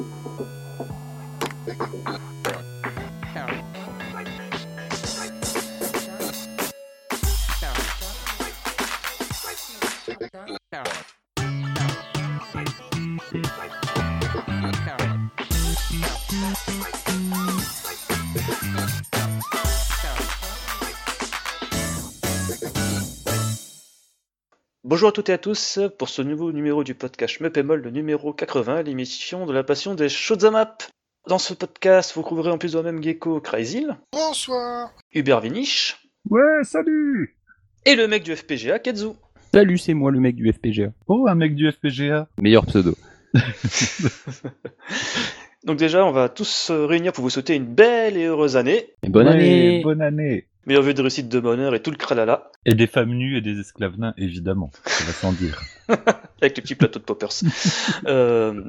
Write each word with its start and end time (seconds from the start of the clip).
Thank 0.00 0.40
you. 0.40 0.59
Bonjour 24.90 25.10
à 25.10 25.12
toutes 25.12 25.28
et 25.28 25.32
à 25.32 25.38
tous 25.38 25.78
pour 25.98 26.08
ce 26.08 26.20
nouveau 26.20 26.50
numéro 26.50 26.82
du 26.82 26.96
podcast 26.96 27.34
Schmeppemol, 27.34 27.80
le 27.80 27.92
numéro 27.92 28.32
80, 28.32 28.82
l'émission 28.82 29.46
de 29.46 29.52
la 29.52 29.62
passion 29.62 29.94
des 29.94 30.08
shoot'em 30.08 30.56
up. 30.56 30.82
Dans 31.28 31.38
ce 31.38 31.54
podcast, 31.54 32.12
vous 32.16 32.22
trouverez 32.22 32.50
en 32.50 32.58
plus 32.58 32.72
de 32.72 32.80
même 32.80 33.00
Gecko 33.00 33.40
Crazyl, 33.40 33.96
Bonsoir. 34.12 34.90
Hubert 35.12 35.42
Vinich 35.42 35.96
Ouais, 36.28 36.64
salut 36.64 37.36
et 37.86 37.94
le 37.94 38.08
mec 38.08 38.24
du 38.24 38.34
FPGA, 38.34 38.80
Ketsu. 38.80 39.10
Salut, 39.54 39.78
c'est 39.78 39.94
moi 39.94 40.10
le 40.10 40.18
mec 40.18 40.34
du 40.34 40.52
FPGA. 40.52 40.92
Oh, 41.06 41.28
un 41.28 41.36
mec 41.36 41.54
du 41.54 41.70
FPGA 41.70 42.26
Meilleur 42.42 42.66
pseudo. 42.66 42.96
Donc 45.64 45.78
déjà, 45.78 46.04
on 46.04 46.12
va 46.12 46.28
tous 46.28 46.48
se 46.48 46.72
réunir 46.72 47.12
pour 47.12 47.22
vous 47.22 47.30
souhaiter 47.30 47.54
une 47.54 47.66
belle 47.66 48.16
et 48.16 48.24
heureuse 48.24 48.56
année. 48.56 48.94
Et 49.02 49.08
bonne 49.10 49.26
Ouais, 49.26 49.34
année 49.34 49.82
Bonne 49.82 50.00
année 50.00 50.46
Meilleure 50.66 50.82
vue 50.82 50.94
de 50.94 51.00
réussite 51.00 51.28
de 51.28 51.40
bonheur 51.40 51.74
et 51.74 51.80
tout 51.80 51.90
le 51.90 51.96
kralala. 51.96 52.50
Et 52.66 52.74
des 52.74 52.86
femmes 52.86 53.10
nues 53.14 53.36
et 53.36 53.40
des 53.40 53.58
esclaves 53.58 53.98
nains, 53.98 54.14
évidemment. 54.18 54.70
Ça 54.84 55.04
va 55.04 55.12
sans 55.12 55.32
dire. 55.32 55.60
avec 55.88 56.56
le 56.56 56.62
petit 56.62 56.74
plateau 56.74 56.98
de 56.98 57.04
poppers. 57.04 57.32
euh, 58.06 58.62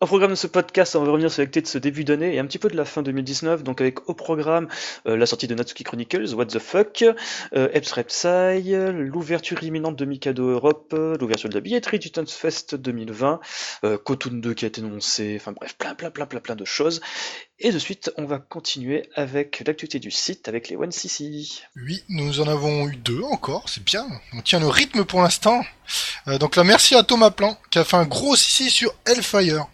au 0.00 0.06
programme 0.06 0.30
de 0.30 0.34
ce 0.34 0.46
podcast, 0.46 0.96
on 0.96 1.04
va 1.04 1.10
revenir 1.10 1.30
sur 1.30 1.42
l'actualité 1.42 1.60
de 1.60 1.66
ce 1.66 1.76
début 1.76 2.04
d'année 2.04 2.34
et 2.34 2.38
un 2.38 2.46
petit 2.46 2.58
peu 2.58 2.68
de 2.68 2.76
la 2.76 2.86
fin 2.86 3.02
2019. 3.02 3.62
Donc 3.62 3.82
avec 3.82 4.08
au 4.08 4.14
programme 4.14 4.66
euh, 5.06 5.14
la 5.14 5.26
sortie 5.26 5.46
de 5.46 5.54
Natsuki 5.54 5.84
Chronicles, 5.84 6.34
What 6.34 6.46
the 6.46 6.58
Fuck, 6.58 7.04
euh, 7.54 7.68
Eps 7.72 7.92
Repsai, 7.92 8.62
l'ouverture 8.92 9.62
imminente 9.62 9.96
de 9.96 10.06
Mikado 10.06 10.48
Europe, 10.48 10.94
l'ouverture 11.20 11.50
de 11.50 11.54
la 11.54 11.60
billetterie 11.60 11.98
du 11.98 12.10
Fest 12.28 12.76
2020, 12.76 13.40
euh, 13.84 13.98
Kotun 13.98 14.36
2 14.36 14.54
qui 14.54 14.64
a 14.64 14.68
été 14.68 14.80
annoncé, 14.80 15.36
enfin 15.38 15.52
bref, 15.52 15.76
plein 15.76 15.94
plein 15.94 16.10
plein 16.10 16.24
plein 16.24 16.40
plein 16.40 16.56
de 16.56 16.64
choses. 16.64 17.02
Et 17.62 17.72
de 17.72 17.78
suite, 17.78 18.10
on 18.16 18.24
va 18.24 18.38
continuer 18.38 19.10
avec 19.14 19.62
l'actualité 19.66 19.98
du 19.98 20.10
site 20.10 20.48
avec 20.48 20.70
les 20.70 20.76
1cc. 20.76 21.60
Oui, 21.76 22.02
nous 22.08 22.40
en 22.40 22.48
avons 22.48 22.88
eu 22.88 22.96
deux 22.96 23.20
encore, 23.20 23.68
c'est 23.68 23.84
bien. 23.84 24.08
On 24.32 24.40
tient 24.40 24.60
le 24.60 24.66
rythme 24.66 25.04
pour 25.04 25.20
l'instant. 25.20 25.62
Euh, 26.26 26.38
donc 26.38 26.56
là, 26.56 26.64
merci 26.64 26.94
à 26.94 27.02
Thomas 27.02 27.30
Plan 27.30 27.58
qui 27.70 27.78
a 27.78 27.84
fait 27.84 27.98
un 27.98 28.06
gros 28.06 28.34
ici 28.34 28.70
sur 28.70 28.94
Hellfire. 29.04 29.66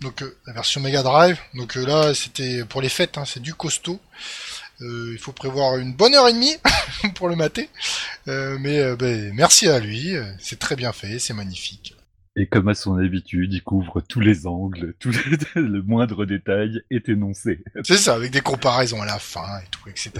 Donc 0.00 0.22
euh, 0.22 0.38
la 0.46 0.52
version 0.52 0.80
Mega 0.80 1.02
Drive. 1.02 1.40
Donc 1.54 1.76
euh, 1.76 1.84
là, 1.84 2.14
c'était 2.14 2.64
pour 2.64 2.80
les 2.80 2.88
fêtes, 2.88 3.18
hein, 3.18 3.24
c'est 3.24 3.42
du 3.42 3.52
costaud. 3.52 3.98
Il 4.80 5.18
faut 5.18 5.32
prévoir 5.32 5.76
une 5.76 5.92
bonne 5.92 6.14
heure 6.14 6.28
et 6.28 6.32
demie 6.32 6.56
pour 7.16 7.28
le 7.28 7.34
mater. 7.34 7.68
Mais 8.26 8.94
ben, 8.94 9.32
merci 9.34 9.66
à 9.66 9.80
lui, 9.80 10.14
c'est 10.38 10.60
très 10.60 10.76
bien 10.76 10.92
fait, 10.92 11.18
c'est 11.18 11.34
magnifique. 11.34 11.97
Et 12.38 12.46
comme 12.46 12.68
à 12.68 12.74
son 12.74 12.96
habitude, 12.96 13.52
il 13.52 13.62
couvre 13.64 14.00
tous 14.00 14.20
les 14.20 14.46
angles, 14.46 14.94
tous 15.00 15.10
les, 15.10 15.60
le 15.60 15.82
moindre 15.82 16.24
détail 16.24 16.80
est 16.88 17.08
énoncé. 17.08 17.58
C'est 17.82 17.96
ça, 17.96 18.14
avec 18.14 18.30
des 18.30 18.40
comparaisons 18.40 19.02
à 19.02 19.06
la 19.06 19.18
fin 19.18 19.58
et 19.58 19.68
tout, 19.72 19.88
etc. 19.88 20.12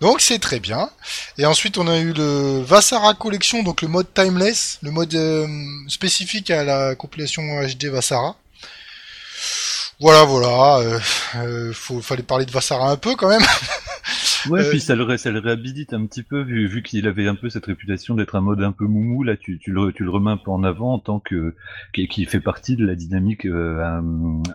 donc 0.00 0.20
c'est 0.20 0.38
très 0.38 0.60
bien. 0.60 0.90
Et 1.38 1.46
ensuite 1.46 1.78
on 1.78 1.86
a 1.86 1.98
eu 1.98 2.12
le 2.12 2.60
Vassara 2.60 3.14
Collection, 3.14 3.62
donc 3.62 3.80
le 3.80 3.88
mode 3.88 4.12
timeless, 4.12 4.78
le 4.82 4.90
mode 4.90 5.14
euh, 5.14 5.46
spécifique 5.88 6.50
à 6.50 6.62
la 6.62 6.94
compilation 6.94 7.42
HD 7.62 7.86
Vassara. 7.86 8.36
Voilà, 10.00 10.24
voilà. 10.24 10.78
Euh, 10.78 10.98
euh, 11.36 11.72
faut, 11.74 12.00
fallait 12.00 12.22
parler 12.22 12.46
de 12.46 12.50
Vassara 12.50 12.90
un 12.90 12.96
peu 12.96 13.16
quand 13.16 13.28
même. 13.28 13.42
Ouais, 14.48 14.60
Euh, 14.60 14.70
puis 14.70 14.80
ça 14.80 14.94
le, 14.94 15.02
ré- 15.02 15.18
ça 15.18 15.30
le 15.30 15.38
réhabilite 15.40 15.92
un 15.92 16.06
petit 16.06 16.22
peu, 16.22 16.40
vu, 16.42 16.66
vu 16.66 16.82
qu'il 16.82 17.06
avait 17.06 17.28
un 17.28 17.34
peu 17.34 17.50
cette 17.50 17.66
réputation 17.66 18.14
d'être 18.14 18.34
un 18.36 18.40
mode 18.40 18.62
un 18.62 18.72
peu 18.72 18.84
moumou, 18.86 19.22
là 19.22 19.36
tu, 19.36 19.58
tu, 19.58 19.70
le, 19.72 19.92
tu 19.92 20.04
le 20.04 20.10
remets 20.10 20.30
un 20.30 20.36
peu 20.36 20.50
en 20.50 20.62
avant 20.64 20.94
en 20.94 20.98
tant 20.98 21.20
que 21.20 21.54
qui, 21.92 22.08
qui 22.08 22.24
fait 22.24 22.40
partie 22.40 22.76
de 22.76 22.86
la 22.86 22.94
dynamique 22.94 23.44
euh, 23.46 23.82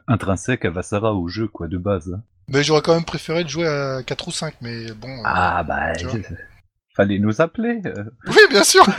intrinsèque 0.08 0.66
à 0.66 0.70
Vassara 0.72 1.14
au 1.14 1.28
jeu, 1.28 1.48
quoi, 1.48 1.68
de 1.68 1.78
base. 1.78 2.14
hein. 2.16 2.22
Mais 2.50 2.64
j'aurais 2.64 2.82
quand 2.82 2.94
même 2.94 3.06
préféré 3.06 3.44
de 3.44 3.50
jouer 3.50 3.68
à 3.68 4.02
4 4.04 4.28
ou 4.28 4.32
5, 4.32 4.56
mais 4.62 4.92
bon. 4.94 5.08
euh, 5.10 5.22
Ah 5.26 5.64
bah, 5.64 5.94
fallait 6.96 7.20
nous 7.20 7.42
appeler. 7.42 7.82
euh. 7.86 8.04
Oui, 8.28 8.38
bien 8.50 8.64
sûr. 8.64 8.86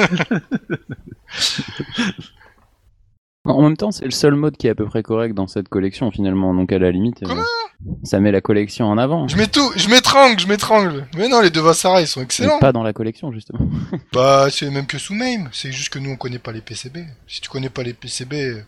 En 3.44 3.62
même 3.62 3.76
temps, 3.76 3.92
c'est 3.92 4.04
le 4.04 4.10
seul 4.10 4.34
mode 4.34 4.56
qui 4.56 4.66
est 4.66 4.70
à 4.70 4.74
peu 4.74 4.86
près 4.86 5.04
correct 5.04 5.32
dans 5.32 5.47
cette 5.47 5.68
collection 5.68 6.10
finalement, 6.10 6.53
donc 6.53 6.72
à 6.72 6.78
la 6.80 6.91
limite, 6.91 7.22
euh, 7.22 7.26
Comment? 7.28 7.42
Ça 8.03 8.20
met 8.20 8.32
la 8.32 8.41
collection 8.41 8.87
en 8.87 8.98
avant. 8.98 9.28
je 9.28 9.37
mets 9.37 9.47
tout, 9.47 9.70
je 9.76 9.88
m'étrangle, 9.88 10.38
je 10.41 10.47
m'étrangle. 10.48 11.06
Mais 11.16 11.28
non, 11.28 11.41
les 11.41 11.50
deux 11.50 11.60
Vassara, 11.60 12.00
ils 12.00 12.06
sont 12.06 12.20
Mais 12.20 12.25
excellents. 12.25 12.59
pas 12.59 12.72
dans 12.72 12.82
la 12.82 12.92
collection 12.92 13.32
justement. 13.32 13.60
Bah, 14.12 14.48
c'est 14.50 14.70
même 14.70 14.87
que 14.87 14.98
sous 14.98 15.14
MAME. 15.14 15.48
C'est 15.53 15.72
juste 15.72 15.91
que 15.91 15.98
nous, 15.98 16.10
on 16.10 16.16
connaît 16.16 16.38
pas 16.38 16.53
les 16.53 16.60
PCB. 16.62 17.00
Si 17.26 17.41
tu 17.41 17.48
connais 17.48 17.69
pas 17.69 17.82
les 17.82 17.92
PCB, 17.92 18.65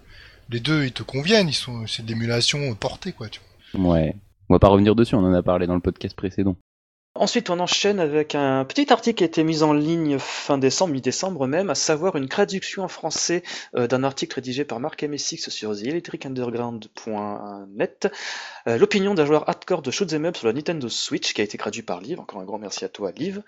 les 0.51 0.61
deux, 0.61 0.85
ils 0.85 0.93
te 0.93 1.03
conviennent. 1.03 1.49
Ils 1.49 1.55
sont, 1.55 1.87
c'est 1.87 2.05
de 2.05 2.09
l'émulation 2.09 2.75
portée, 2.75 3.13
quoi. 3.13 3.29
Tu 3.29 3.41
vois. 3.75 3.93
Ouais. 3.95 4.15
On 4.51 4.55
va 4.55 4.59
pas 4.59 4.69
revenir 4.69 4.95
dessus, 4.95 5.15
on 5.15 5.25
en 5.25 5.33
a 5.35 5.43
parlé 5.43 5.67
dans 5.67 5.75
le 5.75 5.81
podcast 5.81 6.15
précédent. 6.17 6.57
Ensuite, 7.21 7.51
on 7.51 7.59
enchaîne 7.59 7.99
avec 7.99 8.37
un 8.37 8.65
petit 8.65 8.93
article 8.93 9.19
qui 9.19 9.25
a 9.25 9.27
été 9.27 9.43
mis 9.43 9.65
en 9.65 9.73
ligne 9.73 10.21
fin 10.21 10.57
décembre, 10.57 10.93
mi-décembre 10.93 11.49
même, 11.49 11.69
à 11.69 11.75
savoir 11.75 12.15
une 12.15 12.29
traduction 12.29 12.85
en 12.85 12.89
français 12.89 13.43
euh, 13.75 13.89
d'un 13.89 14.05
article 14.05 14.37
rédigé 14.37 14.65
par 14.65 14.79
Marc 14.79 15.03
MSX 15.03 15.51
sur 15.51 15.75
TheElectricUnderground.net. 15.75 18.13
Euh, 18.69 18.79
L'opinion 18.79 19.15
d'un 19.15 19.27
joueur 19.27 19.49
hardcore 19.49 19.83
de 19.83 19.91
shoot'em 19.91 20.27
up 20.27 20.37
sur 20.37 20.47
la 20.47 20.53
Nintendo 20.53 20.89
Switch, 20.89 21.35
qui 21.35 21.41
a 21.41 21.45
été 21.45 21.59
traduit 21.59 21.83
par 21.83 22.01
Liv. 22.01 22.21
Encore 22.21 22.41
un 22.41 22.45
grand 22.45 22.59
merci 22.59 22.85
à 22.85 22.89
toi, 22.89 23.11
Liv. 23.11 23.43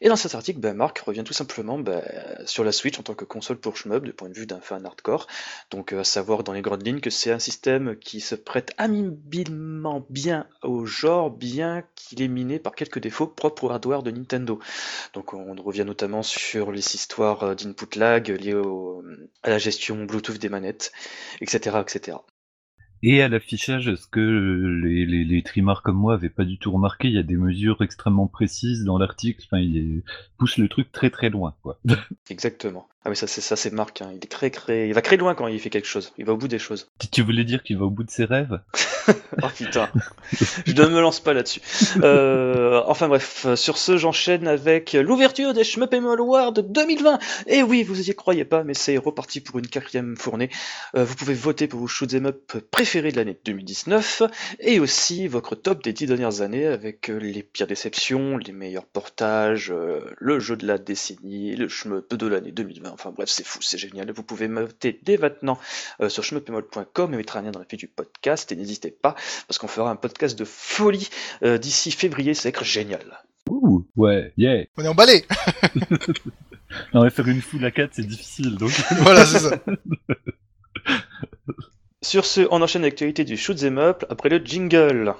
Et 0.00 0.08
dans 0.08 0.14
cet 0.14 0.36
article, 0.36 0.60
ben, 0.60 0.76
Marc 0.76 1.00
revient 1.00 1.24
tout 1.24 1.32
simplement 1.32 1.80
ben, 1.80 2.04
sur 2.44 2.62
la 2.62 2.70
Switch 2.70 2.96
en 3.00 3.02
tant 3.02 3.14
que 3.14 3.24
console 3.24 3.56
pour 3.56 3.76
shmup, 3.76 4.04
du 4.04 4.12
point 4.12 4.28
de 4.28 4.34
vue 4.34 4.46
d'un 4.46 4.60
fan 4.60 4.86
hardcore. 4.86 5.26
Donc, 5.72 5.92
euh, 5.92 5.98
à 5.98 6.04
savoir 6.04 6.44
dans 6.44 6.52
les 6.52 6.62
grandes 6.62 6.86
lignes 6.86 7.00
que 7.00 7.10
c'est 7.10 7.32
un 7.32 7.40
système 7.40 7.96
qui 7.96 8.20
se 8.20 8.36
prête 8.36 8.72
habilement 8.78 10.06
bien 10.10 10.46
au 10.62 10.86
genre, 10.86 11.32
bien 11.32 11.82
qu'il 11.96 12.22
est 12.22 12.28
miné 12.28 12.60
par 12.60 12.76
quelques 12.76 13.00
défauts 13.00 13.15
propres 13.24 13.64
au 13.64 13.70
hardware 13.70 14.02
de 14.02 14.10
Nintendo. 14.10 14.58
Donc, 15.14 15.34
on 15.34 15.54
revient 15.62 15.84
notamment 15.86 16.22
sur 16.22 16.72
les 16.72 16.94
histoires 16.94 17.42
euh, 17.44 17.54
d'input 17.54 17.98
lag 17.98 18.28
liées 18.28 18.54
au- 18.54 19.02
à 19.42 19.50
la 19.50 19.58
gestion 19.58 20.04
Bluetooth 20.04 20.38
des 20.38 20.48
manettes, 20.50 20.92
etc., 21.40 21.82
etc. 21.86 22.18
Et 23.02 23.22
à 23.22 23.28
l'affichage, 23.28 23.94
ce 23.94 24.06
que 24.06 24.20
les, 24.20 25.06
les, 25.06 25.24
les 25.24 25.42
trimards 25.42 25.82
comme 25.82 25.96
moi 25.96 26.14
avaient 26.14 26.28
pas 26.28 26.44
du 26.44 26.58
tout 26.58 26.70
remarqué, 26.72 27.08
il 27.08 27.14
y 27.14 27.18
a 27.18 27.22
des 27.22 27.36
mesures 27.36 27.80
extrêmement 27.82 28.26
précises 28.26 28.84
dans 28.84 28.98
l'article. 28.98 29.42
Enfin, 29.46 29.60
il 29.60 30.02
pousse 30.38 30.58
le 30.58 30.68
truc 30.68 30.92
très 30.92 31.08
très 31.10 31.30
loin, 31.30 31.54
quoi. 31.62 31.78
Exactement. 32.30 32.88
Ah 33.06 33.08
mais 33.08 33.14
ça 33.14 33.28
c'est 33.28 33.40
ça 33.40 33.54
c'est 33.54 33.72
Marc, 33.72 34.02
hein. 34.02 34.10
il 34.10 34.16
est 34.16 34.28
très 34.28 34.50
très, 34.50 34.88
il 34.88 34.92
va 34.92 35.00
très 35.00 35.16
loin 35.16 35.36
quand 35.36 35.46
il 35.46 35.60
fait 35.60 35.70
quelque 35.70 35.86
chose. 35.86 36.12
Il 36.18 36.24
va 36.24 36.32
au 36.32 36.36
bout 36.36 36.48
des 36.48 36.58
choses. 36.58 36.90
Tu- 37.12 37.22
voulais 37.22 37.44
dire 37.44 37.62
qu'il 37.62 37.78
va 37.78 37.84
au 37.84 37.90
bout 37.90 38.02
de 38.02 38.10
ses 38.10 38.24
rêves? 38.24 38.58
Oh 39.42 39.46
putain, 39.54 39.88
je 40.66 40.72
ne 40.72 40.88
me 40.88 41.00
lance 41.00 41.20
pas 41.20 41.32
là-dessus. 41.32 41.60
Euh, 42.02 42.82
enfin 42.86 43.06
bref, 43.06 43.46
sur 43.54 43.78
ce 43.78 43.96
j'enchaîne 43.96 44.48
avec 44.48 44.94
l'ouverture 44.94 45.54
des 45.54 45.62
Shmup 45.62 45.94
Awards 45.94 46.52
2020. 46.52 47.20
Et 47.46 47.62
oui, 47.62 47.84
vous 47.84 48.10
y 48.10 48.14
croyez 48.16 48.44
pas, 48.44 48.64
mais 48.64 48.74
c'est 48.74 48.96
reparti 48.96 49.40
pour 49.40 49.60
une 49.60 49.68
quatrième 49.68 50.16
fournée. 50.16 50.50
Euh, 50.96 51.04
vous 51.04 51.14
pouvez 51.14 51.34
voter 51.34 51.68
pour 51.68 51.78
vos 51.78 51.86
shoot'em 51.86 52.26
up 52.26 52.54
préférés 52.72 53.12
de 53.12 53.16
l'année 53.16 53.38
2019 53.44 54.22
et 54.58 54.80
aussi 54.80 55.28
votre 55.28 55.54
top 55.54 55.84
des 55.84 55.92
dix 55.92 56.06
dernières 56.06 56.40
années 56.40 56.66
avec 56.66 57.08
euh, 57.08 57.18
les 57.18 57.44
pires 57.44 57.68
déceptions, 57.68 58.36
les 58.38 58.52
meilleurs 58.52 58.86
portages, 58.86 59.70
euh, 59.70 60.00
le 60.18 60.40
jeu 60.40 60.56
de 60.56 60.66
la 60.66 60.78
décennie, 60.78 61.54
le 61.54 61.68
shmup 61.68 62.14
de 62.14 62.26
l'année 62.26 62.50
2020. 62.50 62.95
Enfin 62.98 63.12
bref, 63.14 63.28
c'est 63.28 63.46
fou, 63.46 63.60
c'est 63.60 63.76
génial. 63.76 64.10
Vous 64.10 64.22
pouvez 64.22 64.48
voter 64.48 64.98
dès 65.02 65.18
maintenant 65.18 65.58
euh, 66.00 66.08
sur 66.08 66.24
shmuppemol.com 66.24 67.12
et 67.12 67.16
mettre 67.16 67.36
un 67.36 67.42
lien 67.42 67.50
dans 67.50 67.58
la 67.58 67.66
fiche 67.66 67.80
du 67.80 67.88
podcast 67.88 68.50
et 68.52 68.56
n'hésitez 68.56 68.90
pas 68.90 69.14
parce 69.46 69.58
qu'on 69.58 69.68
fera 69.68 69.90
un 69.90 69.96
podcast 69.96 70.38
de 70.38 70.46
folie 70.46 71.10
euh, 71.42 71.58
d'ici 71.58 71.90
février, 71.90 72.32
ça 72.32 72.44
va 72.44 72.48
être 72.48 72.64
génial. 72.64 73.20
Ouh, 73.50 73.86
ouais, 73.96 74.32
yeah. 74.38 74.64
On 74.76 74.84
est 74.84 74.88
emballé. 74.88 75.24
Non, 76.94 77.04
mais 77.04 77.10
faire 77.10 77.28
une 77.28 77.40
foule 77.40 77.64
à 77.64 77.70
4, 77.70 77.90
c'est 77.94 78.06
difficile, 78.06 78.56
donc. 78.56 78.70
voilà, 79.00 79.24
c'est 79.24 79.38
ça. 79.38 79.60
Sur 82.02 82.24
ce, 82.24 82.46
on 82.50 82.62
enchaîne 82.62 82.82
l'actualité 82.82 83.24
du 83.24 83.36
shoot'em 83.36 83.78
up 83.78 84.04
après 84.10 84.28
le 84.28 84.38
jingle. 84.38 85.14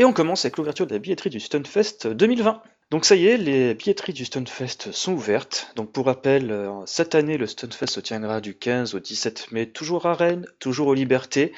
Et 0.00 0.04
on 0.06 0.14
commence 0.14 0.46
avec 0.46 0.56
l'ouverture 0.56 0.86
de 0.86 0.94
la 0.94 0.98
billetterie 0.98 1.28
du 1.28 1.40
Stunfest 1.40 2.06
2020. 2.06 2.62
Donc 2.90 3.04
ça 3.04 3.16
y 3.16 3.26
est, 3.26 3.36
les 3.36 3.74
billetteries 3.74 4.14
du 4.14 4.24
Stunfest 4.24 4.92
sont 4.92 5.12
ouvertes. 5.12 5.72
Donc 5.76 5.92
pour 5.92 6.06
rappel, 6.06 6.50
euh, 6.50 6.72
cette 6.86 7.14
année, 7.14 7.36
le 7.36 7.46
Stunfest 7.46 7.88
se 7.88 8.00
tiendra 8.00 8.40
du 8.40 8.56
15 8.56 8.94
au 8.94 8.98
17 8.98 9.52
mai, 9.52 9.66
toujours 9.70 10.06
à 10.06 10.14
Rennes, 10.14 10.46
toujours 10.58 10.86
aux 10.86 10.94
Libertés. 10.94 11.52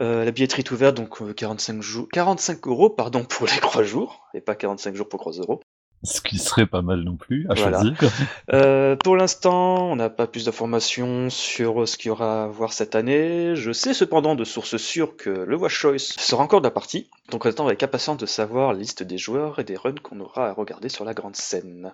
Euh, 0.00 0.24
la 0.24 0.30
billetterie 0.30 0.62
est 0.62 0.70
ouverte, 0.70 0.96
donc 0.96 1.20
euh, 1.20 1.34
45, 1.34 1.82
jours, 1.82 2.08
45 2.10 2.66
euros 2.68 2.88
pour 2.88 3.46
les 3.46 3.56
3 3.60 3.82
jours, 3.82 4.26
et 4.32 4.40
pas 4.40 4.54
45 4.54 4.96
jours 4.96 5.10
pour 5.10 5.20
3 5.20 5.34
euros. 5.34 5.60
Ce 6.04 6.20
qui 6.20 6.38
serait 6.38 6.66
pas 6.66 6.82
mal 6.82 7.00
non 7.02 7.16
plus 7.16 7.46
à 7.50 7.54
Voilà. 7.54 7.80
choisir. 7.80 7.94
Euh, 8.52 8.96
pour 8.96 9.16
l'instant, 9.16 9.90
on 9.90 9.96
n'a 9.96 10.08
pas 10.08 10.26
plus 10.26 10.44
d'informations 10.46 11.28
sur 11.28 11.86
ce 11.86 11.98
qu'il 11.98 12.08
y 12.08 12.10
aura 12.10 12.44
à 12.44 12.46
voir 12.46 12.72
cette 12.72 12.94
année. 12.94 13.56
Je 13.56 13.72
sais 13.72 13.92
cependant 13.92 14.34
de 14.34 14.44
sources 14.44 14.76
sûres 14.78 15.16
que 15.16 15.28
le 15.28 15.56
Watch 15.56 15.74
Choice 15.74 15.98
sera 15.98 16.42
encore 16.42 16.60
de 16.60 16.66
la 16.66 16.70
partie. 16.70 17.10
Donc 17.30 17.44
on 17.44 17.48
attend 17.48 17.66
avec 17.66 17.82
impatience 17.82 18.16
de 18.16 18.26
savoir 18.26 18.72
la 18.72 18.78
liste 18.78 19.02
des 19.02 19.18
joueurs 19.18 19.58
et 19.58 19.64
des 19.64 19.76
runs 19.76 19.94
qu'on 20.02 20.20
aura 20.20 20.48
à 20.48 20.52
regarder 20.52 20.88
sur 20.88 21.04
la 21.04 21.12
grande 21.14 21.36
scène. 21.36 21.92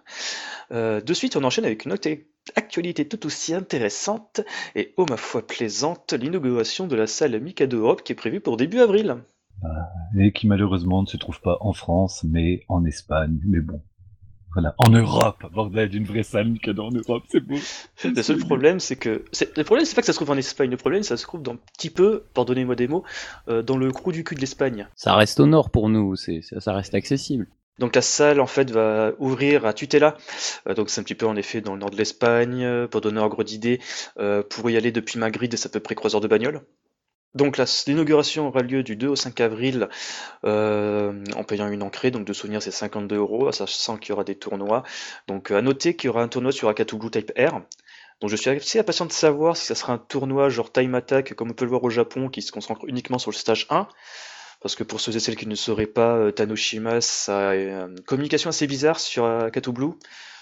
Euh, 0.71 1.01
de 1.01 1.15
suite, 1.15 1.37
on 1.37 1.43
enchaîne 1.45 1.65
avec 1.65 1.85
une 1.85 1.93
autre 1.93 2.09
actualité 2.57 3.09
tout 3.09 3.27
aussi 3.27 3.55
intéressante 3.55 4.43
et, 4.77 4.93
oh 4.97 5.07
ma 5.09 5.17
foi 5.17 5.45
plaisante, 5.47 6.13
l'inauguration 6.13 6.87
de 6.87 6.95
la 6.95 7.07
salle 7.07 7.41
Mikado 7.41 7.81
Europe 7.81 8.03
qui 8.05 8.13
est 8.13 8.17
prévue 8.17 8.41
pour 8.41 8.57
début 8.57 8.81
avril. 8.81 9.17
Et 10.19 10.31
qui 10.33 10.47
malheureusement 10.47 11.03
ne 11.03 11.07
se 11.07 11.17
trouve 11.17 11.41
pas 11.41 11.57
en 11.61 11.73
France, 11.73 12.23
mais 12.29 12.61
en 12.69 12.85
Espagne. 12.85 13.39
Mais 13.47 13.61
bon. 13.61 13.81
Voilà, 14.55 14.75
en 14.79 14.89
Europe, 14.89 15.45
bordel, 15.53 15.89
d'une 15.89 16.05
vraie 16.05 16.23
salle 16.23 16.49
Mikado 16.49 16.85
en 16.85 16.91
Europe, 16.93 17.25
c'est 17.29 17.41
beau. 17.41 17.57
Le 18.05 18.23
seul 18.23 18.39
problème, 18.39 18.79
c'est 18.81 18.97
que. 18.97 19.25
Le 19.57 19.63
problème, 19.65 19.85
c'est 19.85 19.95
pas 19.95 20.01
que 20.01 20.07
ça 20.07 20.13
se 20.13 20.19
trouve 20.19 20.31
en 20.31 20.37
Espagne. 20.37 20.71
Le 20.71 20.77
problème, 20.77 21.03
ça 21.03 21.17
se 21.17 21.25
trouve 21.25 21.43
dans 21.43 21.55
un 21.55 21.59
petit 21.77 21.91
peu, 21.91 22.23
pardonnez-moi 22.35 22.77
des 22.77 22.87
mots, 22.87 23.03
euh, 23.49 23.63
dans 23.63 23.77
le 23.77 23.91
trou 23.91 24.13
du 24.13 24.23
cul 24.23 24.37
de 24.37 24.41
l'Espagne. 24.41 24.89
Ça 24.95 25.15
reste 25.15 25.41
au 25.41 25.47
nord 25.47 25.71
pour 25.71 25.89
nous, 25.89 26.15
c'est 26.15 26.41
ça, 26.43 26.73
reste 26.73 26.95
accessible. 26.95 27.49
Donc 27.81 27.97
la 27.97 28.03
salle, 28.03 28.41
en 28.41 28.47
fait, 28.47 28.71
va 28.71 29.13
ouvrir 29.19 29.67
à 29.67 29.73
Tutela. 29.73 30.17
Euh, 30.69 30.75
donc 30.75 30.91
c'est 30.91 31.01
un 31.01 31.05
petit 31.05 31.17
peu, 31.17 31.27
en 31.27 31.37
effet, 31.37 31.61
dans 31.61 31.75
le 31.75 31.81
nord 31.81 31.91
de 31.91 31.97
l'Espagne. 31.97 32.63
Euh, 32.65 32.87
Pour 32.87 33.01
donner 33.01 33.19
un 33.19 33.25
ordre 33.25 33.43
d'idée, 33.43 33.81
euh, 34.19 34.43
pour 34.49 34.71
y 34.71 34.77
aller 34.77 34.93
depuis 34.93 35.19
Madrid, 35.19 35.53
c'est 35.57 35.67
à 35.67 35.71
peu 35.71 35.81
près 35.81 35.97
3 35.97 36.15
heures 36.15 36.21
de 36.21 36.29
bagnole. 36.29 36.63
Donc 37.35 37.59
l'inauguration 37.59 38.47
aura 38.47 38.63
lieu 38.63 38.83
du 38.83 38.95
2 38.95 39.09
au 39.09 39.17
5 39.17 39.41
avril 39.41 39.89
euh, 40.45 41.25
en 41.35 41.43
payant 41.43 41.69
une 41.69 41.83
entrée, 41.83 42.13
donc 42.13 42.25
de 42.25 42.33
souvenir 42.33 42.63
c'est 42.63 42.71
52 42.71 43.17
euros, 43.17 43.51
sachant 43.51 43.97
qu'il 43.97 44.11
y 44.11 44.13
aura 44.13 44.23
des 44.23 44.37
tournois. 44.37 44.85
Donc 45.27 45.51
à 45.51 45.61
noter 45.61 45.97
qu'il 45.97 46.09
y 46.09 46.11
aura 46.11 46.23
un 46.23 46.29
tournoi 46.29 46.53
sur 46.53 46.69
Akatu 46.69 46.97
Blue 46.97 47.11
Type 47.11 47.33
R. 47.37 47.61
Donc 48.21 48.31
je 48.31 48.37
suis 48.37 48.51
assez 48.51 48.79
impatient 48.79 49.07
de 49.07 49.13
savoir 49.13 49.57
si 49.57 49.67
ça 49.67 49.75
sera 49.75 49.95
un 49.95 49.99
tournoi 49.99 50.49
genre 50.49 50.71
Time 50.71 50.95
Attack 50.95 51.35
comme 51.35 51.51
on 51.51 51.55
peut 51.55 51.65
le 51.65 51.71
voir 51.71 51.83
au 51.83 51.91
Japon 51.91 52.29
qui 52.29 52.41
se 52.41 52.53
concentre 52.53 52.85
uniquement 52.87 53.19
sur 53.19 53.33
le 53.33 53.37
stage 53.37 53.67
1. 53.69 53.89
Parce 54.61 54.77
que 54.77 54.85
pour 54.85 55.01
ceux 55.01 55.15
et 55.15 55.21
celles 55.21 55.37
qui 55.37 55.49
ne 55.49 55.57
sauraient 55.57 55.87
pas, 55.87 56.17
euh, 56.17 56.31
Tanoshima 56.31 57.01
ça 57.01 57.51
a 57.51 57.55
une 57.55 58.01
communication 58.07 58.49
assez 58.49 58.67
bizarre 58.67 58.99
sur 58.99 59.27
Akatu 59.27 59.73
Blue, 59.73 59.93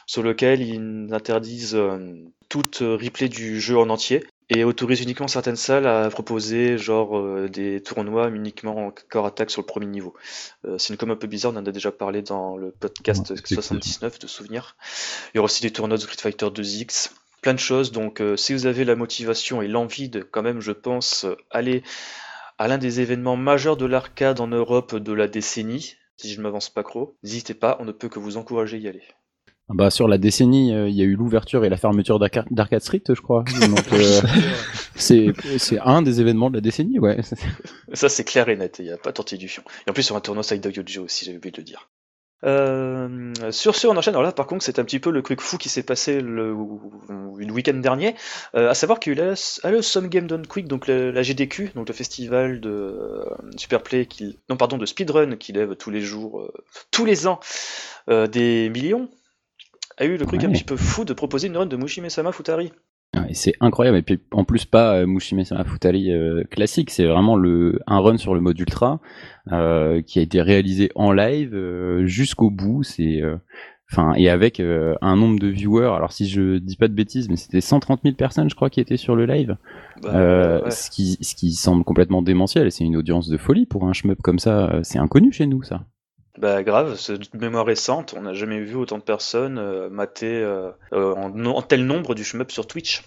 sur 0.06 0.22
lequel 0.22 0.62
ils 0.62 1.08
interdisent 1.12 1.74
euh, 1.74 2.22
toute 2.48 2.82
euh, 2.82 2.96
replay 2.96 3.28
du 3.28 3.60
jeu 3.60 3.78
en 3.78 3.88
entier 3.88 4.24
et 4.54 4.64
autorisent 4.64 5.00
uniquement 5.00 5.28
certaines 5.28 5.56
salles 5.56 5.86
à 5.86 6.08
proposer 6.10 6.76
genre 6.76 7.18
euh, 7.18 7.48
des 7.48 7.82
tournois 7.82 8.28
uniquement 8.28 8.86
en 8.86 8.94
corps 9.08 9.26
attaque 9.26 9.50
sur 9.50 9.62
le 9.62 9.66
premier 9.66 9.86
niveau. 9.86 10.14
Euh, 10.66 10.76
c'est 10.78 10.92
une 10.92 10.98
com 10.98 11.10
un 11.10 11.16
peu 11.16 11.26
bizarre, 11.26 11.52
on 11.54 11.56
en 11.56 11.66
a 11.66 11.72
déjà 11.72 11.90
parlé 11.90 12.22
dans 12.22 12.56
le 12.56 12.70
podcast 12.70 13.30
Ouais, 13.30 13.34
effectivement. 13.34 13.62
79 13.62 14.18
de 14.18 14.26
souvenirs. 14.26 14.76
Il 15.32 15.36
y 15.36 15.38
aura 15.38 15.46
aussi 15.46 15.62
des 15.62 15.70
tournois 15.70 15.96
de 15.96 16.02
Street 16.02 16.16
Fighter 16.18 16.46
2X, 16.46 17.12
plein 17.40 17.54
de 17.54 17.58
choses. 17.58 17.92
Donc 17.92 18.20
euh, 18.20 18.36
si 18.36 18.52
vous 18.52 18.66
avez 18.66 18.84
la 18.84 18.96
motivation 18.96 19.62
et 19.62 19.68
l'envie 19.68 20.08
de 20.08 20.20
quand 20.20 20.42
même, 20.42 20.60
je 20.60 20.72
pense, 20.72 21.26
aller 21.50 21.82
à 22.58 22.68
l'un 22.68 22.78
des 22.78 23.00
événements 23.00 23.36
majeurs 23.36 23.76
de 23.76 23.86
l'arcade 23.86 24.40
en 24.40 24.48
Europe 24.48 24.94
de 24.94 25.12
la 25.12 25.28
décennie, 25.28 25.96
si 26.16 26.32
je 26.32 26.38
ne 26.38 26.42
m'avance 26.42 26.68
pas 26.68 26.82
trop, 26.82 27.16
n'hésitez 27.22 27.54
pas, 27.54 27.76
on 27.80 27.84
ne 27.84 27.92
peut 27.92 28.08
que 28.08 28.18
vous 28.18 28.36
encourager 28.36 28.76
à 28.76 28.80
y 28.80 28.88
aller. 28.88 29.02
Ah 29.72 29.74
Bah, 29.74 29.90
sur 29.90 30.06
la 30.06 30.18
décennie, 30.18 30.74
euh, 30.74 30.86
il 30.88 30.94
y 30.94 31.00
a 31.00 31.04
eu 31.04 31.14
l'ouverture 31.16 31.64
et 31.64 31.70
la 31.70 31.78
fermeture 31.78 32.18
d'Arca- 32.18 32.44
d'Arcade 32.50 32.82
Street, 32.82 33.02
je 33.08 33.20
crois. 33.20 33.42
Donc, 33.60 33.90
euh, 33.94 34.20
c'est 34.96 35.32
c'est 35.56 35.78
un 35.80 36.02
des 36.02 36.20
événements 36.20 36.50
de 36.50 36.56
la 36.56 36.60
décennie, 36.60 36.98
ouais. 36.98 37.20
Ça, 37.94 38.10
c'est 38.10 38.24
clair 38.24 38.50
et 38.50 38.56
net, 38.56 38.76
il 38.80 38.84
n'y 38.84 38.90
a 38.90 38.98
pas 38.98 39.12
tortille 39.12 39.38
du 39.38 39.48
fion. 39.48 39.62
Et 39.86 39.90
en 39.90 39.94
plus, 39.94 40.02
sur 40.02 40.14
un 40.14 40.20
tournoi 40.20 40.42
Side 40.42 40.64
Yojo 40.64 41.04
aussi, 41.04 41.24
j'avais 41.24 41.38
oublié 41.38 41.52
de 41.52 41.56
le 41.56 41.62
dire. 41.64 41.88
Euh, 42.44 43.32
sur 43.50 43.74
ce, 43.76 43.86
on 43.86 43.96
enchaîne. 43.96 44.14
Alors 44.14 44.24
là, 44.24 44.32
par 44.32 44.46
contre, 44.46 44.64
c'est 44.64 44.78
un 44.78 44.84
petit 44.84 44.98
peu 44.98 45.10
le 45.10 45.22
truc 45.22 45.40
fou 45.40 45.56
qui 45.58 45.68
s'est 45.70 45.84
passé 45.84 46.20
le, 46.20 46.48
le 47.38 47.52
week-end 47.52 47.74
dernier. 47.74 48.14
Euh, 48.56 48.68
à 48.68 48.74
savoir 48.74 48.98
qu'il 49.00 49.16
y 49.16 49.20
a 49.20 49.22
eu 49.22 49.26
la, 49.28 49.70
le 49.70 49.80
Some 49.80 50.08
Game 50.08 50.26
Done 50.26 50.46
Quick, 50.46 50.66
donc 50.66 50.88
la 50.88 51.22
GDQ, 51.22 51.70
donc 51.76 51.88
le 51.88 51.94
festival 51.94 52.60
de 52.60 52.68
euh, 52.68 53.24
Superplay, 53.56 54.06
qui, 54.06 54.38
non, 54.50 54.56
pardon, 54.56 54.76
de 54.76 54.84
Speedrun, 54.86 55.36
qui 55.36 55.52
lève 55.52 55.76
tous 55.76 55.90
les 55.90 56.00
jours, 56.00 56.40
euh, 56.42 56.52
tous 56.90 57.04
les 57.04 57.28
ans, 57.28 57.38
euh, 58.10 58.26
des 58.26 58.68
millions, 58.70 59.08
a 60.02 60.06
eu 60.06 60.16
le 60.16 60.26
truc 60.26 60.42
un 60.44 60.48
Ouais. 60.48 60.52
petit 60.52 60.64
peu 60.64 60.76
fou 60.76 61.04
de 61.04 61.12
proposer 61.12 61.48
une 61.48 61.56
run 61.56 61.66
de 61.66 61.76
Mushime-sama 61.76 62.32
Futari. 62.32 62.72
Ouais, 63.14 63.30
et 63.30 63.34
c'est 63.34 63.54
incroyable. 63.60 63.98
Et 63.98 64.02
puis, 64.02 64.20
en 64.30 64.44
plus, 64.44 64.64
pas 64.64 64.96
euh, 64.96 65.18
Sama 65.44 65.64
Futari 65.64 66.10
euh, 66.12 66.44
classique, 66.44 66.90
c'est 66.90 67.04
vraiment 67.06 67.36
le, 67.36 67.78
un 67.86 67.98
run 68.00 68.16
sur 68.16 68.34
le 68.34 68.40
mode 68.40 68.58
ultra, 68.58 69.00
euh, 69.52 70.00
qui 70.02 70.18
a 70.18 70.22
été 70.22 70.40
réalisé 70.40 70.90
en 70.94 71.12
live 71.12 71.54
euh, 71.54 72.06
jusqu'au 72.06 72.50
bout. 72.50 72.82
C'est, 72.84 73.20
enfin, 73.90 74.14
et 74.16 74.30
avec 74.30 74.60
euh, 74.60 74.94
un 75.02 75.16
nombre 75.16 75.38
de 75.38 75.48
viewers. 75.48 75.92
Alors, 75.94 76.10
si 76.12 76.26
je 76.26 76.56
dis 76.56 76.76
pas 76.76 76.88
de 76.88 76.94
bêtises, 76.94 77.28
mais 77.28 77.36
c'était 77.36 77.60
130 77.60 78.00
000 78.02 78.14
personnes, 78.14 78.48
je 78.48 78.54
crois, 78.54 78.70
qui 78.70 78.80
étaient 78.80 78.96
sur 78.96 79.14
le 79.14 79.26
live. 79.26 79.56
Bah, 80.02 80.10
Euh, 80.14 80.62
ouais. 80.64 80.70
ce, 80.70 80.90
qui, 80.90 81.18
ce 81.20 81.34
qui 81.34 81.52
semble 81.52 81.84
complètement 81.84 82.22
démentiel. 82.22 82.66
Et 82.66 82.70
c'est 82.70 82.84
une 82.84 82.96
audience 82.96 83.28
de 83.28 83.36
folie 83.36 83.66
pour 83.66 83.86
un 83.86 83.92
shmup 83.92 84.22
comme 84.22 84.38
ça. 84.38 84.80
C'est 84.84 84.98
inconnu 84.98 85.32
chez 85.32 85.44
nous, 85.46 85.62
ça. 85.62 85.84
Bah 86.42 86.62
grave, 86.64 86.96
c'est 86.98 87.18
de 87.18 87.38
mémoire 87.38 87.64
récente, 87.64 88.14
on 88.18 88.22
n'a 88.22 88.34
jamais 88.34 88.60
vu 88.60 88.74
autant 88.74 88.98
de 88.98 89.02
personnes 89.04 89.58
euh, 89.58 89.88
mater 89.88 90.42
euh, 90.42 90.70
euh, 90.92 91.14
en, 91.14 91.30
no- 91.30 91.54
en 91.54 91.62
tel 91.62 91.86
nombre 91.86 92.14
du 92.14 92.24
shmup 92.24 92.50
sur 92.50 92.66
Twitch. 92.66 93.02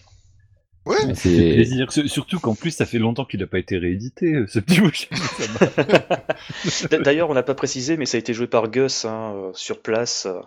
Ouais, 0.85 1.13
C'est 1.15 1.65
Surtout 2.07 2.39
qu'en 2.39 2.55
plus, 2.55 2.71
ça 2.71 2.85
fait 2.85 2.99
longtemps 2.99 3.25
qu'il 3.25 3.41
n'a 3.41 3.47
pas 3.47 3.59
été 3.59 3.77
réédité, 3.77 4.33
euh, 4.35 4.47
ce 4.47 4.59
petit 4.59 4.79
D- 6.89 6.99
D'ailleurs, 6.99 7.29
on 7.29 7.33
n'a 7.33 7.43
pas 7.43 7.55
précisé, 7.55 7.97
mais 7.97 8.05
ça 8.05 8.17
a 8.17 8.19
été 8.19 8.33
joué 8.33 8.47
par 8.47 8.69
Gus 8.69 9.05
hein, 9.05 9.51
sur 9.53 9.81
place, 9.81 10.25
euh, 10.27 10.39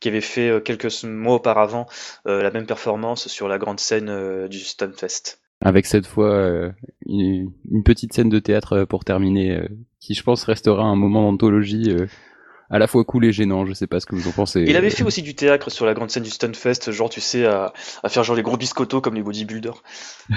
qui 0.00 0.08
avait 0.08 0.20
fait 0.20 0.48
euh, 0.48 0.60
quelques 0.60 1.04
mois 1.04 1.34
auparavant 1.36 1.86
euh, 2.26 2.42
la 2.42 2.50
même 2.50 2.66
performance 2.66 3.28
sur 3.28 3.48
la 3.48 3.58
grande 3.58 3.80
scène 3.80 4.08
euh, 4.08 4.48
du 4.48 4.58
Stunfest. 4.60 5.38
avec 5.60 5.86
cette 5.86 6.06
fois 6.06 6.30
euh, 6.32 6.70
une, 7.06 7.52
une 7.70 7.82
petite 7.84 8.12
scène 8.14 8.28
de 8.30 8.38
théâtre 8.38 8.84
pour 8.84 9.04
terminer, 9.04 9.56
euh, 9.58 9.68
qui 10.00 10.14
je 10.14 10.22
pense 10.22 10.44
restera 10.44 10.84
un 10.84 10.96
moment 10.96 11.30
d'anthologie 11.30 11.90
euh, 11.90 12.06
à 12.72 12.78
la 12.78 12.86
fois 12.86 13.04
cool 13.04 13.26
et 13.26 13.32
gênant. 13.32 13.66
Je 13.66 13.74
sais 13.74 13.86
pas 13.86 14.00
ce 14.00 14.06
que 14.06 14.16
vous 14.16 14.26
en 14.26 14.32
pensez. 14.32 14.64
Il 14.66 14.76
avait 14.76 14.90
fait 14.90 15.04
aussi 15.04 15.22
du 15.22 15.34
théâtre 15.34 15.70
sur 15.70 15.86
la 15.86 15.94
grande 15.94 16.10
scène 16.10 16.22
du 16.22 16.30
Stunfest, 16.30 16.90
genre 16.90 17.10
tu 17.10 17.20
sais, 17.20 17.46
à, 17.46 17.72
à 18.02 18.08
faire 18.08 18.24
genre 18.24 18.34
les 18.34 18.42
gros 18.42 18.56
biscottos 18.56 19.00
comme 19.00 19.14
les 19.14 19.22
bodybuilders. 19.22 19.82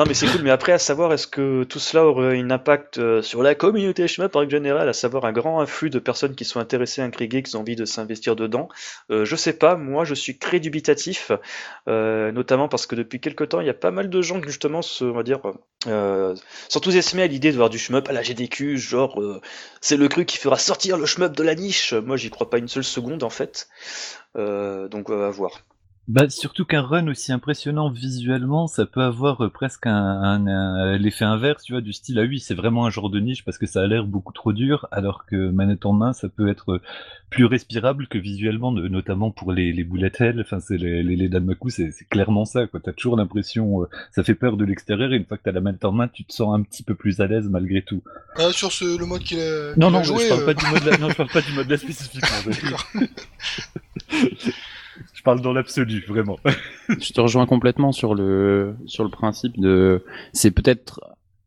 non 0.00 0.06
mais 0.06 0.14
c'est 0.14 0.28
cool, 0.28 0.40
mais 0.40 0.50
après 0.50 0.72
à 0.72 0.78
savoir 0.78 1.12
est-ce 1.12 1.26
que 1.26 1.62
tout 1.64 1.78
cela 1.78 2.06
aurait 2.06 2.38
un 2.38 2.50
impact 2.50 2.96
euh, 2.96 3.20
sur 3.20 3.42
la 3.42 3.54
communauté 3.54 4.08
shmup 4.08 4.34
en 4.34 4.38
règle 4.38 4.52
générale, 4.52 4.88
à 4.88 4.94
savoir 4.94 5.26
un 5.26 5.32
grand 5.32 5.60
afflux 5.60 5.90
de 5.90 5.98
personnes 5.98 6.34
qui 6.34 6.46
sont 6.46 6.58
intéressées 6.58 7.02
à 7.02 7.04
intriguées, 7.04 7.42
qui 7.42 7.54
ont 7.54 7.60
envie 7.60 7.76
de 7.76 7.84
s'investir 7.84 8.34
dedans? 8.34 8.70
Euh, 9.10 9.26
je 9.26 9.36
sais 9.36 9.52
pas, 9.52 9.76
moi 9.76 10.06
je 10.06 10.14
suis 10.14 10.38
très 10.38 10.58
dubitatif, 10.58 11.32
euh, 11.86 12.32
notamment 12.32 12.66
parce 12.66 12.86
que 12.86 12.94
depuis 12.94 13.20
quelque 13.20 13.44
temps 13.44 13.60
il 13.60 13.66
y 13.66 13.70
a 13.70 13.74
pas 13.74 13.90
mal 13.90 14.08
de 14.08 14.22
gens 14.22 14.40
qui 14.40 14.48
justement 14.48 14.80
se, 14.80 15.04
on 15.04 15.12
va 15.12 15.22
dire, 15.22 15.40
euh, 15.86 16.34
s'enthousiasmer 16.70 17.24
à 17.24 17.26
l'idée 17.26 17.52
de 17.52 17.58
voir 17.58 17.68
du 17.68 17.78
shmup 17.78 18.08
à 18.08 18.12
la 18.12 18.22
GDQ, 18.22 18.78
genre 18.78 19.20
euh, 19.20 19.42
c'est 19.82 19.98
le 19.98 20.08
truc 20.08 20.26
qui 20.26 20.38
fera 20.38 20.56
sortir 20.56 20.96
le 20.96 21.04
shmup 21.04 21.36
de 21.36 21.42
la 21.42 21.54
niche. 21.54 21.92
Moi, 21.92 22.16
j'y 22.16 22.30
crois 22.30 22.48
pas 22.48 22.56
une 22.56 22.68
seule 22.68 22.84
seconde 22.84 23.22
en 23.22 23.28
fait. 23.28 23.68
Euh, 24.34 24.88
donc 24.88 25.10
à 25.10 25.28
voir. 25.28 25.60
Bah, 26.12 26.28
surtout 26.28 26.64
qu'un 26.64 26.82
run 26.82 27.06
aussi 27.06 27.30
impressionnant 27.30 27.88
visuellement, 27.88 28.66
ça 28.66 28.84
peut 28.84 29.00
avoir 29.02 29.44
euh, 29.44 29.48
presque 29.48 29.86
un, 29.86 29.92
un- 29.94 30.44
un- 30.48 30.98
l'effet 30.98 31.24
inverse, 31.24 31.62
tu 31.62 31.72
vois, 31.72 31.80
du 31.80 31.92
style, 31.92 32.18
ah 32.18 32.22
oui, 32.22 32.40
c'est 32.40 32.54
vraiment 32.56 32.84
un 32.84 32.90
genre 32.90 33.10
de 33.10 33.20
niche 33.20 33.44
parce 33.44 33.58
que 33.58 33.66
ça 33.66 33.82
a 33.82 33.86
l'air 33.86 34.04
beaucoup 34.06 34.32
trop 34.32 34.52
dur, 34.52 34.88
alors 34.90 35.24
que 35.24 35.36
manette 35.50 35.86
en 35.86 35.92
main, 35.92 36.12
ça 36.12 36.28
peut 36.28 36.48
être 36.48 36.72
euh, 36.72 36.82
plus 37.30 37.44
respirable 37.44 38.08
que 38.08 38.18
visuellement, 38.18 38.72
notamment 38.72 39.30
pour 39.30 39.52
les, 39.52 39.72
les 39.72 39.84
bullet 39.84 40.10
hell, 40.18 40.40
enfin, 40.40 40.58
c'est 40.58 40.78
les, 40.78 41.04
les, 41.04 41.14
les 41.14 41.28
Danmaku, 41.28 41.70
c'est 41.70 41.92
clairement 42.10 42.44
ça, 42.44 42.66
quoi. 42.66 42.80
T'as 42.82 42.92
toujours 42.92 43.16
l'impression, 43.16 43.82
euh, 43.82 43.86
ça 44.10 44.24
fait 44.24 44.34
peur 44.34 44.56
de 44.56 44.64
l'extérieur, 44.64 45.12
et 45.12 45.16
une 45.16 45.26
fois 45.26 45.36
que 45.36 45.44
t'as 45.44 45.52
la 45.52 45.60
manette 45.60 45.84
en 45.84 45.92
main, 45.92 46.08
tu 46.08 46.24
te 46.24 46.32
sens 46.32 46.52
un 46.58 46.62
petit 46.62 46.82
peu 46.82 46.96
plus 46.96 47.20
à 47.20 47.28
l'aise 47.28 47.48
malgré 47.48 47.82
tout. 47.82 48.02
euh, 48.40 48.50
sur 48.50 48.72
ce, 48.72 48.98
le 48.98 49.06
mode 49.06 49.22
qu'il 49.22 49.38
a, 49.38 49.76
Non, 49.76 49.86
qu'il 49.86 49.96
a 49.96 49.98
non, 49.98 50.02
joué. 50.02 50.24
je 50.24 50.28
parle 50.30 50.40
euh, 50.42 50.46
pas 50.46 50.54
du 50.54 50.66
mode 50.66 50.84
là, 50.84 50.98
non, 50.98 51.08
je 51.08 51.14
parle 51.14 51.28
pas 51.30 51.40
du 51.42 51.52
mode 51.52 51.70
là 51.70 51.76
spécifiquement. 51.76 52.28
je- 55.14 55.22
parle 55.22 55.40
dans 55.40 55.52
l'absolu, 55.52 56.04
vraiment. 56.08 56.38
Je 56.88 57.12
te 57.12 57.20
rejoins 57.20 57.46
complètement 57.46 57.92
sur 57.92 58.14
le 58.14 58.74
sur 58.86 59.04
le 59.04 59.10
principe 59.10 59.58
de 59.60 60.04
c'est 60.32 60.50
peut-être 60.50 61.00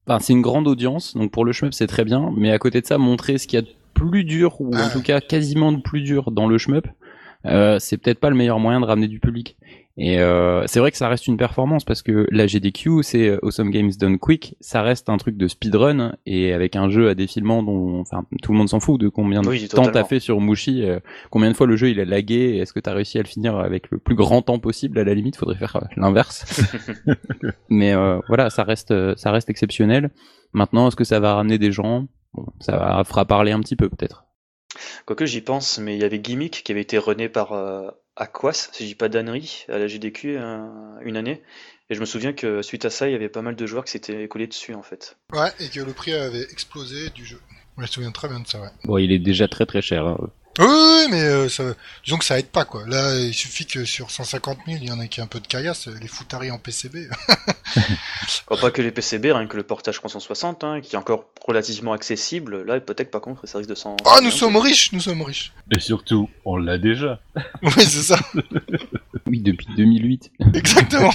enfin 0.08 0.20
c'est 0.20 0.34
une 0.34 0.42
grande 0.42 0.68
audience 0.68 1.16
donc 1.16 1.32
pour 1.32 1.46
le 1.46 1.52
shmup 1.52 1.74
c'est 1.74 1.88
très 1.88 2.04
bien 2.06 2.32
mais 2.36 2.52
à 2.52 2.60
côté 2.60 2.82
de 2.82 2.86
ça 2.86 2.98
montrer 2.98 3.38
ce 3.38 3.48
qu'il 3.48 3.58
y 3.60 3.62
a 3.62 3.66
de 3.66 3.70
plus 3.94 4.24
dur 4.24 4.60
ou 4.60 4.74
en 4.76 4.90
tout 4.90 5.02
cas 5.02 5.20
quasiment 5.22 5.72
de 5.72 5.82
plus 5.82 6.02
dur 6.02 6.32
dans 6.32 6.48
le 6.48 6.58
shmup 6.58 6.88
euh, 7.46 7.78
c'est 7.80 7.98
peut-être 7.98 8.20
pas 8.20 8.30
le 8.30 8.36
meilleur 8.36 8.60
moyen 8.60 8.80
de 8.82 8.86
ramener 8.86 9.08
du 9.08 9.20
public 9.20 9.58
et 9.96 10.20
euh, 10.20 10.66
c'est 10.66 10.80
vrai 10.80 10.90
que 10.90 10.98
ça 10.98 11.08
reste 11.08 11.28
une 11.28 11.38
performance 11.38 11.84
parce 11.84 12.02
que 12.02 12.28
la 12.32 12.48
GDQ 12.48 13.04
c'est 13.04 13.28
euh, 13.30 13.40
Awesome 13.44 13.70
Games 13.70 13.92
Done 14.00 14.18
Quick 14.18 14.56
ça 14.60 14.82
reste 14.82 15.08
un 15.08 15.18
truc 15.18 15.38
de 15.38 15.48
speedrun 15.48 16.16
et 16.26 16.52
avec 16.52 16.76
un 16.76 16.90
jeu 16.90 17.10
à 17.10 17.16
défilement 17.16 17.62
dont 17.62 18.00
enfin 18.00 18.26
tout 18.42 18.54
le 18.54 18.58
monde 18.58 18.70
s'en 18.70 18.80
fout 18.80 19.00
de 19.00 19.08
combien 19.08 19.42
de 19.42 19.50
Oui, 19.50 19.68
temps 19.68 19.84
t'as 19.84 20.04
fait 20.04 20.20
sur 20.20 20.42
Mushi 20.42 20.84
euh, 20.84 21.00
combien 21.30 21.52
de 21.52 21.56
fois 21.56 21.68
le 21.68 21.76
jeu 21.76 21.92
il 21.92 22.00
a 22.00 22.06
lagué 22.06 22.58
est-ce 22.58 22.74
que 22.74 22.80
t'as 22.80 22.94
réussi 22.94 23.20
à 23.20 23.22
le 23.22 23.28
finir 23.28 23.56
avec 23.58 23.92
le 23.92 24.00
plus 24.00 24.16
grand 24.16 24.42
temps 24.42 24.58
possible? 24.58 24.98
À 24.98 25.04
la 25.04 25.14
limite 25.14 25.36
faudrait 25.36 25.58
faire 25.58 25.76
euh, 25.76 25.86
l'inverse. 25.96 26.62
Mais 27.70 27.94
euh, 27.94 28.20
voilà 28.28 28.50
ça 28.50 28.64
reste 28.64 29.16
ça 29.16 29.32
reste 29.32 29.50
exceptionnel. 29.52 30.10
Maintenant 30.54 30.88
est-ce 30.88 30.96
que 30.96 31.04
ça 31.04 31.20
va 31.20 31.36
ramener 31.36 31.60
des 31.60 31.72
gens? 31.72 32.08
Bon, 32.34 32.48
ça 32.60 32.78
va, 32.78 33.04
fera 33.04 33.26
parler 33.26 33.52
un 33.52 33.60
petit 33.60 33.76
peu 33.76 33.90
peut-être 33.90 34.26
Quoique 35.06 35.26
j'y 35.26 35.42
pense, 35.42 35.78
mais 35.80 35.96
il 35.96 36.02
y 36.02 36.04
avait 36.04 36.20
Gimmick 36.20 36.64
qui 36.64 36.72
avait 36.72 36.82
été 36.82 36.98
rené 36.98 37.30
par 37.30 37.54
euh, 37.54 37.90
Aquas, 38.16 38.70
si 38.72 38.84
je 38.84 38.90
dis 38.90 38.96
pas 38.96 39.10
d'annerie, 39.10 39.66
à 39.70 39.78
la 39.78 39.88
GDQ 39.88 40.38
euh, 40.38 40.68
une 41.02 41.18
année. 41.18 41.42
Et 41.90 41.96
je 41.96 42.00
me 42.00 42.06
souviens 42.06 42.34
que 42.34 42.62
suite 42.62 42.86
à 42.86 42.90
ça, 42.90 43.08
il 43.08 43.12
y 43.12 43.16
avait 43.16 43.30
pas 43.30 43.42
mal 43.42 43.56
de 43.56 43.66
joueurs 43.66 43.86
qui 43.86 43.92
s'étaient 43.92 44.24
écoulés 44.24 44.48
dessus 44.48 44.74
en 44.74 44.84
fait. 44.84 45.18
Ouais, 45.34 45.50
et 45.60 45.68
que 45.70 45.82
le 45.82 45.94
prix 45.94 46.14
avait 46.14 46.44
explosé 46.44 47.10
du 47.10 47.26
jeu. 47.26 47.40
Ouais, 47.78 47.80
je 47.80 47.82
me 47.82 47.88
souviens 47.88 48.12
très 48.12 48.28
bien 48.30 48.40
de 48.40 48.48
ça, 48.48 48.62
ouais. 48.62 48.70
Bon, 48.86 48.98
il 48.98 49.12
est 49.12 49.20
déjà 49.20 49.48
très 49.48 49.66
très 49.66 49.82
cher. 49.82 50.06
hein. 50.08 50.18
Oui, 50.60 50.66
oui, 50.68 51.08
mais 51.10 51.22
euh, 51.22 51.50
ça, 51.50 51.64
disons 52.04 52.18
que 52.18 52.26
ça 52.26 52.38
aide 52.38 52.48
pas, 52.48 52.64
quoi. 52.64 52.84
Là, 52.88 53.20
il 53.20 53.34
suffit 53.34 53.66
que 53.66 53.86
sur 53.86 54.12
150 54.12 54.60
000, 54.68 54.78
il 54.82 54.88
y 54.88 54.92
en 54.92 55.00
a 55.00 55.08
qui 55.08 55.20
a 55.20 55.24
un 55.24 55.28
peu 55.28 55.40
de 55.40 55.48
caillasse, 55.48 55.88
les 55.88 56.08
foutaries 56.08 56.52
en 56.52 56.60
PCB. 56.60 57.08
Enfin, 57.12 58.56
pas 58.62 58.70
que 58.72 58.84
les 58.84 58.92
PCB, 58.92 59.32
rien 59.32 59.48
que 59.48 59.58
le 59.58 59.64
portage 59.64 59.96
360, 59.96 60.64
hein, 60.64 60.82
qui 60.82 60.96
est 60.96 61.00
encore 61.00 61.26
relativement 61.48 61.94
accessible. 61.94 62.64
Là, 62.64 62.80
peut-être 62.80 63.10
pas 63.10 63.20
contre, 63.20 63.48
ça 63.48 63.58
risque 63.58 63.70
de 63.72 63.76
s'en. 63.76 63.98
Ah, 64.06 64.20
nous 64.22 64.30
sommes 64.32 64.58
riches, 64.58 64.92
nous 64.94 65.00
sommes 65.00 65.24
riches. 65.24 65.54
Et 65.76 65.80
surtout, 65.80 66.30
on 66.46 66.58
l'a 66.58 66.78
déjà. 66.78 67.20
Oui, 67.64 67.72
c'est 67.78 68.04
ça, 68.04 68.20
Oui, 69.28 69.40
depuis 69.40 69.68
2008. 69.76 70.32
exactement. 70.54 71.12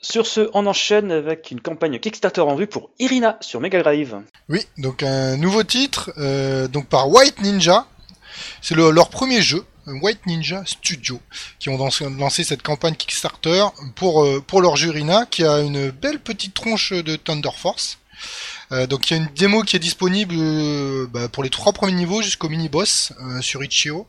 Sur 0.00 0.26
ce, 0.26 0.48
on 0.54 0.66
enchaîne 0.66 1.10
avec 1.10 1.50
une 1.50 1.60
campagne 1.60 1.98
Kickstarter 1.98 2.40
en 2.42 2.54
vue 2.54 2.68
pour 2.68 2.90
Irina 3.00 3.36
sur 3.40 3.60
Mega 3.60 3.82
Drive. 3.82 4.16
Oui, 4.48 4.64
donc 4.78 5.02
un 5.02 5.36
nouveau 5.36 5.64
titre, 5.64 6.12
euh, 6.18 6.68
donc 6.68 6.86
par 6.86 7.08
White 7.08 7.40
Ninja. 7.42 7.86
C'est 8.62 8.76
le- 8.76 8.90
leur 8.90 9.08
premier 9.10 9.42
jeu, 9.42 9.64
White 9.86 10.24
Ninja 10.26 10.62
Studio, 10.66 11.20
qui 11.58 11.68
ont 11.68 11.78
lancé, 11.78 12.44
cette 12.44 12.62
campagne 12.62 12.94
Kickstarter 12.94 13.64
pour, 13.96 14.22
euh, 14.24 14.40
pour 14.46 14.60
leur 14.62 14.76
jeu 14.76 14.88
Irina, 14.90 15.26
qui 15.26 15.44
a 15.44 15.58
une 15.60 15.90
belle 15.90 16.20
petite 16.20 16.54
tronche 16.54 16.92
de 16.92 17.16
Thunder 17.16 17.50
Force. 17.56 17.98
Euh, 18.70 18.86
donc 18.86 19.10
il 19.10 19.16
y 19.16 19.20
a 19.20 19.22
une 19.22 19.30
démo 19.34 19.62
qui 19.62 19.76
est 19.76 19.80
disponible 19.80 20.36
bah, 21.08 21.28
pour 21.28 21.42
les 21.42 21.50
trois 21.50 21.72
premiers 21.72 21.92
niveaux 21.94 22.20
jusqu'au 22.22 22.48
mini-boss 22.48 23.12
euh, 23.20 23.40
sur 23.40 23.64
Ichio. 23.64 24.06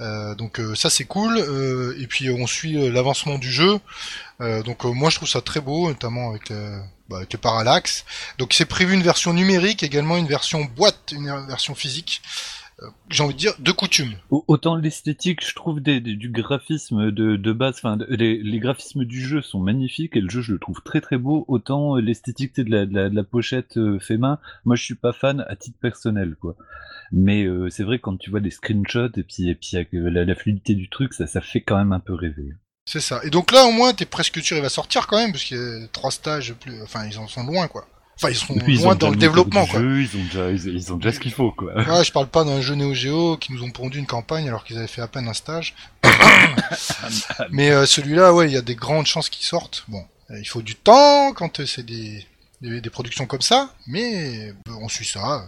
Euh, 0.00 0.34
donc 0.34 0.58
euh, 0.58 0.74
ça 0.74 0.90
c'est 0.90 1.04
cool. 1.04 1.36
Euh, 1.38 1.96
et 2.00 2.06
puis 2.06 2.30
on 2.30 2.46
suit 2.46 2.90
l'avancement 2.90 3.38
du 3.38 3.50
jeu. 3.50 3.78
Donc 4.64 4.82
moi 4.84 5.08
je 5.08 5.16
trouve 5.16 5.28
ça 5.28 5.40
très 5.40 5.60
beau, 5.60 5.86
notamment 5.88 6.30
avec, 6.30 6.52
bah, 7.08 7.18
avec 7.18 7.32
le 7.32 7.38
parallaxe. 7.38 8.04
Donc 8.38 8.54
c'est 8.54 8.64
prévu 8.64 8.92
une 8.92 9.02
version 9.02 9.32
numérique, 9.32 9.84
également 9.84 10.16
une 10.16 10.26
version 10.26 10.64
boîte, 10.64 11.12
une 11.12 11.46
version 11.46 11.76
physique. 11.76 12.22
Euh, 12.80 12.86
J'ai 13.10 13.22
envie 13.22 13.34
de 13.34 13.38
dire 13.38 13.52
de 13.58 13.70
coutume. 13.72 14.14
Au- 14.30 14.44
Autant 14.48 14.76
l'esthétique, 14.76 15.46
je 15.46 15.54
trouve 15.54 15.80
des, 15.80 16.00
des- 16.00 16.16
du 16.16 16.30
graphisme 16.30 17.10
de, 17.10 17.36
de 17.36 17.52
base, 17.52 17.76
enfin, 17.76 17.98
les, 18.08 18.42
les 18.42 18.58
graphismes 18.58 19.04
du 19.04 19.20
jeu 19.20 19.42
sont 19.42 19.60
magnifiques 19.60 20.16
et 20.16 20.20
le 20.20 20.30
jeu 20.30 20.40
je 20.40 20.52
le 20.52 20.58
trouve 20.58 20.80
très 20.82 21.00
très 21.00 21.18
beau. 21.18 21.44
Autant 21.48 21.96
l'esthétique 21.96 22.56
de 22.56 22.70
la, 22.70 22.86
de, 22.86 22.94
la, 22.94 23.08
de 23.10 23.14
la 23.14 23.24
pochette 23.24 23.76
euh, 23.76 23.98
fait 24.00 24.16
main, 24.16 24.38
moi 24.64 24.74
je 24.76 24.82
suis 24.82 24.94
pas 24.94 25.12
fan 25.12 25.44
à 25.48 25.56
titre 25.56 25.78
personnel 25.80 26.34
quoi. 26.40 26.56
Mais 27.12 27.44
euh, 27.44 27.68
c'est 27.68 27.84
vrai 27.84 27.98
quand 27.98 28.16
tu 28.16 28.30
vois 28.30 28.40
des 28.40 28.50
screenshots 28.50 29.12
et 29.16 29.22
puis 29.22 29.48
et 29.50 29.54
puis 29.54 29.76
avec 29.76 29.88
la, 29.92 30.24
la 30.24 30.34
fluidité 30.34 30.74
du 30.74 30.88
truc, 30.88 31.12
ça, 31.12 31.26
ça 31.26 31.40
fait 31.42 31.60
quand 31.60 31.76
même 31.76 31.92
un 31.92 32.00
peu 32.00 32.14
rêver. 32.14 32.54
C'est 32.86 33.00
ça. 33.00 33.20
Et 33.22 33.30
donc 33.30 33.52
là 33.52 33.64
au 33.66 33.70
moins 33.72 33.92
t'es 33.92 34.06
presque 34.06 34.40
sûr 34.42 34.56
il 34.56 34.62
va 34.62 34.68
sortir 34.70 35.06
quand 35.06 35.18
même, 35.18 35.30
parce 35.32 35.44
qu'il 35.44 35.56
y 35.58 35.60
a 35.60 35.86
trois 35.92 36.10
stages 36.10 36.54
plus. 36.54 36.82
Enfin 36.82 37.04
ils 37.06 37.18
en 37.18 37.28
sont 37.28 37.44
loin 37.44 37.68
quoi. 37.68 37.86
Enfin 38.16 38.30
ils 38.30 38.36
sont 38.36 38.54
ils 38.68 38.80
loin 38.80 38.94
dans 38.94 39.10
le 39.10 39.16
développement 39.16 39.66
quoi. 39.66 39.80
Jeu, 39.80 40.02
ils 40.02 40.16
ont 40.16 40.24
déjà 40.24 40.50
ils, 40.50 40.66
ils 40.68 40.92
ont 40.92 40.96
déjà 40.96 41.12
ce 41.12 41.20
qu'il 41.20 41.32
faut 41.32 41.50
quoi. 41.50 41.74
Ouais, 41.74 42.04
je 42.04 42.12
parle 42.12 42.28
pas 42.28 42.44
d'un 42.44 42.60
jeu 42.60 42.74
Neo 42.74 42.94
Geo 42.94 43.36
qui 43.36 43.52
nous 43.52 43.62
ont 43.62 43.70
pondu 43.70 43.98
une 43.98 44.06
campagne 44.06 44.46
alors 44.48 44.64
qu'ils 44.64 44.78
avaient 44.78 44.86
fait 44.86 45.02
à 45.02 45.08
peine 45.08 45.28
un 45.28 45.32
stage. 45.32 45.74
Mais 47.50 47.70
euh, 47.70 47.86
celui-là, 47.86 48.32
ouais, 48.32 48.48
il 48.48 48.52
y 48.52 48.56
a 48.56 48.62
des 48.62 48.74
grandes 48.74 49.06
chances 49.06 49.28
qu'il 49.28 49.44
sorte. 49.44 49.84
Bon, 49.88 50.04
euh, 50.30 50.38
il 50.38 50.46
faut 50.46 50.62
du 50.62 50.74
temps 50.74 51.32
quand 51.32 51.60
euh, 51.60 51.66
c'est 51.66 51.84
des, 51.84 52.26
des, 52.60 52.80
des 52.80 52.90
productions 52.90 53.26
comme 53.26 53.42
ça, 53.42 53.74
mais 53.86 54.52
on 54.80 54.88
suit 54.88 55.06
ça 55.06 55.46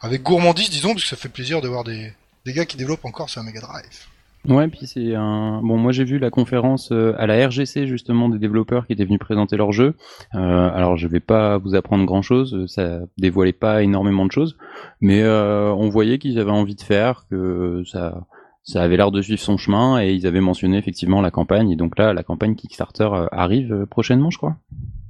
avec 0.00 0.22
gourmandise, 0.22 0.70
disons, 0.70 0.92
parce 0.92 1.02
que 1.02 1.08
ça 1.08 1.16
fait 1.16 1.28
plaisir 1.28 1.60
de 1.60 1.68
voir 1.68 1.84
des, 1.84 2.12
des 2.44 2.52
gars 2.52 2.64
qui 2.64 2.76
développent 2.76 3.04
encore 3.04 3.28
sur 3.30 3.40
un 3.40 3.44
Mega 3.44 3.60
Drive. 3.60 4.06
Ouais, 4.48 4.68
puis 4.68 4.86
c'est 4.86 5.14
un. 5.14 5.60
Bon, 5.62 5.76
moi 5.76 5.92
j'ai 5.92 6.04
vu 6.04 6.18
la 6.18 6.30
conférence 6.30 6.90
euh, 6.92 7.14
à 7.18 7.26
la 7.26 7.46
RGC 7.48 7.86
justement 7.86 8.28
des 8.28 8.38
développeurs 8.38 8.86
qui 8.86 8.92
étaient 8.92 9.04
venus 9.04 9.18
présenter 9.18 9.56
leur 9.56 9.72
jeu. 9.72 9.94
Euh, 10.34 10.70
alors 10.72 10.96
je 10.96 11.08
vais 11.08 11.20
pas 11.20 11.58
vous 11.58 11.74
apprendre 11.74 12.04
grand 12.04 12.22
chose, 12.22 12.64
ça 12.66 13.00
dévoilait 13.18 13.52
pas 13.52 13.82
énormément 13.82 14.24
de 14.26 14.32
choses, 14.32 14.56
mais 15.00 15.22
euh, 15.22 15.72
on 15.72 15.88
voyait 15.88 16.18
qu'ils 16.18 16.38
avaient 16.38 16.50
envie 16.50 16.74
de 16.76 16.82
faire, 16.82 17.24
que 17.30 17.82
ça, 17.90 18.26
ça 18.62 18.82
avait 18.82 18.96
l'air 18.96 19.10
de 19.10 19.20
suivre 19.22 19.40
son 19.40 19.56
chemin 19.56 20.00
et 20.02 20.12
ils 20.12 20.26
avaient 20.26 20.40
mentionné 20.40 20.76
effectivement 20.78 21.20
la 21.20 21.30
campagne. 21.30 21.70
Et 21.70 21.76
donc 21.76 21.98
là, 21.98 22.12
la 22.12 22.22
campagne 22.22 22.54
Kickstarter 22.54 23.08
arrive 23.32 23.86
prochainement, 23.90 24.30
je 24.30 24.38
crois. 24.38 24.56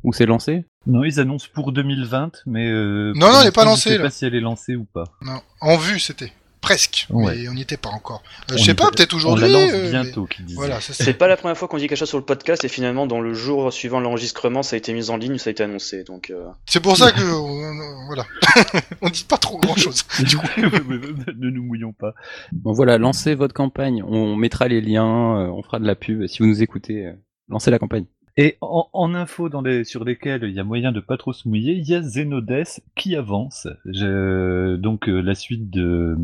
Ou 0.05 0.13
c'est 0.13 0.27
lancé? 0.27 0.65
Non, 0.87 1.03
ils 1.03 1.19
annoncent 1.19 1.49
pour 1.53 1.73
2020, 1.73 2.43
mais 2.47 2.69
euh, 2.71 3.13
Non, 3.17 3.27
non, 3.33 3.41
elle 3.43 3.49
est 3.49 3.55
pas 3.55 3.65
lancée, 3.65 3.91
Je 3.91 3.95
sais 3.95 3.99
là. 3.99 4.05
pas 4.05 4.11
si 4.11 4.25
elle 4.25 4.35
est 4.37 4.41
lancée 4.41 4.77
ou 4.77 4.85
pas. 4.85 5.05
Non, 5.23 5.41
en 5.61 5.77
vue, 5.79 5.99
c'était 5.99 6.31
presque, 6.61 7.07
Ouais. 7.11 7.35
mais 7.37 7.49
on 7.49 7.55
n'y 7.55 7.63
était 7.63 7.77
pas 7.77 7.91
encore. 7.91 8.23
Euh, 8.51 8.55
On 8.55 8.57
je 8.57 8.65
sais 8.65 8.75
pas, 8.75 8.91
peut-être 8.91 9.15
On 9.15 9.19
aujourd'hui. 9.19 9.43
la 9.51 9.61
lance 9.61 9.71
euh, 9.73 9.83
mais- 9.85 9.91
bientôt, 9.91 10.29
disent. 10.41 10.57
Voilà, 10.57 10.81
c'est 10.81 10.93
ça. 10.93 11.05
C'est 11.05 11.15
pas 11.15 11.29
la 11.29 11.37
première 11.37 11.57
fois 11.57 11.69
qu'on 11.69 11.77
dit 11.79 11.87
quelque 11.87 11.99
chose 11.99 12.09
sur 12.09 12.19
le 12.19 12.25
podcast 12.25 12.65
et 12.65 12.69
finalement 12.69 13.07
dans 13.07 13.21
le 13.21 13.35
jour 13.35 13.73
suivant 13.73 14.01
l'enregistrement 14.01 14.63
ça 14.63 14.75
a 14.75 14.79
été 14.79 14.93
mis 14.93 15.11
en 15.11 15.17
ligne, 15.17 15.39
ça 15.39 15.49
a 15.49 15.53
été 15.53 15.63
annoncé. 15.63 16.05
Donc 16.05 16.31
euh, 16.31 16.47
C'est 16.67 16.81
pour 16.81 16.97
ça 16.97 17.13
que 17.13 17.21
euh, 17.21 18.07
voilà, 18.07 18.27
on 19.03 19.09
dit 19.11 19.25
pas 19.29 19.39
trop 19.39 19.59
grand 19.59 19.77
chose. 19.77 20.05
Du 20.21 20.37
coup, 20.37 20.47
ne 20.57 21.51
nous 21.51 21.63
mouillons 21.63 21.93
pas. 21.93 22.15
Bon 22.53 22.73
voilà, 22.73 22.99
lancez 22.99 23.35
votre 23.35 23.55
campagne. 23.55 24.03
On 24.03 24.35
mettra 24.37 24.69
les 24.69 24.81
liens, 24.81 25.39
euh, 25.41 25.47
on 25.49 25.63
fera 25.63 25.79
de 25.79 25.87
la 25.87 25.95
pub. 25.95 26.27
Si 26.27 26.39
vous 26.41 26.47
nous 26.49 26.63
écoutez, 26.63 27.07
euh, 27.07 27.13
lancez 27.49 27.71
la 27.71 27.79
campagne. 27.79 28.07
Et 28.39 28.59
en, 28.61 28.89
en 28.93 29.15
info 29.15 29.49
dans 29.49 29.63
les, 29.63 29.85
sur 29.85 30.05
lesquelles 30.05 30.45
il 30.45 30.53
y 30.53 30.61
a 30.61 30.65
moyen 30.65 30.93
de 30.93 31.01
pas 31.01 31.17
trop 31.17 31.33
se 31.33 31.49
mouiller, 31.49 31.73
il 31.73 31.89
y 31.89 31.95
a 31.95 32.01
Xenodes 32.01 32.65
qui 32.95 33.17
avance. 33.17 33.67
Je- 33.87 34.77
donc 34.77 35.09
euh, 35.09 35.21
la 35.23 35.35
suite 35.35 35.71
de, 35.71 36.17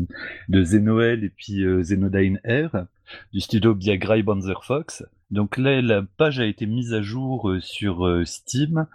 de 0.49 0.61
Xenoel 0.61 1.23
et 1.23 1.29
puis 1.29 1.63
euh, 1.63 1.81
Xenodyne 1.81 2.39
R 2.45 2.85
du 3.33 3.39
studio 3.41 3.73
Biagrai 3.73 4.21
Banzer 4.21 4.63
Fox. 4.63 5.03
Donc 5.31 5.57
là, 5.57 5.81
la 5.81 6.03
page 6.03 6.39
a 6.39 6.45
été 6.45 6.67
mise 6.67 6.93
à 6.93 7.01
jour 7.01 7.49
euh, 7.49 7.59
sur 7.59 8.05
euh, 8.05 8.23
Steam 8.25 8.85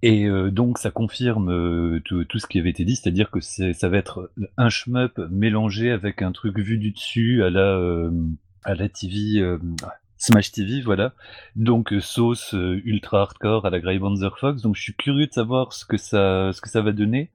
et 0.00 0.24
euh, 0.24 0.50
donc 0.50 0.78
ça 0.78 0.90
confirme 0.90 2.00
tout, 2.06 2.24
tout 2.24 2.38
ce 2.38 2.46
qui 2.46 2.58
avait 2.58 2.70
été 2.70 2.86
dit, 2.86 2.96
c'est-à-dire 2.96 3.30
que 3.30 3.40
ça 3.40 3.88
va 3.90 3.98
être 3.98 4.30
un 4.56 4.70
shmup 4.70 5.18
mélangé 5.30 5.90
avec 5.90 6.22
un 6.22 6.32
truc 6.32 6.58
vu 6.58 6.78
du 6.78 6.92
dessus 6.92 7.42
à 7.44 7.50
la 7.50 8.08
à 8.62 8.74
la 8.74 8.88
TV 8.88 9.42
Smash 10.24 10.52
TV, 10.52 10.80
voilà. 10.80 11.12
Donc 11.54 11.92
euh, 11.92 12.00
sauce 12.00 12.54
euh, 12.54 12.80
ultra 12.86 13.20
hardcore 13.20 13.66
à 13.66 13.70
la 13.70 13.78
Grey 13.78 13.98
Banzer 13.98 14.38
Fox. 14.38 14.62
Donc 14.62 14.74
je 14.74 14.80
suis 14.80 14.94
curieux 14.94 15.26
de 15.26 15.32
savoir 15.34 15.74
ce 15.74 15.84
que 15.84 15.98
ça, 15.98 16.50
ce 16.54 16.62
que 16.62 16.70
ça 16.70 16.80
va 16.80 16.92
donner. 16.92 17.30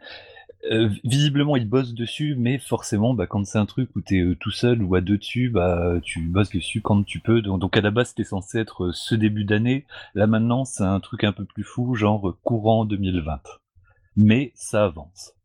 Euh, 0.71 0.89
visiblement 1.03 1.55
ils 1.55 1.69
bossent 1.69 1.93
dessus, 1.93 2.33
mais 2.35 2.57
forcément, 2.57 3.13
bah, 3.13 3.27
quand 3.27 3.45
c'est 3.45 3.59
un 3.59 3.67
truc 3.67 3.95
où 3.95 4.01
t'es 4.01 4.23
tout 4.39 4.49
seul 4.49 4.81
ou 4.81 4.95
à 4.95 5.01
deux 5.01 5.19
dessus, 5.19 5.49
bah 5.49 5.99
tu 6.01 6.21
bosses 6.21 6.49
dessus 6.49 6.81
quand 6.81 7.03
tu 7.03 7.19
peux. 7.19 7.43
Donc, 7.43 7.59
donc 7.61 7.77
à 7.77 7.81
la 7.81 7.91
base 7.91 8.09
c'était 8.09 8.23
censé 8.23 8.57
être 8.57 8.89
ce 8.91 9.13
début 9.13 9.43
d'année. 9.43 9.85
Là 10.15 10.25
maintenant 10.25 10.65
c'est 10.65 10.83
un 10.83 10.99
truc 10.99 11.23
un 11.23 11.31
peu 11.31 11.45
plus 11.45 11.63
fou, 11.63 11.93
genre 11.93 12.35
courant 12.43 12.85
2020. 12.85 13.39
Mais 14.17 14.51
ça 14.55 14.85
avance. 14.85 15.38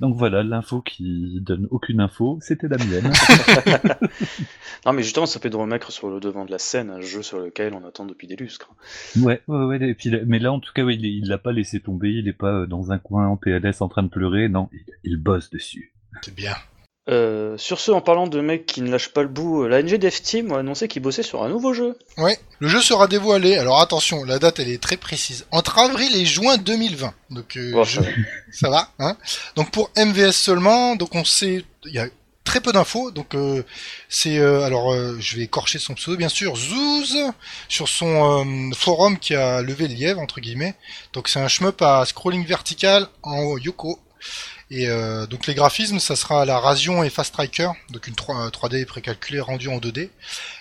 Donc 0.00 0.16
voilà, 0.16 0.42
l'info 0.42 0.80
qui 0.80 1.38
donne 1.40 1.68
aucune 1.70 2.00
info, 2.00 2.38
c'était 2.40 2.68
la 2.68 2.78
mienne. 2.78 3.12
non 4.86 4.92
mais 4.92 5.02
justement 5.02 5.26
ça 5.26 5.38
peut 5.40 5.50
de 5.50 5.56
remettre 5.56 5.92
sur 5.92 6.08
le 6.08 6.20
devant 6.20 6.44
de 6.44 6.50
la 6.50 6.58
scène 6.58 6.90
un 6.90 7.00
jeu 7.00 7.22
sur 7.22 7.38
lequel 7.38 7.74
on 7.74 7.86
attend 7.86 8.06
depuis 8.06 8.26
des 8.26 8.36
lustres. 8.36 8.70
Ouais, 9.20 9.42
ouais, 9.46 9.64
ouais. 9.64 9.88
Et 9.88 9.94
puis, 9.94 10.10
là- 10.10 10.20
mais 10.26 10.38
là, 10.38 10.52
en 10.52 10.60
tout 10.60 10.72
cas, 10.72 10.82
ouais, 10.84 10.96
il, 10.96 11.28
l'a 11.28 11.38
pas 11.38 11.52
laissé 11.52 11.80
tomber. 11.80 12.10
Il 12.10 12.28
est 12.28 12.32
pas 12.32 12.52
euh, 12.52 12.66
dans 12.66 12.92
un 12.92 12.98
coin 12.98 13.26
en 13.28 13.36
PLS 13.36 13.80
en 13.80 13.88
train 13.88 14.02
de 14.02 14.08
pleurer. 14.08 14.48
Non, 14.48 14.68
il, 14.72 14.84
il 15.04 15.16
bosse 15.16 15.50
dessus. 15.50 15.92
c'est 16.22 16.34
bien. 16.34 16.54
Euh, 17.10 17.58
sur 17.58 17.80
ce, 17.80 17.90
en 17.90 18.00
parlant 18.00 18.28
de 18.28 18.40
mecs 18.40 18.66
qui 18.66 18.82
ne 18.82 18.90
lâchent 18.90 19.08
pas 19.08 19.22
le 19.22 19.28
bout, 19.28 19.64
euh, 19.64 19.68
la 19.68 19.82
NG 19.82 19.96
Dev 19.98 20.12
Team 20.22 20.52
a 20.52 20.58
annoncé 20.58 20.86
qu'ils 20.86 21.02
bossaient 21.02 21.24
sur 21.24 21.42
un 21.42 21.48
nouveau 21.48 21.72
jeu. 21.74 21.98
Ouais, 22.18 22.38
le 22.60 22.68
jeu 22.68 22.80
sera 22.80 23.08
dévoilé. 23.08 23.56
Alors 23.56 23.80
attention, 23.80 24.22
la 24.24 24.38
date 24.38 24.60
elle 24.60 24.68
est 24.68 24.80
très 24.80 24.96
précise. 24.96 25.44
Entre 25.50 25.78
avril 25.78 26.14
et 26.14 26.24
juin 26.24 26.56
2020. 26.56 27.12
Donc 27.30 27.56
euh, 27.56 27.82
je- 27.84 28.00
ça 28.52 28.70
va. 28.70 28.90
hein. 29.00 29.16
Donc 29.56 29.70
pour 29.72 29.90
MVS 29.96 30.32
seulement, 30.32 30.94
donc 30.94 31.14
on 31.16 31.24
sait, 31.24 31.64
il 31.84 31.92
y 31.92 31.98
a 31.98 32.06
très 32.44 32.60
peu 32.60 32.70
d'infos. 32.72 33.10
Donc 33.10 33.34
euh, 33.34 33.64
c'est 34.08 34.38
alors 34.38 34.94
je 35.18 35.36
vais 35.36 35.42
écorcher 35.42 35.80
son 35.80 35.94
pseudo 35.94 36.16
bien 36.16 36.28
sûr, 36.28 36.54
Zouz 36.54 37.16
sur 37.68 37.88
son 37.88 38.70
forum 38.76 39.18
qui 39.18 39.34
a 39.34 39.62
levé 39.62 39.88
le 39.88 39.94
lièvre 39.94 40.20
entre 40.20 40.40
guillemets. 40.40 40.74
Donc 41.12 41.28
c'est 41.28 41.40
un 41.40 41.48
shmup 41.48 41.82
à 41.82 42.04
scrolling 42.06 42.46
vertical 42.46 43.08
en 43.24 43.58
Yoko. 43.58 43.98
Et 44.70 44.88
euh, 44.88 45.26
donc 45.26 45.46
les 45.46 45.54
graphismes, 45.54 45.98
ça 45.98 46.14
sera 46.14 46.44
la 46.44 46.60
Rasion 46.60 47.02
et 47.02 47.10
Fast 47.10 47.30
Striker, 47.30 47.72
donc 47.90 48.06
une 48.06 48.14
3, 48.14 48.50
3D 48.50 48.86
précalculée 48.86 49.40
rendue 49.40 49.68
en 49.68 49.78
2D. 49.78 50.10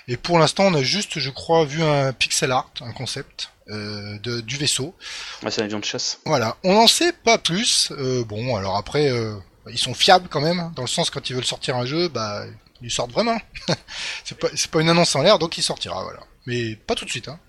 Et 0.08 0.18
pour 0.18 0.40
l'instant, 0.40 0.64
on 0.66 0.74
a 0.74 0.82
juste, 0.82 1.20
je 1.20 1.30
crois, 1.30 1.64
vu 1.64 1.84
un 1.84 2.12
pixel 2.12 2.52
art, 2.52 2.72
un 2.82 2.92
concept 2.92 3.52
euh, 3.70 4.18
de, 4.20 4.42
du 4.42 4.58
vaisseau. 4.58 4.96
Ouais, 5.44 5.52
c'est 5.52 5.62
un 5.62 5.66
avion 5.66 5.80
de 5.80 5.86
chasse. 5.86 6.20
Voilà, 6.26 6.58
on 6.64 6.74
n'en 6.74 6.88
sait 6.88 7.14
pas 7.14 7.38
plus. 7.38 7.92
Euh, 7.92 8.24
bon, 8.24 8.56
alors 8.56 8.78
après, 8.78 9.12
euh, 9.12 9.36
ils 9.70 9.78
sont 9.78 9.94
fiables 9.94 10.28
quand 10.28 10.42
même, 10.42 10.72
dans 10.76 10.84
le 10.84 10.88
sens 10.88 11.12
quand 11.12 11.30
ils 11.30 11.36
veulent 11.36 11.46
sortir 11.46 11.76
un 11.76 11.86
jeu, 11.86 12.08
bah 12.08 12.46
ils 12.82 12.92
sortent 12.92 13.12
vraiment. 13.12 13.38
c'est 14.24 14.40
pas, 14.40 14.48
pas 14.72 14.82
une 14.82 14.90
annonce 14.90 15.16
en 15.16 15.22
l'air, 15.22 15.38
donc 15.38 15.58
il 15.60 15.62
sortira, 15.62 16.04
voilà. 16.04 16.22
Mais 16.48 16.76
pas 16.76 16.96
tout 16.96 17.06
de 17.06 17.12
suite, 17.12 17.28
hein. 17.28 17.40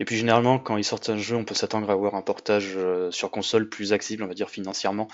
Et 0.00 0.04
puis 0.04 0.16
généralement, 0.16 0.58
quand 0.58 0.76
ils 0.76 0.84
sortent 0.84 1.10
un 1.10 1.18
jeu, 1.18 1.36
on 1.36 1.44
peut 1.44 1.54
s'attendre 1.54 1.88
à 1.90 1.92
avoir 1.92 2.14
un 2.14 2.22
portage 2.22 2.72
euh, 2.76 3.10
sur 3.10 3.30
console 3.30 3.68
plus 3.68 3.92
accessible, 3.92 4.22
on 4.22 4.26
va 4.26 4.34
dire 4.34 4.50
financièrement, 4.50 5.08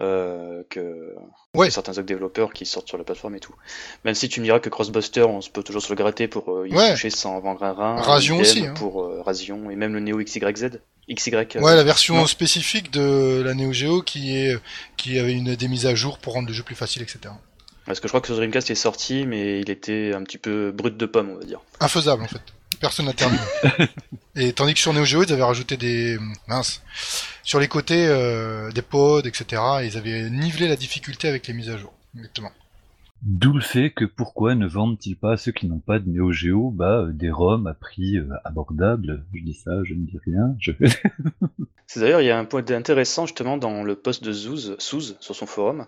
euh, 0.00 0.62
que 0.70 1.14
Ouais. 1.54 1.70
certains 1.70 1.92
autres 1.92 2.02
développeurs 2.02 2.52
qui 2.52 2.64
sortent 2.66 2.88
sur 2.88 2.96
la 2.98 3.04
plateforme 3.04 3.34
et 3.34 3.40
tout. 3.40 3.54
Même 4.04 4.14
si 4.14 4.28
tu 4.28 4.40
me 4.40 4.44
diras 4.44 4.60
que 4.60 4.68
Crossbuster, 4.68 5.22
on 5.22 5.40
se 5.40 5.50
peut 5.50 5.62
toujours 5.62 5.82
se 5.82 5.88
le 5.90 5.96
gratter 5.96 6.28
pour 6.28 6.50
euh, 6.52 6.68
y 6.68 6.74
Ouais. 6.74 6.90
toucher 6.92 7.10
sans 7.10 7.38
vendre 7.40 7.62
un 7.64 7.72
rein. 7.72 7.96
Razion 7.96 8.36
idem 8.36 8.42
aussi, 8.42 8.66
hein. 8.66 8.74
Pour 8.74 9.02
euh, 9.02 9.22
Razion 9.22 9.70
et 9.70 9.76
même 9.76 9.92
le 9.92 10.00
Neo 10.00 10.18
XYZ. 10.18 10.80
XY. 11.12 11.34
Ouais, 11.58 11.74
la 11.74 11.82
version 11.82 12.14
non. 12.14 12.26
spécifique 12.26 12.92
de 12.92 13.42
la 13.44 13.54
Neo 13.54 13.72
Geo 13.72 14.00
qui 14.02 14.36
est 14.36 14.56
qui 14.96 15.18
avait 15.18 15.32
une 15.32 15.56
des 15.56 15.68
mises 15.68 15.86
à 15.86 15.94
jour 15.94 16.18
pour 16.18 16.34
rendre 16.34 16.46
le 16.48 16.54
jeu 16.54 16.62
plus 16.62 16.76
facile, 16.76 17.02
etc. 17.02 17.18
Parce 17.86 17.98
que 17.98 18.06
je 18.06 18.10
crois 18.12 18.20
que 18.20 18.28
sur 18.28 18.36
Dreamcast 18.36 18.70
est 18.70 18.74
sorti, 18.76 19.26
mais 19.26 19.60
il 19.60 19.70
était 19.70 20.12
un 20.14 20.22
petit 20.22 20.38
peu 20.38 20.70
brut 20.70 20.96
de 20.96 21.06
pomme, 21.06 21.30
on 21.30 21.38
va 21.38 21.44
dire. 21.44 21.60
Infaisable 21.80 22.22
en 22.22 22.28
fait. 22.28 22.42
Personne 22.80 23.06
n'a 23.06 23.12
terminé. 23.12 23.42
Et 24.36 24.52
tandis 24.52 24.74
que 24.74 24.80
sur 24.80 24.92
Neo 24.92 25.04
Geo, 25.04 25.22
ils 25.22 25.32
avaient 25.32 25.42
rajouté 25.42 25.76
des 25.76 26.18
mince 26.48 26.82
sur 27.42 27.60
les 27.60 27.68
côtés 27.68 28.06
euh, 28.06 28.70
des 28.72 28.82
pods, 28.82 29.26
etc. 29.26 29.62
et 29.82 29.86
ils 29.86 29.96
avaient 29.96 30.30
nivelé 30.30 30.68
la 30.68 30.76
difficulté 30.76 31.28
avec 31.28 31.46
les 31.46 31.52
mises 31.52 31.68
à 31.68 31.76
jour. 31.76 31.92
Exactement. 32.16 32.52
D'où 33.22 33.52
le 33.52 33.60
fait 33.60 33.90
que 33.90 34.06
pourquoi 34.06 34.54
ne 34.54 34.66
vendent-ils 34.66 35.16
pas 35.16 35.32
à 35.32 35.36
ceux 35.36 35.52
qui 35.52 35.66
n'ont 35.66 35.78
pas 35.78 35.98
de 35.98 36.08
Neo 36.08 36.32
Geo 36.32 36.70
bah, 36.70 37.02
euh, 37.02 37.12
des 37.12 37.30
ROM 37.30 37.66
à 37.66 37.74
prix 37.74 38.16
euh, 38.16 38.28
abordable 38.44 39.24
Je 39.34 39.42
dis 39.42 39.54
ça, 39.54 39.84
je 39.84 39.94
ne 39.94 40.06
dis 40.06 40.18
rien. 40.24 40.56
Je... 40.58 40.72
C'est 41.92 41.98
d'ailleurs, 41.98 42.20
il 42.20 42.26
y 42.26 42.30
a 42.30 42.38
un 42.38 42.44
point 42.44 42.64
intéressant 42.70 43.26
justement 43.26 43.56
dans 43.56 43.82
le 43.82 43.96
post 43.96 44.22
de 44.22 44.30
Zouz, 44.30 44.76
Souz 44.78 45.16
sur 45.18 45.34
son 45.34 45.46
forum, 45.46 45.86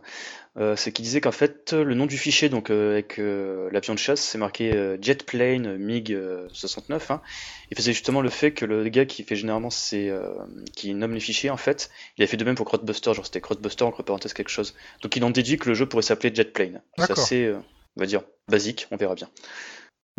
euh, 0.58 0.74
c'est 0.74 0.90
qu'il 0.90 1.04
disait 1.04 1.20
qu'en 1.20 1.30
fait 1.30 1.72
le 1.72 1.94
nom 1.94 2.06
du 2.06 2.18
fichier, 2.18 2.48
donc 2.48 2.70
euh, 2.70 2.94
avec 2.94 3.20
euh, 3.20 3.70
l'avion 3.70 3.94
de 3.94 4.00
chasse, 4.00 4.20
c'est 4.20 4.36
marqué 4.36 4.74
euh, 4.74 4.98
Jetplane 5.00 5.78
MiG 5.78 6.12
euh, 6.12 6.48
69. 6.52 7.12
Hein. 7.12 7.22
Il 7.70 7.76
faisait 7.76 7.92
justement 7.92 8.20
le 8.20 8.30
fait 8.30 8.50
que 8.50 8.64
le 8.64 8.86
gars 8.88 9.06
qui 9.06 9.22
fait 9.22 9.36
généralement 9.36 9.70
ces, 9.70 10.10
euh, 10.10 10.34
qui 10.74 10.92
nomme 10.92 11.14
les 11.14 11.20
fichiers, 11.20 11.50
en 11.50 11.56
fait, 11.56 11.88
il 12.18 12.24
a 12.24 12.26
fait 12.26 12.36
de 12.36 12.44
même 12.44 12.56
pour 12.56 12.66
Crossbuster, 12.66 13.14
genre 13.14 13.24
c'était 13.24 13.40
Crossbuster 13.40 13.84
entre 13.84 14.02
parenthèses 14.02 14.34
quelque 14.34 14.50
chose. 14.50 14.74
Donc 15.02 15.14
il 15.14 15.24
en 15.24 15.30
déduit 15.30 15.56
que 15.56 15.68
le 15.68 15.74
jeu 15.74 15.86
pourrait 15.86 16.02
s'appeler 16.02 16.34
Jetplane. 16.34 16.82
Assez, 17.22 17.46
euh, 17.46 17.58
on 17.96 18.00
va 18.00 18.06
dire, 18.06 18.22
basique, 18.48 18.86
on 18.90 18.96
verra 18.96 19.14
bien. 19.14 19.28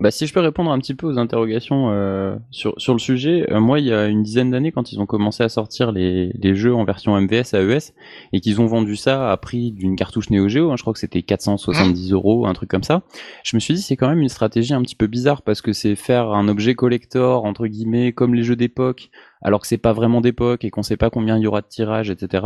Bah, 0.02 0.10
si 0.10 0.26
je 0.26 0.34
peux 0.34 0.40
répondre 0.40 0.72
un 0.72 0.80
petit 0.80 0.96
peu 0.96 1.06
aux 1.06 1.20
interrogations 1.20 1.92
euh, 1.92 2.36
sur, 2.50 2.74
sur 2.78 2.94
le 2.94 3.00
sujet, 3.00 3.46
euh, 3.52 3.60
moi, 3.60 3.80
il 3.80 3.86
y 3.86 3.94
a 3.94 4.08
une 4.08 4.24
dizaine 4.24 4.50
d'années, 4.50 4.72
quand 4.72 4.92
ils 4.92 5.00
ont 5.00 5.06
commencé 5.06 5.44
à 5.44 5.50
sortir 5.50 5.92
les, 5.92 6.32
les 6.34 6.56
jeux 6.56 6.74
en 6.74 6.84
version 6.84 7.16
MVS 7.16 7.54
AES 7.54 7.94
et 8.34 8.42
qu'ils 8.42 8.60
ont 8.60 8.66
vendu 8.66 8.96
ça 8.96 9.32
à 9.32 9.38
prix 9.38 9.72
d'une 9.72 9.96
cartouche 9.96 10.32
Neo 10.32 10.48
Geo, 10.48 10.72
hein, 10.72 10.78
je 10.78 10.82
crois 10.82 10.94
que 10.94 11.00
c'était 11.00 11.22
470 11.22 12.12
euros, 12.12 12.48
un 12.48 12.54
truc 12.54 12.72
comme 12.72 12.82
ça, 12.82 13.04
je 13.44 13.56
me 13.56 13.60
suis 13.60 13.76
dit 13.76 13.84
c'est 13.84 13.96
quand 13.96 14.10
même 14.10 14.22
une 14.22 14.30
stratégie 14.30 14.74
un 14.74 14.82
petit 14.82 14.96
peu 14.96 15.06
bizarre 15.06 15.44
parce 15.44 15.62
que 15.62 15.74
c'est 15.74 15.96
faire 15.96 16.32
un 16.32 16.48
objet 16.48 16.74
collector, 16.74 17.46
entre 17.46 17.68
guillemets, 17.68 18.14
comme 18.14 18.34
les 18.34 18.44
jeux 18.44 18.56
d'époque, 18.56 19.12
alors 19.44 19.62
que 19.62 19.68
c'est 19.68 19.78
pas 19.78 19.94
vraiment 19.94 20.22
d'époque 20.22 20.64
et 20.64 20.70
qu'on 20.70 20.84
sait 20.84 20.98
pas 20.98 21.10
combien 21.10 21.38
il 21.38 21.44
y 21.44 21.48
aura 21.48 21.62
de 21.62 21.68
tirages, 21.68 22.10
etc. 22.10 22.46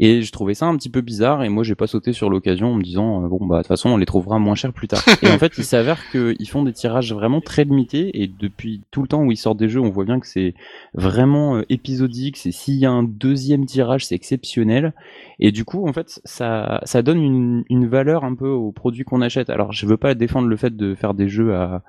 Et 0.00 0.22
je 0.22 0.32
trouvais 0.32 0.54
ça 0.54 0.66
un 0.66 0.76
petit 0.76 0.90
peu 0.90 1.00
bizarre 1.00 1.42
et 1.44 1.48
moi 1.48 1.62
j'ai 1.62 1.74
pas 1.74 1.86
sauté 1.86 2.12
sur 2.12 2.28
l'occasion 2.28 2.72
en 2.72 2.74
me 2.74 2.82
disant 2.82 3.24
euh, 3.24 3.28
bon 3.28 3.46
bah 3.46 3.58
de 3.58 3.62
toute 3.62 3.68
façon 3.68 3.90
on 3.90 3.96
les 3.96 4.06
trouvera 4.06 4.38
moins 4.38 4.54
cher 4.54 4.72
plus 4.72 4.88
tard. 4.88 5.02
et 5.22 5.28
en 5.30 5.38
fait 5.38 5.52
il 5.56 5.64
s'avère 5.64 6.10
qu'ils 6.10 6.48
font 6.48 6.62
des 6.62 6.72
tirages 6.72 7.12
vraiment 7.12 7.40
très 7.40 7.64
limités 7.64 8.22
et 8.22 8.26
depuis 8.26 8.82
tout 8.90 9.02
le 9.02 9.08
temps 9.08 9.22
où 9.22 9.32
ils 9.32 9.36
sortent 9.36 9.58
des 9.58 9.68
jeux 9.68 9.80
on 9.80 9.90
voit 9.90 10.04
bien 10.04 10.20
que 10.20 10.26
c'est 10.26 10.54
vraiment 10.94 11.56
euh, 11.56 11.62
épisodique. 11.68 12.36
C'est 12.36 12.52
s'il 12.52 12.74
y 12.74 12.86
a 12.86 12.90
un 12.90 13.04
deuxième 13.04 13.66
tirage 13.66 14.06
c'est 14.06 14.14
exceptionnel 14.14 14.92
et 15.38 15.52
du 15.52 15.64
coup 15.64 15.86
en 15.88 15.92
fait 15.92 16.20
ça 16.24 16.80
ça 16.84 17.02
donne 17.02 17.22
une, 17.22 17.64
une 17.70 17.86
valeur 17.86 18.24
un 18.24 18.34
peu 18.34 18.48
aux 18.48 18.72
produits 18.72 19.04
qu'on 19.04 19.20
achète. 19.20 19.50
Alors 19.50 19.72
je 19.72 19.86
veux 19.86 19.96
pas 19.96 20.14
défendre 20.14 20.48
le 20.48 20.56
fait 20.56 20.76
de 20.76 20.94
faire 20.94 21.14
des 21.14 21.28
jeux 21.28 21.54
à 21.54 21.82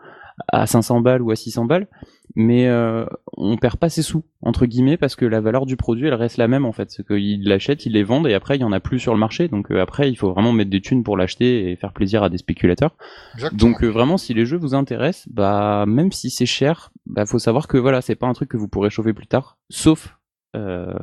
à 0.48 0.68
500 0.68 1.02
balles 1.02 1.22
ou 1.22 1.32
à 1.32 1.36
600 1.36 1.66
balles, 1.66 1.88
mais 2.36 2.68
euh, 2.68 3.06
on 3.38 3.58
perd 3.58 3.78
pas 3.78 3.90
ses 3.90 4.02
sous 4.02 4.24
entre 4.42 4.66
guillemets 4.66 4.98
parce 4.98 5.16
que 5.16 5.26
la 5.26 5.40
valeur 5.42 5.66
du 5.66 5.78
produit 5.78 6.08
elle 6.08 6.14
reste 6.14 6.38
la 6.38 6.48
même 6.48 6.66
en 6.66 6.72
fait. 6.72 6.92
C'est 6.92 7.06
qu'ils 7.06 7.48
l'achètent, 7.48 7.86
ils 7.86 7.94
les 7.94 8.04
vendent 8.04 8.28
et 8.28 8.34
après 8.34 8.58
il 8.58 8.62
y 8.62 8.66
en 8.66 8.72
a 8.72 8.80
plus 8.80 9.00
sur 9.00 9.14
le 9.14 9.20
marché. 9.20 9.48
Donc 9.48 9.72
euh, 9.72 9.82
après 9.82 10.10
il 10.10 10.16
faut 10.16 10.32
vraiment 10.32 10.52
mettre 10.52 10.70
des 10.70 10.82
thunes 10.82 11.04
pour 11.04 11.18
l'acheter 11.18 11.72
et 11.72 11.76
faire 11.76 11.94
plaisir 11.94 12.24
à 12.24 12.30
des 12.30 12.38
spéculateurs. 12.38 12.96
Exactement. 13.36 13.72
Donc 13.72 13.84
euh, 13.84 13.88
vraiment 13.88 14.18
si 14.18 14.34
les 14.34 14.46
jeux 14.46 14.58
vous 14.58 14.76
intéressent, 14.76 15.28
bah 15.30 15.86
même 15.88 16.12
si 16.12 16.30
c'est 16.30 16.46
cher, 16.46 16.92
bah 17.06 17.26
faut 17.26 17.40
savoir 17.40 17.68
que 17.68 17.78
voilà 17.78 18.02
c'est 18.02 18.16
pas 18.16 18.28
un 18.28 18.34
truc 18.34 18.50
que 18.50 18.58
vous 18.58 18.68
pourrez 18.68 18.90
chauffer 18.90 19.14
plus 19.14 19.28
tard, 19.28 19.58
sauf 19.70 20.18
euh, 20.56 20.94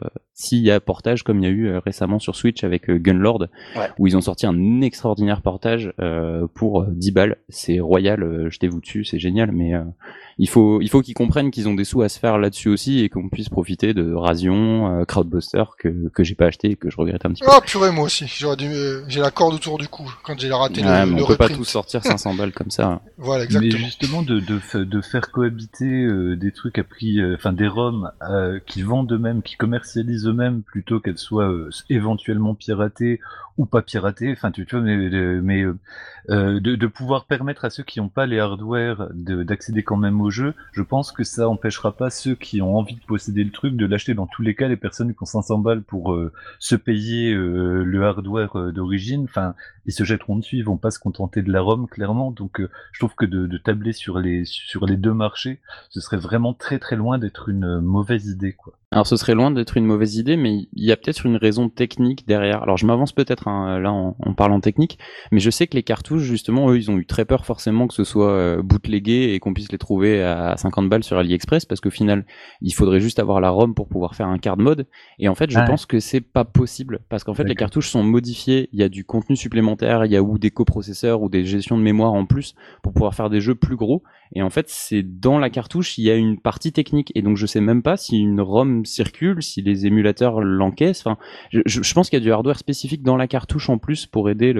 s'il 0.42 0.58
y 0.62 0.70
a 0.70 0.80
portage 0.80 1.22
comme 1.22 1.38
il 1.38 1.44
y 1.44 1.46
a 1.46 1.50
eu 1.50 1.68
euh, 1.68 1.78
récemment 1.78 2.18
sur 2.18 2.34
Switch 2.36 2.64
avec 2.64 2.90
euh, 2.90 2.98
Gunlord 2.98 3.46
Ouais. 3.76 3.88
où 3.98 4.06
ils 4.06 4.16
ont 4.16 4.20
sorti 4.20 4.46
un 4.46 4.80
extraordinaire 4.80 5.40
portage 5.42 5.92
euh, 6.00 6.46
pour 6.54 6.82
euh, 6.82 6.86
10 6.90 7.12
balles 7.12 7.36
c'est 7.48 7.80
royal 7.80 8.22
euh, 8.22 8.50
jetez-vous 8.50 8.80
dessus 8.80 9.04
c'est 9.04 9.18
génial 9.18 9.52
mais 9.52 9.74
euh, 9.74 9.82
il 10.38 10.48
faut 10.48 10.80
il 10.80 10.88
faut 10.88 11.00
qu'ils 11.02 11.14
comprennent 11.14 11.50
qu'ils 11.50 11.68
ont 11.68 11.74
des 11.74 11.84
sous 11.84 12.02
à 12.02 12.08
se 12.08 12.18
faire 12.18 12.38
là-dessus 12.38 12.68
aussi 12.68 13.00
et 13.00 13.08
qu'on 13.08 13.28
puisse 13.28 13.48
profiter 13.48 13.94
de 13.94 14.12
Razion 14.12 15.00
euh, 15.00 15.04
Crowdbuster 15.04 15.64
que 15.78 16.08
que 16.08 16.24
j'ai 16.24 16.34
pas 16.34 16.46
acheté 16.46 16.70
et 16.70 16.76
que 16.76 16.90
je 16.90 16.96
regrette 16.96 17.24
un 17.26 17.30
petit 17.32 17.42
peu 17.44 17.50
Oh 17.54 17.60
purée, 17.64 17.92
moi 17.92 18.04
aussi. 18.04 18.24
J'aurais 18.26 18.56
dû, 18.56 18.66
euh, 18.66 19.02
j'ai 19.08 19.20
la 19.20 19.30
corde 19.30 19.54
autour 19.54 19.76
du 19.78 19.88
cou 19.88 20.10
quand 20.24 20.38
j'ai 20.40 20.50
raté 20.50 20.80
Ouais, 20.82 21.04
le, 21.04 21.10
mais 21.12 21.16
le 21.18 21.24
on 21.24 21.26
peut 21.26 21.36
pas 21.36 21.44
reprint. 21.44 21.58
tout 21.58 21.64
sortir 21.64 22.02
500 22.04 22.34
balles 22.34 22.52
comme 22.52 22.70
ça 22.70 23.02
Voilà, 23.18 23.44
Mais 23.50 23.66
exactement. 23.66 23.84
justement, 23.84 24.22
de, 24.22 24.40
de, 24.40 24.58
fa- 24.58 24.84
de 24.84 25.00
faire 25.02 25.30
cohabiter 25.30 25.84
euh, 26.04 26.34
des 26.36 26.50
trucs 26.52 26.78
à 26.78 26.84
prix, 26.84 27.20
euh, 27.20 27.34
enfin 27.36 27.52
des 27.52 27.68
ROM 27.68 28.10
euh, 28.30 28.58
qui 28.66 28.80
vendent 28.82 29.12
eux-mêmes, 29.12 29.42
qui 29.42 29.56
commercialisent 29.56 30.26
plutôt 30.66 31.00
qu'elles 31.00 31.18
soient 31.18 31.50
euh, 31.50 31.70
éventuellement 31.88 32.54
piratées 32.54 33.20
ou 33.58 33.66
pas 33.66 33.82
piratées. 33.82 34.32
Enfin, 34.32 34.50
tu, 34.50 34.64
vois, 34.70 34.80
mais, 34.80 35.62
euh, 35.62 35.78
euh, 36.30 36.60
de, 36.60 36.86
pouvoir 36.86 37.26
permettre 37.26 37.64
à 37.64 37.70
ceux 37.70 37.82
qui 37.82 38.00
n'ont 38.00 38.08
pas 38.08 38.26
les 38.26 38.38
hardware 38.38 39.08
de- 39.12 39.42
d'accéder 39.42 39.82
quand 39.82 39.96
même 39.96 40.20
au 40.20 40.30
jeu, 40.30 40.54
je 40.72 40.82
pense 40.82 41.12
que 41.12 41.24
ça 41.24 41.48
empêchera 41.48 41.92
pas 41.92 42.10
ceux 42.10 42.34
qui 42.34 42.62
ont 42.62 42.76
envie 42.76 42.94
de 42.94 43.04
posséder 43.04 43.44
le 43.44 43.50
truc 43.50 43.76
de 43.76 43.86
l'acheter. 43.86 44.14
Dans 44.14 44.26
tous 44.26 44.42
les 44.42 44.54
cas, 44.54 44.68
les 44.68 44.76
personnes 44.76 45.12
qui 45.12 45.22
ont 45.22 45.26
500 45.26 45.58
balles 45.58 45.82
pour 45.82 46.18
se 46.58 46.76
payer 46.76 47.34
le 47.34 48.04
hardware 48.04 48.72
d'origine, 48.72 49.24
enfin, 49.24 49.54
ils 49.86 49.92
se 49.92 50.04
jetteront 50.04 50.36
dessus, 50.36 50.56
ils 50.58 50.64
vont 50.64 50.76
pas 50.76 50.90
se 50.90 50.98
contenter 50.98 51.42
de 51.42 51.50
la 51.52 51.60
ROM, 51.60 51.86
clairement. 51.88 52.30
Donc, 52.30 52.60
euh, 52.60 52.70
je 52.92 52.98
trouve 53.00 53.14
que 53.14 53.26
de, 53.26 53.46
de 53.46 53.58
tabler 53.58 53.92
sur 53.92 54.18
les 54.18 54.44
sur 54.44 54.86
les 54.86 54.96
deux 54.96 55.14
marchés, 55.14 55.60
ce 55.90 56.00
serait 56.00 56.16
vraiment 56.18 56.54
très 56.54 56.78
très 56.78 56.96
loin 56.96 57.18
d'être 57.18 57.48
une 57.48 57.64
euh, 57.64 57.80
mauvaise 57.80 58.26
idée, 58.28 58.52
quoi. 58.52 58.74
Alors 58.94 59.06
ce 59.06 59.16
serait 59.16 59.34
loin 59.34 59.50
d'être 59.50 59.78
une 59.78 59.86
mauvaise 59.86 60.16
idée, 60.16 60.36
mais 60.36 60.68
il 60.74 60.84
y 60.84 60.92
a 60.92 60.98
peut-être 60.98 61.24
une 61.24 61.36
raison 61.36 61.70
technique 61.70 62.26
derrière. 62.28 62.62
Alors 62.62 62.76
je 62.76 62.84
m'avance 62.84 63.12
peut-être 63.12 63.48
hein, 63.48 63.78
là 63.78 63.90
en, 63.90 64.14
en 64.18 64.34
parlant 64.34 64.60
technique, 64.60 64.98
mais 65.30 65.40
je 65.40 65.48
sais 65.48 65.66
que 65.66 65.74
les 65.74 65.82
cartouches 65.82 66.20
justement, 66.24 66.68
eux, 66.70 66.76
ils 66.76 66.90
ont 66.90 66.98
eu 66.98 67.06
très 67.06 67.24
peur 67.24 67.46
forcément 67.46 67.86
que 67.88 67.94
ce 67.94 68.04
soit 68.04 68.28
euh, 68.32 68.62
bootlegué 68.62 69.32
et 69.32 69.38
qu'on 69.40 69.54
puisse 69.54 69.72
les 69.72 69.78
trouver 69.78 70.22
à 70.22 70.58
50 70.58 70.90
balles 70.90 71.04
sur 71.04 71.16
AliExpress, 71.16 71.64
parce 71.64 71.80
qu'au 71.80 71.88
final, 71.88 72.26
il 72.60 72.72
faudrait 72.72 73.00
juste 73.00 73.18
avoir 73.18 73.40
la 73.40 73.48
ROM 73.48 73.74
pour 73.74 73.88
pouvoir 73.88 74.14
faire 74.14 74.26
un 74.28 74.36
card 74.36 74.58
mode. 74.58 74.86
Et 75.18 75.28
en 75.30 75.34
fait, 75.34 75.50
je 75.50 75.58
Ouais. 75.58 75.64
pense 75.66 75.86
que 75.86 75.98
c'est 75.98 76.20
pas 76.20 76.44
possible, 76.44 77.00
parce 77.08 77.24
qu'en 77.24 77.32
fait, 77.32 77.44
les 77.44 77.54
cartouches 77.54 77.88
sont 77.88 78.02
modifiées. 78.02 78.68
Il 78.74 78.80
y 78.80 78.82
a 78.82 78.90
du 78.90 79.04
contenu 79.06 79.36
supplémentaire, 79.36 79.71
il 79.80 80.12
y 80.12 80.16
a 80.16 80.22
ou 80.22 80.38
des 80.38 80.50
coprocesseurs 80.50 81.22
ou 81.22 81.28
des 81.28 81.44
gestions 81.44 81.78
de 81.78 81.82
mémoire 81.82 82.12
en 82.12 82.26
plus 82.26 82.54
pour 82.82 82.92
pouvoir 82.92 83.14
faire 83.14 83.30
des 83.30 83.40
jeux 83.40 83.54
plus 83.54 83.76
gros. 83.76 84.02
Et 84.34 84.42
en 84.42 84.50
fait, 84.50 84.66
c'est 84.68 85.02
dans 85.02 85.38
la 85.38 85.50
cartouche, 85.50 85.98
il 85.98 86.04
y 86.04 86.10
a 86.10 86.14
une 86.14 86.40
partie 86.40 86.72
technique. 86.72 87.12
Et 87.14 87.22
donc, 87.22 87.36
je 87.36 87.46
sais 87.46 87.60
même 87.60 87.82
pas 87.82 87.96
si 87.96 88.18
une 88.18 88.40
ROM 88.40 88.84
circule, 88.86 89.42
si 89.42 89.60
les 89.60 89.86
émulateurs 89.86 90.40
l'encaissent. 90.40 91.06
Enfin, 91.06 91.18
je, 91.52 91.94
pense 91.94 92.08
qu'il 92.08 92.18
y 92.18 92.22
a 92.22 92.24
du 92.24 92.32
hardware 92.32 92.58
spécifique 92.58 93.02
dans 93.02 93.16
la 93.16 93.26
cartouche 93.26 93.68
en 93.68 93.76
plus 93.78 94.06
pour 94.06 94.30
aider 94.30 94.54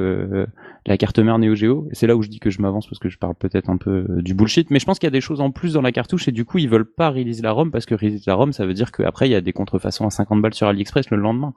la 0.87 0.98
carte 0.98 1.18
mère 1.18 1.38
Neo 1.38 1.55
Geo. 1.55 1.88
C'est 1.92 2.07
là 2.07 2.16
où 2.16 2.22
je 2.22 2.29
dis 2.29 2.38
que 2.38 2.51
je 2.51 2.61
m'avance 2.61 2.87
parce 2.87 2.98
que 2.98 3.09
je 3.09 3.18
parle 3.18 3.35
peut-être 3.35 3.70
un 3.70 3.79
peu 3.79 4.07
euh, 4.09 4.22
du 4.22 4.35
bullshit. 4.35 4.70
Mais 4.70 4.79
je 4.79 4.85
pense 4.85 4.98
qu'il 4.98 5.07
y 5.07 5.09
a 5.09 5.12
des 5.12 5.20
choses 5.20 5.40
en 5.40 5.51
plus 5.51 5.72
dans 5.72 5.83
la 5.83 5.92
cartouche 5.92 6.29
et 6.29 6.33
du 6.33 6.44
coup, 6.44 6.59
ils 6.59 6.68
veulent 6.68 6.90
pas 6.90 7.11
release 7.11 7.42
la 7.42 7.53
ROM 7.53 7.70
parce 7.70 7.87
que 7.87 7.94
release 7.94 8.27
la 8.27 8.35
ROM, 8.35 8.53
ça 8.53 8.66
veut 8.66 8.75
dire 8.75 8.92
qu'après, 8.92 9.29
il 9.29 9.33
y 9.33 9.37
a 9.37 9.40
des 9.40 9.53
contrefaçons 9.53 10.07
à 10.07 10.11
50 10.11 10.42
balles 10.42 10.55
sur 10.55 10.66
AliExpress 10.66 11.11
le 11.11 11.16
lendemain. 11.16 11.55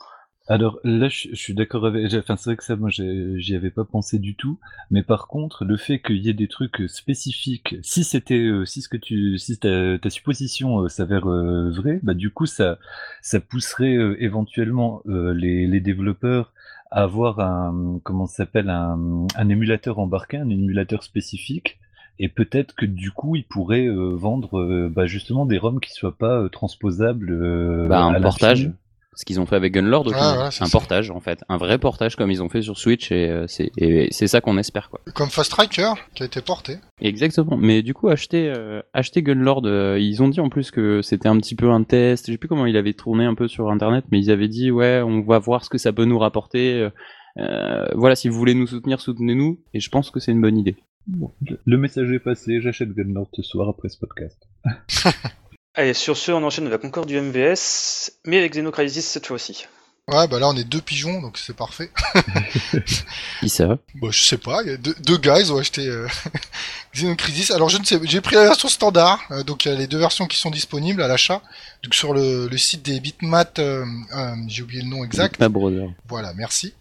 Alors 0.47 0.79
là, 0.83 1.09
je, 1.09 1.29
je 1.31 1.35
suis 1.35 1.55
d'accord 1.55 1.85
avec. 1.87 2.13
Enfin, 2.13 2.35
c'est 2.37 2.51
vrai 2.51 2.57
que 2.57 2.63
ça, 2.63 2.75
moi, 2.75 2.89
j'y 2.91 3.55
avais 3.55 3.71
pas 3.71 3.83
pensé 3.83 4.19
du 4.19 4.35
tout. 4.35 4.59
Mais 4.91 5.01
par 5.01 5.27
contre, 5.27 5.65
le 5.65 5.75
fait 5.75 5.99
qu'il 5.99 6.17
y 6.17 6.29
ait 6.29 6.33
des 6.33 6.47
trucs 6.47 6.83
spécifiques, 6.87 7.75
si 7.81 8.03
c'était, 8.03 8.35
euh, 8.37 8.63
si 8.65 8.81
ce 8.83 8.89
que 8.89 8.97
tu, 8.97 9.39
si 9.39 9.57
ta, 9.57 9.97
ta 9.97 10.09
supposition 10.11 10.81
euh, 10.81 10.87
s'avère 10.87 11.27
euh, 11.27 11.71
vraie, 11.71 11.99
bah 12.03 12.13
du 12.13 12.29
coup, 12.29 12.45
ça, 12.45 12.77
ça 13.21 13.39
pousserait 13.39 13.95
euh, 13.95 14.15
éventuellement 14.23 15.01
euh, 15.07 15.33
les, 15.33 15.65
les 15.65 15.79
développeurs 15.79 16.53
à 16.91 17.01
avoir 17.03 17.39
un, 17.39 17.99
comment 18.03 18.27
ça 18.27 18.37
s'appelle, 18.45 18.69
un, 18.69 19.25
un 19.35 19.49
émulateur 19.49 19.97
embarqué, 19.97 20.37
un 20.37 20.49
émulateur 20.49 21.01
spécifique. 21.03 21.79
Et 22.19 22.29
peut-être 22.29 22.75
que 22.75 22.85
du 22.85 23.11
coup, 23.11 23.35
ils 23.35 23.43
pourraient 23.43 23.87
euh, 23.87 24.15
vendre 24.15 24.59
euh, 24.59 24.89
bah, 24.93 25.05
justement 25.07 25.45
des 25.45 25.57
ROM 25.57 25.79
qui 25.79 25.91
soient 25.91 26.15
pas 26.15 26.39
euh, 26.43 26.49
transposables. 26.49 27.31
euh, 27.31 27.87
bah, 27.87 27.99
à 27.99 28.03
un 28.03 28.21
portage. 28.21 28.71
Ce 29.15 29.23
qu'ils 29.25 29.39
ont 29.39 29.45
fait 29.45 29.55
avec 29.55 29.73
Gunlord, 29.73 30.11
Ah, 30.13 30.47
un 30.47 30.51
ça. 30.51 30.65
portage 30.71 31.09
en 31.09 31.19
fait, 31.21 31.39
un 31.47 31.57
vrai 31.57 31.77
portage 31.77 32.15
comme 32.15 32.31
ils 32.31 32.43
ont 32.43 32.49
fait 32.49 32.61
sur 32.61 32.77
Switch 32.77 33.11
et 33.11 33.29
euh, 33.29 33.45
c'est 33.47 33.71
et 33.77 34.09
c'est 34.11 34.27
ça 34.27 34.41
qu'on 34.41 34.57
espère 34.57 34.89
quoi. 34.89 34.99
Comme 35.13 35.29
Fast 35.29 35.51
Striker 35.51 35.93
qui 36.13 36.23
a 36.23 36.25
été 36.25 36.41
porté. 36.41 36.77
Exactement. 36.99 37.57
Mais 37.57 37.81
du 37.81 37.93
coup, 37.93 38.09
acheter, 38.09 38.51
euh, 38.55 38.81
acheter 38.93 39.21
Gunlord, 39.23 39.61
euh, 39.65 39.97
ils 39.99 40.21
ont 40.21 40.27
dit 40.27 40.39
en 40.41 40.49
plus 40.49 40.69
que 40.71 41.01
c'était 41.01 41.29
un 41.29 41.37
petit 41.37 41.55
peu 41.55 41.69
un 41.71 41.83
test. 41.83 42.27
Je 42.27 42.33
sais 42.33 42.37
plus 42.37 42.49
comment 42.49 42.65
il 42.65 42.75
avait 42.77 42.93
tourné 42.93 43.25
un 43.25 43.35
peu 43.35 43.47
sur 43.47 43.69
internet, 43.71 44.03
mais 44.11 44.19
ils 44.19 44.31
avaient 44.31 44.49
dit 44.49 44.69
ouais, 44.71 45.01
on 45.01 45.21
va 45.21 45.39
voir 45.39 45.63
ce 45.63 45.69
que 45.69 45.77
ça 45.77 45.93
peut 45.93 46.05
nous 46.05 46.19
rapporter. 46.19 46.89
voilà, 47.37 48.15
si 48.15 48.27
vous 48.29 48.37
voulez 48.37 48.53
nous 48.53 48.67
soutenir, 48.67 48.99
soutenez-nous. 48.99 49.59
Et 49.73 49.79
je 49.79 49.89
pense 49.89 50.11
que 50.11 50.19
c'est 50.19 50.31
une 50.33 50.41
bonne 50.41 50.57
idée. 50.57 50.75
Bon, 51.07 51.31
le 51.65 51.77
message 51.77 52.11
est 52.11 52.19
passé, 52.19 52.61
j'achète 52.61 52.89
Gunlord 52.93 53.29
ce 53.33 53.43
soir 53.43 53.69
après 53.69 53.89
ce 53.89 53.97
podcast. 53.99 54.41
Allez, 55.77 55.93
sur 55.93 56.15
ce, 56.15 56.31
on 56.31 56.41
enchaîne 56.43 56.67
avec 56.67 56.85
encore 56.85 57.05
du 57.05 57.19
MVS, 57.19 58.11
mais 58.25 58.37
avec 58.37 58.53
Xenocrisis 58.53 59.05
cette 59.05 59.27
fois-ci. 59.27 59.65
Ouais, 60.07 60.27
bah 60.27 60.39
là 60.39 60.47
on 60.47 60.55
est 60.55 60.63
deux 60.63 60.81
pigeons, 60.81 61.19
donc 61.19 61.39
c'est 61.39 61.55
parfait. 61.55 61.89
Qui 63.39 63.49
ça? 63.49 63.79
Bon, 63.95 64.11
je 64.11 64.21
sais 64.21 64.37
pas, 64.37 64.61
il 64.61 64.69
y 64.69 64.73
a 64.73 64.77
deux, 64.77 64.93
deux 64.99 65.17
gars, 65.17 65.39
ils 65.39 65.51
ont 65.51 65.57
acheté 65.57 65.87
euh, 65.87 66.07
Xenocrisis. 66.93 67.49
Alors 67.49 67.69
je 67.69 67.79
ne 67.79 67.83
sais, 67.83 67.99
j'ai 68.03 68.21
pris 68.21 68.35
la 68.35 68.43
version 68.43 68.69
standard, 68.69 69.19
euh, 69.31 69.43
donc 69.43 69.65
il 69.65 69.71
y 69.71 69.75
a 69.75 69.77
les 69.77 69.87
deux 69.87 69.97
versions 69.97 70.27
qui 70.27 70.37
sont 70.37 70.51
disponibles 70.51 71.01
à 71.01 71.07
l'achat. 71.07 71.41
Donc 71.83 71.95
sur 71.95 72.13
le, 72.13 72.47
le 72.47 72.57
site 72.57 72.83
des 72.83 72.99
Bitmat, 72.99 73.53
euh, 73.57 73.83
euh, 74.13 74.35
j'ai 74.47 74.61
oublié 74.61 74.83
le 74.83 74.89
nom 74.89 75.03
exact. 75.03 75.39
Ma 75.39 75.49
brother. 75.49 75.89
Voilà, 76.07 76.33
merci. 76.35 76.75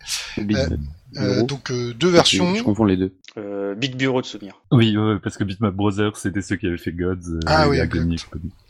Euh, 1.17 1.43
donc 1.43 1.71
euh, 1.71 1.95
deux 1.95 2.09
versions. 2.09 2.55
Je 2.55 2.63
confonds 2.63 2.85
les 2.85 2.97
deux. 2.97 3.15
Euh, 3.37 3.75
Big 3.75 3.97
Bureau 3.97 4.21
de 4.21 4.27
souvenirs. 4.27 4.61
Oui, 4.71 4.97
ouais, 4.97 5.19
parce 5.23 5.37
que 5.37 5.45
Bitmap 5.45 5.75
Brothers, 5.75 6.17
c'était 6.17 6.41
ceux 6.43 6.57
qui 6.57 6.67
avaient 6.67 6.79
fait 6.79 6.93
Gods. 6.93 7.17
euh, 7.35 7.41
Ah 7.47 7.67
et 7.67 7.71
oui, 7.71 7.81
Agony. 7.81 8.17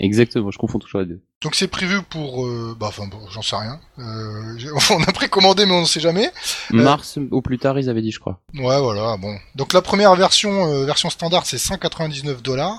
Exactement, 0.00 0.50
je 0.50 0.58
confonds 0.58 0.78
toujours 0.78 1.00
les 1.00 1.06
deux. 1.06 1.20
Donc 1.42 1.54
c'est 1.54 1.68
prévu 1.68 2.00
pour, 2.02 2.46
euh, 2.46 2.74
bah 2.78 2.86
enfin 2.88 3.06
bon, 3.06 3.18
j'en 3.30 3.42
sais 3.42 3.56
rien. 3.56 3.78
Euh, 3.98 4.56
on 4.90 5.02
a 5.02 5.12
précommandé 5.12 5.66
mais 5.66 5.72
on 5.72 5.82
ne 5.82 5.86
sait 5.86 6.00
jamais. 6.00 6.30
Mars 6.70 7.18
au 7.30 7.42
plus 7.42 7.58
tard, 7.58 7.78
ils 7.78 7.90
avaient 7.90 8.00
dit, 8.02 8.10
je 8.12 8.20
crois. 8.20 8.40
Ouais, 8.54 8.80
voilà, 8.80 9.16
bon. 9.18 9.36
Donc 9.54 9.72
la 9.74 9.82
première 9.82 10.14
version, 10.16 10.66
euh, 10.72 10.86
version 10.86 11.10
standard, 11.10 11.44
c'est 11.44 11.58
199 11.58 12.42
dollars. 12.42 12.78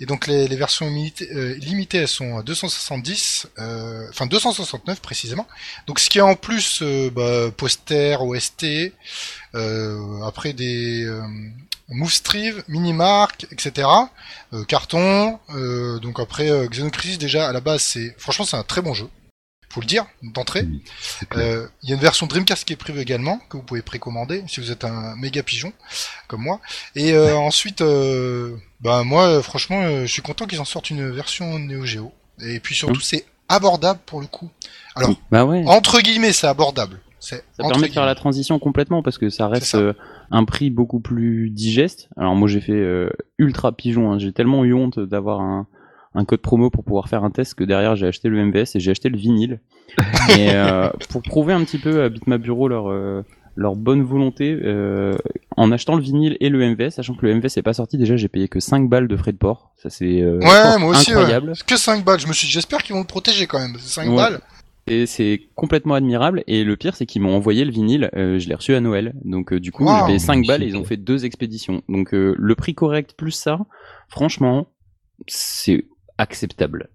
Et 0.00 0.06
donc 0.06 0.26
les, 0.26 0.46
versions 0.56 0.88
limitées, 0.88 1.28
euh, 1.32 1.54
limitées, 1.56 1.98
elles 1.98 2.08
sont 2.08 2.38
à 2.38 2.42
270, 2.42 3.48
euh, 3.58 4.06
enfin 4.10 4.26
269 4.26 5.00
précisément. 5.00 5.46
Donc 5.86 5.98
ce 5.98 6.10
qui 6.10 6.18
est 6.18 6.22
en 6.22 6.34
plus, 6.34 6.80
euh, 6.82 7.10
bah, 7.10 7.50
poster, 7.56 8.20
OST, 8.22 8.92
après 10.24 10.52
des 10.52 11.08
Movestrive, 11.88 12.62
Minimark, 12.68 13.46
etc. 13.52 13.88
Carton. 14.68 15.38
donc 16.02 16.20
après 16.20 16.50
Xenocrisis 16.68 17.16
déjà 17.16 17.48
à 17.48 17.52
la 17.52 17.60
base, 17.60 17.82
c'est 17.82 18.14
franchement 18.18 18.44
c'est 18.44 18.56
un 18.56 18.62
très 18.62 18.82
bon 18.82 18.92
jeu. 18.92 19.08
Faut 19.76 19.82
le 19.82 19.86
dire 19.86 20.06
d'entrée. 20.22 20.62
Oui. 20.66 20.82
Euh, 21.36 21.66
Il 21.82 21.90
y 21.90 21.92
a 21.92 21.96
une 21.96 22.00
version 22.00 22.26
Dreamcast 22.26 22.64
qui 22.64 22.72
est 22.72 22.76
prévue 22.76 23.00
également, 23.00 23.38
que 23.50 23.58
vous 23.58 23.62
pouvez 23.62 23.82
précommander 23.82 24.42
si 24.48 24.60
vous 24.60 24.70
êtes 24.72 24.84
un 24.86 25.14
méga 25.16 25.42
pigeon 25.42 25.70
comme 26.28 26.40
moi. 26.40 26.60
Et 26.94 27.12
euh, 27.12 27.36
ensuite, 27.36 27.82
euh, 27.82 28.56
bah 28.80 29.04
moi, 29.04 29.24
euh, 29.28 29.42
franchement, 29.42 29.82
euh, 29.82 30.06
je 30.06 30.12
suis 30.12 30.22
content 30.22 30.46
qu'ils 30.46 30.60
en 30.62 30.64
sortent 30.64 30.88
une 30.88 31.10
version 31.10 31.58
Neo 31.58 31.84
Geo. 31.84 32.10
Et 32.40 32.58
puis 32.58 32.74
surtout, 32.74 33.00
c'est 33.00 33.26
abordable 33.50 34.00
pour 34.06 34.22
le 34.22 34.26
coup. 34.26 34.48
Alors, 34.94 35.10
Bah 35.30 35.44
ouais. 35.44 35.62
entre 35.66 36.00
guillemets, 36.00 36.32
c'est 36.32 36.46
abordable. 36.46 36.98
C'est 37.20 37.44
Ça 37.60 37.68
permet 37.68 37.88
de 37.88 37.92
faire 37.92 38.06
la 38.06 38.14
transition 38.14 38.58
complètement 38.58 39.02
parce 39.02 39.18
que 39.18 39.28
ça 39.28 39.46
reste 39.48 39.66
ça. 39.66 39.78
euh, 39.78 39.92
un 40.30 40.44
prix 40.46 40.70
beaucoup 40.70 41.00
plus 41.00 41.50
digeste. 41.50 42.08
Alors 42.16 42.34
moi 42.34 42.48
j'ai 42.48 42.60
fait 42.62 42.72
euh, 42.72 43.10
ultra 43.38 43.72
pigeon, 43.72 44.12
hein. 44.12 44.18
j'ai 44.18 44.32
tellement 44.32 44.64
eu 44.64 44.72
honte 44.72 44.98
d'avoir 45.00 45.40
un, 45.40 45.66
un 46.16 46.24
code 46.24 46.40
promo 46.40 46.70
pour 46.70 46.82
pouvoir 46.82 47.08
faire 47.08 47.22
un 47.24 47.30
test 47.30 47.54
que 47.54 47.62
derrière 47.64 47.94
j'ai 47.94 48.06
acheté 48.08 48.28
le 48.28 48.44
MVS 48.44 48.74
et 48.74 48.80
j'ai 48.80 48.90
acheté 48.90 49.08
le 49.08 49.16
vinyle. 49.18 49.60
et 50.38 50.50
euh, 50.50 50.88
pour 51.10 51.22
prouver 51.22 51.52
un 51.52 51.62
petit 51.64 51.78
peu 51.78 52.02
à 52.02 52.08
Bitmap 52.08 52.40
Bureau 52.40 52.66
leur 52.68 52.88
euh, 52.90 53.22
leur 53.54 53.74
bonne 53.76 54.02
volonté 54.02 54.58
euh, 54.64 55.16
en 55.56 55.72
achetant 55.72 55.94
le 55.96 56.02
vinyle 56.02 56.36
et 56.40 56.48
le 56.50 56.58
MVS, 56.72 56.90
sachant 56.90 57.14
que 57.14 57.24
le 57.24 57.34
MVS 57.36 57.56
est 57.56 57.62
pas 57.62 57.72
sorti 57.72 57.96
déjà, 57.96 58.14
j'ai 58.16 58.28
payé 58.28 58.48
que 58.48 58.60
5 58.60 58.88
balles 58.88 59.08
de 59.08 59.16
frais 59.16 59.32
de 59.32 59.38
port. 59.38 59.72
Ça 59.76 59.88
c'est 59.88 60.20
euh, 60.20 60.38
Ouais, 60.40 60.78
moi 60.78 60.90
aussi. 60.90 61.10
incroyable. 61.12 61.50
Ouais. 61.50 61.54
Que 61.66 61.76
5 61.78 62.04
balles. 62.04 62.20
Je 62.20 62.26
me 62.26 62.32
suis 62.34 62.46
dit, 62.46 62.52
j'espère 62.52 62.82
qu'ils 62.82 62.94
vont 62.94 63.00
le 63.00 63.06
protéger 63.06 63.46
quand 63.46 63.58
même. 63.58 63.76
5 63.78 64.08
Ouais. 64.10 64.16
balles. 64.16 64.40
Et 64.88 65.06
c'est 65.06 65.40
complètement 65.54 65.94
admirable. 65.94 66.44
Et 66.46 66.64
le 66.64 66.76
pire, 66.76 66.94
c'est 66.96 67.06
qu'ils 67.06 67.22
m'ont 67.22 67.34
envoyé 67.34 67.64
le 67.64 67.72
vinyle. 67.72 68.10
euh, 68.14 68.38
je 68.38 68.46
l'ai 68.48 68.54
reçu 68.54 68.74
à 68.74 68.80
Noël. 68.80 69.14
Donc 69.24 69.52
euh, 69.54 69.58
du 69.58 69.72
coup, 69.72 69.84
Wow. 69.86 70.00
j'ai 70.00 70.06
payé 70.06 70.18
5 70.18 70.46
balles 70.46 70.62
et 70.62 70.66
ils 70.66 70.76
ont 70.76 70.84
fait 70.84 70.96
deux 70.98 71.24
expéditions. 71.24 71.82
Donc 71.88 72.12
euh, 72.14 72.34
le 72.38 72.54
prix 72.56 72.74
correct 72.74 73.14
plus 73.16 73.30
ça, 73.32 73.58
franchement, 74.08 74.68
c'est 75.26 75.86
acceptable. 76.18 76.88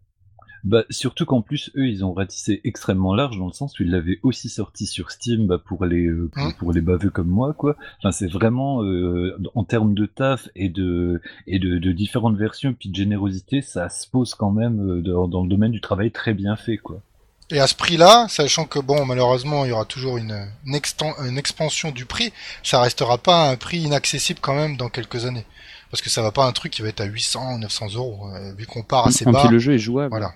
Bah, 0.63 0.83
surtout 0.91 1.25
qu'en 1.25 1.41
plus, 1.41 1.71
eux, 1.75 1.87
ils 1.87 2.05
ont 2.05 2.13
ratissé 2.13 2.61
extrêmement 2.63 3.15
large 3.15 3.37
dans 3.37 3.47
le 3.47 3.53
sens 3.53 3.79
où 3.79 3.83
ils 3.83 3.89
l'avaient 3.89 4.19
aussi 4.21 4.47
sorti 4.47 4.85
sur 4.85 5.09
Steam 5.09 5.47
bah, 5.47 5.57
pour 5.57 5.85
les 5.85 6.05
euh, 6.05 6.29
pour, 6.31 6.43
Hein 6.43 6.51
pour 6.59 6.71
les 6.71 6.81
baveux 6.81 7.09
comme 7.09 7.27
moi, 7.27 7.53
quoi. 7.53 7.75
Enfin, 7.97 8.11
c'est 8.11 8.31
vraiment 8.31 8.83
euh, 8.83 9.35
en 9.55 9.63
termes 9.63 9.95
de 9.95 10.05
taf 10.05 10.49
et 10.55 10.69
de 10.69 11.19
et 11.47 11.57
de, 11.57 11.79
de 11.79 11.91
différentes 11.91 12.37
versions 12.37 12.73
puis 12.73 12.89
de 12.89 12.95
générosité, 12.95 13.61
ça 13.61 13.89
se 13.89 14.07
pose 14.07 14.35
quand 14.35 14.51
même 14.51 14.79
euh, 14.79 15.01
dans, 15.01 15.27
dans 15.27 15.43
le 15.43 15.49
domaine 15.49 15.71
du 15.71 15.81
travail 15.81 16.11
très 16.11 16.33
bien 16.35 16.55
fait, 16.55 16.77
quoi. 16.77 17.01
Et 17.49 17.59
à 17.59 17.67
ce 17.67 17.75
prix-là, 17.75 18.27
sachant 18.29 18.65
que 18.65 18.79
bon, 18.79 19.05
malheureusement, 19.05 19.65
il 19.65 19.69
y 19.69 19.71
aura 19.73 19.83
toujours 19.83 20.17
une, 20.17 20.47
une, 20.65 20.79
une 21.27 21.37
expansion 21.37 21.91
du 21.91 22.05
prix, 22.05 22.31
ça 22.63 22.79
restera 22.79 23.17
pas 23.17 23.49
un 23.49 23.57
prix 23.57 23.79
inaccessible 23.79 24.39
quand 24.41 24.55
même 24.55 24.77
dans 24.77 24.87
quelques 24.87 25.25
années. 25.25 25.45
Parce 25.91 26.01
que 26.01 26.09
ça 26.09 26.21
va 26.21 26.31
pas 26.31 26.45
un 26.45 26.51
truc 26.53 26.71
qui 26.71 26.81
va 26.81 26.87
être 26.87 27.01
à 27.01 27.05
800 27.05 27.55
ou 27.55 27.57
900 27.59 27.87
euros, 27.95 28.27
euh, 28.33 28.53
vu 28.53 28.65
qu'on 28.65 28.81
part 28.83 29.07
assez 29.07 29.27
Et 29.27 29.31
bas. 29.31 29.41
puis 29.41 29.49
le 29.49 29.59
jeu 29.59 29.73
est 29.73 29.79
jouable. 29.79 30.09
Voilà. 30.09 30.33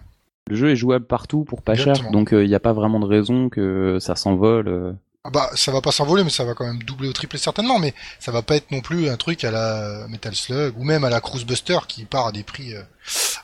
Le 0.49 0.55
jeu 0.55 0.69
est 0.69 0.75
jouable 0.75 1.05
partout 1.05 1.43
pour 1.43 1.61
pas 1.63 1.75
cher. 1.75 1.95
Donc 2.11 2.29
il 2.31 2.45
n'y 2.47 2.55
a 2.55 2.59
pas 2.59 2.73
vraiment 2.73 2.99
de 2.99 3.05
raison 3.05 3.49
que 3.49 3.97
ça 3.99 4.15
s'envole. 4.15 4.67
euh. 4.67 4.93
Ah 5.23 5.31
bah, 5.31 5.49
ça 5.55 5.71
va 5.71 5.81
pas 5.81 5.91
s'envoler, 5.91 6.23
mais 6.23 6.29
ça 6.29 6.45
va 6.45 6.53
quand 6.53 6.67
même 6.67 6.83
doubler 6.83 7.09
ou 7.09 7.13
tripler 7.13 7.39
certainement, 7.39 7.79
mais 7.79 7.95
ça 8.19 8.31
va 8.31 8.43
pas 8.43 8.57
être 8.57 8.69
non 8.69 8.81
plus 8.81 9.09
un 9.09 9.17
truc 9.17 9.43
à 9.43 9.49
la 9.49 10.05
Metal 10.07 10.35
Slug 10.35 10.77
ou 10.77 10.83
même 10.83 11.03
à 11.03 11.09
la 11.09 11.19
Cruise 11.19 11.45
Buster 11.45 11.79
qui 11.87 12.05
part 12.05 12.27
à 12.27 12.31
des 12.31 12.43
prix 12.43 12.75
euh, 12.75 12.81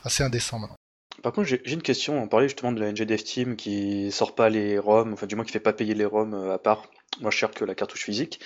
assez 0.04 0.22
indécents 0.22 0.60
maintenant. 0.60 0.76
Par 1.24 1.32
contre, 1.32 1.48
j'ai 1.48 1.72
une 1.72 1.82
question. 1.82 2.22
On 2.22 2.28
parlait 2.28 2.46
justement 2.46 2.70
de 2.70 2.78
la 2.80 2.92
NG 2.92 3.02
Dev 3.04 3.22
Team 3.22 3.56
qui 3.56 4.12
sort 4.12 4.36
pas 4.36 4.48
les 4.48 4.78
ROM, 4.78 5.12
enfin 5.12 5.26
du 5.26 5.34
moins 5.34 5.44
qui 5.44 5.50
fait 5.50 5.58
pas 5.60 5.72
payer 5.72 5.94
les 5.94 6.04
ROM 6.04 6.34
euh, 6.34 6.54
à 6.54 6.58
part 6.58 6.82
moins 7.20 7.30
cher 7.32 7.50
que 7.50 7.64
la 7.64 7.74
cartouche 7.74 8.04
physique. 8.04 8.38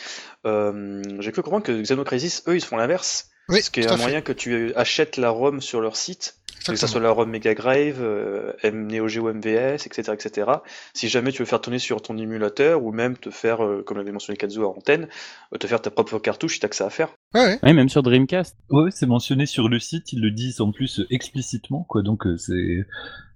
Euh, 0.46 1.02
j'ai 1.20 1.31
cru 1.31 1.42
comprendre 1.42 1.64
que 1.64 1.83
Xenocrisis, 1.83 2.42
eux, 2.48 2.57
ils 2.57 2.64
font 2.64 2.76
l'inverse. 2.79 3.29
Oui, 3.48 3.59
Parce 3.59 3.70
qu'il 3.70 3.85
y 3.85 3.87
a 3.87 3.92
un 3.92 3.96
moyen 3.96 4.22
que 4.22 4.32
tu 4.32 4.74
achètes 4.74 5.16
la 5.16 5.30
ROM 5.30 5.61
sur 5.61 5.80
leur 5.80 5.94
site, 5.96 6.37
que 6.66 6.74
ça 6.74 6.88
soit 6.88 7.00
la 7.00 7.11
ROM 7.12 7.30
Mega 7.30 7.54
Drive, 7.54 7.98
euh, 8.00 8.52
Neo 8.64 9.06
Geo 9.06 9.32
MVS, 9.32 9.87
etc., 9.87 10.12
etc. 10.14 10.50
Si 10.94 11.09
jamais 11.09 11.30
tu 11.30 11.38
veux 11.42 11.46
faire 11.46 11.61
tourner 11.61 11.78
sur 11.78 12.02
ton 12.02 12.18
émulateur 12.18 12.82
ou 12.82 12.90
même 12.90 13.16
te 13.16 13.30
faire, 13.30 13.64
euh, 13.64 13.85
comme 13.87 13.98
l'avait 13.98 14.11
mentionné 14.11 14.37
Kazuo 14.37 14.64
à 14.64 14.76
antenne, 14.76 15.06
euh, 15.54 15.59
te 15.59 15.66
faire 15.68 15.80
ta 15.80 15.90
propre 15.92 16.18
cartouche 16.18 16.54
si 16.54 16.61
t'as 16.61 16.66
que 16.66 16.74
ça 16.74 16.87
à 16.87 16.90
faire. 16.90 17.11
Ouais, 17.35 17.40
ouais. 17.40 17.59
Ouais, 17.62 17.72
même 17.72 17.88
sur 17.88 18.02
Dreamcast. 18.02 18.56
Ouais, 18.70 18.90
c'est 18.90 19.06
mentionné 19.06 19.46
sur 19.46 19.68
le 19.68 19.78
site, 19.78 20.12
ils 20.12 20.20
le 20.20 20.32
disent 20.32 20.61
en 20.61 20.72
plus 20.72 20.98
euh, 20.98 21.06
explicitement, 21.11 21.85
quoi. 21.88 22.02
Donc 22.02 22.26
euh, 22.26 22.37
c'est 22.37 22.85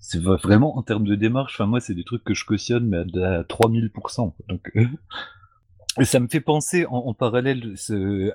c'est 0.00 0.20
vraiment 0.20 0.76
en 0.76 0.82
termes 0.82 1.06
de 1.06 1.14
démarche. 1.14 1.54
Enfin 1.54 1.66
moi, 1.66 1.78
c'est 1.78 1.94
des 1.94 2.04
trucs 2.04 2.24
que 2.24 2.34
je 2.34 2.44
cautionne 2.44 2.88
mais 2.88 2.96
à, 3.22 3.38
à 3.38 3.42
3000%. 3.42 3.92
quoi. 4.16 4.34
Donc 4.48 4.70
euh, 4.74 4.86
ça 6.04 6.20
me 6.20 6.28
fait 6.28 6.40
penser 6.40 6.86
en, 6.88 7.12
parallèle 7.14 7.74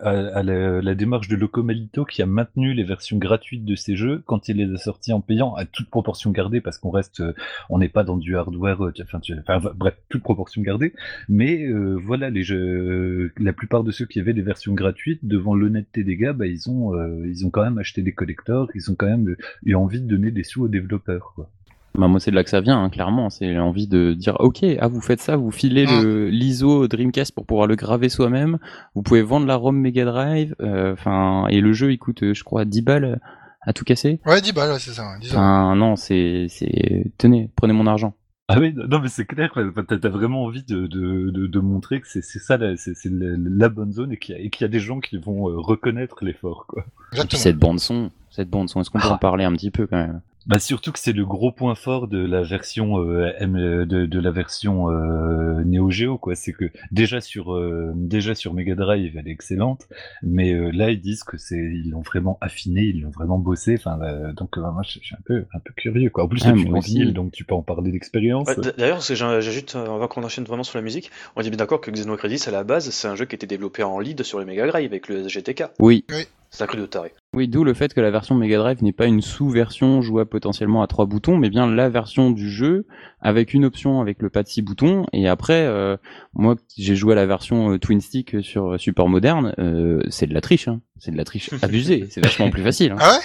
à, 0.01 0.43
la, 0.43 0.95
démarche 0.95 1.27
de 1.27 1.35
Locomalito 1.35 2.05
qui 2.05 2.21
a 2.21 2.25
maintenu 2.25 2.73
les 2.73 2.83
versions 2.83 3.17
gratuites 3.17 3.65
de 3.65 3.75
ces 3.75 3.95
jeux 3.95 4.21
quand 4.25 4.47
il 4.49 4.57
les 4.57 4.73
a 4.73 4.77
sortis 4.77 5.13
en 5.13 5.21
payant, 5.21 5.55
à 5.55 5.65
toute 5.65 5.89
proportion 5.89 6.31
gardée, 6.31 6.61
parce 6.61 6.77
qu'on 6.77 6.91
reste, 6.91 7.21
euh, 7.21 7.33
on 7.69 7.79
n'est 7.79 7.89
pas 7.89 8.03
dans 8.03 8.17
du 8.17 8.37
hardware, 8.37 8.85
euh, 8.85 8.93
enfin, 9.01 9.19
tu- 9.19 9.33
enfin, 9.39 9.59
bref, 9.75 9.95
toute 10.09 10.23
proportion 10.23 10.61
gardée. 10.61 10.93
Mais 11.29 11.63
euh, 11.63 11.95
voilà, 11.95 12.29
les 12.29 12.43
jeux, 12.43 13.31
la 13.37 13.53
plupart 13.53 13.83
de 13.83 13.91
ceux 13.91 14.05
qui 14.05 14.19
avaient 14.19 14.33
des 14.33 14.41
versions 14.41 14.73
gratuites, 14.73 15.25
devant 15.25 15.55
l'honnêteté 15.55 16.03
des 16.03 16.17
gars, 16.17 16.33
bah, 16.33 16.47
ils 16.47 16.69
ont, 16.69 16.93
euh, 16.95 17.25
ils 17.27 17.45
ont 17.45 17.49
quand 17.49 17.63
même 17.63 17.77
acheté 17.77 18.01
des 18.01 18.13
collectors, 18.13 18.69
ils 18.75 18.91
ont 18.91 18.95
quand 18.95 19.07
même 19.07 19.35
eu 19.63 19.75
envie 19.75 20.01
de 20.01 20.07
donner 20.07 20.31
des 20.31 20.43
sous 20.43 20.63
aux 20.63 20.67
développeurs. 20.67 21.33
Quoi. 21.35 21.49
Bah, 21.97 22.07
moi, 22.07 22.19
c'est 22.19 22.31
de 22.31 22.35
là 22.35 22.43
que 22.43 22.49
ça 22.49 22.61
vient, 22.61 22.81
hein, 22.83 22.89
clairement. 22.89 23.29
C'est 23.29 23.53
l'envie 23.53 23.87
de 23.87 24.13
dire, 24.13 24.35
ok, 24.39 24.63
ah, 24.79 24.87
vous 24.87 25.01
faites 25.01 25.21
ça, 25.21 25.35
vous 25.37 25.51
filez 25.51 25.85
le 25.85 26.29
l'ISO 26.29 26.87
Dreamcast 26.87 27.33
pour 27.33 27.45
pouvoir 27.45 27.67
le 27.67 27.75
graver 27.75 28.09
soi-même. 28.09 28.57
Vous 28.95 29.01
pouvez 29.01 29.21
vendre 29.21 29.45
la 29.47 29.55
ROM 29.55 29.77
Mega 29.79 30.05
Drive. 30.05 30.55
euh, 30.61 30.93
Enfin, 30.93 31.47
et 31.49 31.61
le 31.61 31.73
jeu, 31.73 31.91
il 31.91 31.97
coûte, 31.97 32.23
euh, 32.23 32.33
je 32.33 32.43
crois, 32.43 32.65
10 32.65 32.81
balles 32.81 33.19
à 33.61 33.73
tout 33.73 33.83
casser. 33.85 34.19
Ouais, 34.25 34.41
10 34.41 34.53
balles, 34.53 34.71
ouais, 34.71 34.79
c'est 34.79 34.91
ça. 34.91 35.03
ouais, 35.03 35.19
10 35.21 35.29
euros. 35.29 35.37
Enfin, 35.39 35.75
non, 35.75 35.95
c'est, 35.95 36.47
c'est, 36.49 37.11
tenez, 37.17 37.49
prenez 37.55 37.73
mon 37.73 37.87
argent. 37.87 38.13
Ah 38.47 38.59
oui, 38.59 38.75
non 38.75 38.99
mais 38.99 39.07
c'est 39.07 39.25
clair, 39.25 39.57
t'as 39.87 40.07
vraiment 40.09 40.43
envie 40.43 40.61
de, 40.61 40.85
de, 40.85 41.31
de, 41.31 41.47
de 41.47 41.59
montrer 41.59 41.99
que 41.99 42.07
c'est 42.07 42.21
c'est 42.21 42.37
ça, 42.37 42.57
la- 42.57 42.77
c'est 42.77 42.93
c'est 42.93 43.09
la, 43.11 43.29
la 43.39 43.69
bonne 43.69 43.91
zone 43.91 44.11
et 44.11 44.17
qu'il 44.17 44.35
y, 44.35 44.37
a- 44.37 44.41
et 44.41 44.51
qu'il 44.51 44.61
y 44.63 44.65
a 44.65 44.67
des 44.67 44.79
gens 44.79 44.99
qui 44.99 45.17
vont 45.17 45.49
euh, 45.49 45.55
reconnaître 45.57 46.23
l'effort, 46.23 46.65
quoi. 46.67 46.85
Et 47.15 47.21
puis 47.27 47.37
cette 47.37 47.57
bande 47.57 47.79
son, 47.79 48.11
cette 48.29 48.47
bande 48.51 48.69
son, 48.69 48.81
est-ce 48.81 48.91
qu'on 48.91 48.99
peut 48.99 49.07
Ah. 49.09 49.13
en 49.15 49.17
parler 49.17 49.45
un 49.45 49.53
petit 49.53 49.71
peu 49.71 49.87
quand 49.87 49.97
même? 49.97 50.21
Bah 50.47 50.59
surtout 50.59 50.91
que 50.91 50.99
c'est 50.99 51.11
le 51.13 51.25
gros 51.25 51.51
point 51.51 51.73
fort 51.73 52.07
de 52.07 52.19
la 52.23 52.43
version 52.43 52.99
euh, 52.99 53.31
M, 53.39 53.85
de, 53.85 54.05
de 54.05 54.19
la 54.19 54.29
version 54.31 54.91
euh, 54.91 55.63
Neo 55.65 55.89
Geo 55.89 56.17
quoi. 56.19 56.35
C'est 56.35 56.53
que 56.53 56.65
déjà 56.91 57.19
sur 57.19 57.53
euh, 57.55 57.91
déjà 57.95 58.35
sur 58.35 58.53
Mega 58.53 58.75
Drive 58.75 59.17
elle 59.17 59.27
est 59.27 59.31
excellente, 59.31 59.87
mais 60.21 60.53
euh, 60.53 60.69
là 60.71 60.91
ils 60.91 61.01
disent 61.01 61.23
que 61.23 61.37
c'est 61.37 61.57
ils 61.57 61.89
l'ont 61.89 62.01
vraiment 62.01 62.37
affiné, 62.41 62.81
ils 62.83 63.01
l'ont 63.01 63.09
vraiment 63.09 63.39
bossé. 63.39 63.75
Enfin 63.79 63.99
euh, 64.03 64.33
donc 64.33 64.57
euh, 64.57 64.61
moi 64.71 64.83
je 64.83 64.99
suis 64.99 65.15
un 65.15 65.21
peu 65.25 65.45
un 65.53 65.59
peu 65.59 65.73
curieux 65.75 66.09
quoi. 66.11 66.25
En 66.25 66.27
plus 66.27 66.41
Ah, 66.45 66.53
tu 66.53 66.67
en 66.71 66.79
vinyle, 66.79 67.13
donc 67.13 67.31
tu 67.31 67.43
peux 67.43 67.55
en 67.55 67.63
parler 67.63 67.91
d'expérience. 67.91 68.47
Ouais, 68.47 68.55
D'ailleurs, 68.77 68.97
parce 68.97 69.07
que 69.07 69.15
j'ai- 69.15 69.41
j'ajoute, 69.41 69.73
euh, 69.75 69.85
avant 69.95 70.07
qu'on 70.07 70.23
enchaîne 70.23 70.43
vraiment 70.45 70.63
sur 70.63 70.77
la 70.77 70.83
musique, 70.83 71.09
on 71.35 71.41
est 71.41 71.49
bien 71.49 71.57
d'accord 71.57 71.81
que 71.81 71.89
Xenocrisis, 71.89 72.47
à 72.47 72.51
la 72.51 72.63
base, 72.63 72.89
c'est 72.91 73.07
un 73.07 73.15
jeu 73.15 73.25
qui 73.25 73.33
était 73.35 73.47
développé 73.47 73.81
en 73.81 73.99
lead 73.99 74.21
sur 74.23 74.39
les 74.39 74.45
Mega 74.45 74.67
Drive 74.67 74.85
avec 74.91 75.07
le 75.07 75.27
SGTK. 75.27 75.63
Oui. 75.79 76.05
C'est 76.09 76.27
un 76.63 76.67
cru 76.67 76.77
de 76.77 76.85
taré. 76.85 77.13
Oui, 77.33 77.47
d'où 77.47 77.63
le 77.63 77.73
fait 77.73 77.93
que 77.93 78.01
la 78.01 78.11
version 78.11 78.35
Mega 78.35 78.57
Drive 78.57 78.81
n'est 78.83 78.93
pas 78.93 79.05
une 79.07 79.21
sous-version 79.21 80.01
jouable 80.01 80.29
potentiellement 80.29 80.81
à 80.81 80.87
trois 80.87 81.05
boutons, 81.05 81.37
mais 81.37 81.49
bien 81.49 81.69
la 81.69 81.89
version 81.89 82.31
du 82.31 82.49
jeu 82.49 82.85
avec 83.21 83.53
une 83.53 83.65
option 83.65 84.01
avec 84.01 84.21
le 84.21 84.29
pad 84.29 84.47
6 84.47 84.61
boutons. 84.61 85.05
Et 85.13 85.27
après, 85.27 85.65
euh, 85.65 85.97
moi, 86.33 86.55
j'ai 86.77 86.95
joué 86.95 87.13
à 87.13 87.15
la 87.15 87.25
version 87.25 87.71
euh, 87.71 87.79
Twin 87.79 87.99
Stick 88.01 88.43
sur 88.43 88.73
euh, 88.73 88.77
support 88.77 89.09
moderne, 89.09 89.53
euh, 89.59 90.01
c'est 90.09 90.27
de 90.27 90.33
la 90.33 90.41
triche, 90.41 90.67
hein. 90.67 90.81
c'est 90.97 91.11
de 91.11 91.17
la 91.17 91.25
triche 91.25 91.49
abusée. 91.61 92.07
c'est 92.09 92.21
vachement 92.23 92.49
plus 92.49 92.63
facile. 92.63 92.91
hein. 92.93 92.97
Ah 92.99 93.11
ouais? 93.13 93.23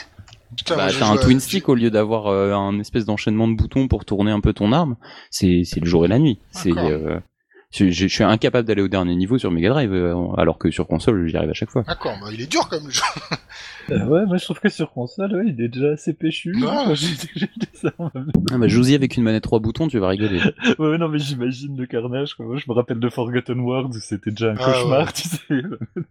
Putain, 0.57 0.77
Bah, 0.77 0.89
t'as 0.99 1.07
un 1.09 1.15
à- 1.15 1.19
twin 1.19 1.39
stick 1.39 1.69
au 1.69 1.77
lieu 1.77 1.91
d'avoir 1.93 2.27
euh, 2.27 2.53
un 2.55 2.81
espèce 2.81 3.05
d'enchaînement 3.05 3.47
de 3.47 3.55
boutons 3.55 3.87
pour 3.87 4.05
tourner 4.05 4.33
un 4.33 4.41
peu 4.41 4.53
ton 4.53 4.73
arme. 4.73 4.97
C'est 5.31 5.63
c'est 5.65 5.79
le 5.79 5.87
jour 5.87 6.05
et 6.05 6.09
la 6.09 6.19
nuit. 6.19 6.41
C'est 6.51 6.77
euh, 6.77 7.21
je, 7.73 7.87
je- 7.91 8.09
je 8.09 8.15
suis 8.15 8.25
incapable 8.25 8.67
d'aller 8.67 8.83
au 8.83 8.89
dernier 8.89 9.15
niveau 9.15 9.39
sur 9.39 9.51
Mega 9.51 9.69
Drive, 9.71 9.93
euh, 9.93 10.15
alors 10.37 10.59
que 10.59 10.71
sur 10.71 10.87
console, 10.89 11.27
j'y 11.29 11.37
arrive 11.37 11.51
à 11.51 11.55
chaque 11.55 11.71
fois. 11.71 11.83
D'accord, 11.87 12.15
bah 12.21 12.29
il 12.33 12.41
est 12.41 12.51
dur 12.51 12.69
comme 12.69 12.85
le 12.87 12.91
jeu. 12.91 13.03
Euh, 13.91 14.05
ouais, 14.07 14.27
moi 14.27 14.37
je 14.37 14.45
trouve 14.45 14.61
que 14.61 14.69
sur 14.69 14.93
console, 14.93 15.35
ouais, 15.35 15.45
il 15.49 15.61
est 15.61 15.69
déjà 15.69 15.91
assez 15.93 16.13
péchu. 16.13 16.55
Ouais. 16.55 16.95
J'ai 16.95 17.15
j'ai 17.35 17.47
dit 17.57 17.69
ça 17.73 17.91
en 17.99 18.11
même 18.15 18.31
Ah 18.53 18.59
bah, 18.59 18.69
joue-y 18.69 18.95
avec 18.95 19.17
une 19.17 19.23
manette 19.25 19.43
trois 19.43 19.59
boutons, 19.61 19.89
tu 19.89 19.99
vas 19.99 20.09
rigoler. 20.09 20.41
Ouais, 20.79 20.99
non, 20.99 21.09
mais 21.09 21.19
j'imagine 21.19 21.77
le 21.77 21.87
carnage, 21.87 22.35
quoi. 22.35 22.47
Moi, 22.47 22.57
je 22.57 22.65
me 22.69 22.75
rappelle 22.75 22.99
de 23.01 23.09
Forgotten 23.09 23.59
World 23.61 23.95
où 23.95 24.01
c'était 24.01 24.31
déjà 24.31 24.51
un 24.53 24.55
Ah, 24.59 24.65
cauchemar, 24.65 25.07
ouais. 25.07 25.13
tu 25.13 25.29
sais. 25.29 25.63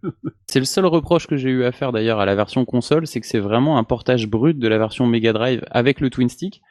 C'est 0.47 0.59
le 0.59 0.65
seul 0.65 0.85
reproche 0.87 1.27
que 1.27 1.37
j'ai 1.37 1.49
eu 1.49 1.63
à 1.63 1.71
faire 1.71 1.91
d'ailleurs 1.91 2.19
à 2.19 2.25
la 2.25 2.33
version 2.35 2.65
console, 2.65 3.05
c'est 3.05 3.19
que 3.21 3.27
c'est 3.27 3.37
vraiment 3.39 3.77
un 3.77 3.83
portage 3.83 4.27
brut 4.27 4.57
de 4.57 4.67
la 4.67 4.79
version 4.79 5.05
Mega 5.05 5.31
Drive 5.31 5.63
avec 5.69 5.99
le 6.01 6.09
Twin 6.09 6.27
Stick. 6.27 6.61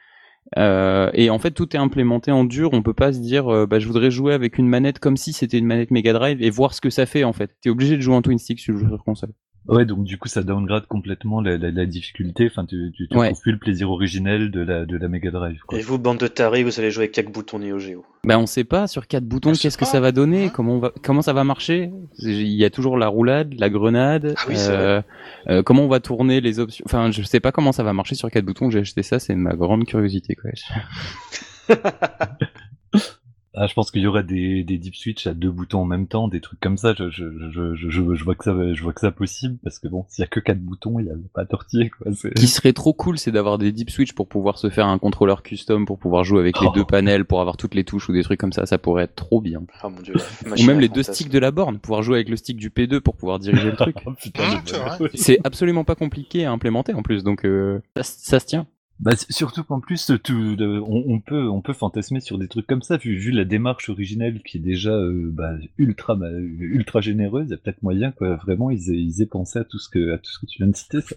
Euh, 0.57 1.09
et 1.13 1.29
en 1.29 1.39
fait, 1.39 1.51
tout 1.51 1.75
est 1.75 1.79
implémenté 1.79 2.31
en 2.31 2.43
dur. 2.43 2.71
On 2.73 2.81
peut 2.81 2.93
pas 2.93 3.13
se 3.13 3.19
dire, 3.19 3.47
euh, 3.47 3.65
bah, 3.65 3.79
je 3.79 3.87
voudrais 3.87 4.11
jouer 4.11 4.33
avec 4.33 4.57
une 4.57 4.67
manette 4.67 4.99
comme 4.99 5.17
si 5.17 5.33
c'était 5.33 5.57
une 5.57 5.65
manette 5.65 5.91
Mega 5.91 6.13
Drive 6.13 6.41
et 6.41 6.49
voir 6.49 6.73
ce 6.73 6.81
que 6.81 6.89
ça 6.89 7.05
fait 7.05 7.23
en 7.23 7.33
fait. 7.33 7.55
T'es 7.61 7.69
obligé 7.69 7.95
de 7.97 8.01
jouer 8.01 8.15
en 8.15 8.21
Twin 8.21 8.39
Stick 8.39 8.59
sur 8.59 8.77
sur 8.79 9.03
console. 9.03 9.31
Ouais, 9.67 9.85
donc 9.85 10.03
du 10.03 10.17
coup, 10.17 10.27
ça 10.27 10.41
downgrade 10.41 10.87
complètement 10.87 11.41
la, 11.41 11.57
la, 11.57 11.69
la 11.69 11.85
difficulté. 11.85 12.47
Enfin, 12.51 12.65
tu, 12.65 12.91
tu, 12.95 13.07
tu 13.07 13.15
Ouais. 13.17 13.27
trouves 13.27 13.41
plus 13.41 13.51
le 13.51 13.59
plaisir 13.59 13.91
originel 13.91 14.49
de 14.49 14.61
la, 14.61 14.85
de 14.85 14.97
la 14.97 15.07
Mega 15.07 15.29
Drive, 15.29 15.59
quoi. 15.67 15.77
Et 15.77 15.81
vous, 15.81 15.99
bande 15.99 16.17
de 16.17 16.27
tarés, 16.27 16.63
vous 16.63 16.79
allez 16.79 16.89
jouer 16.89 17.03
avec 17.03 17.11
4 17.11 17.31
boutons 17.31 17.59
Neo 17.59 17.77
Geo. 17.77 18.03
Bah, 18.23 18.39
on 18.39 18.47
sait 18.47 18.63
pas 18.63 18.87
sur 18.87 19.05
quatre 19.07 19.25
boutons 19.25 19.51
On 19.51 19.53
sait 19.53 19.61
qu'est-ce 19.61 19.77
que 19.77 19.85
ça 19.85 19.99
va 19.99 20.11
donner, 20.11 20.45
Hein 20.45 20.51
comment 20.53 20.75
on 20.75 20.79
va, 20.79 20.91
comment 21.03 21.21
ça 21.21 21.33
va 21.33 21.43
marcher. 21.43 21.91
Il 22.19 22.47
y 22.47 22.65
a 22.65 22.69
toujours 22.69 22.97
la 22.97 23.07
roulade, 23.07 23.53
la 23.59 23.69
grenade. 23.69 24.33
Ah 24.37 24.41
oui, 24.47 24.55
c'est 24.57 24.71
euh, 24.71 25.01
euh, 25.49 25.61
comment 25.61 25.83
on 25.83 25.87
va 25.89 25.99
tourner 25.99 26.41
les 26.41 26.59
options. 26.59 26.83
Enfin, 26.87 27.11
je 27.11 27.21
sais 27.21 27.39
pas 27.39 27.51
comment 27.51 27.71
ça 27.71 27.83
va 27.83 27.93
marcher 27.93 28.15
sur 28.15 28.31
quatre 28.31 28.45
boutons. 28.45 28.69
J'ai 28.71 28.79
acheté 28.79 29.03
ça, 29.03 29.19
c'est 29.19 29.35
ma 29.35 29.53
grande 29.53 29.85
curiosité 29.85 30.35
quoi. 30.35 30.49
Ah, 33.61 33.67
je 33.67 33.73
pense 33.73 33.91
qu'il 33.91 34.01
y 34.01 34.07
aurait 34.07 34.23
des, 34.23 34.63
des 34.63 34.77
deep 34.77 34.95
switch 34.95 35.27
à 35.27 35.33
deux 35.33 35.51
boutons 35.51 35.81
en 35.81 35.85
même 35.85 36.07
temps, 36.07 36.29
des 36.29 36.39
trucs 36.39 36.61
comme 36.61 36.77
ça. 36.77 36.93
Je, 36.97 37.09
je, 37.09 37.25
je, 37.51 37.75
je, 37.75 38.23
vois 38.23 38.35
que 38.35 38.45
ça, 38.45 38.53
je 38.73 38.81
vois 38.81 38.93
que 38.93 39.01
ça 39.01 39.11
possible 39.11 39.57
parce 39.61 39.79
que 39.79 39.89
bon, 39.89 40.05
s'il 40.07 40.21
y 40.21 40.25
a 40.25 40.27
que 40.27 40.39
quatre 40.39 40.61
boutons, 40.61 40.97
il 40.99 41.07
y 41.07 41.09
a 41.09 41.15
pas 41.33 41.43
tortiller, 41.45 41.89
quoi. 41.89 42.13
C'est... 42.13 42.33
qui 42.35 42.47
serait 42.47 42.71
trop 42.71 42.93
cool, 42.93 43.17
c'est 43.17 43.33
d'avoir 43.33 43.57
des 43.57 43.73
deep 43.73 43.89
switch 43.89 44.13
pour 44.13 44.29
pouvoir 44.29 44.57
se 44.57 44.69
faire 44.69 44.87
un 44.87 44.97
contrôleur 44.97 45.43
custom, 45.43 45.85
pour 45.85 45.99
pouvoir 45.99 46.23
jouer 46.23 46.39
avec 46.39 46.57
les 46.61 46.67
Oh. 46.67 46.71
deux 46.73 46.85
panels, 46.85 47.25
pour 47.25 47.41
avoir 47.41 47.57
toutes 47.57 47.75
les 47.75 47.83
touches 47.83 48.07
ou 48.07 48.13
des 48.13 48.23
trucs 48.23 48.39
comme 48.39 48.53
ça. 48.53 48.65
Ça 48.65 48.77
pourrait 48.77 49.03
être 49.03 49.15
trop 49.15 49.41
bien. 49.41 49.61
Ah 49.81 49.89
mon 49.89 49.99
dieu. 49.99 50.13
la 50.45 50.53
Ou 50.55 50.65
même 50.65 50.79
les 50.79 50.87
deux 50.87 51.03
sticks 51.03 51.29
de 51.29 51.39
la 51.39 51.51
borne, 51.51 51.79
pouvoir 51.79 52.01
jouer 52.01 52.15
avec 52.15 52.29
le 52.29 52.37
stick 52.37 52.55
du 52.55 52.69
P2 52.69 53.01
pour 53.01 53.17
pouvoir 53.17 53.39
diriger 53.39 53.71
le 53.71 53.75
truc. 53.75 53.97
Oh, 54.05 54.11
vrai. 54.99 55.09
C'est 55.15 55.39
absolument 55.43 55.83
pas 55.83 55.95
compliqué 55.95 56.45
à 56.45 56.51
implémenter 56.53 56.93
en 56.93 57.01
plus, 57.01 57.25
donc 57.25 57.43
euh, 57.43 57.81
ça, 57.97 58.03
ça 58.03 58.39
se 58.39 58.45
tient. 58.45 58.67
Bah, 58.99 59.11
surtout 59.29 59.63
qu'en 59.63 59.79
plus, 59.79 60.11
tout, 60.23 60.55
le- 60.57 60.81
on, 60.81 61.03
on 61.07 61.19
peut, 61.21 61.47
on 61.47 61.61
peut 61.61 61.71
fantasmer 61.71 62.19
sur 62.19 62.37
des 62.37 62.49
trucs 62.49 62.67
comme 62.67 62.81
ça, 62.81 62.97
vu, 62.97 63.15
vu 63.15 63.31
la 63.31 63.45
démarche 63.45 63.87
originelle 63.89 64.41
qui 64.43 64.57
est 64.57 64.59
déjà 64.59 64.89
euh, 64.91 65.29
bah, 65.31 65.51
ultra, 65.77 66.15
bah, 66.15 66.27
ultra 66.33 66.99
généreuse. 66.99 67.45
Il 67.47 67.51
y 67.51 67.53
a 67.53 67.57
peut-être 67.57 67.81
moyen, 67.81 68.11
quoi. 68.11 68.35
Vraiment, 68.35 68.69
ils 68.71 68.91
aient, 68.91 68.97
ils 68.97 69.21
aient 69.21 69.25
pensé 69.25 69.59
à 69.59 69.63
tout 69.63 69.79
ce 69.79 69.87
que, 69.87 70.11
à 70.13 70.17
tout 70.17 70.29
ce 70.29 70.39
que 70.39 70.45
tu 70.47 70.57
viens 70.57 70.67
de 70.67 70.75
citer. 70.75 70.99
Ça. 70.99 71.15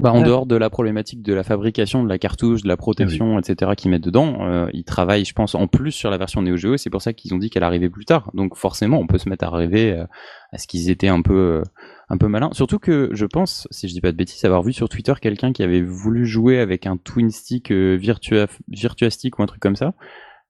Bah, 0.00 0.12
en 0.12 0.18
Ouais. 0.18 0.24
dehors 0.26 0.46
de 0.46 0.56
la 0.56 0.68
problématique 0.68 1.22
de 1.22 1.32
la 1.32 1.44
fabrication 1.44 2.02
de 2.02 2.08
la 2.08 2.18
cartouche, 2.18 2.62
de 2.62 2.68
la 2.68 2.76
protection, 2.76 3.38
etc., 3.38 3.70
qu'ils 3.76 3.92
mettent 3.92 4.02
dedans, 4.04 4.38
euh, 4.48 4.66
ils 4.72 4.82
travaillent, 4.84 5.24
je 5.24 5.32
pense, 5.32 5.54
en 5.54 5.68
plus 5.68 5.92
sur 5.92 6.10
la 6.10 6.18
version 6.18 6.42
Neo 6.42 6.56
Geo. 6.56 6.76
C'est 6.76 6.90
pour 6.90 7.02
ça 7.02 7.12
qu'ils 7.12 7.32
ont 7.34 7.38
dit 7.38 7.50
qu'elle 7.50 7.62
arrivait 7.62 7.88
plus 7.88 8.04
tard. 8.04 8.32
Donc 8.34 8.56
forcément, 8.56 8.98
on 8.98 9.06
peut 9.06 9.18
se 9.18 9.28
mettre 9.28 9.44
à 9.44 9.50
rêver 9.50 9.92
euh, 9.92 10.04
à 10.52 10.58
ce 10.58 10.66
qu'ils 10.66 10.90
étaient 10.90 11.06
un 11.08 11.22
peu, 11.22 11.34
euh, 11.34 11.62
un 12.08 12.16
peu 12.18 12.28
malins. 12.28 12.50
Surtout 12.52 12.78
que 12.78 13.10
je 13.12 13.26
pense, 13.26 13.66
si 13.70 13.88
je 13.88 13.92
dis 13.94 14.00
pas 14.00 14.12
de 14.12 14.16
bêtises, 14.16 14.44
avoir 14.44 14.62
vu 14.62 14.72
sur 14.72 14.88
Twitter 14.88 15.14
quelqu'un 15.20 15.52
qui 15.52 15.62
avait 15.62 15.82
voulu 15.82 16.24
jouer 16.26 16.60
avec 16.60 16.86
un 16.86 16.96
twin 16.96 17.30
stick 17.30 17.70
euh, 17.72 17.96
Virtua, 17.96 18.46
Virtua 18.68 19.10
Stick 19.10 19.38
ou 19.38 19.42
un 19.42 19.46
truc 19.46 19.60
comme 19.60 19.76
ça. 19.76 19.94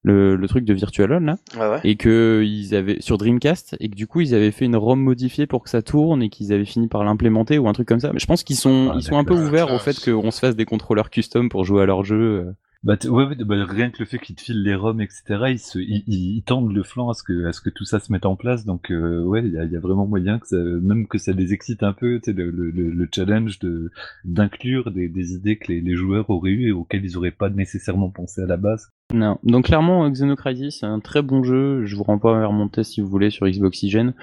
Le, 0.03 0.37
le 0.37 0.47
truc 0.49 0.65
de 0.65 0.73
Virtual 0.73 1.11
On 1.13 1.19
là 1.21 1.37
Ouais, 1.57 1.69
ouais. 1.69 1.81
et 1.83 1.97
que 1.97 2.45
ils 2.47 2.77
avaient 2.77 3.01
sur 3.01 3.19
Dreamcast 3.19 3.75
et 3.81 3.89
que 3.89 3.97
du 3.97 4.07
coup 4.07 4.21
ils 4.21 4.35
avaient 4.37 4.53
fait 4.53 4.65
une 4.67 4.77
ROM 4.77 5.01
modifiée 5.01 5.49
pour 5.49 5.65
que 5.65 5.71
ça 5.71 5.83
tourne 5.83 6.23
et 6.23 6.29
qu'ils 6.29 6.53
avaient 6.53 6.65
fini 6.65 6.87
par 6.87 7.03
l'implémenter 7.03 7.59
ou 7.59 7.69
un 7.69 7.73
truc 7.73 7.89
comme 7.89 7.99
ça. 7.99 8.13
Mais 8.13 8.21
je 8.21 8.27
pense 8.27 8.45
qu'ils 8.45 8.55
sont 8.57 8.91
Ah, 8.93 8.97
ils 8.99 9.03
sont 9.03 9.17
un 9.19 9.25
peu 9.25 9.35
ouverts 9.35 9.73
au 9.73 9.77
Ah, 9.77 9.79
fait 9.81 9.99
qu'on 9.99 10.31
se 10.31 10.39
fasse 10.39 10.55
des 10.55 10.65
contrôleurs 10.65 11.11
custom 11.11 11.49
pour 11.49 11.65
jouer 11.65 11.83
à 11.83 11.87
leur 11.87 12.05
jeu. 12.05 12.47
Euh. 12.89 12.97
Bah, 12.97 13.11
ouais, 13.11 13.35
bah, 13.45 13.65
rien 13.69 13.91
que 13.91 13.99
le 14.01 14.05
fait 14.05 14.19
qu'ils 14.19 14.37
te 14.37 14.43
filent 14.43 14.63
les 14.63 14.75
ROM, 14.75 15.01
etc., 15.01 15.25
ils, 15.49 15.59
se, 15.59 15.79
ils, 15.79 16.05
ils- 16.07 16.43
tendent 16.43 16.73
le 16.73 16.83
flanc 16.83 17.11
à 17.11 17.15
ce 17.15 17.23
que, 17.23 17.47
à 17.47 17.53
ce 17.53 17.61
que 17.61 17.71
tout 17.71 17.85
ça 17.85 17.99
se 18.01 18.13
mette 18.13 18.27
en 18.27 18.37
place. 18.37 18.65
Donc, 18.65 18.91
euh, 18.91 19.23
ouais, 19.23 19.43
il 19.45 19.53
y 19.53 19.59
a, 19.59 19.65
y 19.65 19.77
a 19.77 19.81
vraiment 19.81 20.07
moyen 20.07 20.39
que 20.39 20.47
ça, 20.47 20.57
même 20.57 21.07
que 21.07 21.19
ça 21.19 21.33
les 21.33 21.53
excite 21.53 21.83
un 21.83 21.93
peu, 21.93 22.21
le, 22.27 22.33
le, 22.51 22.71
le- 22.71 22.91
le 22.91 23.09
challenge 23.15 23.59
de 23.59 23.91
d'inclure 24.25 24.91
des, 24.91 25.09
des 25.09 25.33
idées 25.35 25.57
que 25.57 25.73
les, 25.73 25.81
les 25.81 25.95
joueurs 25.95 26.31
auraient 26.31 26.51
eu 26.51 26.69
et 26.69 26.73
auxquelles 26.73 27.05
ils 27.05 27.17
auraient 27.17 27.31
pas 27.31 27.51
nécessairement 27.51 28.11
pensé 28.11 28.43
à 28.43 28.47
la 28.47 28.57
base. 28.57 28.91
Non. 29.13 29.39
Donc 29.45 29.67
clairement 29.67 30.09
Xenocrisis 30.11 30.79
c'est 30.81 30.87
un 30.87 31.01
très 31.01 31.23
bon 31.23 31.43
jeu. 31.43 31.85
Je 31.85 31.97
vous 31.97 32.03
renvoie 32.03 32.39
vers 32.39 32.53
mon 32.53 32.69
test 32.69 32.93
si 32.93 33.01
vous 33.01 33.09
voulez 33.09 33.31
sur 33.31 33.47
Xboxygen. 33.49 34.15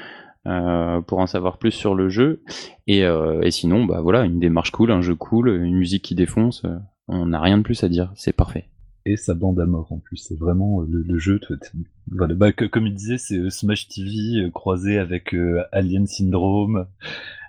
Euh, 0.45 0.99
pour 0.99 1.19
en 1.19 1.25
savoir 1.25 1.57
plus 1.57 1.71
sur 1.71 1.95
le 1.95 2.09
jeu 2.09 2.41
et, 2.85 3.05
euh, 3.05 3.39
et 3.43 3.49
sinon 3.49 3.85
bah 3.85 4.01
voilà 4.01 4.25
une 4.25 4.41
démarche 4.41 4.71
cool 4.71 4.91
un 4.91 4.99
jeu 5.01 5.15
cool 5.15 5.47
une 5.47 5.77
musique 5.77 6.03
qui 6.03 6.15
défonce 6.15 6.65
euh, 6.65 6.75
on 7.07 7.27
n'a 7.27 7.41
rien 7.41 7.57
de 7.57 7.63
plus 7.63 7.83
à 7.83 7.89
dire. 7.89 8.11
C'est 8.15 8.33
parfait. 8.33 8.67
Et 9.05 9.17
sa 9.17 9.33
bande 9.33 9.59
à 9.59 9.65
mort 9.65 9.91
en 9.91 9.97
plus, 9.97 10.17
c'est 10.17 10.37
vraiment 10.37 10.81
euh, 10.81 10.85
le, 10.89 11.01
le 11.01 11.19
jeu. 11.19 11.39
Voilà, 12.09 12.35
bah, 12.35 12.53
comme 12.53 12.87
il 12.87 12.93
disait, 12.93 13.17
c'est 13.17 13.37
euh, 13.37 13.49
Smash 13.49 13.89
TV 13.89 14.45
euh, 14.45 14.49
croisé 14.49 14.97
avec 14.97 15.35
Alien 15.73 16.07
Syndrome, 16.07 16.87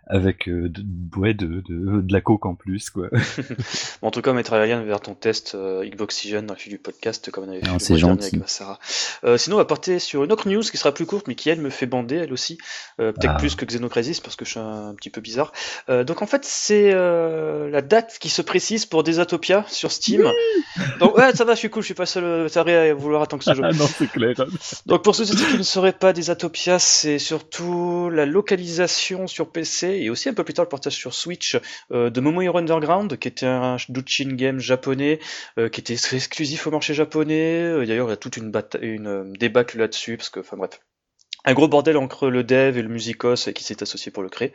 avec 0.06 0.48
euh, 0.48 0.68
de, 0.68 0.82
ouais, 1.16 1.32
de, 1.34 1.46
de, 1.66 2.00
de 2.02 2.12
la 2.12 2.20
coke 2.20 2.46
en 2.46 2.54
plus, 2.54 2.90
quoi. 2.90 3.08
Bon, 4.02 4.08
en 4.08 4.10
tout 4.10 4.20
cas, 4.22 4.32
on 4.32 4.34
mettra 4.34 4.58
le 4.58 4.66
lien 4.66 4.82
vers 4.82 5.00
ton 5.00 5.14
test 5.14 5.54
euh, 5.54 5.84
Xboxygen 5.88 6.42
dans 6.46 6.54
le 6.54 6.58
fil 6.58 6.72
du 6.72 6.78
podcast, 6.78 7.30
comme 7.30 7.44
on 7.44 7.48
avait 7.50 7.60
fait 7.60 7.66
Non, 7.66 7.74
le 7.74 7.78
c'est 7.78 7.96
gentil. 7.96 8.26
avec 8.28 8.40
Massara. 8.40 8.78
Euh, 9.24 9.38
sinon, 9.38 9.56
on 9.56 9.58
va 9.60 9.64
partir 9.64 10.00
sur 10.00 10.24
une 10.24 10.32
autre 10.32 10.48
news 10.48 10.60
qui 10.60 10.76
sera 10.76 10.92
plus 10.92 11.06
courte, 11.06 11.26
mais 11.28 11.34
qui 11.34 11.48
elle 11.48 11.60
me 11.60 11.70
fait 11.70 11.86
bander, 11.86 12.16
elle 12.16 12.32
aussi, 12.32 12.58
Euh, 13.00 13.12
peut-être 13.12 13.34
Ah. 13.36 13.38
plus 13.38 13.54
que 13.56 13.64
Xenocrisis 13.64 14.20
parce 14.20 14.36
que 14.36 14.44
je 14.44 14.50
suis 14.50 14.60
un 14.60 14.94
petit 14.94 15.10
peu 15.10 15.20
bizarre. 15.20 15.52
Euh, 15.88 16.04
donc 16.04 16.22
en 16.22 16.26
fait, 16.26 16.44
c'est 16.44 16.92
la 16.92 17.82
date 17.82 18.18
qui 18.20 18.28
se 18.28 18.42
précise 18.42 18.86
pour 18.86 19.02
Desatopia 19.04 19.64
sur 19.68 19.90
Steam. 19.90 20.30
donc 21.00 21.16
ouais, 21.16 21.32
ça 21.34 21.44
va, 21.44 21.54
je 21.54 21.60
suis 21.60 21.70
cool, 21.70 21.82
je 21.82 21.86
suis 21.86 21.94
pas 21.94 22.06
seul 22.06 22.50
taré 22.50 22.90
à 22.90 22.94
vouloir 22.94 23.22
attendre 23.22 23.42
que 23.42 23.50
ce 23.50 23.56
jeu. 23.56 23.62
ah 23.64 23.72
non, 23.76 23.86
c'est 23.86 24.10
clair. 24.10 24.34
Donc 24.86 25.02
pour 25.02 25.14
ceux 25.14 25.24
qui 25.24 25.56
ne 25.58 25.62
sauraient 25.62 25.92
pas 25.92 26.12
des 26.12 26.30
Atopia, 26.30 26.78
c'est 26.78 27.18
surtout 27.18 28.10
la 28.10 28.26
localisation 28.26 29.26
sur 29.26 29.48
PC 29.50 29.93
et 30.02 30.10
aussi 30.10 30.28
un 30.28 30.34
peu 30.34 30.44
plus 30.44 30.54
tard 30.54 30.64
le 30.64 30.68
portage 30.68 30.94
sur 30.94 31.14
Switch 31.14 31.58
euh, 31.92 32.10
de 32.10 32.20
Momohiro 32.20 32.58
Underground, 32.58 33.16
qui 33.18 33.28
était 33.28 33.46
un 33.46 33.76
Douchin 33.88 34.34
game 34.34 34.58
japonais, 34.58 35.20
euh, 35.58 35.68
qui 35.68 35.80
était 35.80 35.94
exclusif 36.12 36.66
au 36.66 36.70
marché 36.70 36.94
japonais. 36.94 37.62
Euh, 37.62 37.86
D'ailleurs, 37.86 38.08
il 38.08 38.10
y 38.10 38.14
a 38.14 38.16
toute 38.16 38.36
une, 38.36 38.52
une 38.82 39.32
débâcle 39.34 39.78
là-dessus, 39.78 40.16
parce 40.16 40.30
que, 40.30 40.40
enfin 40.40 40.56
bref, 40.56 40.80
un 41.44 41.52
gros 41.52 41.68
bordel 41.68 41.96
entre 41.96 42.28
le 42.28 42.42
dev 42.42 42.78
et 42.78 42.82
le 42.82 42.88
musicos 42.88 43.50
qui 43.54 43.64
s'est 43.64 43.82
associé 43.82 44.10
pour 44.10 44.22
le 44.22 44.28
créer. 44.28 44.52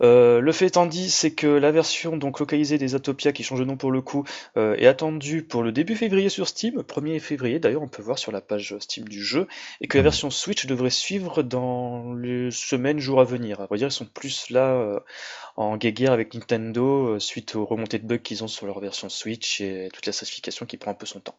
Euh, 0.00 0.40
le 0.40 0.52
fait 0.52 0.66
étant 0.66 0.86
dit, 0.86 1.10
c'est 1.10 1.32
que 1.32 1.46
la 1.46 1.70
version 1.70 2.16
donc 2.16 2.40
localisée 2.40 2.78
des 2.78 2.94
Atopia, 2.94 3.32
qui 3.32 3.42
change 3.42 3.60
de 3.60 3.64
nom 3.64 3.76
pour 3.76 3.92
le 3.92 4.00
coup, 4.00 4.24
euh, 4.56 4.74
est 4.76 4.86
attendue 4.86 5.42
pour 5.42 5.62
le 5.62 5.72
début 5.72 5.96
février 5.96 6.28
sur 6.28 6.48
Steam, 6.48 6.80
1er 6.80 7.20
février 7.20 7.58
d'ailleurs, 7.58 7.82
on 7.82 7.88
peut 7.88 8.02
voir 8.02 8.18
sur 8.18 8.32
la 8.32 8.40
page 8.40 8.76
Steam 8.80 9.08
du 9.08 9.22
jeu, 9.22 9.46
et 9.80 9.88
que 9.88 9.98
la 9.98 10.02
version 10.02 10.30
Switch 10.30 10.66
devrait 10.66 10.90
suivre 10.90 11.42
dans 11.42 12.14
les 12.14 12.50
semaines, 12.50 12.98
jours 12.98 13.20
à 13.20 13.24
venir. 13.24 13.60
À 13.60 13.66
vrai 13.66 13.78
dire, 13.78 13.88
ils 13.88 13.92
sont 13.92 14.06
plus 14.06 14.50
là 14.50 14.72
euh, 14.72 15.00
en 15.56 15.76
guéguerre 15.76 16.12
avec 16.12 16.34
Nintendo 16.34 17.14
euh, 17.14 17.18
suite 17.18 17.54
aux 17.56 17.64
remontées 17.64 17.98
de 17.98 18.06
bugs 18.06 18.18
qu'ils 18.18 18.44
ont 18.44 18.48
sur 18.48 18.66
leur 18.66 18.80
version 18.80 19.08
Switch 19.08 19.60
et 19.60 19.88
toute 19.92 20.06
la 20.06 20.12
certification 20.12 20.66
qui 20.66 20.76
prend 20.76 20.92
un 20.92 20.94
peu 20.94 21.06
son 21.06 21.20
temps. 21.20 21.36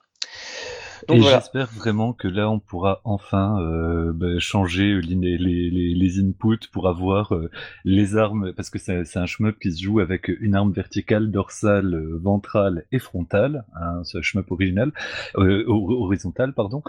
Donc 1.07 1.17
et 1.17 1.19
voilà. 1.19 1.37
j'espère 1.37 1.67
vraiment 1.67 2.13
que 2.13 2.27
là, 2.27 2.49
on 2.49 2.59
pourra 2.59 3.01
enfin 3.03 3.59
euh, 3.61 4.13
bah, 4.13 4.39
changer 4.39 5.01
les, 5.01 5.15
les, 5.15 5.37
les, 5.69 5.95
les 5.95 6.19
inputs 6.19 6.67
pour 6.71 6.87
avoir 6.87 7.33
euh, 7.33 7.49
les 7.85 8.17
armes, 8.17 8.53
parce 8.53 8.69
que 8.69 8.79
c'est 8.79 9.05
c'est 9.05 9.19
un 9.19 9.25
shmup 9.25 9.59
qui 9.59 9.71
se 9.71 9.81
joue 9.83 9.99
avec 10.01 10.29
une 10.41 10.55
arme 10.55 10.71
verticale, 10.71 11.31
dorsale, 11.31 11.95
ventrale 12.21 12.85
et 12.91 12.99
frontale, 12.99 13.65
hein, 13.75 14.01
c'est 14.03 14.17
un 14.19 14.21
shmup 14.21 14.51
original, 14.51 14.91
euh, 15.37 15.63
hor- 15.67 16.01
horizontal, 16.01 16.53
pardon. 16.53 16.83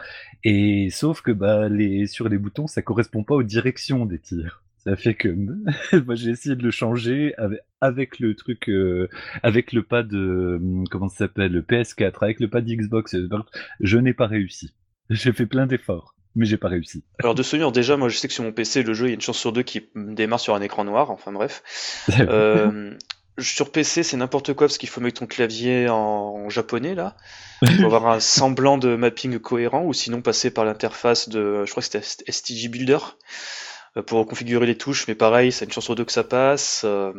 Et 0.44 0.90
sauf 0.90 1.22
que 1.22 1.33
bah, 1.33 1.68
les, 1.68 2.07
sur 2.07 2.29
les 2.29 2.38
boutons, 2.38 2.66
ça 2.66 2.83
correspond 2.83 3.24
pas 3.24 3.35
aux 3.37 3.42
directions 3.44 4.07
des 4.07 4.18
tirs. 4.18 4.63
Ça 4.87 4.97
fait 4.97 5.14
que 5.14 5.29
moi 6.07 6.14
j'ai 6.14 6.31
essayé 6.31 6.57
de 6.57 6.62
le 6.62 6.70
changer 6.70 7.35
avec, 7.38 7.61
avec 7.81 8.18
le 8.18 8.35
truc, 8.35 8.68
euh, 8.68 9.09
avec 9.42 9.73
le 9.73 9.83
pad, 9.83 10.12
euh, 10.12 10.59
comment 10.90 11.09
ça 11.09 11.18
s'appelle, 11.18 11.53
le 11.53 11.62
PS4, 11.62 12.23
avec 12.23 12.40
le 12.40 12.49
pad 12.49 12.66
Xbox. 12.66 13.14
euh, 13.14 13.29
Je 13.81 13.99
n'ai 13.99 14.12
pas 14.12 14.27
réussi. 14.27 14.75
J'ai 15.11 15.33
fait 15.33 15.47
plein 15.47 15.66
d'efforts, 15.66 16.14
mais 16.35 16.47
j'ai 16.47 16.57
pas 16.57 16.68
réussi. 16.68 17.05
Alors 17.23 17.35
de 17.35 17.42
souvenir, 17.42 17.73
déjà, 17.73 17.97
moi 17.97 18.09
je 18.09 18.16
sais 18.16 18.29
que 18.29 18.35
sur 18.35 18.44
mon 18.44 18.53
PC, 18.53 18.83
le 18.83 18.94
jeu, 18.94 19.07
il 19.07 19.09
y 19.09 19.12
a 19.12 19.14
une 19.14 19.20
chance 19.20 19.38
sur 19.38 19.53
deux 19.53 19.62
qui 19.62 19.88
démarre 19.94 20.40
sur 20.40 20.55
un 20.55 20.62
écran 20.62 20.85
noir, 20.85 21.11
enfin 21.11 21.33
bref. 21.33 21.62
Euh, 22.20 22.94
sur 23.38 23.73
PC, 23.73 24.03
c'est 24.03 24.16
n'importe 24.16 24.55
quoi 24.55 24.66
parce 24.66 24.79
qu'il 24.79 24.88
faut 24.88 25.01
mettre 25.01 25.20
ton 25.20 25.27
clavier 25.27 25.88
en, 25.88 25.97
en 25.97 26.49
japonais 26.49 26.94
là, 26.94 27.16
pour 27.81 27.94
avoir 27.94 28.07
un 28.14 28.20
semblant 28.20 28.79
de 28.79 28.97
mapping 28.97 29.38
cohérent, 29.38 29.85
ou 29.85 29.92
sinon 29.92 30.23
passer 30.23 30.51
par 30.51 30.64
l'interface 30.64 31.29
de, 31.29 31.64
je 31.64 31.70
crois 31.70 31.83
que 31.83 31.88
c'était 31.88 32.33
STG 32.33 32.68
Builder. 32.68 32.99
Euh, 33.96 34.02
pour 34.02 34.24
configurer 34.26 34.66
les 34.66 34.76
touches, 34.76 35.07
mais 35.09 35.14
pareil, 35.14 35.52
c'est 35.52 35.64
une 35.64 35.72
chance 35.72 35.85
sur 35.85 35.94
deux 35.94 36.04
que 36.04 36.12
ça 36.12 36.24
passe, 36.24 36.83
euh, 36.85 37.12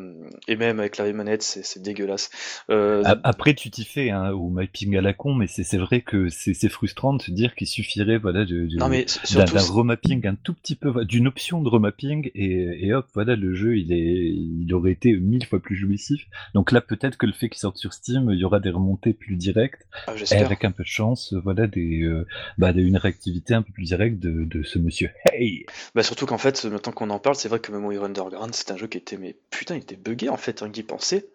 et 0.48 0.56
même 0.56 0.80
avec 0.80 0.98
la 0.98 1.12
manette, 1.14 1.44
c'est 1.44 1.82
dégueulasse. 1.82 2.30
Euh, 2.70 3.04
Après, 3.24 3.54
tu 3.54 3.70
t'y 3.70 3.86
fais 3.86 4.10
hein, 4.10 4.32
au 4.32 4.50
mapping 4.50 4.96
à 4.98 5.02
la 5.02 5.14
con, 5.14 5.34
mais 5.34 5.48
c'est 5.48 5.78
vrai 5.78 6.02
que 6.02 6.30
c'est 6.30 6.70
frustrant 6.70 7.14
de 7.14 7.22
se 7.22 7.32
dire 7.32 7.56
qu'il 7.56 7.68
suffirait 7.68 8.18
voilà, 8.18 8.46
d'un 8.46 9.72
remapping 9.72 10.26
un 10.28 10.36
tout 10.36 10.54
petit 10.54 10.76
peu, 10.76 11.06
d'une 11.06 11.28
option 11.28 11.62
de 11.62 11.70
remapping, 11.70 12.32
et, 12.36 12.88
et, 12.88 12.94
hop, 12.94 13.08
voilà, 13.14 13.36
le 13.36 13.54
jeu, 13.54 13.78
il, 13.78 13.92
est, 13.92 14.34
il 14.34 14.74
aurait 14.74 14.92
été 14.92 15.14
mille 15.14 15.46
fois 15.46 15.60
plus 15.60 15.76
jouissif. 15.76 16.26
Donc 16.54 16.72
là, 16.72 16.82
peut-être 16.82 17.18
que 17.18 17.26
le 17.26 17.34
fait 17.34 17.50
qu'il 17.50 17.60
sorte 17.60 17.78
sur 17.78 17.94
Steam, 17.94 18.30
il 18.32 18.40
y 18.40 18.44
aura 18.44 18.60
des 18.60 18.70
remontées 18.70 19.14
plus 19.14 19.36
directes, 19.36 19.86
ah, 20.08 20.14
et 20.32 20.38
avec 20.38 20.66
un 20.66 20.72
peu 20.72 20.84
de 20.84 20.88
chance, 20.88 21.34
voilà, 21.44 21.68
des, 21.68 22.10
bah, 22.58 22.72
une 22.76 22.98
réactivité 22.98 23.54
un 23.54 23.62
peu 23.62 23.72
plus 23.72 23.84
directe 23.84 24.20
de, 24.20 24.46
de 24.46 24.64
ce 24.64 24.80
monsieur. 24.80 25.10
Hey 25.32 25.66
bah 25.94 26.04
surtout 26.04 26.26
qu'en 26.26 26.38
fait, 26.38 26.65
maintenant 26.70 26.92
qu'on 26.92 27.10
en 27.10 27.20
parle, 27.20 27.36
c'est 27.36 27.50
vrai 27.50 27.60
que 27.60 27.72
Memory 27.72 27.98
Underground, 27.98 28.54
c'est 28.54 28.72
un 28.72 28.78
jeu 28.78 28.88
qui 28.88 28.98
était, 28.98 29.18
mais 29.18 29.36
putain, 29.50 29.76
il 29.76 29.82
était 29.82 29.96
buggé 29.96 30.30
en 30.30 30.38
fait, 30.38 30.60
rien 30.60 30.72
qu'y 30.72 30.84
penser. 30.84 31.30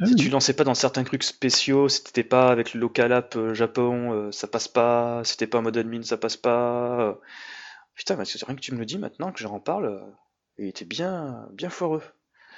Ah 0.00 0.06
si 0.06 0.16
tu 0.16 0.28
lançais 0.28 0.54
pas 0.54 0.64
dans 0.64 0.74
certains 0.74 1.04
trucs 1.04 1.22
spéciaux, 1.22 1.88
si 1.88 2.02
t'étais 2.02 2.24
pas 2.24 2.50
avec 2.50 2.74
le 2.74 2.80
local 2.80 3.12
app 3.12 3.36
euh, 3.36 3.54
Japon, 3.54 4.12
euh, 4.12 4.32
ça 4.32 4.48
passe 4.48 4.66
pas. 4.66 5.22
Si 5.24 5.36
t'es 5.36 5.46
pas 5.46 5.58
en 5.58 5.62
mode 5.62 5.76
admin, 5.76 6.02
ça 6.02 6.16
passe 6.16 6.36
pas. 6.36 7.00
Euh. 7.00 7.14
Putain, 7.94 8.16
mais 8.16 8.24
c'est 8.24 8.44
rien 8.44 8.56
que 8.56 8.60
tu 8.60 8.74
me 8.74 8.78
le 8.78 8.86
dis 8.86 8.98
maintenant 8.98 9.30
que 9.30 9.38
j'en 9.40 9.60
parle, 9.60 10.04
il 10.58 10.66
était 10.66 10.84
bien, 10.84 11.46
bien 11.52 11.70
foireux. 11.70 12.02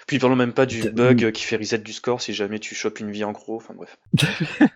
Puis 0.07 0.21
parlons 0.21 0.37
même 0.37 0.53
pas 0.53 0.67
du 0.67 0.89
bug 0.91 1.33
qui 1.33 1.43
fait 1.43 1.57
reset 1.57 1.79
du 1.79 1.93
score 1.93 2.21
si 2.21 2.33
jamais 2.33 2.61
tu 2.61 2.77
chopes 2.77 3.01
une 3.01 3.11
vie 3.11 3.25
en 3.25 3.33
gros, 3.33 3.57
enfin 3.57 3.75
bref. 3.75 3.99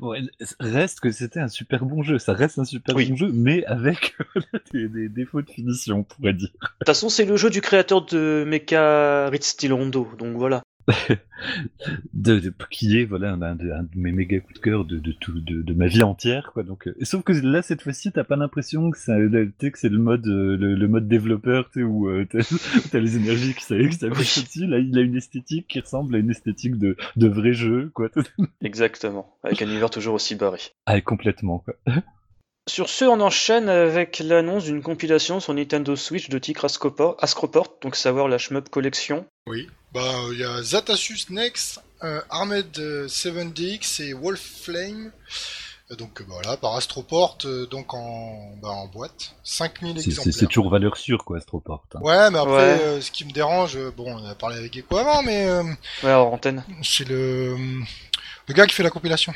bon, 0.00 0.14
reste 0.60 1.00
que 1.00 1.10
c'était 1.10 1.40
un 1.40 1.48
super 1.48 1.84
bon 1.84 2.04
jeu, 2.04 2.18
ça 2.18 2.32
reste 2.32 2.60
un 2.60 2.64
super 2.64 2.94
bon 2.94 3.16
jeu, 3.16 3.30
mais 3.32 3.64
avec 3.66 4.16
des, 4.72 5.08
défauts 5.08 5.42
de 5.42 5.50
finition, 5.50 5.98
on 5.98 6.02
pourrait 6.04 6.32
dire. 6.32 6.50
De 6.52 6.68
toute 6.68 6.86
façon, 6.86 7.08
c'est 7.08 7.24
le 7.24 7.36
jeu 7.36 7.50
du 7.50 7.60
créateur 7.60 8.04
de 8.04 8.44
Mecha 8.46 9.28
Ritz 9.30 9.56
Rondo, 9.68 10.08
donc 10.16 10.36
voilà. 10.36 10.62
de, 12.14 12.52
qui 12.70 12.98
est 12.98 13.04
voilà 13.04 13.32
un, 13.32 13.54
de, 13.54 13.88
mes 13.94 14.12
méga 14.12 14.40
coups 14.40 14.54
de 14.54 14.60
cœur 14.60 14.84
de, 14.84 14.98
de, 14.98 15.12
tout, 15.12 15.38
de, 15.40 15.74
ma 15.74 15.86
vie 15.86 16.02
entière 16.02 16.50
quoi. 16.52 16.62
Donc 16.62 16.88
euh, 16.88 16.94
sauf 17.02 17.22
que 17.22 17.32
là 17.32 17.62
cette 17.62 17.82
fois-ci 17.82 18.10
t'as 18.12 18.24
pas 18.24 18.36
l'impression 18.36 18.90
que 18.90 18.98
c'est 18.98 19.12
c'est 19.74 19.88
le 19.88 19.98
mode 19.98 20.26
euh, 20.26 20.56
le, 20.56 20.88
mode 20.88 21.06
développeur 21.06 21.70
tu 21.70 21.82
où 21.82 22.08
euh, 22.08 22.26
t'as 22.90 22.98
les 22.98 23.16
énergies 23.16 23.54
qui 23.54 23.64
s'affichent 23.64 24.00
oui. 24.56 24.66
là 24.66 24.78
il 24.78 24.96
a 24.98 25.02
une 25.02 25.16
esthétique 25.16 25.66
qui 25.68 25.80
ressemble 25.80 26.14
à 26.14 26.18
une 26.18 26.30
esthétique 26.30 26.78
de, 26.78 26.96
de 27.16 27.28
vrai 27.28 27.52
jeu 27.52 27.90
quoi. 27.94 28.08
Exactement. 28.62 29.36
Avec 29.42 29.60
un 29.62 29.66
univers 29.66 29.90
toujours 29.90 30.14
aussi 30.14 30.34
barré. 30.34 30.60
Ah 30.86 31.00
complètement 31.00 31.58
quoi 31.58 31.74
Sur 32.68 32.90
ce, 32.90 33.06
on 33.06 33.20
enchaîne 33.22 33.70
avec 33.70 34.18
l'annonce 34.18 34.64
d'une 34.64 34.82
compilation 34.82 35.40
sur 35.40 35.54
Nintendo 35.54 35.96
Switch 35.96 36.28
de 36.28 36.38
Tigre 36.38 36.66
Ascroport, 36.66 37.78
donc 37.80 37.96
savoir 37.96 38.28
la 38.28 38.36
Shmup 38.36 38.68
Collection. 38.68 39.24
Oui, 39.46 39.66
bah 39.94 40.12
il 40.32 40.38
y 40.38 40.44
a 40.44 40.62
Zatasus 40.62 41.30
Next, 41.30 41.80
euh, 42.04 42.20
Armed 42.28 42.76
7DX 42.76 44.02
et 44.02 44.12
Wolf 44.12 44.42
Flame. 44.64 45.12
Euh, 45.90 45.96
donc 45.96 46.20
bah, 46.20 46.34
voilà, 46.42 46.58
par 46.58 46.74
Astroport, 46.76 47.38
euh, 47.46 47.64
donc 47.64 47.94
en, 47.94 48.54
bah, 48.60 48.68
en 48.68 48.86
boîte, 48.86 49.34
5000 49.44 49.96
exemplaires. 49.96 50.34
C'est 50.34 50.46
toujours 50.46 50.68
valeur 50.68 50.98
sûre 50.98 51.24
quoi, 51.24 51.38
Astroport. 51.38 51.86
Hein. 51.94 52.00
Ouais, 52.02 52.30
mais 52.30 52.38
après, 52.38 53.00
ce 53.00 53.10
qui 53.10 53.24
me 53.24 53.32
dérange, 53.32 53.78
bon, 53.96 54.14
on 54.14 54.26
a 54.26 54.34
parlé 54.34 54.58
avec 54.58 54.76
Echo 54.76 54.98
avant, 54.98 55.22
mais... 55.22 55.50
ouais, 56.02 56.12
en 56.12 56.32
antenne. 56.34 56.62
C'est 56.82 57.08
le... 57.08 57.56
le 58.46 58.54
gars 58.54 58.66
qui 58.66 58.74
fait 58.74 58.82
la 58.82 58.90
compilation 58.90 59.32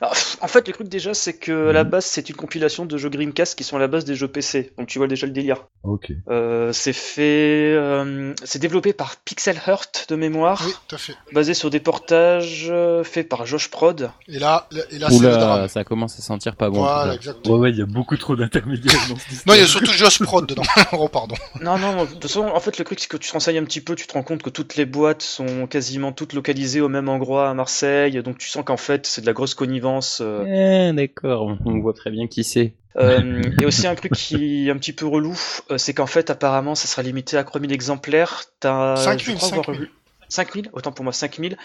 en 0.00 0.48
fait, 0.48 0.66
le 0.66 0.74
truc 0.74 0.88
déjà, 0.88 1.14
c'est 1.14 1.34
que 1.34 1.68
à 1.68 1.72
la 1.72 1.84
mhm. 1.84 1.90
base, 1.90 2.04
c'est 2.06 2.28
une 2.28 2.36
compilation 2.36 2.86
de 2.86 2.96
jeux 2.96 3.10
Dreamcast 3.10 3.56
qui 3.56 3.64
sont 3.64 3.76
à 3.76 3.80
la 3.80 3.88
base 3.88 4.04
des 4.04 4.14
jeux 4.14 4.28
PC. 4.28 4.72
Donc 4.78 4.88
tu 4.88 4.98
vois 4.98 5.08
déjà 5.08 5.26
le 5.26 5.32
délire. 5.32 5.66
Ok. 5.84 6.12
Euh, 6.28 6.72
c'est 6.72 6.92
fait, 6.92 7.74
euh, 7.74 8.34
c'est 8.44 8.58
développé 8.58 8.92
par 8.92 9.16
Pixel 9.16 9.60
Heart 9.66 10.06
de 10.08 10.16
mémoire. 10.16 10.62
Oui, 10.64 10.72
tout 10.88 10.94
à 10.94 10.98
fait. 10.98 11.14
Basé 11.32 11.54
sur 11.54 11.70
des 11.70 11.80
portages 11.80 12.68
euh, 12.70 13.04
faits 13.04 13.28
par 13.28 13.46
Josh 13.46 13.68
Prod. 13.68 14.10
Et 14.28 14.38
là, 14.38 14.68
et 14.90 14.98
là, 14.98 15.12
Oula, 15.12 15.68
ça 15.68 15.84
commence 15.84 16.18
à 16.18 16.22
sentir 16.22 16.56
pas 16.56 16.70
bon. 16.70 16.80
Voilà, 16.80 17.14
exactement. 17.14 17.56
Ouais, 17.56 17.60
ouais, 17.60 17.70
il 17.70 17.78
y 17.78 17.82
a 17.82 17.86
beaucoup 17.86 18.16
trop 18.16 18.36
d'intermédiaires 18.36 19.00
dans 19.08 19.14
Non, 19.46 19.54
il 19.54 19.60
y 19.60 19.64
a 19.64 19.66
surtout 19.66 19.92
Josh 19.92 20.22
Prod 20.22 20.46
dedans. 20.46 20.62
oh, 20.92 21.08
pardon. 21.08 21.36
Non, 21.60 21.78
non, 21.78 22.04
de 22.04 22.10
toute 22.10 22.22
façon, 22.22 22.46
en 22.46 22.60
fait, 22.60 22.78
le 22.78 22.84
truc, 22.84 23.00
c'est 23.00 23.08
que 23.08 23.16
tu 23.16 23.28
te 23.28 23.32
renseignes 23.32 23.58
un 23.58 23.64
petit 23.64 23.80
peu, 23.80 23.94
tu 23.94 24.06
te 24.06 24.12
rends 24.12 24.22
compte 24.22 24.42
que 24.42 24.50
toutes 24.50 24.76
les 24.76 24.86
boîtes 24.86 25.22
sont 25.22 25.66
quasiment 25.66 26.12
toutes 26.12 26.32
localisées 26.32 26.80
au 26.80 26.88
même 26.88 27.08
endroit 27.08 27.48
à 27.48 27.54
Marseille. 27.54 28.22
Donc 28.22 28.38
tu 28.38 28.48
sens 28.48 28.64
qu'en 28.64 28.76
fait, 28.76 29.06
c'est 29.06 29.20
de 29.20 29.26
la 29.26 29.32
grosse 29.42 29.54
connivence 29.54 30.20
euh. 30.20 30.90
Eh, 30.90 30.92
d'accord, 30.92 31.58
on 31.66 31.80
voit 31.80 31.94
très 31.94 32.12
bien 32.12 32.28
qui 32.28 32.44
c'est. 32.44 32.74
Euh, 32.96 33.42
il 33.44 33.60
y 33.60 33.64
a 33.64 33.66
aussi 33.66 33.88
un 33.88 33.94
truc 33.96 34.12
qui 34.12 34.68
est 34.68 34.70
un 34.70 34.76
petit 34.76 34.92
peu 34.92 35.04
relou, 35.04 35.36
euh, 35.70 35.78
c'est 35.78 35.94
qu'en 35.94 36.06
fait 36.06 36.30
apparemment 36.30 36.76
ça 36.76 36.86
sera 36.86 37.02
limité 37.02 37.36
à 37.36 37.42
3000 37.42 37.72
exemplaires. 37.72 38.44
T'as, 38.60 38.94
5000, 38.94 39.40
5000. 39.40 39.88
5000, 40.28 40.70
autant 40.72 40.92
pour 40.92 41.02
moi 41.02 41.12
5000. 41.12 41.56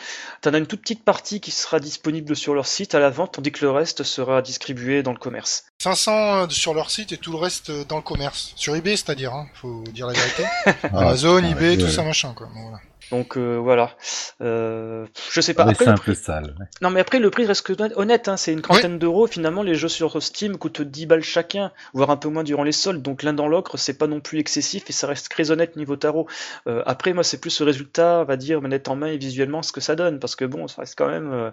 T'en 0.41 0.53
as 0.55 0.57
une 0.57 0.65
toute 0.65 0.81
petite 0.81 1.05
partie 1.05 1.39
qui 1.39 1.51
sera 1.51 1.79
disponible 1.79 2.35
sur 2.35 2.55
leur 2.55 2.65
site 2.65 2.95
à 2.95 2.99
la 2.99 3.11
vente, 3.11 3.33
tandis 3.33 3.51
que 3.51 3.63
le 3.63 3.69
reste 3.69 4.01
sera 4.01 4.41
distribué 4.41 5.03
dans 5.03 5.11
le 5.11 5.19
commerce. 5.19 5.65
500 5.83 6.49
sur 6.49 6.73
leur 6.73 6.89
site 6.89 7.11
et 7.11 7.17
tout 7.17 7.31
le 7.31 7.37
reste 7.37 7.71
dans 7.87 7.97
le 7.97 8.01
commerce. 8.01 8.53
Sur 8.55 8.75
eBay, 8.75 8.97
c'est-à-dire, 8.97 9.33
hein, 9.33 9.47
faut 9.53 9.83
dire 9.93 10.07
la 10.07 10.13
vérité. 10.13 10.43
Amazon, 10.91 11.41
ah, 11.43 11.51
eBay, 11.51 11.77
tout 11.77 11.87
ça 11.87 12.01
machin, 12.01 12.33
quoi. 12.33 12.47
Bon, 12.53 12.63
voilà. 12.63 12.79
Donc 13.11 13.37
euh, 13.37 13.55
voilà. 13.55 13.95
Euh, 14.41 15.05
je 15.31 15.41
sais 15.41 15.53
pas. 15.53 15.63
Après, 15.63 15.85
c'est 15.85 15.87
un 15.87 15.95
peu 15.95 16.13
sale. 16.13 16.55
Non 16.81 16.89
mais 16.89 16.99
après 16.99 17.19
le 17.19 17.29
prix 17.29 17.45
reste 17.45 17.71
honnête, 17.95 18.27
hein, 18.27 18.37
c'est 18.37 18.51
une 18.51 18.61
trentaine 18.61 18.99
d'euros. 18.99 19.27
Finalement 19.27 19.63
les 19.63 19.75
jeux 19.75 19.87
sur 19.87 20.21
Steam 20.21 20.57
coûtent 20.57 20.81
10 20.81 21.05
balles 21.05 21.23
chacun, 21.23 21.71
voire 21.93 22.09
un 22.09 22.17
peu 22.17 22.29
moins 22.29 22.43
durant 22.43 22.63
les 22.63 22.71
soldes. 22.71 23.01
Donc 23.01 23.23
l'un 23.23 23.33
dans 23.33 23.47
l'autre 23.47 23.77
c'est 23.77 23.97
pas 23.97 24.07
non 24.07 24.19
plus 24.19 24.39
excessif 24.39 24.89
et 24.89 24.93
ça 24.93 25.07
reste 25.07 25.29
très 25.29 25.51
honnête 25.51 25.75
niveau 25.75 25.95
tarot. 25.95 26.27
Euh, 26.67 26.83
après 26.85 27.13
moi 27.13 27.23
c'est 27.23 27.39
plus 27.39 27.51
ce 27.51 27.63
résultat, 27.63 28.19
on 28.21 28.25
va 28.25 28.37
dire 28.37 28.61
manette 28.61 28.87
en 28.89 28.95
main 28.95 29.07
et 29.07 29.17
visuellement 29.17 29.61
ce 29.63 29.71
que 29.71 29.81
ça 29.81 29.95
donne. 29.95 30.19
Parce 30.19 30.35
que 30.35 30.45
bon 30.45 30.67
ça 30.67 30.81
reste 30.81 30.95
quand 30.97 31.07
même 31.07 31.31
euh, 31.31 31.51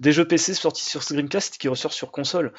des 0.00 0.12
jeux 0.12 0.26
PC 0.26 0.54
sortis 0.54 0.84
sur 0.84 1.00
Dreamcast 1.00 1.58
qui 1.58 1.68
ressortent 1.68 1.94
sur 1.94 2.10
console 2.10 2.52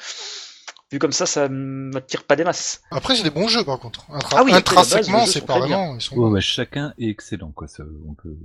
vu 0.92 0.98
comme 0.98 1.12
ça, 1.12 1.26
ça 1.26 1.48
m'attire 1.48 2.24
pas 2.24 2.36
des 2.36 2.44
masses. 2.44 2.82
Après, 2.90 3.16
c'est 3.16 3.22
des 3.22 3.30
bons 3.30 3.48
jeux 3.48 3.64
par 3.64 3.78
contre. 3.78 4.06
ah 4.10 4.42
oui, 4.44 4.52
Intrinsèquement, 4.52 5.26
c'est 5.26 5.44
pas 5.44 5.58
vraiment. 5.58 5.98
chacun 6.40 6.94
est 6.98 7.08
excellent, 7.08 7.52
quoi. 7.52 7.66
on 8.08 8.14
peut, 8.14 8.36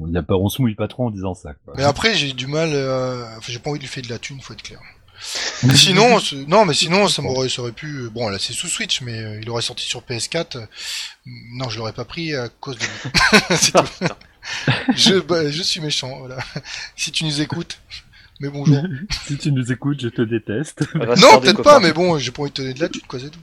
on, 0.00 0.14
a 0.14 0.22
pas, 0.22 0.34
on 0.34 0.48
se 0.48 0.60
mouille 0.60 0.74
pas 0.74 0.88
trop 0.88 1.06
en 1.06 1.10
disant 1.10 1.34
ça. 1.34 1.54
Quoi. 1.64 1.74
Mais 1.76 1.84
après, 1.84 2.14
j'ai 2.14 2.32
du 2.32 2.46
mal. 2.46 2.70
Euh... 2.72 3.24
Enfin, 3.36 3.52
j'ai 3.52 3.58
pas 3.58 3.70
envie 3.70 3.78
de 3.78 3.84
lui 3.84 3.90
faire 3.90 4.02
de 4.02 4.08
la 4.08 4.18
thune, 4.18 4.40
faut 4.40 4.52
être 4.52 4.62
clair. 4.62 4.80
mais 5.64 5.74
sinon, 5.74 6.18
non, 6.46 6.64
mais 6.64 6.74
sinon, 6.74 7.08
ça 7.08 7.22
m'aurait, 7.22 7.48
ça 7.48 7.62
aurait 7.62 7.72
pu. 7.72 8.08
Bon, 8.10 8.28
là, 8.28 8.38
c'est 8.38 8.52
sous 8.52 8.68
Switch, 8.68 9.00
mais 9.00 9.18
euh, 9.18 9.40
il 9.40 9.50
aurait 9.50 9.62
sorti 9.62 9.84
sur 9.84 10.02
PS4. 10.02 10.66
Non, 11.26 11.68
je 11.68 11.78
l'aurais 11.78 11.92
pas 11.92 12.04
pris 12.04 12.34
à 12.34 12.48
cause 12.48 12.78
de. 12.78 12.84
je, 14.94 15.18
bah, 15.18 15.50
je 15.50 15.62
suis 15.62 15.80
méchant. 15.80 16.18
Voilà. 16.20 16.38
si 16.96 17.10
tu 17.10 17.24
nous 17.24 17.40
écoutes. 17.40 17.80
Mais 18.40 18.48
bonjour. 18.48 18.82
si 19.26 19.36
tu 19.36 19.52
nous 19.52 19.72
écoutes, 19.72 20.00
je 20.00 20.08
te 20.08 20.22
déteste. 20.22 20.84
non, 20.94 21.40
peut-être 21.40 21.62
pas, 21.62 21.80
mais 21.80 21.92
bon, 21.92 22.18
j'ai 22.18 22.30
pas 22.30 22.42
envie 22.42 22.50
de 22.50 22.54
te 22.54 22.62
donner 22.62 22.74
de 22.74 22.80
la 22.80 22.88
thune, 22.88 23.02
quoi, 23.08 23.18
c'est 23.18 23.30
tout. 23.30 23.40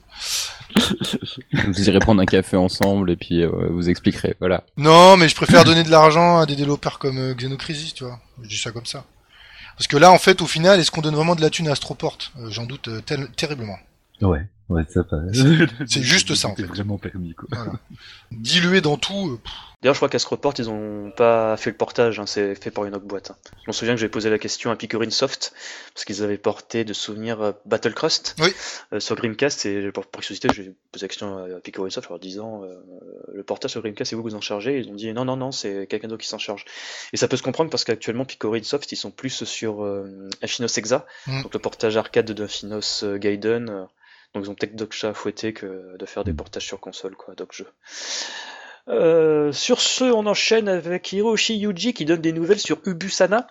Vous 1.68 1.90
irez 1.90 2.00
prendre 2.00 2.22
un 2.22 2.26
café 2.26 2.58
ensemble 2.58 3.12
et 3.12 3.16
puis 3.16 3.42
euh, 3.42 3.50
vous 3.70 3.90
expliquerez, 3.90 4.36
voilà. 4.40 4.64
Non, 4.78 5.16
mais 5.16 5.30
je 5.30 5.36
préfère 5.36 5.64
donner 5.64 5.84
de 5.84 5.92
l'argent 5.92 6.40
à 6.40 6.46
des 6.46 6.56
développeurs 6.56 7.00
comme 7.00 7.18
euh, 7.18 7.34
Xenocrisis, 7.34 7.94
tu 7.94 8.04
vois. 8.04 8.20
Je 8.42 8.50
dis 8.50 8.58
ça 8.58 8.72
comme 8.72 8.86
ça. 8.86 9.06
Parce 9.78 9.88
que 9.88 9.98
là, 9.98 10.12
en 10.12 10.18
fait, 10.18 10.42
au 10.42 10.48
final, 10.48 10.80
est-ce 10.80 10.92
qu'on 10.92 11.02
donne 11.02 11.16
vraiment 11.16 11.36
de 11.36 11.42
la 11.42 11.50
thune 11.50 11.68
à 11.68 11.72
Astroport 11.72 12.18
euh, 12.40 12.50
J'en 12.50 12.66
doute 12.66 12.90
terriblement. 13.36 13.78
Ouais, 14.22 14.48
ouais, 14.70 14.84
ça 14.90 15.06
C'est 15.88 16.02
juste 16.02 16.36
ça, 16.36 16.50
en 16.50 16.56
fait. 16.56 16.64
vraiment 16.64 16.98
permis, 16.98 17.34
quoi. 17.34 17.48
Voilà. 17.52 17.74
Dilué 18.32 18.82
dans 18.82 18.98
tout. 18.98 19.40
D'ailleurs, 19.86 19.94
je 19.94 20.00
crois 20.00 20.10
qu'à 20.10 20.18
ce 20.18 20.28
report, 20.28 20.56
ils 20.58 20.68
ont 20.68 21.12
pas 21.16 21.58
fait 21.58 21.70
le 21.70 21.76
portage, 21.78 22.20
hein, 22.20 22.26
c'est 22.26 22.56
fait 22.56 22.72
par 22.72 22.86
une 22.86 22.96
autre 22.96 23.06
boîte. 23.06 23.30
Hein. 23.30 23.38
Je 23.54 23.64
me 23.68 23.72
souviens 23.72 23.94
que 23.94 24.00
j'avais 24.00 24.10
posé 24.10 24.32
la 24.32 24.40
question 24.40 24.72
à 24.72 24.76
Pickering 24.76 25.12
Soft, 25.12 25.54
parce 25.94 26.06
qu'ils 26.06 26.24
avaient 26.24 26.40
porté 26.40 26.84
de 26.84 26.94
souvenirs 26.94 27.42
euh, 27.42 27.52
Battle 27.66 27.94
Crust 27.94 28.36
euh, 28.92 29.00
sur 29.00 29.16
Dreamcast, 29.16 29.68
et 29.68 29.92
pour 29.92 30.10
curiosité, 30.10 30.48
j'ai 30.56 30.74
posé 30.92 31.04
la 31.04 31.08
question 31.08 31.38
à 31.38 31.60
Pickering 31.60 31.92
Soft 31.92 32.10
en 32.10 32.14
leur 32.14 32.20
disant 32.20 32.64
euh, 32.64 32.74
le 33.32 33.44
portage 33.44 33.72
sur 33.72 33.82
Dreamcast, 33.82 34.10
c'est 34.10 34.16
vous 34.16 34.24
qui 34.24 34.30
vous 34.30 34.36
en 34.36 34.42
chargez? 34.42 34.80
Ils 34.80 34.90
ont 34.90 34.96
dit 34.96 35.14
non, 35.14 35.24
non, 35.24 35.38
non, 35.38 35.52
c'est 35.52 35.86
quelqu'un 35.86 36.08
d'autre 36.08 36.24
qui 36.24 36.30
s'en 36.30 36.40
charge. 36.40 36.66
Et 37.14 37.18
ça 37.18 37.28
peut 37.28 37.38
se 37.38 37.44
comprendre 37.44 37.70
parce 37.70 37.84
qu'actuellement, 37.84 38.26
Pickering 38.26 38.64
Soft, 38.64 38.92
ils 38.92 38.96
sont 38.96 39.12
plus 39.12 39.44
sur 39.44 39.86
Infinos 40.42 40.78
Exa, 40.80 41.06
mm. 41.28 41.44
donc 41.44 41.54
le 41.54 41.60
portage 41.60 41.96
arcade 41.96 42.32
d'Infinos 42.32 43.04
Gaiden. 43.18 43.88
Donc 44.36 44.46
ils 44.46 44.50
ont 44.50 44.56
peut-être 44.56 44.76
d'autres 44.76 44.94
chats 44.94 45.10
à 45.10 45.14
fouetter 45.14 45.54
que 45.54 45.96
de 45.98 46.06
faire 46.06 46.26
des 46.26 46.34
mm. 46.34 46.38
portages 46.38 46.66
sur 46.66 46.80
console, 46.80 47.16
quoi, 47.16 47.36
d'autres 47.36 47.56
jeux. 47.56 47.72
Euh, 48.90 49.52
sur 49.52 49.80
ce, 49.80 50.04
on 50.04 50.28
enchaîne 50.28 50.68
avec 50.68 51.12
Hiroshi 51.12 51.58
Yuji 51.58 51.94
qui 51.94 52.06
donne 52.06 52.22
des 52.22 52.34
nouvelles 52.34 52.60
sur 52.60 52.80
Ubusana. 52.86 53.48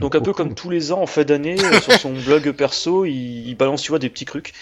Donc 0.00 0.14
un 0.14 0.20
peu 0.20 0.32
comme 0.32 0.54
tous 0.54 0.70
les 0.70 0.92
ans 0.92 1.02
en 1.02 1.06
fin 1.06 1.24
d'année, 1.24 1.56
euh, 1.62 1.80
sur 1.80 1.92
son 1.92 2.12
blog 2.24 2.50
perso, 2.52 3.04
il, 3.04 3.54
balance 3.54 3.82
tu 3.82 3.92
vois 3.92 3.98
des 3.98 4.08
petits 4.08 4.24
trucs. 4.24 4.52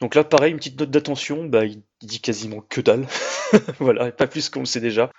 Donc 0.00 0.14
là, 0.14 0.22
pareil, 0.22 0.52
une 0.52 0.58
petite 0.58 0.78
note 0.78 0.90
d'attention, 0.90 1.44
bah, 1.44 1.64
il 1.64 1.82
dit 2.02 2.20
quasiment 2.20 2.60
que 2.68 2.80
dalle. 2.80 3.06
voilà, 3.80 4.12
pas 4.12 4.28
plus 4.28 4.48
qu'on 4.48 4.60
le 4.60 4.66
sait 4.66 4.80
déjà. 4.80 5.10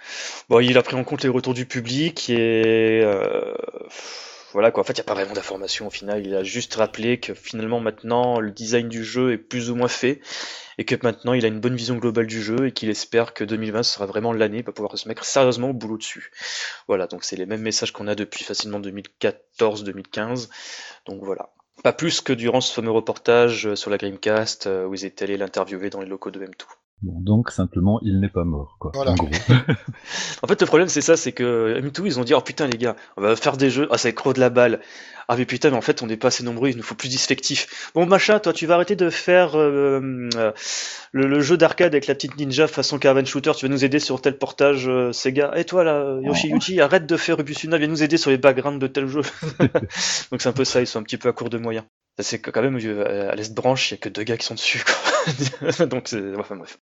Bon, 0.48 0.62
il 0.62 0.78
a 0.78 0.84
pris 0.84 0.96
en 0.96 1.04
compte 1.04 1.24
les 1.24 1.30
retours 1.30 1.54
du 1.54 1.66
public 1.66 2.30
et 2.30 3.02
euh, 3.04 3.54
voilà 4.54 4.72
quoi. 4.72 4.82
En 4.82 4.84
fait, 4.84 4.94
il 4.94 4.98
n'y 4.98 5.02
a 5.02 5.06
pas 5.06 5.14
vraiment 5.14 5.34
d'informations 5.34 5.88
au 5.88 5.90
final. 5.90 6.26
Il 6.26 6.34
a 6.36 6.44
juste 6.44 6.74
rappelé 6.76 7.20
que 7.20 7.34
finalement 7.34 7.80
maintenant 7.80 8.40
le 8.40 8.52
design 8.52 8.90
du 8.90 9.04
jeu 9.04 9.32
est 9.34 9.38
plus 9.38 9.70
ou 9.70 9.76
moins 9.76 9.88
fait 9.88 10.22
et 10.78 10.86
que 10.86 10.96
maintenant 11.04 11.34
il 11.34 11.46
a 11.46 11.48
une 11.48 11.60
bonne 11.60 11.76
vision 11.76 11.98
globale 11.98 12.26
du 12.26 12.42
jeu 12.42 12.68
et 12.68 12.72
qu'il 12.72 12.90
espère 12.90 13.34
que 13.34 13.44
2020 13.44 13.84
sera 13.84 14.06
vraiment 14.06 14.34
l'année 14.34 14.64
pour 14.64 14.74
pouvoir 14.74 14.98
se 14.98 15.08
mettre 15.08 15.24
sérieusement 15.24 15.70
au 15.70 15.74
boulot 15.74 15.98
dessus. 15.98 16.32
Voilà, 16.88 17.06
donc 17.08 17.24
c'est 17.24 17.36
les 17.36 17.46
mêmes 17.46 17.62
messages 17.62 17.92
qu'on 17.92 18.08
a 18.08 18.16
depuis 18.16 18.44
facilement 18.44 18.80
2014-2015. 18.80 20.50
Donc 21.06 21.24
voilà. 21.24 21.52
Pas 21.84 21.94
plus 21.94 22.22
que 22.22 22.34
durant 22.34 22.62
ce 22.62 22.74
fameux 22.74 22.92
reportage 22.92 23.74
sur 23.76 23.90
la 23.90 23.98
Dreamcast 23.98 24.68
euh, 24.68 24.86
où 24.86 24.96
ils 24.96 25.06
étaient 25.06 25.24
allés 25.24 25.38
l'interviewer 25.38 25.90
dans 25.90 26.02
les 26.02 26.08
locaux 26.08 26.32
de 26.32 26.40
M2. 26.40 26.66
Bon, 27.02 27.20
donc 27.22 27.50
simplement, 27.52 28.00
il 28.02 28.20
n'est 28.20 28.30
pas 28.30 28.44
mort, 28.44 28.76
quoi. 28.80 28.92
Voilà. 28.94 29.12
En 29.12 29.16
gros. 29.16 29.30
En 30.42 30.48
fait, 30.48 30.62
le 30.62 30.68
problème, 30.68 30.90
c'est 30.90 31.02
ça, 31.02 31.16
c'est 31.16 31.32
que 31.32 31.80
M2, 31.80 32.06
ils 32.06 32.20
ont 32.20 32.24
dit, 32.24 32.34
oh 32.34 32.42
putain, 32.42 32.68
les 32.68 32.78
gars, 32.78 32.96
on 33.16 33.22
va 33.22 33.36
faire 33.36 33.56
des 33.56 33.70
jeux, 33.70 33.88
ah, 33.92 33.98
c'est 33.98 34.14
gros 34.14 34.34
de 34.34 34.40
la 34.40 34.50
balle. 34.50 34.82
Ah, 35.30 35.36
mais 35.38 35.46
putain, 35.46 35.70
mais 35.70 35.78
en 35.78 35.82
fait, 35.82 36.02
on 36.02 36.08
n'est 36.08 36.18
pas 36.18 36.30
assez 36.30 36.44
nombreux, 36.44 36.70
il 36.70 36.78
nous 36.78 36.84
faut 36.84 36.96
plus 36.96 37.10
d'effectifs. 37.10 37.92
Bon, 37.94 38.06
machin, 38.06 38.40
toi, 38.40 38.52
tu 38.52 38.66
vas 38.66 38.74
arrêter 38.74 38.96
de 38.96 39.10
faire 39.10 39.56
euh, 39.56 40.28
euh, 40.36 40.52
le, 41.12 41.28
le 41.28 41.40
jeu 41.40 41.56
d'arcade 41.56 41.94
avec 41.94 42.08
la 42.08 42.16
petite 42.16 42.36
ninja 42.38 42.68
façon 42.68 42.98
Caravan 42.98 43.24
Shooter, 43.24 43.52
tu 43.56 43.68
vas 43.68 43.72
nous 43.72 43.86
aider 43.86 44.00
sur 44.00 44.22
tel 44.22 44.38
portage 44.38 44.90
euh, 44.90 45.12
Sega. 45.14 45.52
Et 45.56 45.66
toi, 45.66 45.84
là, 45.84 46.20
Yoshi 46.24 46.50
Yuji, 46.50 46.82
arrête 46.82 47.06
de 47.06 47.16
faire 47.16 47.40
Ubusuna, 47.40 47.78
viens 47.78 47.88
nous 47.88 48.04
aider 48.04 48.18
sur 48.18 48.32
les 48.32 48.38
backgrounds 48.38 48.80
de 48.80 48.88
tel 48.88 49.08
jeu. 49.08 49.22
Donc, 50.32 50.42
c'est 50.42 50.50
un 50.50 50.54
peu 50.54 50.66
ça, 50.66 50.82
ils 50.82 50.88
sont 50.88 51.00
un 51.00 51.04
petit 51.04 51.18
peu 51.18 51.30
à 51.30 51.34
court 51.34 51.50
de 51.50 51.60
moyens. 51.60 51.86
C'est 52.18 52.42
que 52.42 52.52
quand 52.52 52.62
même, 52.62 52.78
euh, 52.84 53.32
à 53.32 53.36
l'Est 53.36 53.54
branche, 53.54 53.92
il 53.92 53.94
y 53.94 53.98
a 53.98 53.98
que 53.98 54.10
deux 54.10 54.24
gars 54.24 54.36
qui 54.36 54.46
sont 54.46 54.56
dessus, 54.56 54.84
quoi. 54.84 55.86
Donc, 55.86 56.08
c'est, 56.08 56.36
enfin, 56.36 56.58
bref. 56.58 56.80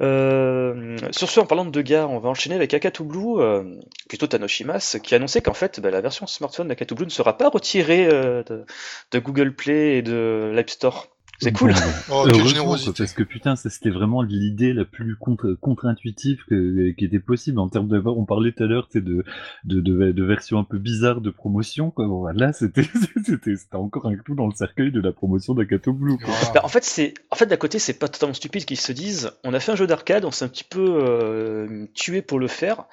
Euh, 0.00 0.96
sur 1.10 1.28
ce, 1.28 1.40
en 1.40 1.46
parlant 1.46 1.64
de 1.64 1.70
deux 1.70 1.96
on 1.96 2.18
va 2.20 2.28
enchaîner 2.28 2.54
avec 2.54 2.72
Akatu 2.72 3.02
Blue, 3.02 3.40
euh, 3.40 3.64
plutôt 4.08 4.26
Tanoshimas, 4.26 4.98
qui 5.02 5.14
a 5.14 5.16
annoncé 5.16 5.40
qu'en 5.40 5.54
fait, 5.54 5.80
bah, 5.80 5.90
la 5.90 6.00
version 6.00 6.26
smartphone 6.26 6.68
d'Akatu 6.68 6.94
Blue 6.94 7.06
ne 7.06 7.10
sera 7.10 7.36
pas 7.36 7.48
retirée 7.48 8.06
euh, 8.06 8.42
de, 8.44 8.64
de 9.10 9.18
Google 9.18 9.54
Play 9.54 9.98
et 9.98 10.02
de 10.02 10.52
l'App 10.54 10.70
Store. 10.70 11.08
C'est 11.40 11.52
cool. 11.52 11.72
Oh, 12.10 12.24
quelle 12.24 12.40
Heureusement, 12.40 12.64
quoi, 12.64 12.92
parce 12.96 13.12
que 13.12 13.22
putain, 13.22 13.54
ça, 13.54 13.70
c'était 13.70 13.90
vraiment 13.90 14.22
l'idée 14.22 14.72
la 14.72 14.84
plus 14.84 15.16
contre, 15.16 15.52
contre-intuitive 15.60 16.42
que, 16.48 16.90
qui 16.90 17.04
était 17.04 17.20
possible 17.20 17.60
en 17.60 17.68
termes 17.68 17.86
de. 17.86 18.02
On 18.04 18.24
parlait 18.24 18.50
tout 18.50 18.64
à 18.64 18.66
l'heure, 18.66 18.88
tu 18.88 18.98
sais, 18.98 19.04
de, 19.04 19.24
de, 19.64 19.80
de, 19.80 20.10
de 20.10 20.24
versions 20.24 20.58
un 20.58 20.64
peu 20.64 20.78
bizarres 20.78 21.20
de 21.20 21.30
promotion, 21.30 21.90
quoi. 21.90 22.08
Bon, 22.08 22.26
là, 22.26 22.52
c'était, 22.52 22.82
c'était, 23.24 23.56
c'était 23.56 23.76
encore 23.76 24.06
un 24.06 24.16
clou 24.16 24.34
dans 24.34 24.46
le 24.46 24.54
cercueil 24.54 24.90
de 24.90 25.00
la 25.00 25.12
promotion 25.12 25.54
d'Akato 25.54 25.92
Blue, 25.92 26.18
quoi. 26.18 26.34
Bah, 26.54 26.60
en 26.64 26.68
fait, 26.68 26.82
c'est, 26.82 27.14
en 27.30 27.36
fait, 27.36 27.46
d'un 27.46 27.56
côté, 27.56 27.78
c'est 27.78 27.98
pas 27.98 28.08
totalement 28.08 28.34
stupide 28.34 28.64
qu'ils 28.64 28.80
se 28.80 28.92
disent, 28.92 29.30
on 29.44 29.54
a 29.54 29.60
fait 29.60 29.72
un 29.72 29.76
jeu 29.76 29.86
d'arcade, 29.86 30.24
on 30.24 30.32
s'est 30.32 30.44
un 30.44 30.48
petit 30.48 30.64
peu 30.64 30.98
euh, 31.04 31.86
tué 31.94 32.20
pour 32.20 32.40
le 32.40 32.48
faire. 32.48 32.84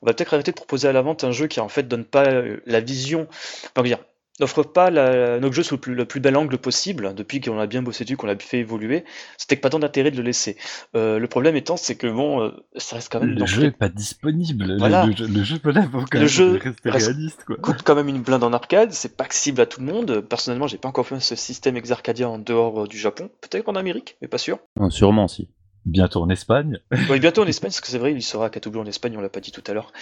On 0.00 0.06
va 0.06 0.14
peut-être 0.14 0.32
arrêter 0.32 0.52
de 0.52 0.56
proposer 0.56 0.88
à 0.88 0.92
la 0.92 1.02
vente 1.02 1.24
un 1.24 1.32
jeu 1.32 1.48
qui 1.48 1.60
en 1.60 1.68
fait 1.68 1.82
donne 1.82 2.04
pas 2.04 2.24
euh, 2.24 2.62
la 2.64 2.80
vision, 2.80 3.28
enfin, 3.76 3.82
dire, 3.82 3.98
n'offre 4.40 4.62
pas 4.62 4.90
la, 4.90 5.38
notre 5.38 5.54
jeu 5.54 5.62
sous 5.62 5.74
le 5.74 5.80
plus, 5.80 5.94
le 5.94 6.04
plus 6.04 6.18
bel 6.20 6.36
angle 6.36 6.58
possible. 6.58 7.14
Depuis 7.14 7.40
qu'on 7.40 7.58
a 7.58 7.66
bien 7.66 7.82
bossé 7.82 8.04
dessus, 8.04 8.16
qu'on 8.16 8.26
l'a 8.26 8.36
fait 8.38 8.58
évoluer, 8.58 9.04
c'était 9.36 9.56
que 9.56 9.60
pas 9.60 9.70
tant 9.70 9.78
d'intérêt 9.78 10.10
de 10.10 10.16
le 10.16 10.22
laisser. 10.22 10.56
Euh, 10.96 11.18
le 11.18 11.26
problème 11.28 11.54
étant, 11.56 11.76
c'est 11.76 11.94
que 11.96 12.06
bon, 12.06 12.40
euh, 12.42 12.50
ça 12.76 12.96
reste 12.96 13.12
quand 13.12 13.20
même 13.20 13.30
Le 13.38 13.46
jeu 13.46 13.64
est 13.64 13.70
pas 13.70 13.88
disponible. 13.88 14.64
Le- 14.66 14.78
Voilà. 14.78 15.06
Le, 15.06 15.14
jeu- 15.14 15.26
le 15.26 15.42
jeu, 15.44 15.58
voilà, 15.62 15.82
faut 15.82 15.98
quand 16.00 16.06
Le 16.14 16.18
même 16.20 16.28
jeu 16.28 16.52
rester 16.52 16.90
reste- 16.90 17.06
réaliste, 17.06 17.44
quoi. 17.44 17.56
coûte 17.56 17.82
quand 17.84 17.94
même 17.94 18.08
une 18.08 18.22
blinde 18.22 18.42
en 18.44 18.52
arcade, 18.52 18.92
c'est 18.92 19.16
pas 19.16 19.24
accessible 19.24 19.60
à 19.60 19.66
tout 19.66 19.80
le 19.80 19.86
monde. 19.86 20.20
Personnellement, 20.20 20.66
j'ai 20.66 20.78
pas 20.78 20.88
encore 20.88 21.06
fait 21.06 21.20
ce 21.20 21.36
système 21.36 21.76
Exarcadia 21.76 22.28
en 22.28 22.38
dehors 22.38 22.84
euh, 22.84 22.86
du 22.86 22.98
Japon, 22.98 23.30
peut-être 23.40 23.68
en 23.68 23.74
Amérique, 23.76 24.16
mais 24.22 24.28
pas 24.28 24.38
sûr. 24.38 24.58
Non, 24.76 24.90
sûrement, 24.90 25.28
si. 25.28 25.48
Bientôt 25.86 26.20
en 26.22 26.28
Espagne. 26.28 26.78
Oui, 27.08 27.20
bientôt 27.20 27.42
en 27.42 27.46
Espagne, 27.46 27.70
parce 27.70 27.80
que 27.80 27.88
c'est 27.88 27.98
vrai, 27.98 28.12
il 28.12 28.22
sera 28.22 28.46
à 28.46 28.50
Catoblou 28.50 28.80
en 28.80 28.86
Espagne, 28.86 29.16
on 29.16 29.20
l'a 29.20 29.28
pas 29.30 29.40
dit 29.40 29.50
tout 29.52 29.64
à 29.66 29.72
l'heure. 29.72 29.92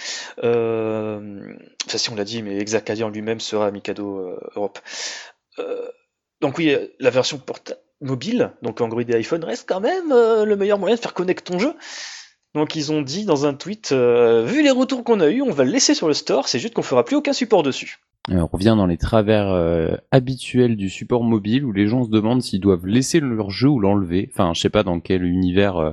Euh... 0.43 1.53
Enfin, 1.87 1.97
si 1.97 2.09
on 2.09 2.15
l'a 2.15 2.25
dit, 2.25 2.43
mais 2.43 2.57
Exarcadia 2.57 3.05
en 3.05 3.09
lui-même 3.09 3.39
sera 3.39 3.67
à 3.67 3.71
Mikado 3.71 4.19
euh, 4.19 4.39
Europe. 4.55 4.79
Euh, 5.59 5.87
Donc 6.41 6.57
oui, 6.57 6.75
la 6.99 7.09
version 7.09 7.37
porta- 7.37 7.77
mobile, 8.01 8.51
donc 8.61 8.79
Android 8.81 9.01
et 9.01 9.15
iPhone, 9.15 9.43
reste 9.43 9.67
quand 9.67 9.79
même 9.81 10.09
le 10.09 10.55
meilleur 10.55 10.79
moyen 10.79 10.95
de 10.95 11.01
faire 11.01 11.13
connaître 11.13 11.43
ton 11.43 11.59
jeu. 11.59 11.73
Donc 12.55 12.75
ils 12.75 12.91
ont 12.91 13.01
dit 13.01 13.25
dans 13.25 13.45
un 13.45 13.53
tweet, 13.53 13.91
vu 13.91 14.63
les 14.63 14.71
retours 14.71 15.03
qu'on 15.03 15.19
a 15.19 15.27
eu, 15.29 15.41
on 15.41 15.51
va 15.51 15.63
le 15.65 15.71
laisser 15.71 15.93
sur 15.93 16.07
le 16.07 16.13
store, 16.13 16.47
c'est 16.47 16.59
juste 16.59 16.73
qu'on 16.73 16.81
fera 16.81 17.03
plus 17.05 17.15
aucun 17.17 17.33
support 17.33 17.61
dessus. 17.61 17.99
Euh, 18.31 18.41
on 18.41 18.47
revient 18.47 18.75
dans 18.77 18.85
les 18.85 18.97
travers 18.97 19.49
euh, 19.49 19.95
habituels 20.11 20.75
du 20.75 20.89
support 20.89 21.23
mobile 21.23 21.65
où 21.65 21.71
les 21.71 21.87
gens 21.87 22.03
se 22.03 22.09
demandent 22.09 22.41
s'ils 22.41 22.59
doivent 22.59 22.85
laisser 22.85 23.19
leur 23.19 23.49
jeu 23.49 23.69
ou 23.69 23.79
l'enlever. 23.79 24.29
Enfin, 24.33 24.53
je 24.53 24.61
sais 24.61 24.69
pas 24.69 24.83
dans 24.83 24.99
quel 24.99 25.23
univers 25.23 25.77
euh, 25.77 25.91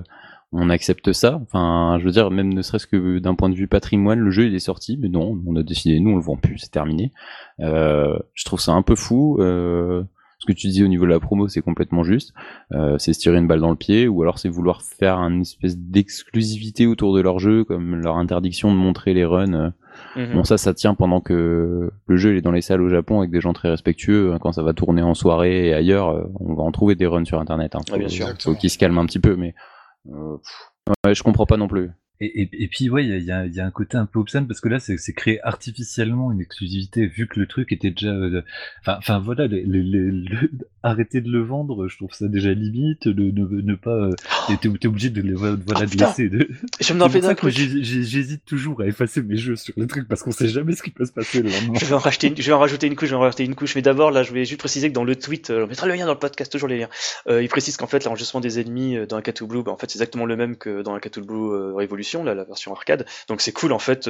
on 0.52 0.70
accepte 0.70 1.12
ça. 1.12 1.40
Enfin, 1.42 1.96
je 1.98 2.04
veux 2.04 2.12
dire, 2.12 2.30
même 2.30 2.52
ne 2.52 2.62
serait-ce 2.62 2.86
que 2.86 3.18
d'un 3.18 3.34
point 3.34 3.48
de 3.48 3.54
vue 3.54 3.68
patrimoine, 3.68 4.18
le 4.18 4.30
jeu 4.30 4.46
il 4.46 4.54
est 4.54 4.60
sorti, 4.60 4.98
mais 5.00 5.08
non, 5.08 5.40
on 5.46 5.56
a 5.56 5.62
décidé, 5.62 5.98
nous 6.00 6.10
on 6.10 6.16
le 6.16 6.22
vend 6.22 6.36
plus, 6.36 6.58
c'est 6.58 6.70
terminé. 6.70 7.12
Je 7.58 8.44
trouve 8.44 8.60
ça 8.60 8.72
un 8.72 8.82
peu 8.82 8.94
fou. 8.94 9.36
Ce 9.40 10.46
que 10.46 10.52
tu 10.52 10.68
dis 10.68 10.84
au 10.84 10.88
niveau 10.88 11.04
de 11.04 11.10
la 11.10 11.18
promo, 11.18 11.48
c'est 11.48 11.62
complètement 11.62 12.04
juste. 12.04 12.32
C'est 12.70 13.12
se 13.12 13.18
tirer 13.18 13.38
une 13.38 13.48
balle 13.48 13.60
dans 13.60 13.70
le 13.70 13.76
pied, 13.76 14.06
ou 14.06 14.22
alors 14.22 14.38
c'est 14.38 14.48
vouloir 14.48 14.82
faire 14.82 15.18
une 15.18 15.40
espèce 15.40 15.76
d'exclusivité 15.76 16.86
autour 16.86 17.14
de 17.14 17.20
leur 17.20 17.40
jeu, 17.40 17.64
comme 17.64 17.96
leur 17.96 18.16
interdiction 18.16 18.70
de 18.70 18.76
montrer 18.76 19.14
les 19.14 19.24
runs. 19.24 19.72
Mhm. 20.16 20.34
Bon, 20.34 20.44
ça, 20.44 20.58
ça 20.58 20.72
tient 20.74 20.94
pendant 20.94 21.20
que 21.20 21.90
le 22.06 22.16
jeu 22.16 22.32
il 22.32 22.38
est 22.38 22.42
dans 22.42 22.52
les 22.52 22.62
salles 22.62 22.80
au 22.82 22.88
Japon 22.88 23.18
avec 23.18 23.30
des 23.30 23.40
gens 23.40 23.52
très 23.52 23.68
respectueux. 23.68 24.36
Quand 24.40 24.52
ça 24.52 24.62
va 24.62 24.72
tourner 24.72 25.02
en 25.02 25.14
soirée 25.14 25.68
et 25.68 25.74
ailleurs, 25.74 26.10
euh, 26.10 26.24
on 26.40 26.54
va 26.54 26.62
en 26.62 26.72
trouver 26.72 26.94
des 26.94 27.06
runs 27.06 27.24
sur 27.24 27.40
Internet. 27.40 27.74
Hein. 27.74 27.80
Ah, 27.92 27.98
bien 27.98 28.08
sûr. 28.08 28.28
Faut 28.40 28.54
qu'ils 28.54 28.70
se 28.70 28.78
calment 28.78 28.98
un 28.98 29.06
petit 29.06 29.20
peu, 29.20 29.36
mais 29.36 29.54
euh, 30.12 30.36
pff, 30.36 30.94
ouais, 31.06 31.14
je 31.14 31.22
comprends 31.22 31.46
pas 31.46 31.56
non 31.56 31.68
plus. 31.68 31.90
Et, 32.20 32.42
et, 32.42 32.48
et 32.62 32.68
puis 32.68 32.88
ouais, 32.88 33.04
il 33.04 33.14
y 33.14 33.24
y, 33.24 33.26
y 33.56 33.60
a 33.60 33.66
un 33.66 33.70
côté 33.70 33.96
un 33.98 34.06
peu 34.06 34.18
obscène 34.18 34.46
parce 34.46 34.60
que 34.60 34.68
là, 34.68 34.78
c'est 34.80 34.96
créer 35.12 35.40
artificiellement 35.42 36.32
une 36.32 36.40
exclusivité 36.40 37.06
vu 37.06 37.26
que 37.26 37.38
le 37.38 37.46
truc 37.46 37.72
était 37.72 37.90
déjà. 37.90 38.08
euh, 38.12 38.42
Enfin, 38.80 38.96
enfin 38.98 39.18
voilà, 39.18 39.46
les, 39.46 39.62
les, 39.64 39.82
les- 39.82 40.10
le- 40.10 40.50
arrêter 40.82 41.20
de 41.20 41.30
le 41.30 41.42
vendre, 41.42 41.88
je 41.88 41.96
trouve 41.96 42.12
ça 42.12 42.28
déjà 42.28 42.52
limite. 42.52 43.08
De 43.08 43.30
ne, 43.30 43.60
ne 43.60 43.74
pas, 43.74 43.90
euh, 43.90 44.10
t'es 44.48 44.56
t'es- 44.56 44.78
t'es 44.78 44.88
obligé 44.88 45.10
de 45.10 45.20
les 45.20 45.34
voilà 45.34 45.56
Ah, 45.74 45.86
de 45.86 45.96
laisser. 45.98 46.28
De... 46.28 46.48
Je 46.80 46.92
me 46.94 47.00
rappelle 47.02 47.22
d'un 47.22 47.34
truc. 47.34 47.52
j'hésite 47.52 48.44
toujours 48.44 48.80
à 48.80 48.86
effacer 48.86 49.22
mes 49.22 49.36
jeux 49.36 49.56
sur 49.56 49.74
le 49.76 49.86
truc 49.86 50.08
parce 50.08 50.22
qu'on 50.22 50.30
sait 50.32 50.48
jamais 50.48 50.74
ce 50.74 50.82
qui 50.82 50.90
peut 50.90 51.04
se 51.04 51.12
passer 51.12 51.42
le 51.42 51.50
lendemain. 51.50 51.78
Je 51.80 51.84
vais 51.86 51.94
en 51.94 51.98
racheter 51.98 52.28
une, 52.28 52.36
je 52.36 52.42
vais 52.42 52.52
en 52.52 52.58
rajouter 52.60 52.86
une 52.86 52.94
couche, 52.96 53.08
je 53.08 53.14
vais 53.14 53.18
en 53.18 53.20
rajouter 53.20 53.44
une 53.44 53.54
couche. 53.54 53.74
Mais 53.74 53.82
d'abord, 53.82 54.10
là, 54.10 54.22
je 54.22 54.30
voulais 54.30 54.44
juste 54.44 54.60
préciser 54.60 54.88
que 54.88 54.94
dans 54.94 55.04
le 55.04 55.16
tweet, 55.16 55.50
euh, 55.50 55.64
on 55.64 55.68
mettra 55.68 55.86
le 55.86 55.94
lien 55.94 56.06
dans 56.06 56.12
le 56.14 56.18
podcast, 56.18 56.50
toujours 56.50 56.68
les 56.68 56.78
liens. 56.78 56.88
Euh, 57.28 57.42
il 57.42 57.48
précise 57.48 57.76
qu'en 57.76 57.86
fait, 57.86 58.04
l'enregistrement 58.04 58.40
des 58.40 58.60
ennemis 58.60 58.96
euh, 58.96 59.06
dans 59.06 59.16
Akato 59.16 59.46
Blue, 59.46 59.62
bah, 59.62 59.72
en 59.72 59.76
fait, 59.76 59.90
c'est 59.90 59.96
exactement 59.96 60.24
le 60.26 60.36
même 60.36 60.56
que 60.56 60.82
dans 60.82 60.94
Akato 60.94 61.22
Blue 61.22 61.52
euh, 61.52 61.72
La 62.14 62.44
version 62.44 62.72
arcade. 62.72 63.06
Donc 63.28 63.40
c'est 63.40 63.52
cool, 63.52 63.72
en 63.72 63.78
fait. 63.78 64.08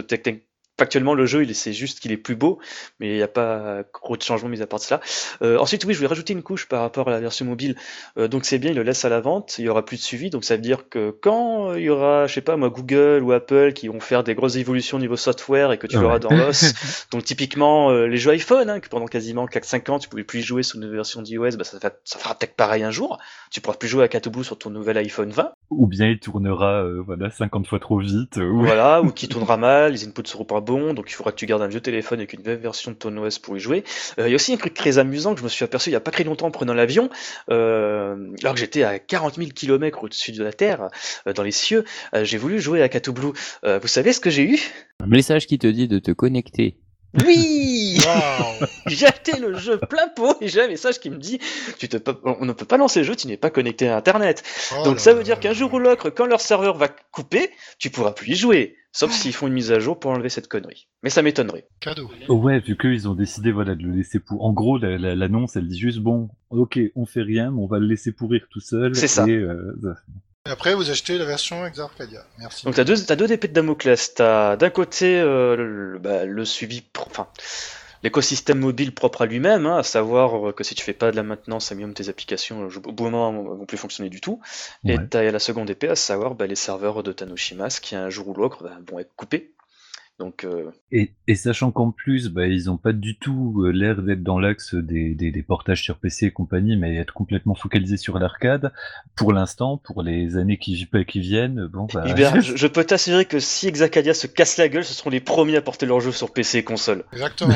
Factuellement, 0.78 1.14
le 1.14 1.24
jeu, 1.24 1.42
il 1.42 1.54
c'est 1.54 1.72
juste 1.72 2.00
qu'il 2.00 2.12
est 2.12 2.18
plus 2.18 2.36
beau, 2.36 2.58
mais 3.00 3.08
il 3.08 3.16
n'y 3.16 3.22
a 3.22 3.28
pas 3.28 3.82
gros 3.94 4.16
de 4.16 4.22
changement 4.22 4.48
mis 4.50 4.60
à 4.60 4.66
part 4.66 4.78
de 4.78 4.84
cela. 4.84 5.00
Euh, 5.40 5.56
ensuite, 5.58 5.84
oui, 5.86 5.94
je 5.94 5.98
voulais 5.98 6.08
rajouter 6.08 6.34
une 6.34 6.42
couche 6.42 6.68
par 6.68 6.82
rapport 6.82 7.08
à 7.08 7.10
la 7.10 7.18
version 7.20 7.46
mobile. 7.46 7.76
Euh, 8.18 8.28
donc 8.28 8.44
c'est 8.44 8.58
bien, 8.58 8.72
il 8.72 8.76
le 8.76 8.82
laisse 8.82 9.04
à 9.06 9.08
la 9.08 9.20
vente, 9.20 9.58
il 9.58 9.64
y 9.64 9.68
aura 9.70 9.84
plus 9.86 9.96
de 9.96 10.02
suivi, 10.02 10.28
donc 10.28 10.44
ça 10.44 10.56
veut 10.56 10.60
dire 10.62 10.90
que 10.90 11.10
quand 11.22 11.70
euh, 11.70 11.78
il 11.80 11.84
y 11.84 11.88
aura, 11.88 12.26
je 12.26 12.34
sais 12.34 12.40
pas 12.42 12.58
moi, 12.58 12.68
Google 12.68 13.22
ou 13.22 13.32
Apple 13.32 13.72
qui 13.72 13.88
vont 13.88 14.00
faire 14.00 14.22
des 14.22 14.34
grosses 14.34 14.56
évolutions 14.56 14.98
au 14.98 15.00
niveau 15.00 15.16
software 15.16 15.72
et 15.72 15.78
que 15.78 15.86
tu 15.86 15.96
Ouais. 15.96 16.02
l'auras 16.02 16.18
dans 16.18 16.30
l'os, 16.36 16.74
donc 17.10 17.24
typiquement 17.24 17.90
euh, 17.90 18.06
les 18.06 18.18
jeux 18.18 18.32
iPhone, 18.32 18.68
hein, 18.68 18.80
que 18.80 18.88
pendant 18.90 19.06
quasiment 19.06 19.46
4-5 19.46 19.90
ans 19.90 19.98
tu 19.98 20.10
pouvais 20.10 20.24
plus 20.24 20.40
y 20.40 20.42
jouer 20.42 20.62
sur 20.62 20.78
une 20.78 20.90
version 20.90 21.22
d'iOS, 21.22 21.56
bah, 21.56 21.64
ça, 21.64 21.78
ça 22.04 22.18
fera 22.18 22.34
peut-être 22.34 22.54
pareil 22.54 22.82
un 22.82 22.90
jour. 22.90 23.18
Tu 23.50 23.62
pourras 23.62 23.78
plus 23.78 23.88
jouer 23.88 24.04
à 24.04 24.08
Cat 24.08 24.28
Blue 24.28 24.44
sur 24.44 24.58
ton 24.58 24.68
nouvel 24.68 24.98
iPhone 24.98 25.30
20, 25.30 25.52
Ou 25.70 25.86
bien 25.86 26.06
il 26.08 26.18
tournera 26.18 26.82
euh, 26.82 27.00
voilà 27.06 27.30
50 27.30 27.66
fois 27.66 27.78
trop 27.78 27.98
vite. 27.98 28.36
euh, 28.36 28.46
ou- 28.46 28.64
voilà, 28.66 29.00
ou 29.00 29.10
qui 29.12 29.28
tournera 29.28 29.56
mal, 29.56 29.92
les 29.92 30.04
inputs 30.06 30.26
seront 30.26 30.44
pas 30.44 30.60
donc 30.66 31.10
il 31.10 31.14
faudra 31.14 31.32
que 31.32 31.36
tu 31.36 31.46
gardes 31.46 31.62
un 31.62 31.68
vieux 31.68 31.80
téléphone 31.80 32.18
avec 32.18 32.32
une 32.32 32.42
vieille 32.42 32.56
version 32.56 32.90
de 32.90 32.96
ton 32.96 33.16
OS 33.16 33.38
pour 33.38 33.56
y 33.56 33.60
jouer. 33.60 33.84
Euh, 34.18 34.26
Il 34.28 34.30
y 34.30 34.34
a 34.34 34.36
aussi 34.36 34.52
un 34.52 34.56
truc 34.56 34.74
très 34.74 34.98
amusant 34.98 35.32
que 35.34 35.40
je 35.40 35.44
me 35.44 35.48
suis 35.48 35.64
aperçu 35.64 35.90
il 35.90 35.92
y 35.92 35.96
a 35.96 36.00
pas 36.00 36.10
très 36.10 36.24
longtemps 36.24 36.46
en 36.46 36.50
prenant 36.50 36.74
l'avion, 36.74 37.08
euh, 37.50 38.16
alors 38.42 38.54
que 38.54 38.60
j'étais 38.60 38.82
à 38.82 38.98
40 38.98 39.36
000 39.36 39.50
km 39.54 40.04
au-dessus 40.04 40.32
de 40.32 40.42
la 40.42 40.52
Terre, 40.52 40.88
euh, 41.26 41.32
dans 41.32 41.42
les 41.42 41.52
cieux, 41.52 41.84
euh, 42.14 42.24
j'ai 42.24 42.38
voulu 42.38 42.60
jouer 42.60 42.82
à 42.82 42.88
Cat 42.88 43.10
Blue. 43.10 43.32
Euh, 43.64 43.78
vous 43.78 43.88
savez 43.88 44.12
ce 44.12 44.20
que 44.20 44.30
j'ai 44.30 44.42
eu? 44.42 44.58
Un 45.02 45.06
message 45.06 45.46
qui 45.46 45.58
te 45.58 45.66
dit 45.66 45.88
de 45.88 45.98
te 45.98 46.10
connecter. 46.10 46.78
Oui 47.24 47.98
J'ai 48.86 49.06
acheté 49.06 49.38
le 49.38 49.56
jeu 49.56 49.78
plein 49.78 50.08
pot 50.08 50.36
et 50.40 50.48
j'ai 50.48 50.62
un 50.62 50.68
message 50.68 50.98
qui 51.00 51.08
me 51.08 51.16
dit 51.16 51.38
tu 51.78 51.88
te, 51.88 51.96
on 52.24 52.44
ne 52.44 52.52
peut 52.52 52.66
pas 52.66 52.76
lancer 52.76 53.00
le 53.00 53.06
jeu, 53.06 53.16
tu 53.16 53.26
n'es 53.26 53.36
pas 53.36 53.48
connecté 53.48 53.88
à 53.88 53.96
Internet. 53.96 54.42
Oh 54.76 54.84
Donc 54.84 55.00
ça 55.00 55.14
veut 55.14 55.22
dire 55.22 55.40
qu'un 55.40 55.52
jour 55.52 55.72
ou 55.72 55.78
l'autre, 55.78 56.10
quand 56.10 56.26
leur 56.26 56.40
serveur 56.40 56.76
va 56.76 56.88
couper, 56.88 57.50
tu 57.78 57.90
pourras 57.90 58.12
plus 58.12 58.32
y 58.32 58.36
jouer. 58.36 58.76
Sauf 58.98 59.12
s'ils 59.12 59.34
font 59.34 59.46
une 59.46 59.52
mise 59.52 59.72
à 59.72 59.78
jour 59.78 59.98
pour 60.00 60.10
enlever 60.10 60.30
cette 60.30 60.48
connerie. 60.48 60.88
Mais 61.02 61.10
ça 61.10 61.20
m'étonnerait. 61.20 61.66
Cadeau. 61.80 62.10
Ouais, 62.30 62.60
vu 62.60 62.78
qu'ils 62.78 63.06
ont 63.08 63.14
décidé 63.14 63.52
voilà 63.52 63.74
de 63.74 63.82
le 63.82 63.92
laisser 63.92 64.18
pour. 64.20 64.42
En 64.42 64.52
gros, 64.54 64.78
la- 64.78 64.96
la- 64.96 65.14
l'annonce, 65.14 65.54
elle 65.56 65.68
dit 65.68 65.78
juste 65.78 65.98
bon, 65.98 66.30
ok, 66.48 66.78
on 66.94 67.04
fait 67.04 67.20
rien, 67.22 67.50
mais 67.50 67.60
on 67.60 67.66
va 67.66 67.78
le 67.78 67.86
laisser 67.86 68.12
pourrir 68.12 68.46
tout 68.50 68.60
seul. 68.60 68.94
C'est 68.96 69.06
ça. 69.08 69.26
Et, 69.28 69.32
euh, 69.36 69.74
Et 70.46 70.50
après, 70.50 70.74
vous 70.74 70.90
achetez 70.90 71.18
la 71.18 71.26
version 71.26 71.66
Exarcadia. 71.66 72.24
Merci. 72.38 72.64
Donc 72.64 72.74
t'as 72.74 72.84
deux, 72.84 72.96
t'as 72.96 73.16
deux 73.16 73.30
épées 73.30 73.48
de 73.48 73.52
Damoclès. 73.52 74.14
T'as 74.14 74.56
d'un 74.56 74.70
côté 74.70 75.20
euh, 75.20 75.56
le, 75.56 75.98
bah, 75.98 76.24
le 76.24 76.44
suivi, 76.46 76.82
enfin 77.06 77.26
l'écosystème 78.02 78.58
mobile 78.58 78.94
propre 78.94 79.22
à 79.22 79.26
lui-même, 79.26 79.66
hein, 79.66 79.78
à 79.78 79.82
savoir 79.82 80.48
euh, 80.48 80.52
que 80.52 80.64
si 80.64 80.74
tu 80.74 80.84
fais 80.84 80.92
pas 80.94 81.10
de 81.10 81.16
la 81.16 81.22
maintenance 81.22 81.70
à 81.72 81.74
minimum 81.74 81.94
tes 81.94 82.08
applications, 82.08 82.62
euh, 82.64 82.76
au 82.76 82.92
bout 82.92 83.04
d'un 83.04 83.10
moment, 83.10 83.32
vont 83.42 83.66
plus 83.66 83.76
fonctionner 83.78 84.10
du 84.10 84.20
tout. 84.20 84.40
Et 84.86 84.94
Ouais. 84.94 85.06
t'as 85.08 85.30
la 85.30 85.38
seconde 85.38 85.70
épée, 85.70 85.88
à 85.88 85.96
savoir 85.96 86.34
bah, 86.34 86.46
les 86.46 86.54
serveurs 86.56 87.02
de 87.02 87.12
Tanoshimas 87.12 87.80
qui 87.82 87.94
un 87.96 88.10
jour 88.10 88.28
ou 88.28 88.34
l'autre 88.34 88.62
bah, 88.64 88.78
vont 88.90 88.98
être 88.98 89.14
coupés. 89.16 89.55
Donc, 90.18 90.44
euh, 90.44 90.70
Et, 90.92 91.12
et 91.28 91.34
sachant 91.34 91.70
qu'en 91.70 91.90
plus, 91.90 92.30
bah, 92.30 92.46
ils 92.46 92.70
ont 92.70 92.78
pas 92.78 92.92
du 92.94 93.18
tout 93.18 93.62
euh, 93.62 93.70
l'air 93.70 94.00
d'être 94.00 94.22
dans 94.22 94.38
l'axe 94.38 94.74
des, 94.74 95.14
des, 95.14 95.30
des 95.30 95.42
portages 95.42 95.82
sur 95.82 95.98
PC 95.98 96.26
et 96.26 96.30
compagnie, 96.30 96.76
mais 96.76 96.96
être 96.96 97.12
complètement 97.12 97.54
focalisés 97.54 97.98
sur 97.98 98.18
l'arcade. 98.18 98.72
Pour 99.14 99.34
l'instant, 99.34 99.76
pour 99.76 100.02
les 100.02 100.38
années 100.38 100.56
qui, 100.56 100.88
qui 101.06 101.20
viennent, 101.20 101.66
bon, 101.66 101.86
bah, 101.92 102.04
Hubert, 102.08 102.40
je, 102.40 102.56
je 102.56 102.66
peux 102.66 102.84
t'assurer 102.84 103.26
que 103.26 103.38
si 103.40 103.68
Exacadia 103.68 104.14
se 104.14 104.26
casse 104.26 104.56
la 104.56 104.70
gueule, 104.70 104.84
ce 104.84 104.94
seront 104.94 105.10
les 105.10 105.20
premiers 105.20 105.56
à 105.56 105.62
porter 105.62 105.84
leur 105.84 106.00
jeu 106.00 106.12
sur 106.12 106.32
PC 106.32 106.58
et 106.58 106.64
console. 106.64 107.04
Exactement. 107.12 107.54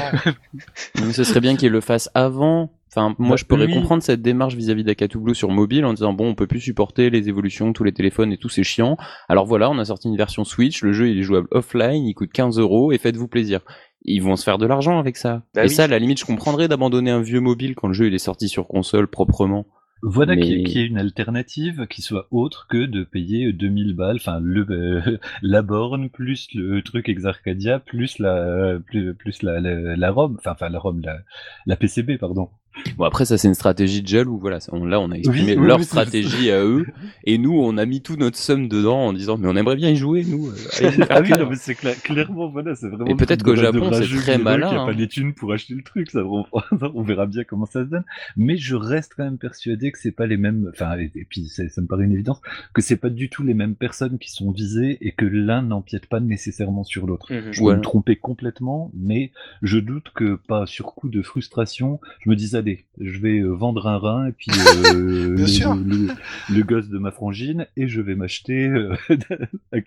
Mais 0.97 1.13
ce 1.15 1.25
serait 1.25 1.41
bien 1.41 1.57
qu'ils 1.57 1.73
le 1.73 1.81
fassent 1.81 2.11
avant. 2.15 2.71
Enfin, 2.93 3.15
moi, 3.19 3.31
Bah, 3.31 3.37
je 3.37 3.45
pourrais 3.45 3.69
comprendre 3.71 4.03
cette 4.03 4.21
démarche 4.23 4.55
vis-à-vis 4.57 4.83
d'Akatu 4.85 5.19
Blue 5.19 5.35
sur 5.35 5.51
mobile 5.51 5.85
en 5.85 5.93
disant 5.95 6.13
bon, 6.13 6.29
on 6.31 6.35
peut 6.35 6.47
plus 6.49 6.61
supporter 6.61 7.09
les 7.11 7.29
évolutions, 7.29 7.73
tous 7.73 7.85
les 7.85 7.93
téléphones 7.93 8.33
et 8.33 8.37
tout, 8.37 8.49
c'est 8.49 8.65
chiant. 8.65 8.97
Alors 9.29 9.47
voilà, 9.47 9.71
on 9.71 9.79
a 9.79 9.85
sorti 9.85 10.09
une 10.09 10.17
version 10.17 10.45
Switch, 10.45 10.83
le 10.83 10.93
jeu 10.93 11.09
il 11.09 11.19
est 11.19 11.23
jouable 11.23 11.49
offline, 11.53 12.05
il 12.05 12.15
coûte 12.15 12.31
15 12.33 12.59
euros 12.59 12.91
et 12.93 12.99
faites-vous 12.99 13.29
plaisir. 13.29 13.61
Ils 14.03 14.21
vont 14.23 14.35
se 14.35 14.43
faire 14.45 14.59
de 14.59 14.67
l'argent 14.67 14.99
avec 14.99 15.17
ça. 15.17 15.43
Bah 15.55 15.63
et 15.65 15.69
oui. 15.69 15.75
ça, 15.75 15.85
à 15.85 15.87
la 15.87 15.99
limite, 15.99 16.19
je 16.19 16.25
comprendrais 16.25 16.69
d'abandonner 16.69 17.11
un 17.11 17.21
vieux 17.21 17.41
mobile 17.41 17.75
quand 17.77 17.87
le 17.89 17.93
jeu 17.95 18.07
il 18.09 18.15
est 18.15 18.19
sorti 18.19 18.49
sur 18.49 18.67
console 18.67 19.07
proprement. 19.09 19.67
Voilà 20.03 20.35
Mais- 20.35 20.41
qu'il 20.41 20.57
y 20.57 20.61
ait- 20.63 20.65
qu'il 20.65 20.81
y 20.81 20.85
ait 20.85 20.87
une 20.87 20.97
alternative 20.99 21.87
qui 21.91 22.01
soit 22.01 22.27
autre 22.31 22.67
que 22.71 22.87
de 22.87 23.05
payer 23.05 23.53
2000 23.53 23.95
balles, 23.95 24.17
enfin 24.17 24.41
le 24.43 24.67
euh, 24.71 25.19
la 25.43 25.61
borne 25.61 26.09
plus 26.09 26.49
le 26.55 26.81
truc 26.83 27.11
Exarcadia 27.11 27.79
plus 27.81 28.19
la 28.19 28.79
plus, 28.87 29.15
plus 29.15 29.43
la, 29.43 29.61
la, 29.61 29.97
la 29.97 30.11
ROM, 30.11 30.37
enfin 30.39 30.53
enfin 30.53 30.71
la 30.71 30.79
ROM 30.79 31.03
la, 31.05 31.19
la 31.67 31.77
PCB 31.77 32.17
pardon. 32.19 32.49
Bon 32.97 33.05
après 33.05 33.25
ça 33.25 33.39
c'est 33.39 33.49
une 33.49 33.55
stratégie 33.55 34.03
de 34.03 34.09
jaloux, 34.09 34.39
voilà. 34.39 34.61
ça, 34.61 34.73
on- 34.75 34.85
Là 34.85 35.01
on 35.01 35.11
a 35.11 35.15
exprimé 35.17 35.57
Oui, 35.57 35.67
leur 35.67 35.79
oui, 35.79 35.85
stratégie 35.85 36.51
à 36.51 36.65
eux 36.65 36.85
et 37.25 37.39
nous 37.39 37.53
on 37.59 37.77
a 37.79 37.87
mis 37.87 38.01
tout 38.03 38.17
notre 38.17 38.37
somme 38.37 38.69
dedans 38.69 38.99
en 39.07 39.13
disant 39.13 39.37
mais 39.39 39.47
on 39.49 39.57
aimerait 39.57 39.77
bien 39.77 39.91
y 39.91 39.97
jouer 39.97 40.25
nous. 40.25 40.49
euh, 40.49 40.91
ah 41.11 41.21
oui, 41.21 41.31
non, 41.31 41.49
mais 41.49 41.57
c'est 41.57 41.75
cla- 41.75 42.01
clairement 42.01 42.49
voilà, 42.49 42.75
c'est 42.75 42.89
vraiment. 42.89 43.07
Et 43.07 43.15
peut-être 43.15 43.43
qu'au 43.43 43.57
Japon, 43.57 43.91
c'est 43.93 44.07
très 44.17 44.39
malin, 44.39 44.69
qui 44.69 44.75
a 44.75 44.79
pas 44.85 44.91
hein. 44.91 44.95
les 44.97 45.09
thunes 45.09 45.35
pour 45.35 45.53
acheter 45.53 45.75
le 45.75 45.83
truc, 45.83 46.11
ça 46.11 46.21
on, 46.25 46.45
on 46.95 47.03
verra 47.03 47.27
bien 47.27 47.45
comment 47.45 47.67
ça 47.67 47.85
se 47.85 47.89
donne. 47.91 48.05
Mais 48.37 48.57
je 48.57 48.75
reste 48.75 49.15
quand 49.17 49.25
même 49.25 49.39
persuadé 49.39 49.93
que 49.93 49.99
c'est 49.99 50.13
pas 50.13 50.27
les 50.27 50.37
mêmes. 50.37 50.71
Enfin 50.73 50.99
et, 50.99 51.11
et 51.15 51.25
puis 51.29 51.47
ça 51.49 51.63
me 51.81 51.87
paraît 51.87 52.05
une 52.05 52.13
évidence 52.13 52.41
que 52.75 52.83
c'est 52.83 52.97
pas 52.97 53.11
du 53.11 53.29
tout 53.31 53.43
les 53.43 53.55
mêmes 53.55 53.75
personnes 53.75 54.19
qui 54.19 54.31
sont 54.31 54.51
visées 54.51 54.99
et 55.01 55.13
que 55.13 55.25
l'un 55.27 55.63
n'empiète 55.63 56.07
pas 56.07 56.21
nécessairement 56.21 56.85
sur 56.85 57.07
l'autre. 57.07 57.33
Mhm. 57.33 57.53
Je 57.53 57.61
peux 57.61 57.67
Ouais. 57.67 57.77
me 57.77 57.81
tromper 57.83 58.17
complètement, 58.17 58.91
mais 58.95 59.31
je 59.63 59.79
doute 59.79 60.11
que 60.15 60.35
pas 60.49 60.67
sur 60.67 60.95
coup 60.95 61.09
de 61.09 61.23
frustration, 61.23 62.01
je 62.25 62.31
me 62.31 62.37
dise 62.37 62.55
je 62.99 63.19
vais 63.19 63.39
euh, 63.41 63.51
vendre 63.51 63.87
un 63.87 63.99
rein 63.99 64.27
et 64.27 64.33
puis 64.33 64.51
euh, 64.95 65.37
le, 65.37 65.47
sûr. 65.47 65.75
le, 65.75 66.09
le 66.55 66.63
gosse 66.63 66.89
de 66.89 66.99
ma 66.99 67.11
frangine 67.11 67.67
et 67.77 67.89
je 67.89 68.01
vais 68.01 68.15
m'acheter 68.15 68.67
euh, 68.67 68.95
un 69.73 69.81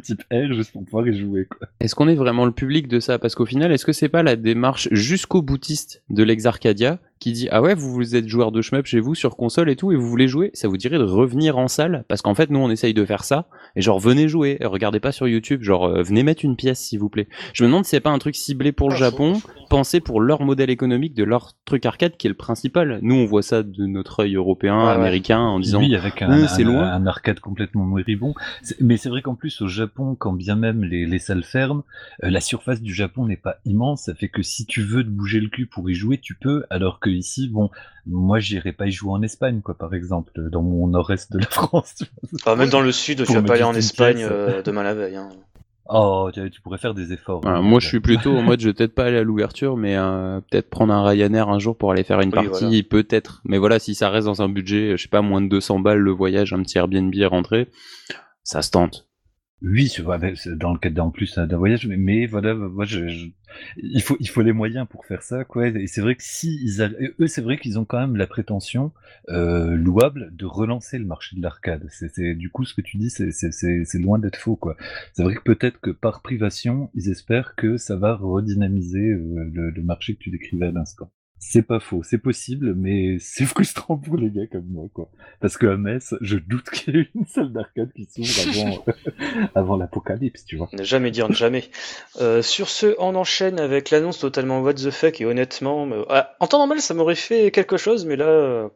type 0.00 0.22
R 0.32 0.52
juste 0.52 0.72
pour 0.72 0.84
pouvoir 0.84 1.08
y 1.08 1.18
jouer. 1.18 1.48
Est-ce 1.80 1.94
qu'on 1.94 2.08
est 2.08 2.14
vraiment 2.14 2.44
le 2.44 2.52
public 2.52 2.88
de 2.88 3.00
ça? 3.00 3.18
Parce 3.18 3.34
qu'au 3.34 3.46
final, 3.46 3.72
est-ce 3.72 3.84
que 3.84 3.92
c'est 3.92 4.08
pas 4.08 4.22
la 4.22 4.36
démarche 4.36 4.88
jusqu'au 4.92 5.42
boutiste 5.42 6.02
de 6.10 6.22
l'ex-Arcadia 6.22 6.98
qui 7.20 7.32
dit 7.32 7.48
ah 7.52 7.62
ouais 7.62 7.74
vous 7.74 7.92
vous 7.92 8.16
êtes 8.16 8.26
joueur 8.26 8.50
de 8.50 8.60
shmup 8.62 8.86
chez 8.86 8.98
vous 8.98 9.14
sur 9.14 9.36
console 9.36 9.70
et 9.70 9.76
tout 9.76 9.92
et 9.92 9.96
vous 9.96 10.08
voulez 10.08 10.26
jouer 10.26 10.50
ça 10.54 10.66
vous 10.66 10.76
dirait 10.76 10.98
de 10.98 11.04
revenir 11.04 11.56
en 11.58 11.68
salle? 11.68 12.04
Parce 12.08 12.22
qu'en 12.22 12.34
fait 12.34 12.50
nous 12.50 12.58
on 12.58 12.70
essaye 12.70 12.94
de 12.94 13.04
faire 13.04 13.22
ça 13.24 13.46
et 13.76 13.80
genre 13.82 14.00
venez 14.00 14.26
jouer 14.26 14.56
et 14.60 14.66
regardez 14.66 14.98
pas 14.98 15.12
sur 15.12 15.28
YouTube 15.28 15.62
genre 15.62 15.84
euh, 15.84 16.02
venez 16.02 16.22
mettre 16.24 16.44
une 16.44 16.56
pièce 16.56 16.80
s'il 16.80 16.98
vous 16.98 17.08
plaît 17.10 17.28
je 17.52 17.62
me 17.62 17.68
demande 17.68 17.84
si 17.84 17.90
c'est 17.90 18.00
pas 18.00 18.10
un 18.10 18.18
truc 18.18 18.34
ciblé 18.34 18.72
pour 18.72 18.88
le 18.88 18.94
faux, 18.96 19.00
Japon 19.04 19.40
pensé 19.68 20.00
pour 20.00 20.20
leur 20.20 20.42
modèle 20.42 20.70
économique 20.70 21.14
de 21.14 21.22
leur 21.24 21.52
truc 21.64 21.86
arcade 21.86 22.16
qui 22.16 22.26
est 22.26 22.30
le 22.30 22.36
principal 22.36 22.98
nous 23.02 23.14
on 23.14 23.26
voit 23.26 23.42
ça 23.42 23.62
de 23.62 23.86
notre 23.86 24.20
œil 24.24 24.34
européen 24.36 24.78
Ouais, 24.80 24.84
ouais. 24.86 24.90
américain 24.92 25.40
en 25.40 25.60
disant 25.60 25.80
Oui, 25.80 25.94
avec 25.94 26.22
un, 26.22 26.30
Euh, 26.32 26.46
un- 26.48 26.62
loin. 26.64 26.90
un 26.90 27.06
arcade 27.06 27.38
complètement 27.40 27.84
moribond. 27.84 28.34
Mais 28.80 28.96
c'est 28.96 29.08
vrai 29.10 29.20
qu'en 29.20 29.34
plus, 29.34 29.60
au 29.60 29.68
Japon, 29.68 30.14
quand 30.18 30.32
bien 30.32 30.56
même 30.56 30.84
les, 30.84 31.04
les 31.06 31.18
salles 31.18 31.42
ferment, 31.42 31.82
euh, 32.24 32.30
la 32.30 32.40
surface 32.40 32.80
du 32.80 32.94
Japon 32.94 33.26
n'est 33.26 33.36
pas 33.36 33.56
immense. 33.66 34.04
Ça 34.04 34.14
fait 34.14 34.28
que 34.28 34.42
si 34.42 34.64
tu 34.64 34.80
veux 34.82 35.02
te 35.04 35.08
bouger 35.10 35.40
le 35.40 35.48
cul 35.48 35.66
pour 35.66 35.90
y 35.90 35.94
jouer, 35.94 36.18
tu 36.18 36.34
peux. 36.34 36.64
Alors 36.70 36.98
que 37.00 37.09
ici, 37.12 37.48
bon, 37.48 37.70
moi, 38.06 38.38
j'irai 38.40 38.72
pas 38.72 38.86
y 38.86 38.92
jouer 38.92 39.12
en 39.12 39.22
Espagne, 39.22 39.60
quoi, 39.62 39.76
par 39.76 39.94
exemple, 39.94 40.32
dans 40.50 40.62
mon 40.62 40.86
nord-est 40.88 41.32
de 41.32 41.38
la 41.38 41.46
France. 41.50 41.94
tu 41.96 42.04
vois. 42.04 42.52
Ah, 42.52 42.56
même 42.56 42.70
dans 42.70 42.80
le 42.80 42.92
sud, 42.92 43.24
tu 43.24 43.32
vas 43.32 43.42
pas 43.42 43.54
aller 43.54 43.62
en 43.62 43.74
Espagne 43.74 44.26
euh, 44.28 44.62
demain 44.62 44.82
la 44.82 44.94
veille. 44.94 45.16
Hein. 45.16 45.28
Oh, 45.92 46.30
tu, 46.32 46.60
pourrais 46.60 46.78
faire 46.78 46.94
des 46.94 47.12
efforts. 47.12 47.40
Voilà, 47.40 47.58
hein. 47.58 47.62
moi, 47.62 47.80
je 47.80 47.88
suis 47.88 47.98
plutôt 47.98 48.36
en 48.36 48.42
mode, 48.44 48.60
je 48.60 48.68
vais 48.68 48.74
peut-être 48.74 48.94
pas 48.94 49.06
aller 49.06 49.18
à 49.18 49.24
l'ouverture, 49.24 49.76
mais 49.76 49.96
euh, 49.96 50.40
peut-être 50.48 50.70
prendre 50.70 50.92
un 50.94 51.02
Ryanair 51.02 51.48
un 51.48 51.58
jour 51.58 51.76
pour 51.76 51.90
aller 51.90 52.04
faire 52.04 52.20
une 52.20 52.28
Oui, 52.28 52.46
partie, 52.46 52.64
voilà. 52.64 52.82
peut-être. 52.88 53.42
Mais 53.44 53.58
voilà, 53.58 53.80
si 53.80 53.96
ça 53.96 54.08
reste 54.08 54.26
dans 54.26 54.40
un 54.40 54.48
budget, 54.48 54.96
je 54.96 55.02
sais 55.02 55.08
pas, 55.08 55.20
moins 55.20 55.40
de 55.40 55.48
200 55.48 55.80
balles 55.80 55.98
le 55.98 56.12
voyage, 56.12 56.52
un 56.52 56.62
petit 56.62 56.78
Airbnb 56.78 57.12
et 57.14 57.26
rentrer, 57.26 57.68
ça 58.44 58.62
se 58.62 58.70
tente. 58.70 59.09
Oui, 59.62 59.92
dans 60.56 60.72
le 60.72 60.78
cadre 60.78 61.04
en 61.04 61.10
plus 61.10 61.36
hein, 61.36 61.46
d'un 61.46 61.58
voyage, 61.58 61.86
mais, 61.86 61.98
mais 61.98 62.24
voilà, 62.26 62.54
moi, 62.54 62.86
je, 62.86 63.08
je- 63.08 63.26
il 63.76 64.00
faut, 64.02 64.16
il 64.18 64.28
faut 64.28 64.40
les 64.40 64.52
moyens 64.52 64.86
pour 64.88 65.04
faire 65.04 65.22
ça, 65.22 65.44
quoi. 65.44 65.68
Et 65.68 65.86
c'est 65.86 66.00
vrai 66.00 66.14
que 66.16 66.22
si 66.24 66.56
ils, 66.64 66.80
eux, 67.20 67.26
c'est 67.26 67.42
vrai 67.42 67.58
qu'ils 67.58 67.78
ont 67.78 67.84
quand 67.84 67.98
même 68.00 68.16
la 68.16 68.26
prétention 68.26 68.92
euh, 69.28 69.74
louable 69.76 70.34
de 70.34 70.46
relancer 70.46 70.98
le 70.98 71.04
marché 71.04 71.36
de 71.36 71.42
l'arcade. 71.42 71.86
C'est, 71.90 72.34
du 72.34 72.48
coup, 72.50 72.64
ce 72.64 72.72
que 72.74 72.80
tu 72.80 72.96
dis, 72.96 73.10
c'est 73.10 73.98
loin 73.98 74.18
d'être 74.18 74.36
faux, 74.38 74.56
quoi. 74.56 74.76
C'est 75.12 75.22
vrai 75.24 75.34
que 75.34 75.42
peut-être 75.42 75.78
que 75.80 75.90
par 75.90 76.22
privation, 76.22 76.90
ils 76.94 77.10
espèrent 77.10 77.54
que 77.54 77.76
ça 77.76 77.96
va 77.96 78.14
redynamiser 78.16 79.10
euh, 79.10 79.50
le, 79.52 79.70
le 79.70 79.82
marché 79.82 80.14
que 80.14 80.20
tu 80.20 80.30
décrivais 80.30 80.66
à 80.68 80.72
l'instant. 80.72 81.10
C'est 81.42 81.62
pas 81.62 81.80
faux, 81.80 82.02
c'est 82.02 82.18
possible, 82.18 82.74
mais 82.74 83.16
c'est 83.18 83.46
frustrant 83.46 83.96
pour 83.96 84.16
les 84.18 84.30
gars 84.30 84.46
comme 84.46 84.66
moi, 84.68 84.84
quoi. 84.92 85.08
Parce 85.40 85.56
que 85.56 85.66
à 85.66 85.76
Metz, 85.78 86.14
je 86.20 86.36
doute 86.36 86.68
qu'il 86.70 86.94
y 86.96 86.98
ait 87.00 87.08
une 87.14 87.24
salle 87.26 87.50
d'arcade 87.50 87.90
qui 87.94 88.04
s'ouvre 88.04 88.60
avant, 88.60 88.84
avant 89.54 89.76
l'apocalypse, 89.76 90.44
tu 90.44 90.56
vois. 90.58 90.68
Ne 90.74 90.84
jamais 90.84 91.10
dire 91.10 91.32
jamais. 91.32 91.64
Euh, 92.20 92.42
sur 92.42 92.68
ce, 92.68 92.94
on 92.98 93.14
enchaîne 93.14 93.58
avec 93.58 93.90
l'annonce 93.90 94.18
totalement 94.18 94.60
what 94.60 94.74
the 94.74 94.90
fuck 94.90 95.18
et 95.20 95.24
honnêtement, 95.24 95.86
me- 95.86 96.04
ah, 96.10 96.36
en 96.40 96.46
temps 96.46 96.58
normal, 96.58 96.80
ça 96.80 96.92
m'aurait 96.92 97.14
fait 97.14 97.50
quelque 97.50 97.78
chose, 97.78 98.04
mais 98.04 98.16
là, 98.16 98.26
euh, 98.26 98.68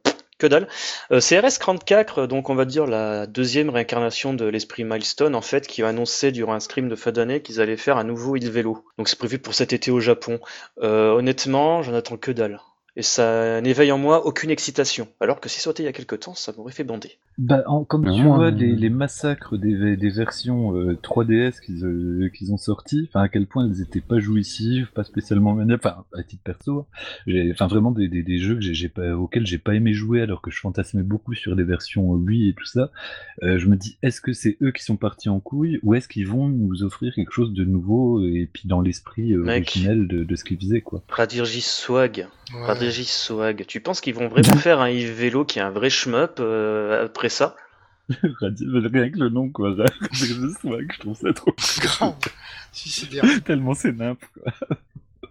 dalle. 0.48 0.68
Euh, 1.10 1.20
c'est 1.20 1.38
RS34, 1.38 2.26
donc 2.26 2.50
on 2.50 2.54
va 2.54 2.64
dire 2.64 2.86
la 2.86 3.26
deuxième 3.26 3.70
réincarnation 3.70 4.34
de 4.34 4.44
l'esprit 4.44 4.84
Milestone, 4.84 5.34
en 5.34 5.40
fait, 5.40 5.66
qui 5.66 5.82
a 5.82 5.88
annoncé 5.88 6.32
durant 6.32 6.54
un 6.54 6.60
scrim 6.60 6.88
de 6.88 6.96
fin 6.96 7.12
d'année 7.12 7.42
qu'ils 7.42 7.60
allaient 7.60 7.76
faire 7.76 7.96
un 7.96 8.04
nouveau 8.04 8.36
Il 8.36 8.50
Vélo. 8.50 8.84
Donc 8.98 9.08
c'est 9.08 9.18
prévu 9.18 9.38
pour 9.38 9.54
cet 9.54 9.72
été 9.72 9.90
au 9.90 10.00
Japon. 10.00 10.40
Euh, 10.82 11.12
honnêtement, 11.12 11.82
j'en 11.82 11.94
attends 11.94 12.16
que 12.16 12.30
dalle. 12.30 12.60
Et 12.96 13.02
ça 13.02 13.60
n'éveille 13.60 13.90
en 13.92 13.98
moi 13.98 14.24
aucune 14.26 14.50
excitation. 14.50 15.08
Alors 15.20 15.40
que 15.40 15.48
si 15.48 15.60
ça 15.60 15.72
il 15.78 15.84
y 15.84 15.88
a 15.88 15.92
quelque 15.92 16.14
temps, 16.14 16.34
ça 16.34 16.52
m'aurait 16.52 16.72
fait 16.72 16.84
bander. 16.84 17.18
Bah, 17.36 17.64
en- 17.66 17.82
comme 17.84 18.04
tu 18.04 18.22
Moi, 18.22 18.36
vois, 18.36 18.46
euh, 18.46 18.50
les, 18.52 18.76
les 18.76 18.90
massacres 18.90 19.56
des, 19.56 19.96
des 19.96 20.08
versions 20.10 20.76
euh, 20.76 20.94
3DS 21.02 21.60
qu'ils 21.60 21.84
euh, 21.84 22.28
qu'ils 22.32 22.52
ont 22.52 22.56
sorties, 22.56 23.06
enfin 23.08 23.22
à 23.22 23.28
quel 23.28 23.46
point 23.46 23.66
elles 23.68 23.80
étaient 23.80 24.00
pas 24.00 24.20
jouissives, 24.20 24.92
pas 24.94 25.02
spécialement 25.02 25.52
maniables, 25.54 25.80
enfin 25.84 26.04
à 26.16 26.22
titre 26.22 26.42
perso, 26.44 26.78
hein. 26.80 26.86
j'ai, 27.26 27.50
enfin 27.50 27.66
vraiment 27.66 27.90
des, 27.90 28.06
des, 28.08 28.22
des 28.22 28.38
jeux 28.38 28.54
que 28.54 28.60
j'ai, 28.60 28.74
j'ai 28.74 28.88
pas, 28.88 29.16
auxquels 29.16 29.46
j'ai 29.46 29.58
pas 29.58 29.74
aimé 29.74 29.94
jouer 29.94 30.22
alors 30.22 30.42
que 30.42 30.52
je 30.52 30.60
fantasmais 30.60 31.02
beaucoup 31.02 31.34
sur 31.34 31.56
les 31.56 31.64
versions 31.64 32.08
Wii 32.12 32.50
et 32.50 32.52
tout 32.54 32.66
ça. 32.66 32.90
Euh, 33.42 33.58
je 33.58 33.66
me 33.66 33.74
dis, 33.76 33.98
est-ce 34.02 34.20
que 34.20 34.32
c'est 34.32 34.56
eux 34.62 34.70
qui 34.70 34.84
sont 34.84 34.96
partis 34.96 35.28
en 35.28 35.40
couille 35.40 35.80
ou 35.82 35.94
est-ce 35.94 36.06
qu'ils 36.06 36.28
vont 36.28 36.48
nous 36.48 36.84
offrir 36.84 37.12
quelque 37.14 37.32
chose 37.32 37.52
de 37.52 37.64
nouveau 37.64 38.22
et 38.22 38.48
puis 38.52 38.68
dans 38.68 38.80
l'esprit 38.80 39.32
euh, 39.32 39.42
originel 39.44 40.06
de, 40.06 40.22
de 40.22 40.36
ce 40.36 40.44
qu'ils 40.44 40.58
faisaient 40.58 40.82
quoi. 40.82 41.02
Radirji 41.08 41.62
Swag. 41.62 42.28
Ouais. 42.52 42.90
Swag. 43.04 43.64
Tu 43.66 43.80
penses 43.80 44.00
qu'ils 44.00 44.14
vont 44.14 44.28
vraiment 44.28 44.56
faire 44.58 44.80
un 44.80 44.90
Yves 44.90 45.12
Vélo 45.12 45.44
qui 45.44 45.58
est 45.58 45.62
un 45.62 45.70
vrai 45.70 45.90
shmup 45.90 46.36
euh, 46.40 47.08
après 47.24 47.30
ça 47.30 47.56
Rien 48.42 49.10
que 49.10 49.18
le 49.18 49.30
nom 49.30 49.48
quoi, 49.48 49.74
je 50.12 50.54
swag, 50.60 50.92
je 50.92 50.98
trouve 51.00 51.16
ça 51.16 51.32
trop 51.32 51.54
Grave. 51.80 52.14
Bien. 53.10 53.22
tellement 53.44 53.72
c'est 53.72 53.92
nimp. 53.92 54.22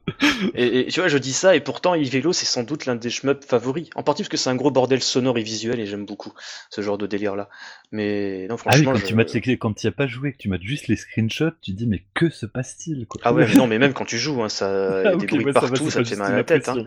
et, 0.56 0.80
et 0.82 0.86
tu 0.88 1.00
vois, 1.00 1.08
je 1.10 1.18
dis 1.18 1.34
ça, 1.34 1.56
et 1.56 1.62
pourtant 1.62 1.96
Yves 1.96 2.12
Vélo, 2.12 2.34
c'est 2.34 2.46
sans 2.46 2.64
doute 2.64 2.86
l'un 2.86 2.96
des 2.96 3.10
shmups 3.10 3.46
favoris. 3.46 3.90
En 3.96 4.04
partie 4.04 4.24
parce 4.24 4.30
que 4.30 4.38
c'est 4.38 4.50
un 4.50 4.56
gros 4.56 4.72
bordel 4.72 5.02
sonore 5.02 5.38
et 5.38 5.44
visuel, 5.44 5.80
et 5.80 5.86
j'aime 5.86 6.06
beaucoup 6.06 6.34
ce 6.70 6.82
genre 6.82 6.98
de 6.98 7.08
délire-là. 7.08 7.50
Mais 7.92 8.48
non, 8.50 8.58
Ah 8.66 8.74
oui, 8.76 8.84
franchement. 8.84 8.94
quand 8.94 9.00
je- 9.00 9.06
tu 9.08 9.16
mates 9.16 9.58
quand 9.60 9.74
tu 9.74 9.86
y 9.86 9.88
as 9.88 9.92
pas 9.92 10.08
joué, 10.08 10.34
que 10.34 10.38
tu 10.38 10.50
mates 10.50 10.64
juste 10.64 10.88
les 10.88 10.96
screenshots, 10.98 11.52
tu 11.62 11.72
dis 11.72 11.88
mais 11.88 12.04
que 12.14 12.30
se 12.30 12.46
passe-t-il 12.46 13.06
quoi? 13.06 13.22
Ah 13.24 13.34
ouais, 13.34 13.46
mais 13.48 13.56
non, 13.56 13.68
mais 13.68 13.80
même 13.80 13.94
quand 13.94 14.06
tu 14.06 14.18
joues, 14.18 14.42
hein, 14.44 14.50
ça, 14.50 14.68
il 15.04 15.06
y 15.06 15.08
a 15.08 15.12
Ah, 15.12 15.16
des 15.16 15.28
bruits 15.28 15.46
ouais, 15.46 15.54
ça 15.54 15.60
va, 15.62 15.68
partout, 15.68 15.86
c'est 15.86 15.92
ça 15.92 16.02
te 16.02 16.08
fait 16.08 16.16
mal 16.16 16.34
à 16.34 16.38
la 16.38 16.44
tête. 16.44 16.68
Hein. 16.70 16.86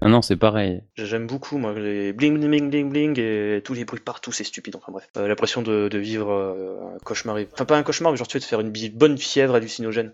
Ah 0.00 0.08
non, 0.08 0.20
c'est 0.20 0.36
pareil. 0.36 0.82
J'aime 0.96 1.26
beaucoup, 1.26 1.58
moi, 1.58 1.72
les 1.74 2.12
bling 2.12 2.38
bling 2.38 2.70
bling 2.70 2.90
bling 2.90 3.18
et 3.20 3.62
tous 3.64 3.72
les 3.74 3.84
bruits 3.84 4.00
partout, 4.00 4.32
c'est 4.32 4.44
stupide. 4.44 4.74
Enfin 4.76 4.90
bref, 4.92 5.08
Euh, 5.16 5.28
l'impression 5.28 5.62
de, 5.62 5.88
de 5.88 5.98
vivre 5.98 6.30
euh, 6.30 6.96
un 6.96 6.98
cauchemar. 6.98 7.36
Enfin, 7.52 7.64
pas 7.64 7.76
un 7.78 7.82
cauchemar, 7.82 8.10
mais 8.12 8.18
genre 8.18 8.26
tu 8.26 8.36
veux 8.36 8.40
te 8.40 8.46
faire 8.46 8.60
une 8.60 8.72
bonne 8.94 9.16
fièvre 9.16 9.54
hallucinogène. 9.54 10.12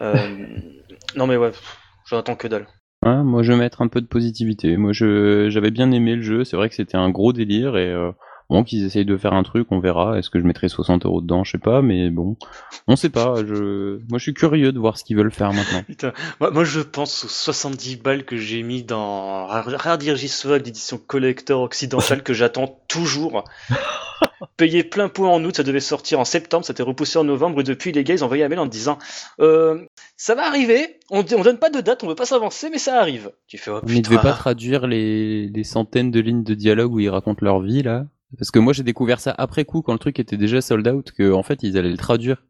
Euh, 0.00 0.28
non, 1.16 1.26
mais 1.26 1.36
ouais, 1.36 1.50
pff, 1.50 1.78
j'en 2.06 2.18
attends 2.18 2.36
que 2.36 2.48
dalle. 2.48 2.66
Ouais, 3.04 3.22
moi, 3.22 3.42
je 3.42 3.52
vais 3.52 3.58
mettre 3.58 3.82
un 3.82 3.88
peu 3.88 4.00
de 4.00 4.06
positivité. 4.06 4.76
Moi, 4.76 4.92
je 4.92 5.48
j'avais 5.50 5.70
bien 5.70 5.90
aimé 5.92 6.16
le 6.16 6.22
jeu. 6.22 6.44
C'est 6.44 6.56
vrai 6.56 6.68
que 6.68 6.74
c'était 6.74 6.96
un 6.96 7.10
gros 7.10 7.32
délire 7.32 7.76
et 7.76 7.92
euh, 7.92 8.10
bon, 8.50 8.64
qu'ils 8.64 8.84
essayent 8.84 9.04
de 9.04 9.16
faire 9.16 9.34
un 9.34 9.44
truc, 9.44 9.68
on 9.70 9.78
verra. 9.78 10.18
Est-ce 10.18 10.30
que 10.30 10.40
je 10.40 10.44
mettrai 10.44 10.68
60 10.68 11.06
euros 11.06 11.20
dedans? 11.20 11.44
Je 11.44 11.52
sais 11.52 11.58
pas, 11.58 11.80
mais 11.80 12.10
bon, 12.10 12.36
on 12.88 12.96
sait 12.96 13.08
pas. 13.08 13.36
Je, 13.46 13.98
moi, 14.08 14.18
je 14.18 14.22
suis 14.22 14.34
curieux 14.34 14.72
de 14.72 14.78
voir 14.80 14.98
ce 14.98 15.04
qu'ils 15.04 15.16
veulent 15.16 15.30
faire 15.30 15.52
maintenant. 15.52 15.82
Putain, 15.86 16.12
moi, 16.40 16.50
moi, 16.50 16.64
je 16.64 16.80
pense 16.80 17.24
aux 17.24 17.28
70 17.28 17.96
balles 17.96 18.24
que 18.24 18.36
j'ai 18.36 18.62
mis 18.64 18.82
dans 18.82 19.46
Rare 19.46 19.98
Swag 20.26 20.62
d'édition 20.62 20.98
collector 20.98 21.62
occidentale 21.62 22.22
que 22.22 22.34
j'attends 22.34 22.80
toujours. 22.88 23.44
payé 24.56 24.84
plein 24.84 25.08
pot 25.08 25.26
en 25.26 25.42
août, 25.44 25.56
ça 25.56 25.62
devait 25.62 25.80
sortir 25.80 26.20
en 26.20 26.24
septembre, 26.24 26.64
ça 26.64 26.72
a 26.72 26.74
été 26.74 26.82
repoussé 26.82 27.18
en 27.18 27.24
novembre, 27.24 27.60
et 27.60 27.64
depuis 27.64 27.92
les 27.92 28.04
gars 28.04 28.14
ils 28.14 28.22
ont 28.22 28.26
envoyé 28.26 28.44
un 28.44 28.48
mail 28.48 28.58
en 28.58 28.66
disant 28.66 28.98
euh, 29.40 29.84
ça 30.16 30.34
va 30.34 30.46
arriver, 30.46 30.98
on, 31.10 31.20
on 31.20 31.42
donne 31.42 31.58
pas 31.58 31.70
de 31.70 31.80
date, 31.80 32.04
on 32.04 32.08
veut 32.08 32.14
pas 32.14 32.26
s'avancer, 32.26 32.70
mais 32.70 32.78
ça 32.78 33.00
arrive. 33.00 33.30
Tu 33.46 33.58
fais 33.58 33.70
oh 33.70 33.80
Mais 33.86 33.96
ils 33.96 34.02
devaient 34.02 34.18
pas 34.18 34.32
traduire 34.32 34.86
les, 34.86 35.48
les 35.48 35.64
centaines 35.64 36.10
de 36.10 36.20
lignes 36.20 36.44
de 36.44 36.54
dialogue 36.54 36.92
où 36.92 37.00
ils 37.00 37.10
racontent 37.10 37.44
leur 37.44 37.60
vie 37.60 37.82
là 37.82 38.06
Parce 38.38 38.50
que 38.50 38.58
moi 38.58 38.72
j'ai 38.72 38.82
découvert 38.82 39.20
ça 39.20 39.34
après 39.38 39.64
coup 39.64 39.82
quand 39.82 39.92
le 39.92 39.98
truc 39.98 40.18
était 40.18 40.36
déjà 40.36 40.60
sold 40.60 40.86
out 40.88 41.12
que 41.12 41.32
en 41.32 41.42
fait 41.42 41.62
ils 41.62 41.76
allaient 41.78 41.90
le 41.90 41.96
traduire. 41.96 42.42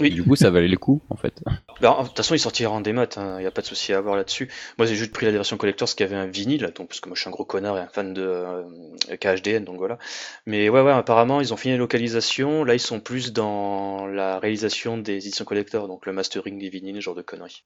Oui. 0.00 0.08
Et 0.08 0.10
du 0.10 0.24
coup 0.24 0.36
ça 0.36 0.50
valait 0.50 0.68
le 0.68 0.76
coup 0.76 1.00
en 1.10 1.16
fait. 1.16 1.42
Bah, 1.80 1.98
de 2.00 2.06
toute 2.06 2.16
façon, 2.16 2.34
il 2.34 2.38
sortira 2.38 2.72
en 2.72 2.80
démat, 2.80 3.08
il 3.16 3.40
n'y 3.40 3.46
a 3.46 3.50
pas 3.50 3.62
de 3.62 3.66
souci 3.66 3.92
à 3.92 3.98
avoir 3.98 4.16
là-dessus. 4.16 4.48
Moi, 4.78 4.86
j'ai 4.86 4.94
juste 4.94 5.12
pris 5.12 5.26
la 5.26 5.32
version 5.32 5.56
collector, 5.56 5.86
parce 5.86 5.94
qu'il 5.94 6.06
y 6.06 6.08
avait 6.08 6.18
un 6.18 6.26
vinyle, 6.26 6.72
donc, 6.74 6.88
parce 6.88 7.00
que 7.00 7.08
moi, 7.08 7.16
je 7.16 7.20
suis 7.20 7.28
un 7.28 7.32
gros 7.32 7.44
connard 7.44 7.76
et 7.78 7.80
un 7.80 7.88
fan 7.88 8.14
de 8.14 8.22
euh, 8.22 9.16
KHDN, 9.20 9.64
donc 9.64 9.78
voilà. 9.78 9.98
Mais 10.46 10.68
ouais, 10.68 10.80
ouais, 10.80 10.92
apparemment, 10.92 11.40
ils 11.40 11.52
ont 11.52 11.56
fini 11.56 11.74
la 11.74 11.78
localisation. 11.78 12.64
Là, 12.64 12.74
ils 12.74 12.80
sont 12.80 13.00
plus 13.00 13.32
dans 13.32 14.06
la 14.06 14.38
réalisation 14.38 14.98
des 14.98 15.16
éditions 15.16 15.44
collector, 15.44 15.88
donc 15.88 16.06
le 16.06 16.12
mastering 16.12 16.58
des 16.58 16.68
vinyles, 16.68 16.96
ce 16.96 17.00
genre 17.00 17.14
de 17.14 17.22
conneries. 17.22 17.64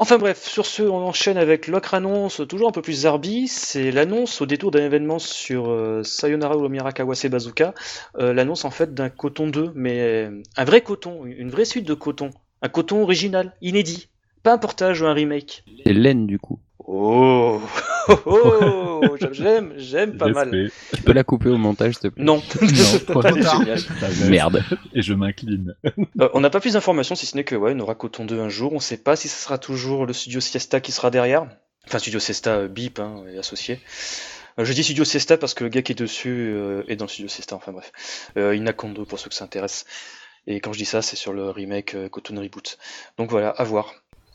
Enfin 0.00 0.16
bref, 0.16 0.44
sur 0.44 0.64
ce, 0.64 0.84
on 0.84 1.04
enchaîne 1.04 1.36
avec 1.36 1.66
l'autre 1.66 1.92
annonce, 1.92 2.40
toujours 2.48 2.68
un 2.68 2.72
peu 2.72 2.82
plus 2.82 3.00
zarbi, 3.00 3.48
c'est 3.48 3.90
l'annonce 3.90 4.40
au 4.40 4.46
détour 4.46 4.70
d'un 4.70 4.84
événement 4.84 5.18
sur 5.18 5.70
euh, 5.70 6.04
Sayonara 6.04 6.54
Ulomira 6.54 6.92
Kawase 6.92 7.26
Bazooka, 7.26 7.74
euh, 8.16 8.32
l'annonce 8.32 8.64
en 8.64 8.70
fait 8.70 8.94
d'un 8.94 9.10
coton 9.10 9.48
2, 9.48 9.72
mais 9.74 9.98
euh, 10.00 10.40
un 10.56 10.64
vrai 10.64 10.82
coton, 10.82 11.26
une 11.26 11.50
vraie 11.50 11.64
suite 11.64 11.84
de 11.84 11.94
coton, 11.94 12.30
un 12.62 12.68
coton 12.68 13.02
original, 13.02 13.56
inédit, 13.60 14.08
pas 14.44 14.52
un 14.52 14.58
portage 14.58 15.02
ou 15.02 15.06
un 15.06 15.14
remake. 15.14 15.64
C'est 15.84 15.92
laine 15.92 16.28
du 16.28 16.38
coup. 16.38 16.60
Oh, 16.90 17.60
oh, 18.08 18.14
oh, 18.24 19.16
j'aime, 19.30 19.74
j'aime 19.76 20.16
pas 20.16 20.28
mal. 20.28 20.70
Tu 20.94 21.02
peux 21.02 21.12
la 21.12 21.22
couper 21.22 21.50
au 21.50 21.58
montage 21.58 21.94
s'il 21.94 22.02
te 22.04 22.08
plaît? 22.08 22.24
Non, 22.24 22.42
Non, 23.14 23.20
va. 23.20 23.30
Merde. 24.28 24.64
Et 24.94 25.02
je 25.02 25.12
m'incline. 25.12 25.74
Euh, 26.20 26.30
on 26.32 26.40
n'a 26.40 26.48
pas 26.48 26.60
plus 26.60 26.72
d'informations 26.72 27.14
si 27.14 27.26
ce 27.26 27.36
n'est 27.36 27.44
que 27.44 27.54
ouais, 27.54 27.78
aura 27.78 27.94
Coton 27.94 28.24
2 28.24 28.40
un 28.40 28.48
jour. 28.48 28.72
On 28.72 28.80
sait 28.80 28.96
pas 28.96 29.16
si 29.16 29.28
ce 29.28 29.38
sera 29.38 29.58
toujours 29.58 30.06
le 30.06 30.14
studio 30.14 30.40
Siesta 30.40 30.80
qui 30.80 30.92
sera 30.92 31.10
derrière. 31.10 31.46
Enfin, 31.86 31.98
studio 31.98 32.20
Siesta 32.20 32.56
euh, 32.56 32.68
Beep 32.68 33.00
hein, 33.00 33.22
et 33.30 33.36
associé. 33.36 33.80
Euh, 34.58 34.64
je 34.64 34.72
dis 34.72 34.82
studio 34.82 35.04
Siesta 35.04 35.36
parce 35.36 35.52
que 35.52 35.64
le 35.64 35.70
gars 35.70 35.82
qui 35.82 35.92
est 35.92 35.94
dessus 35.94 36.54
euh, 36.54 36.84
est 36.88 36.96
dans 36.96 37.04
le 37.04 37.10
studio 37.10 37.28
Siesta. 37.28 37.54
Enfin 37.54 37.72
bref, 37.72 37.92
euh, 38.38 38.56
Inakondo 38.56 39.04
pour 39.04 39.18
ceux 39.18 39.28
que 39.28 39.34
ça 39.34 39.44
intéresse. 39.44 39.84
Et 40.46 40.60
quand 40.60 40.72
je 40.72 40.78
dis 40.78 40.86
ça, 40.86 41.02
c'est 41.02 41.16
sur 41.16 41.34
le 41.34 41.50
remake 41.50 41.94
euh, 41.94 42.08
Coton 42.08 42.40
Reboot. 42.40 42.78
Donc 43.18 43.30
voilà, 43.30 43.50
à 43.50 43.64
voir. 43.64 43.92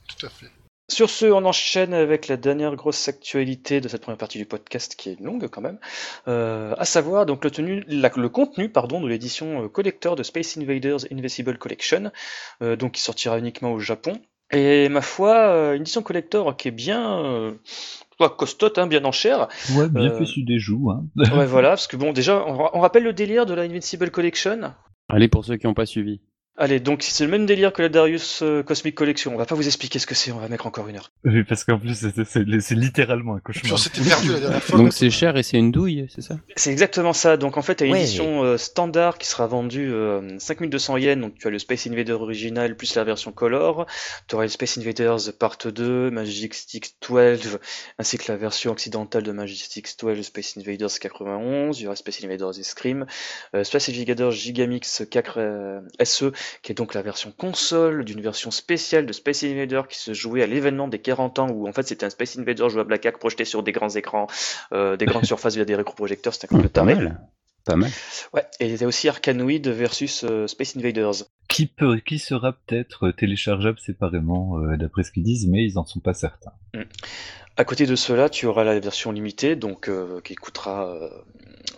Tout 0.08 0.28
à 0.28 0.30
fait. 0.30 0.51
Sur 0.94 1.10
ce, 1.10 1.26
on 1.26 1.44
enchaîne 1.46 1.94
avec 1.96 2.28
la 2.28 2.38
dernière 2.38 2.76
grosse 2.76 3.08
actualité 3.08 3.82
de 3.82 3.88
cette 3.88 4.04
première 4.04 4.20
partie 4.20 4.38
du 4.38 4.46
podcast 4.46 4.96
qui 4.96 5.10
est 5.10 5.20
longue 5.20 5.48
quand 5.48 5.62
même, 5.62 5.80
euh, 6.28 6.76
à 6.78 6.86
savoir 6.86 7.26
donc 7.26 7.44
le, 7.44 7.50
tenu, 7.50 7.84
la- 7.88 8.12
le 8.16 8.30
contenu 8.30 8.70
pardon 8.70 9.02
de 9.02 9.08
l'édition 9.08 9.64
euh, 9.64 9.70
collector 9.70 10.16
de 10.16 10.22
Space 10.22 10.56
Invaders 10.58 11.00
Invisible 11.12 11.58
Collection, 11.58 12.12
euh, 12.62 12.76
donc 12.76 12.91
qui 12.91 13.02
sortira 13.02 13.39
uniquement 13.39 13.74
au 13.74 13.80
Japon. 13.80 14.22
Et 14.52 14.88
ma 14.88 15.02
foi, 15.02 15.36
euh, 15.36 15.74
une 15.74 15.82
édition 15.82 16.04
collector 16.04 16.56
qui 16.56 16.68
est 16.68 16.72
bien 16.72 17.24
euh, 17.26 17.54
pas 18.20 18.30
costote, 18.30 18.78
hein, 18.78 18.86
bien 18.86 19.04
en 19.04 19.12
chair. 19.12 19.48
Ouais, 19.76 19.89
bien 19.89 20.12
Euh, 20.12 20.18
fait 20.20 20.26
su 20.26 20.44
des 20.44 20.60
joues. 20.60 20.91
Hein. 20.91 21.06
Ouais, 21.36 21.48
voilà, 21.48 21.70
parce 21.70 21.88
que 21.88 21.98
bon, 21.98 22.14
déjà, 22.14 22.46
on 22.46 22.80
rappelle 22.82 23.04
le 23.04 23.14
délire 23.14 23.48
de 23.48 23.56
la 23.56 23.64
Invincible 23.64 24.12
Collection? 24.12 24.74
Allez 25.10 25.28
pour 25.28 25.44
ceux 25.44 25.58
qui 25.58 25.66
n'ont 25.66 25.74
pas 25.74 25.88
suivi. 25.88 26.22
Allez, 26.56 26.80
donc 26.80 27.01
c'est 27.01 27.26
le 27.26 27.32
même 27.32 27.47
délire 27.47 27.74
que 27.74 27.82
la 27.82 27.89
Darius 27.89 28.43
euh, 28.43 28.62
Cosmic 28.62 28.93
Collection. 28.93 29.34
On 29.34 29.38
va 29.38 29.45
pas 29.47 29.56
vous 29.56 29.66
expliquer 29.66 29.97
ce 29.97 30.06
que 30.06 30.14
c'est, 30.14 30.32
on 30.32 30.38
va 30.38 30.47
mettre 30.49 30.68
encore 30.68 30.88
une 30.88 30.97
heure. 30.97 31.12
Oui, 31.26 31.43
parce 31.43 31.64
qu'en 31.64 31.80
plus, 31.80 31.95
c'est- 31.95 32.74
littéralement 32.76 33.36
un 33.36 33.39
cauchemar. 33.39 33.80
s'était 33.80 34.01
perdu 34.04 34.34
la 34.34 34.39
dernière 34.39 34.64
fois. 34.64 34.78
Donc 34.78 34.93
c'est 34.93 35.10
cher 35.10 35.36
et 35.36 35.41
c'est 35.41 35.58
une 35.58 35.72
douille, 35.72 36.08
c'est 36.14 36.22
ça? 36.22 36.36
C'est 36.56 36.72
exactement 36.72 37.14
ça. 37.14 37.38
Donc 37.38 37.58
en 37.58 37.64
fait, 37.64 37.78
tu 37.78 37.84
as 37.86 37.88
une 37.88 37.93
Ouais. 37.93 38.01
édition 38.04 38.43
euh, 38.43 38.58
standard 38.60 39.18
qui 39.18 39.28
sera 39.28 39.47
vendue 39.47 39.91
euh, 39.91 40.38
5200 40.38 40.97
yens. 40.97 41.20
Donc 41.20 41.34
tu 41.39 41.47
as 41.47 41.49
le 41.49 41.58
Space 41.58 41.88
Invader 41.88 42.12
original 42.12 42.78
plus 42.78 42.93
la 42.93 43.04
version 43.04 43.32
color. 43.32 43.88
Tu 44.28 44.36
auras 44.36 44.43
le 44.43 44.49
Space 44.49 44.78
Invaders 44.78 45.34
Part 45.39 45.58
2, 45.66 46.12
Magic 46.12 46.54
Stick 46.54 46.95
12, 47.10 47.58
ainsi 47.97 48.20
que 48.20 48.32
la 48.32 48.38
version 48.38 48.72
occidentale 48.72 49.24
de 49.24 49.32
Magic 49.32 49.60
Stick 49.64 49.88
12, 49.99 50.22
Space 50.22 50.56
Invaders 50.58 50.99
91. 50.99 51.80
Il 51.80 51.84
y 51.84 51.88
aura 51.88 51.95
Space 51.95 52.24
Invaders 52.24 52.54
Scream, 52.62 53.08
euh, 53.56 53.64
Space 53.64 53.89
Invaders 53.89 54.32
Gigamix 54.32 55.04
4 55.10 55.34
euh, 55.39 55.80
SE, 56.04 56.32
qui 56.62 56.72
est 56.72 56.76
donc 56.76 56.94
la 56.94 57.02
version 57.02 57.32
console 57.38 58.06
d'une 58.06 58.22
version 58.22 58.52
spéciale 58.52 59.06
de 59.06 59.14
Space 59.14 59.44
Invader 59.44 59.82
qui 59.89 59.98
se 60.00 60.14
jouait 60.14 60.44
à 60.44 60.48
l'événement 60.48 60.88
des 60.88 61.00
40 61.00 61.39
ans 61.39 61.50
où 61.50 61.68
en 61.68 61.74
fait 61.74 61.84
c'était 61.88 62.06
un 62.06 62.10
Space 62.10 62.38
Invader 62.38 62.70
jouable 62.70 62.94
à 62.94 62.98
4 62.98 63.20
projeté 63.20 63.46
sur 63.46 63.64
des 63.64 63.72
grands 63.72 63.89
écrans, 63.89 64.28
euh, 64.74 64.98
des 64.98 65.06
grandes 65.06 65.26
surfaces 65.34 65.56
via 65.56 65.66
des 65.66 65.76
rétroprojecteurs. 65.76 66.34
C'était 66.34 66.54
un 66.56 66.60
peu 66.62 66.70
Pas 66.70 66.84
mal. 66.84 67.20
Pas 67.66 67.78
mal. 67.78 67.89
Ouais, 68.34 68.44
et 68.60 68.68
il 68.68 68.76
y 68.82 68.84
a 68.84 68.88
aussi 68.88 69.08
Arkanoid 69.08 69.70
versus 69.70 70.26
euh, 70.26 70.48
Space 70.48 70.76
Invaders. 70.76 71.24
Qui, 71.48 71.66
peut, 71.66 71.98
qui 72.06 72.20
sera 72.20 72.52
peut-être 72.52 73.12
téléchargeable 73.12 73.80
séparément, 73.80 74.58
euh, 74.60 74.76
d'après 74.76 75.04
ce 75.04 75.12
qu'ils 75.14 75.24
disent, 75.24 75.48
mais 75.48 75.64
ils 75.64 75.78
en 75.78 75.86
sont 75.86 76.02
pas 76.02 76.14
certains. 76.14 76.52
À 77.56 77.64
côté 77.64 77.86
de 77.86 77.96
cela, 77.96 78.28
tu 78.28 78.48
auras 78.48 78.66
la 78.66 78.78
version 78.82 79.14
limitée, 79.14 79.56
donc 79.56 79.88
euh, 79.88 80.20
qui 80.26 80.36
coûtera 80.36 80.89
euh, 80.89 81.10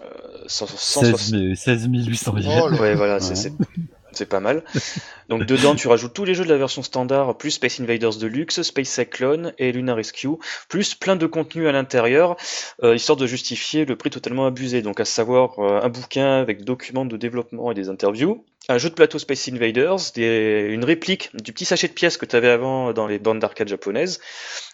euh, 0.01 0.43
100 0.47 0.65
160 0.67 1.05
16, 1.05 1.29
000 1.29 1.55
16 1.55 1.87
800 2.07 2.37
yens. 2.37 2.61
Oh 2.63 2.69
là. 2.69 2.77
Ouais, 2.81 2.95
voilà, 2.95 3.19
c'est 3.19 3.29
Ouais. 3.31 3.35
c'est- 3.35 3.53
c'est 4.17 4.29
pas 4.29 4.39
mal. 4.39 4.63
Donc 5.29 5.45
dedans, 5.45 5.75
tu 5.75 5.87
rajoutes 5.87 6.13
tous 6.13 6.25
les 6.25 6.35
jeux 6.35 6.43
de 6.43 6.49
la 6.49 6.57
version 6.57 6.83
standard, 6.83 7.37
plus 7.37 7.51
Space 7.51 7.79
Invaders 7.79 8.17
Deluxe, 8.17 8.61
Space 8.61 8.89
Cyclone 8.89 9.53
et 9.57 9.71
Lunar 9.71 9.95
Rescue, 9.95 10.37
plus 10.69 10.95
plein 10.95 11.15
de 11.15 11.25
contenu 11.25 11.67
à 11.67 11.71
l'intérieur, 11.71 12.35
euh, 12.83 12.95
histoire 12.95 13.17
de 13.17 13.27
justifier 13.27 13.85
le 13.85 13.95
prix 13.95 14.09
totalement 14.09 14.45
abusé. 14.45 14.81
Donc 14.81 14.99
à 14.99 15.05
savoir 15.05 15.59
euh, 15.59 15.81
un 15.81 15.89
bouquin 15.89 16.39
avec 16.39 16.63
documents 16.63 17.05
de 17.05 17.17
développement 17.17 17.71
et 17.71 17.75
des 17.75 17.89
interviews, 17.89 18.45
un 18.67 18.77
jeu 18.77 18.89
de 18.89 18.95
plateau 18.95 19.19
Space 19.19 19.47
Invaders, 19.49 19.97
une 20.17 20.83
réplique 20.83 21.29
du 21.35 21.53
petit 21.53 21.65
sachet 21.65 21.87
de 21.87 21.93
pièces 21.93 22.17
que 22.17 22.25
tu 22.25 22.35
avais 22.35 22.49
avant 22.49 22.93
dans 22.93 23.05
les 23.05 23.19
bandes 23.19 23.39
d'arcade 23.39 23.67
japonaises, 23.67 24.19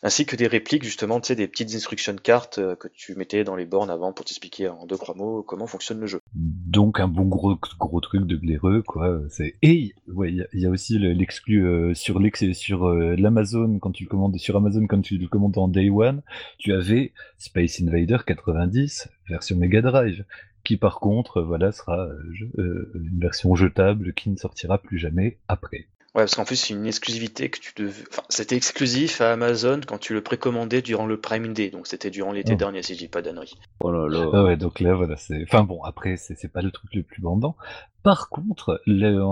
ainsi 0.01 0.25
que 0.25 0.35
des 0.35 0.47
répliques 0.47 0.83
justement, 0.83 1.19
tu 1.19 1.27
sais, 1.27 1.35
des 1.35 1.47
petites 1.47 1.73
instruction 1.75 2.15
cartes 2.15 2.59
euh, 2.59 2.75
que 2.75 2.87
tu 2.87 3.15
mettais 3.15 3.43
dans 3.43 3.55
les 3.55 3.65
bornes 3.65 3.89
avant 3.89 4.13
pour 4.13 4.25
t'expliquer 4.25 4.69
en 4.69 4.85
deux 4.85 4.97
trois 4.97 5.15
mots 5.15 5.43
comment 5.43 5.67
fonctionne 5.67 5.99
le 5.99 6.07
jeu. 6.07 6.20
Donc 6.33 7.01
un 7.01 7.09
bon 7.09 7.25
gros 7.25 7.57
gros 7.77 7.99
truc 7.99 8.25
de 8.25 8.37
glaireux 8.37 8.81
quoi. 8.83 9.21
C'est 9.29 9.55
et 9.61 9.93
ouais 10.07 10.31
il 10.31 10.59
y 10.61 10.65
a- 10.65 10.69
aussi 10.69 10.97
le- 10.97 11.11
l'exclu 11.11 11.65
euh, 11.67 11.93
sur 11.93 12.19
l'ex 12.19 12.49
sur 12.53 12.87
euh, 12.87 13.15
l'Amazon 13.17 13.79
quand 13.79 13.91
tu 13.91 14.05
commandes 14.05 14.37
sur 14.37 14.55
Amazon 14.55 14.87
quand 14.87 15.01
tu 15.01 15.17
le 15.17 15.27
commandes 15.27 15.57
en 15.57 15.67
Day 15.67 15.89
One, 15.89 16.21
tu 16.57 16.71
avais 16.71 17.11
Space 17.37 17.81
Invader 17.81 18.19
90 18.25 19.09
version 19.27 19.57
Mega 19.57 19.81
Drive 19.81 20.23
qui 20.63 20.77
par 20.77 21.01
contre 21.01 21.41
voilà 21.41 21.73
sera 21.73 22.05
euh, 22.07 22.15
euh, 22.59 22.91
une 22.95 23.19
version 23.19 23.53
jetable 23.55 24.13
qui 24.13 24.29
ne 24.29 24.37
sortira 24.37 24.77
plus 24.77 24.99
jamais 24.99 25.37
après. 25.49 25.87
Ouais, 26.13 26.23
parce 26.23 26.35
qu'en 26.35 26.43
plus, 26.43 26.57
c'est 26.57 26.73
une 26.73 26.85
exclusivité 26.85 27.49
que 27.49 27.57
tu 27.59 27.71
devais. 27.77 28.03
Enfin, 28.11 28.23
c'était 28.27 28.57
exclusif 28.57 29.21
à 29.21 29.31
Amazon 29.31 29.79
quand 29.87 29.97
tu 29.97 30.13
le 30.13 30.21
précommandais 30.21 30.81
durant 30.81 31.05
le 31.05 31.17
Prime 31.17 31.53
Day. 31.53 31.69
Donc, 31.69 31.87
c'était 31.87 32.09
durant 32.09 32.33
l'été 32.33 32.51
Oh. 32.53 32.57
dernier, 32.57 32.83
si 32.83 32.95
je 32.95 32.99
dis 32.99 33.07
pas 33.07 33.21
d'annerie. 33.21 33.53
Oh 33.79 33.91
là 33.91 34.09
là. 34.09 34.29
Ah 34.33 34.43
ouais, 34.43 34.57
donc 34.57 34.81
là, 34.81 34.93
voilà, 34.93 35.15
c'est. 35.15 35.41
Enfin 35.43 35.63
bon, 35.63 35.81
après, 35.83 36.17
c'est 36.17 36.35
c'est 36.37 36.51
pas 36.51 36.61
le 36.61 36.69
truc 36.71 36.93
le 36.95 37.03
plus 37.03 37.21
vendant. 37.21 37.55
Par 38.03 38.27
contre, 38.27 38.81
le- 38.85 39.23
en, 39.23 39.29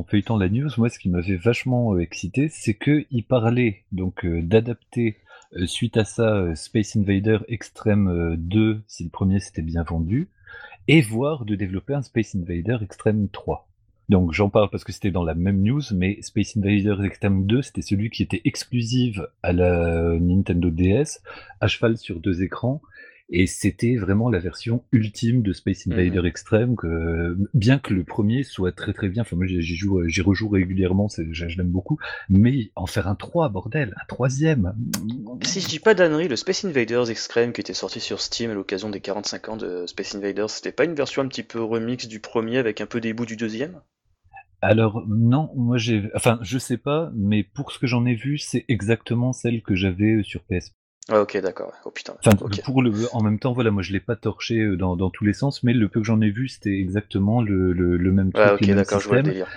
en 0.00 0.02
feuilletant 0.02 0.36
la 0.36 0.48
news, 0.48 0.68
moi, 0.78 0.88
ce 0.88 0.98
qui 0.98 1.10
m'avait 1.10 1.36
vachement 1.36 1.94
euh, 1.94 2.00
excité, 2.00 2.48
c'est 2.48 2.74
que 2.74 3.04
il 3.12 3.24
parlait 3.24 3.84
donc 3.92 4.24
euh, 4.24 4.42
d'adapter 4.42 5.16
euh, 5.56 5.66
suite 5.66 5.96
à 5.96 6.04
ça 6.04 6.34
euh, 6.34 6.54
Space 6.56 6.96
Invader 6.96 7.38
Extreme 7.46 8.08
euh, 8.08 8.34
2, 8.36 8.82
si 8.88 9.04
le 9.04 9.10
premier 9.10 9.38
s'était 9.38 9.62
bien 9.62 9.84
vendu, 9.84 10.28
et 10.88 11.02
voire 11.02 11.44
de 11.44 11.54
développer 11.54 11.94
un 11.94 12.02
Space 12.02 12.34
Invader 12.34 12.78
Extreme 12.82 13.28
3. 13.28 13.68
Donc 14.10 14.32
j'en 14.32 14.50
parle 14.50 14.68
parce 14.70 14.82
que 14.82 14.90
c'était 14.92 15.12
dans 15.12 15.22
la 15.22 15.36
même 15.36 15.62
news, 15.62 15.82
mais 15.94 16.20
Space 16.20 16.56
Invaders 16.56 17.02
Extreme 17.04 17.46
2, 17.46 17.62
c'était 17.62 17.80
celui 17.80 18.10
qui 18.10 18.24
était 18.24 18.42
exclusif 18.44 19.20
à 19.44 19.52
la 19.52 20.18
Nintendo 20.18 20.68
DS, 20.70 21.20
à 21.60 21.68
cheval 21.68 21.96
sur 21.96 22.18
deux 22.18 22.42
écrans, 22.42 22.82
et 23.32 23.46
c'était 23.46 23.94
vraiment 23.94 24.28
la 24.28 24.40
version 24.40 24.82
ultime 24.90 25.42
de 25.42 25.52
Space 25.52 25.86
Invader 25.86 26.26
Extreme, 26.26 26.74
que, 26.74 27.38
bien 27.54 27.78
que 27.78 27.94
le 27.94 28.02
premier 28.02 28.42
soit 28.42 28.72
très 28.72 28.92
très 28.92 29.08
bien, 29.08 29.22
enfin 29.22 29.36
moi 29.36 29.46
j'y 29.46 29.76
joue, 29.76 30.02
j'y 30.08 30.22
rejoue 30.22 30.48
régulièrement, 30.48 31.08
c'est- 31.08 31.28
je, 31.30 31.48
je 31.48 31.56
l'aime 31.56 31.70
beaucoup, 31.70 31.96
mais 32.28 32.72
en 32.74 32.86
faire 32.86 33.06
un 33.06 33.14
3, 33.14 33.48
bordel, 33.48 33.94
un 34.02 34.06
troisième. 34.08 34.74
Si 35.44 35.60
je 35.60 35.68
dis 35.68 35.78
pas 35.78 35.94
d'annerie, 35.94 36.26
le 36.26 36.34
Space 36.34 36.64
Invaders 36.64 37.08
Extreme 37.10 37.52
qui 37.52 37.60
était 37.60 37.74
sorti 37.74 38.00
sur 38.00 38.20
Steam 38.20 38.50
à 38.50 38.54
l'occasion 38.54 38.90
des 38.90 39.00
45 39.00 39.48
ans 39.50 39.56
de 39.56 39.86
Space 39.86 40.16
Invaders, 40.16 40.50
c'était 40.50 40.72
pas 40.72 40.84
une 40.84 40.94
version 40.96 41.22
un 41.22 41.28
petit 41.28 41.44
peu 41.44 41.62
remix 41.62 42.08
du 42.08 42.18
premier 42.18 42.58
avec 42.58 42.80
un 42.80 42.86
peu 42.86 43.00
des 43.00 43.12
bouts 43.12 43.26
du 43.26 43.36
deuxième? 43.36 43.80
Alors 44.62 45.04
non, 45.08 45.50
moi 45.56 45.78
j'ai, 45.78 46.10
enfin 46.14 46.38
je 46.42 46.58
sais 46.58 46.76
pas, 46.76 47.10
mais 47.14 47.42
pour 47.42 47.72
ce 47.72 47.78
que 47.78 47.86
j'en 47.86 48.04
ai 48.04 48.14
vu, 48.14 48.38
c'est 48.38 48.64
exactement 48.68 49.32
celle 49.32 49.62
que 49.62 49.74
j'avais 49.74 50.22
sur 50.22 50.42
PS. 50.42 50.72
Ah, 51.08 51.22
ok, 51.22 51.38
d'accord. 51.38 51.72
Oh 51.84 51.90
putain. 51.90 52.14
Enfin, 52.24 52.36
pour 52.64 52.82
le, 52.82 52.92
en 53.14 53.22
même 53.22 53.38
temps, 53.38 53.52
voilà, 53.52 53.70
moi 53.70 53.82
je 53.82 53.92
l'ai 53.92 54.00
pas 54.00 54.16
torché 54.16 54.58
euh, 54.60 54.76
dans, 54.76 54.96
dans 54.96 55.10
tous 55.10 55.24
les 55.24 55.32
sens, 55.32 55.62
mais 55.62 55.72
le 55.72 55.88
peu 55.88 56.00
que 56.00 56.06
j'en 56.06 56.20
ai 56.20 56.30
vu, 56.30 56.48
c'était 56.48 56.78
exactement 56.78 57.42
le, 57.42 57.72
le, 57.72 57.96
le 57.96 58.12
même 58.12 58.32
truc, 58.32 58.44
Ouais, 58.44 58.52
ok, 58.52 58.70
d'accord, 58.74 59.00
je 59.00 59.08
vois 59.08 59.16
le 59.16 59.22
systèmes. 59.22 59.32
délire. 59.32 59.48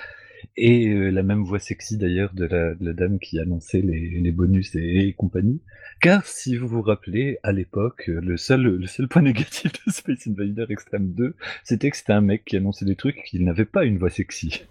Et 0.58 0.90
euh, 0.90 1.10
la 1.10 1.24
même 1.24 1.44
voix 1.44 1.60
sexy 1.60 1.98
d'ailleurs 1.98 2.34
de 2.34 2.46
la, 2.46 2.76
de 2.76 2.86
la 2.86 2.94
dame 2.94 3.20
qui 3.20 3.40
annonçait 3.40 3.82
les, 3.82 4.20
les 4.22 4.32
bonus 4.32 4.76
et, 4.76 5.08
et 5.08 5.14
compagnie. 5.14 5.62
Car 6.02 6.26
si 6.26 6.58
vous 6.58 6.68
vous 6.68 6.82
rappelez, 6.82 7.38
à 7.44 7.52
l'époque, 7.52 8.08
le 8.08 8.36
seul, 8.38 8.62
le 8.62 8.88
seul 8.88 9.08
point 9.08 9.22
négatif 9.24 9.72
de 9.72 9.92
Space 9.92 10.28
Invader 10.28 10.66
Extreme 10.70 11.14
2, 11.14 11.36
c'était 11.64 11.90
que 11.90 11.98
c'était 11.98 12.14
un 12.14 12.22
mec 12.22 12.44
qui 12.46 12.58
annonçait 12.58 12.86
des 12.86 12.96
trucs 12.96 13.24
qu'il 13.24 13.44
n'avait 13.46 13.66
pas 13.66 13.86
une 13.86 13.98
voix 13.98 14.10
sexy. 14.10 14.64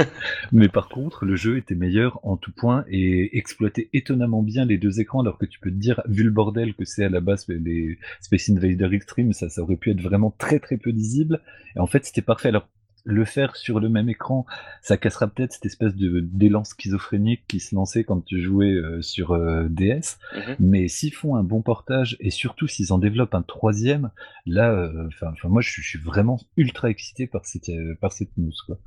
Mais 0.52 0.68
par 0.68 0.88
contre, 0.88 1.24
le 1.24 1.36
jeu 1.36 1.58
était 1.58 1.74
meilleur 1.74 2.20
en 2.22 2.36
tout 2.36 2.52
point 2.52 2.84
et 2.90 3.36
exploitait 3.36 3.90
étonnamment 3.92 4.42
bien 4.42 4.64
les 4.64 4.78
deux 4.78 5.00
écrans, 5.00 5.20
alors 5.20 5.38
que 5.38 5.46
tu 5.46 5.60
peux 5.60 5.70
te 5.70 5.76
dire, 5.76 6.00
vu 6.08 6.22
le 6.22 6.30
bordel 6.30 6.74
que 6.74 6.84
c'est 6.84 7.04
à 7.04 7.08
la 7.08 7.20
base 7.20 7.46
les 7.48 7.98
Space 8.20 8.48
Invader 8.50 8.88
Extreme, 8.92 9.32
ça, 9.32 9.48
ça 9.48 9.62
aurait 9.62 9.76
pu 9.76 9.90
être 9.90 10.00
vraiment 10.00 10.34
très 10.38 10.58
très 10.58 10.76
peu 10.76 10.90
lisible. 10.90 11.40
Et 11.76 11.80
en 11.80 11.86
fait, 11.86 12.04
c'était 12.04 12.22
parfait. 12.22 12.48
Alors, 12.48 12.68
le 13.08 13.24
faire 13.24 13.56
sur 13.56 13.80
le 13.80 13.88
même 13.88 14.08
écran, 14.08 14.44
ça 14.82 14.98
cassera 14.98 15.26
peut-être 15.28 15.52
cette 15.52 15.64
espèce 15.64 15.94
de 15.94 16.20
d'élan 16.20 16.62
schizophrénique 16.62 17.42
qui 17.48 17.58
se 17.58 17.74
lançait 17.74 18.04
quand 18.04 18.20
tu 18.20 18.40
jouais 18.40 18.72
euh, 18.72 19.00
sur 19.00 19.32
euh, 19.32 19.66
DS. 19.70 20.18
Mhm. 20.34 20.56
Mais 20.60 20.88
s'ils 20.88 21.14
font 21.14 21.34
un 21.34 21.42
bon 21.42 21.62
portage 21.62 22.16
et 22.20 22.30
surtout 22.30 22.68
s'ils 22.68 22.92
en 22.92 22.98
développent 22.98 23.34
un 23.34 23.42
troisième, 23.42 24.10
là, 24.44 24.70
euh, 24.72 25.08
enfin, 25.08 25.32
moi 25.48 25.62
je 25.62 25.70
suis, 25.70 25.82
je 25.82 25.88
suis 25.88 25.98
vraiment 25.98 26.38
ultra 26.58 26.90
excité 26.90 27.26
par 27.26 27.46
cette 27.46 27.70
par 28.00 28.12
cette 28.12 28.36
news 28.36 28.52
quoi. 28.66 28.78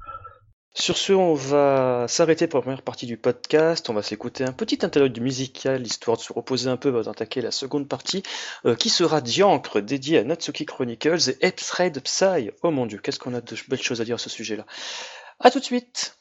Sur 0.74 0.98
ce, 0.98 1.12
on 1.12 1.34
va 1.34 2.06
s'arrêter 2.08 2.48
pour 2.48 2.60
la 2.60 2.62
première 2.62 2.82
partie 2.82 3.06
du 3.06 3.18
podcast. 3.18 3.90
On 3.90 3.94
va 3.94 4.02
s'écouter 4.02 4.46
un 4.46 4.54
petit 4.54 4.86
interlude 4.86 5.20
musical 5.22 5.86
histoire 5.86 6.16
de 6.16 6.22
se 6.22 6.32
reposer 6.32 6.70
un 6.70 6.78
peu 6.78 6.90
avant 6.90 7.02
d'attaquer 7.02 7.42
la 7.42 7.52
seconde 7.52 7.90
partie, 7.90 8.24
euh, 8.66 8.76
qui 8.76 8.90
sera 8.90 9.20
Diancre, 9.20 9.82
dédié 9.82 10.20
à 10.20 10.24
Natsuki 10.24 10.66
Chronicles 10.66 11.30
et 11.30 11.38
Epthread 11.46 12.02
Psy. 12.02 12.52
Oh 12.64 12.72
mon 12.72 12.86
dieu, 12.86 13.00
qu'est-ce 13.00 13.20
qu'on 13.20 13.34
a 13.34 13.42
de 13.42 13.56
belles 13.68 13.82
choses 13.82 14.00
à 14.00 14.06
dire 14.06 14.16
à 14.16 14.20
ce 14.20 14.30
sujet-là. 14.30 14.66
À 15.42 15.52
tout 15.52 15.60
de 15.60 15.66
suite. 15.66 16.18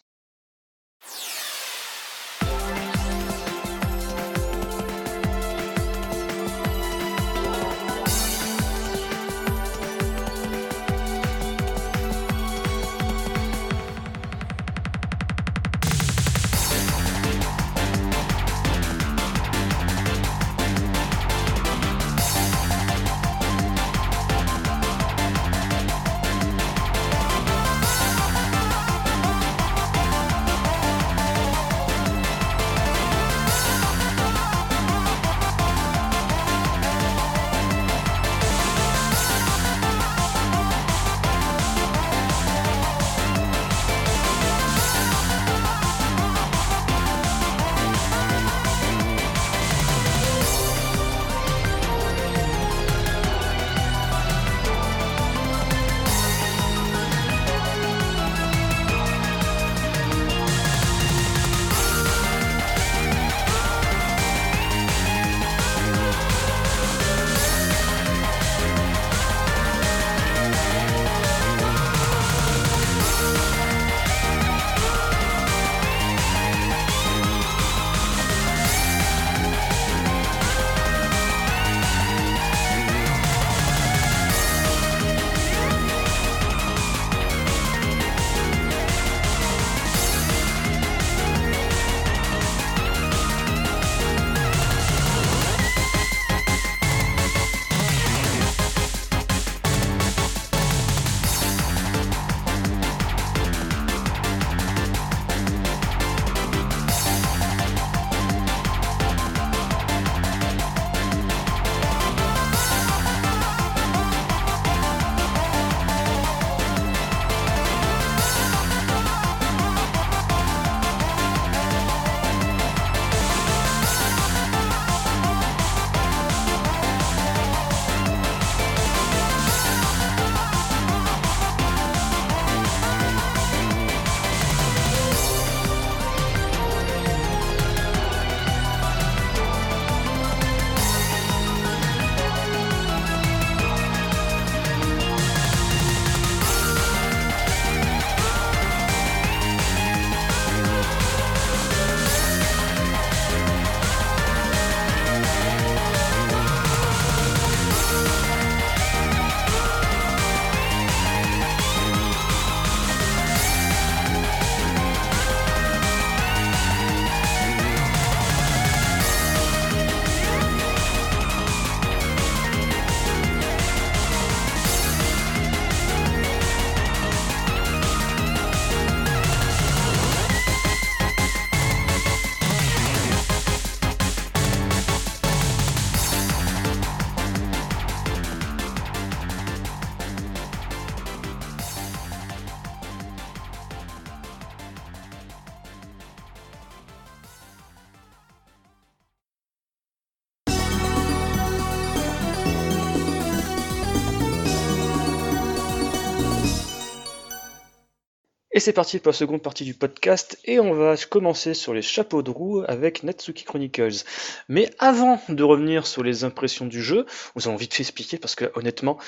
Et 208.60 208.62
c'est 208.62 208.74
parti 208.74 208.98
pour 208.98 209.12
la 209.12 209.16
seconde 209.16 209.40
partie 209.40 209.64
du 209.64 209.72
podcast 209.72 210.38
et 210.44 210.60
on 210.60 210.74
va 210.74 210.94
commencer 211.08 211.54
sur 211.54 211.72
les 211.72 211.80
chapeaux 211.80 212.20
de 212.20 212.30
roue 212.30 212.62
avec 212.68 213.02
Natsuki 213.04 213.44
Chronicles. 213.44 214.04
Mais 214.50 214.68
avant 214.78 215.18
de 215.30 215.42
revenir 215.42 215.86
sur 215.86 216.02
les 216.02 216.24
impressions 216.24 216.66
du 216.66 216.82
jeu, 216.82 217.06
nous 217.34 217.48
allons 217.48 217.56
vite 217.56 217.72
fait 217.72 217.84
expliquer 217.84 218.18
parce 218.18 218.34
que 218.34 218.52
honnêtement, 218.56 218.98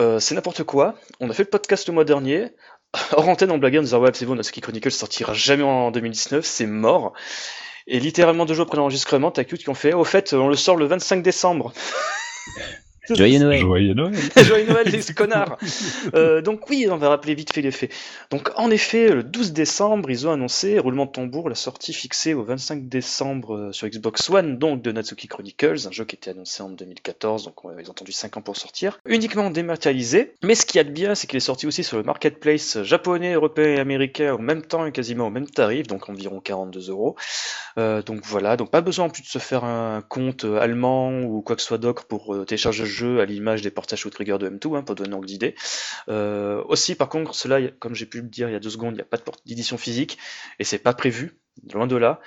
euh, 0.00 0.18
c'est 0.18 0.34
n'importe 0.34 0.62
quoi. 0.62 0.94
On 1.20 1.28
a 1.28 1.34
fait 1.34 1.42
le 1.42 1.50
podcast 1.50 1.86
le 1.88 1.92
mois 1.92 2.06
dernier. 2.06 2.52
Hors 3.12 3.28
antenne, 3.28 3.50
on 3.50 3.58
blaguait 3.58 3.80
en 3.80 3.82
disant 3.82 4.00
ouais 4.00 4.12
c'est 4.14 4.24
bon, 4.24 4.34
Natsuki 4.34 4.62
Chronicles 4.62 4.92
sortira 4.92 5.34
jamais 5.34 5.62
en 5.62 5.90
2019, 5.90 6.42
c'est 6.42 6.64
mort. 6.64 7.12
Et 7.86 8.00
littéralement 8.00 8.46
deux 8.46 8.54
jours 8.54 8.64
après 8.64 8.78
l'enregistrement, 8.78 9.30
t'as 9.30 9.44
Cute 9.44 9.62
qui 9.62 9.68
ont 9.68 9.74
fait 9.74 9.92
au 9.92 10.04
fait 10.04 10.32
on 10.32 10.48
le 10.48 10.56
sort 10.56 10.76
le 10.76 10.86
25 10.86 11.22
décembre. 11.22 11.74
Joyeux 13.10 13.40
Noël. 13.40 13.60
Joyeux 13.60 13.94
Noël. 13.94 14.14
Joyeux 14.44 14.66
Noël, 14.66 14.88
les 14.88 15.14
connards 15.14 15.58
euh, 16.14 16.40
Donc 16.40 16.70
oui, 16.70 16.86
on 16.88 16.96
va 16.96 17.08
rappeler 17.08 17.34
vite 17.34 17.52
fait 17.52 17.60
les 17.60 17.72
faits. 17.72 17.92
Donc 18.30 18.50
en 18.56 18.70
effet, 18.70 19.08
le 19.12 19.24
12 19.24 19.52
décembre, 19.52 20.10
ils 20.10 20.28
ont 20.28 20.32
annoncé, 20.32 20.78
roulement 20.78 21.06
de 21.06 21.10
tambour, 21.10 21.48
la 21.48 21.56
sortie 21.56 21.92
fixée 21.92 22.32
au 22.32 22.44
25 22.44 22.88
décembre 22.88 23.56
euh, 23.56 23.72
sur 23.72 23.88
Xbox 23.88 24.30
One, 24.30 24.56
donc 24.56 24.82
de 24.82 24.92
Natsuki 24.92 25.26
Chronicles, 25.26 25.86
un 25.86 25.90
jeu 25.90 26.04
qui 26.04 26.14
était 26.14 26.30
annoncé 26.30 26.62
en 26.62 26.68
2014, 26.68 27.44
donc 27.44 27.64
on 27.64 27.70
avait 27.70 27.88
entendu 27.88 28.12
5 28.12 28.36
ans 28.36 28.42
pour 28.42 28.56
sortir, 28.56 29.00
uniquement 29.04 29.50
dématérialisé. 29.50 30.34
Mais 30.44 30.54
ce 30.54 30.64
qu'il 30.64 30.78
y 30.78 30.80
a 30.80 30.84
de 30.84 30.90
bien, 30.90 31.16
c'est 31.16 31.26
qu'il 31.26 31.38
est 31.38 31.40
sorti 31.40 31.66
aussi 31.66 31.82
sur 31.82 31.96
le 31.96 32.04
marketplace 32.04 32.82
japonais, 32.82 33.32
européen 33.32 33.76
et 33.76 33.80
américain 33.80 34.34
en 34.34 34.38
même 34.38 34.62
temps 34.62 34.86
et 34.86 34.92
quasiment 34.92 35.26
au 35.26 35.30
même 35.30 35.48
tarif, 35.48 35.88
donc 35.88 36.08
environ 36.08 36.40
42 36.40 36.90
euros. 36.90 37.16
Euh, 37.78 38.02
donc 38.02 38.20
voilà, 38.24 38.56
donc 38.56 38.70
pas 38.70 38.80
besoin 38.80 39.06
en 39.06 39.10
plus 39.10 39.22
de 39.22 39.28
se 39.28 39.38
faire 39.38 39.64
un 39.64 40.02
compte 40.02 40.44
allemand 40.44 41.22
ou 41.22 41.40
quoi 41.40 41.56
que 41.56 41.62
ce 41.62 41.68
soit 41.68 41.78
d'autre 41.78 42.04
pour 42.04 42.34
euh, 42.34 42.44
télécharger 42.44 42.84
le 42.84 42.91
jeu 42.92 43.20
à 43.20 43.24
l'image 43.24 43.62
des 43.62 43.70
portages 43.70 44.06
ou 44.06 44.10
trigger 44.10 44.38
de 44.38 44.48
M2, 44.48 44.76
hein, 44.76 44.82
pour 44.82 44.94
donner 44.94 45.10
un 45.10 45.14
angle 45.14 45.26
d'idée. 45.26 45.54
Euh, 46.08 46.62
aussi, 46.68 46.94
par 46.94 47.08
contre, 47.08 47.34
cela, 47.34 47.60
comme 47.78 47.94
j'ai 47.94 48.06
pu 48.06 48.20
le 48.20 48.28
dire 48.28 48.48
il 48.48 48.52
y 48.52 48.56
a 48.56 48.60
deux 48.60 48.70
secondes, 48.70 48.94
il 48.94 48.96
n'y 48.96 49.02
a 49.02 49.04
pas 49.04 49.18
d'édition 49.46 49.78
physique 49.78 50.18
et 50.58 50.64
c'est 50.64 50.78
pas 50.78 50.94
prévu, 50.94 51.38
loin 51.72 51.86
de 51.86 51.96
là. 51.96 52.20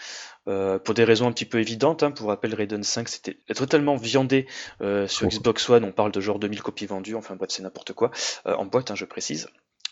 Euh, 0.47 0.77
pour 0.77 0.93
des 0.93 1.03
raisons 1.03 1.27
un 1.27 1.31
petit 1.31 1.45
peu 1.45 1.59
évidentes, 1.59 2.03
hein, 2.03 2.11
pour 2.11 2.27
rappel, 2.27 2.53
Raiden 2.53 2.83
5 2.83 3.09
c'était 3.09 3.37
totalement 3.55 3.95
viandé 3.95 4.45
euh, 4.81 5.07
sur 5.07 5.25
Oh. 5.25 5.29
Xbox 5.29 5.69
One, 5.69 5.83
on 5.83 5.91
parle 5.91 6.11
de 6.11 6.21
genre 6.21 6.37
2000 6.37 6.61
copies 6.61 6.85
vendues, 6.85 7.15
enfin 7.15 7.35
bref, 7.35 7.49
c'est 7.51 7.63
n'importe 7.63 7.93
quoi, 7.93 8.11
en 8.45 8.65
boîte, 8.65 8.91
hein, 8.91 8.95
je 8.95 9.05
précise. 9.05 9.47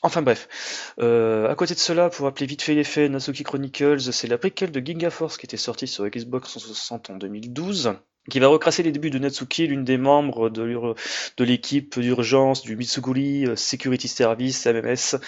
Enfin 0.05 0.21
bref, 0.21 0.93
euh, 0.99 1.49
à 1.49 1.55
côté 1.55 1.73
de 1.75 1.79
cela, 1.79 2.09
pour 2.09 2.25
rappeler 2.25 2.45
vite 2.45 2.61
fait 2.61 2.75
les 2.75 2.83
faits, 2.83 3.09
Natsuki 3.09 3.43
Chronicles, 3.43 4.11
c'est 4.11 4.27
la 4.27 4.37
préquelle 4.37 4.69
de 4.69 4.85
Ginga 4.85 5.09
Force 5.09 5.37
qui 5.37 5.45
était 5.45 5.55
sortie 5.55 5.87
sur 5.87 6.05
Xbox 6.05 6.49
360 6.49 7.09
en 7.09 7.15
2012, 7.15 7.93
qui 8.29 8.39
va 8.39 8.47
recrasser 8.47 8.83
les 8.83 8.91
débuts 8.91 9.09
de 9.09 9.19
Natsuki, 9.19 9.67
l'une 9.67 9.83
des 9.83 9.97
membres 9.97 10.49
de, 10.49 10.95
l'équipe 11.39 11.99
d'urgence 11.99 12.61
du 12.61 12.75
Mitsuguri 12.75 13.45
euh, 13.45 13.55
Security 13.55 14.07
Service, 14.07 14.65
MMS, 14.65 15.19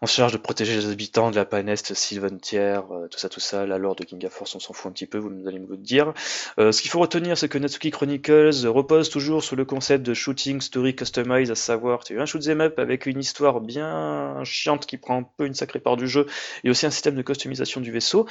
en 0.00 0.06
charge 0.06 0.32
de 0.32 0.38
protéger 0.38 0.74
les 0.74 0.90
habitants 0.90 1.30
de 1.30 1.36
la 1.36 1.44
planète 1.44 1.94
Sylvantière, 1.94 2.84
euh, 2.92 3.08
tout 3.08 3.18
ça, 3.18 3.28
tout 3.28 3.40
ça, 3.40 3.66
la 3.66 3.78
lore 3.78 3.96
de 3.96 4.04
Ginga 4.08 4.30
Force, 4.30 4.54
on 4.54 4.60
s'en 4.60 4.72
fout 4.72 4.90
un 4.90 4.92
petit 4.92 5.06
peu, 5.06 5.18
vous 5.18 5.30
allez 5.46 5.58
me 5.58 5.66
le 5.68 5.76
dire. 5.76 6.14
Euh, 6.58 6.72
ce 6.72 6.82
qu'il 6.82 6.90
faut 6.90 7.00
retenir, 7.00 7.36
c'est 7.36 7.48
que 7.48 7.58
Natsuki 7.58 7.90
Chronicles 7.90 8.66
repose 8.66 9.10
toujours 9.10 9.42
sur 9.42 9.56
le 9.56 9.64
concept 9.64 10.04
de 10.04 10.14
shooting 10.14 10.60
story 10.60 10.94
customized, 10.94 11.50
à 11.50 11.54
savoir, 11.54 12.04
tu 12.04 12.18
as 12.18 12.22
un 12.22 12.26
shoot'em 12.26 12.60
up 12.60 12.78
avec 12.78 13.06
une 13.06 13.20
histoire 13.20 13.60
bien 13.60 14.42
chiante 14.44 14.86
qui 14.86 14.96
prend 14.96 15.18
un 15.18 15.28
peu 15.36 15.46
une 15.46 15.54
sacrée 15.54 15.80
part 15.80 15.96
du 15.96 16.08
jeu, 16.08 16.26
et 16.64 16.70
aussi 16.70 16.86
un 16.86 16.90
système 16.90 17.14
de 17.14 17.22
customisation 17.22 17.80
du 17.80 17.92
vaisseau. 17.92 18.26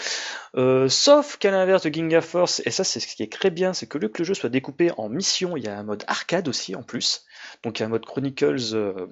Euh, 0.56 0.90
sauf 0.90 1.38
qu'à 1.38 1.52
l'inverse 1.52 1.84
de 1.84 1.94
Ginga 1.94 2.22
Force, 2.22 2.62
et 2.66 2.72
ça 2.72 2.84
c'est 2.84 3.00
ce 3.00 3.08
qui 3.08 3.24
est 3.24 3.32
très 3.32 3.52
bien, 3.52 3.74
c'est 3.74 3.88
que 3.88 3.98
le 3.98 4.08
que 4.08 4.20
le 4.20 4.26
jeu 4.26 4.34
soit 4.34 4.50
découpé 4.50 4.92
en 4.98 5.10
missions, 5.10 5.58
il 5.58 5.64
y 5.64 5.68
a 5.68 5.78
un 5.78 5.84
mode 5.84 6.04
arcade 6.08 6.48
aussi 6.48 6.76
en 6.76 6.84
plus. 6.84 7.26
Donc 7.64 7.80
il 7.80 7.82
y 7.82 7.84
a 7.84 7.88
un 7.88 7.90
mode 7.90 8.06
Chronicles 8.06 8.74
euh, 8.74 9.08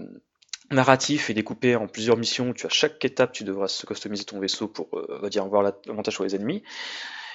narratif 0.71 1.29
et 1.29 1.33
découpé 1.33 1.75
en 1.75 1.87
plusieurs 1.87 2.17
missions. 2.17 2.49
où 2.49 2.53
Tu 2.53 2.65
as 2.65 2.69
chaque 2.69 3.03
étape, 3.05 3.31
tu 3.33 3.43
devras 3.43 3.67
se 3.67 3.85
customiser 3.85 4.23
ton 4.25 4.39
vaisseau 4.39 4.67
pour, 4.67 4.87
euh, 4.97 5.05
on 5.09 5.21
va 5.21 5.29
dire, 5.29 5.43
avoir 5.43 5.63
la- 5.63 5.77
l'avantage 5.85 6.13
sur 6.15 6.23
les 6.23 6.35
ennemis. 6.35 6.63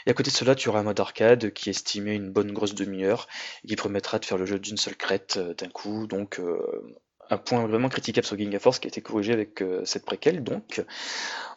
Et 0.06 0.10
à 0.10 0.14
côté 0.14 0.30
de 0.30 0.36
cela, 0.36 0.54
tu 0.54 0.68
auras 0.68 0.80
un 0.80 0.84
mode 0.84 1.00
arcade 1.00 1.52
qui 1.52 1.68
est 1.70 1.72
estimé 1.72 2.14
une 2.14 2.30
bonne 2.32 2.52
grosse 2.52 2.74
demi-heure 2.74 3.28
et 3.64 3.68
qui 3.68 3.76
permettra 3.76 4.18
de 4.18 4.24
faire 4.26 4.38
le 4.38 4.46
jeu 4.46 4.58
d'une 4.58 4.76
seule 4.78 4.96
crête 4.96 5.36
euh, 5.38 5.54
d'un 5.54 5.68
coup. 5.70 6.06
Donc 6.06 6.40
euh, 6.40 6.58
un 7.30 7.38
point 7.38 7.66
vraiment 7.66 7.88
critiquable 7.88 8.26
sur 8.26 8.36
Ginga 8.36 8.58
Force 8.58 8.78
qui 8.78 8.88
a 8.88 8.90
été 8.90 9.00
corrigé 9.00 9.32
avec 9.32 9.62
euh, 9.62 9.82
cette 9.84 10.04
préquelle. 10.04 10.42
Donc 10.42 10.84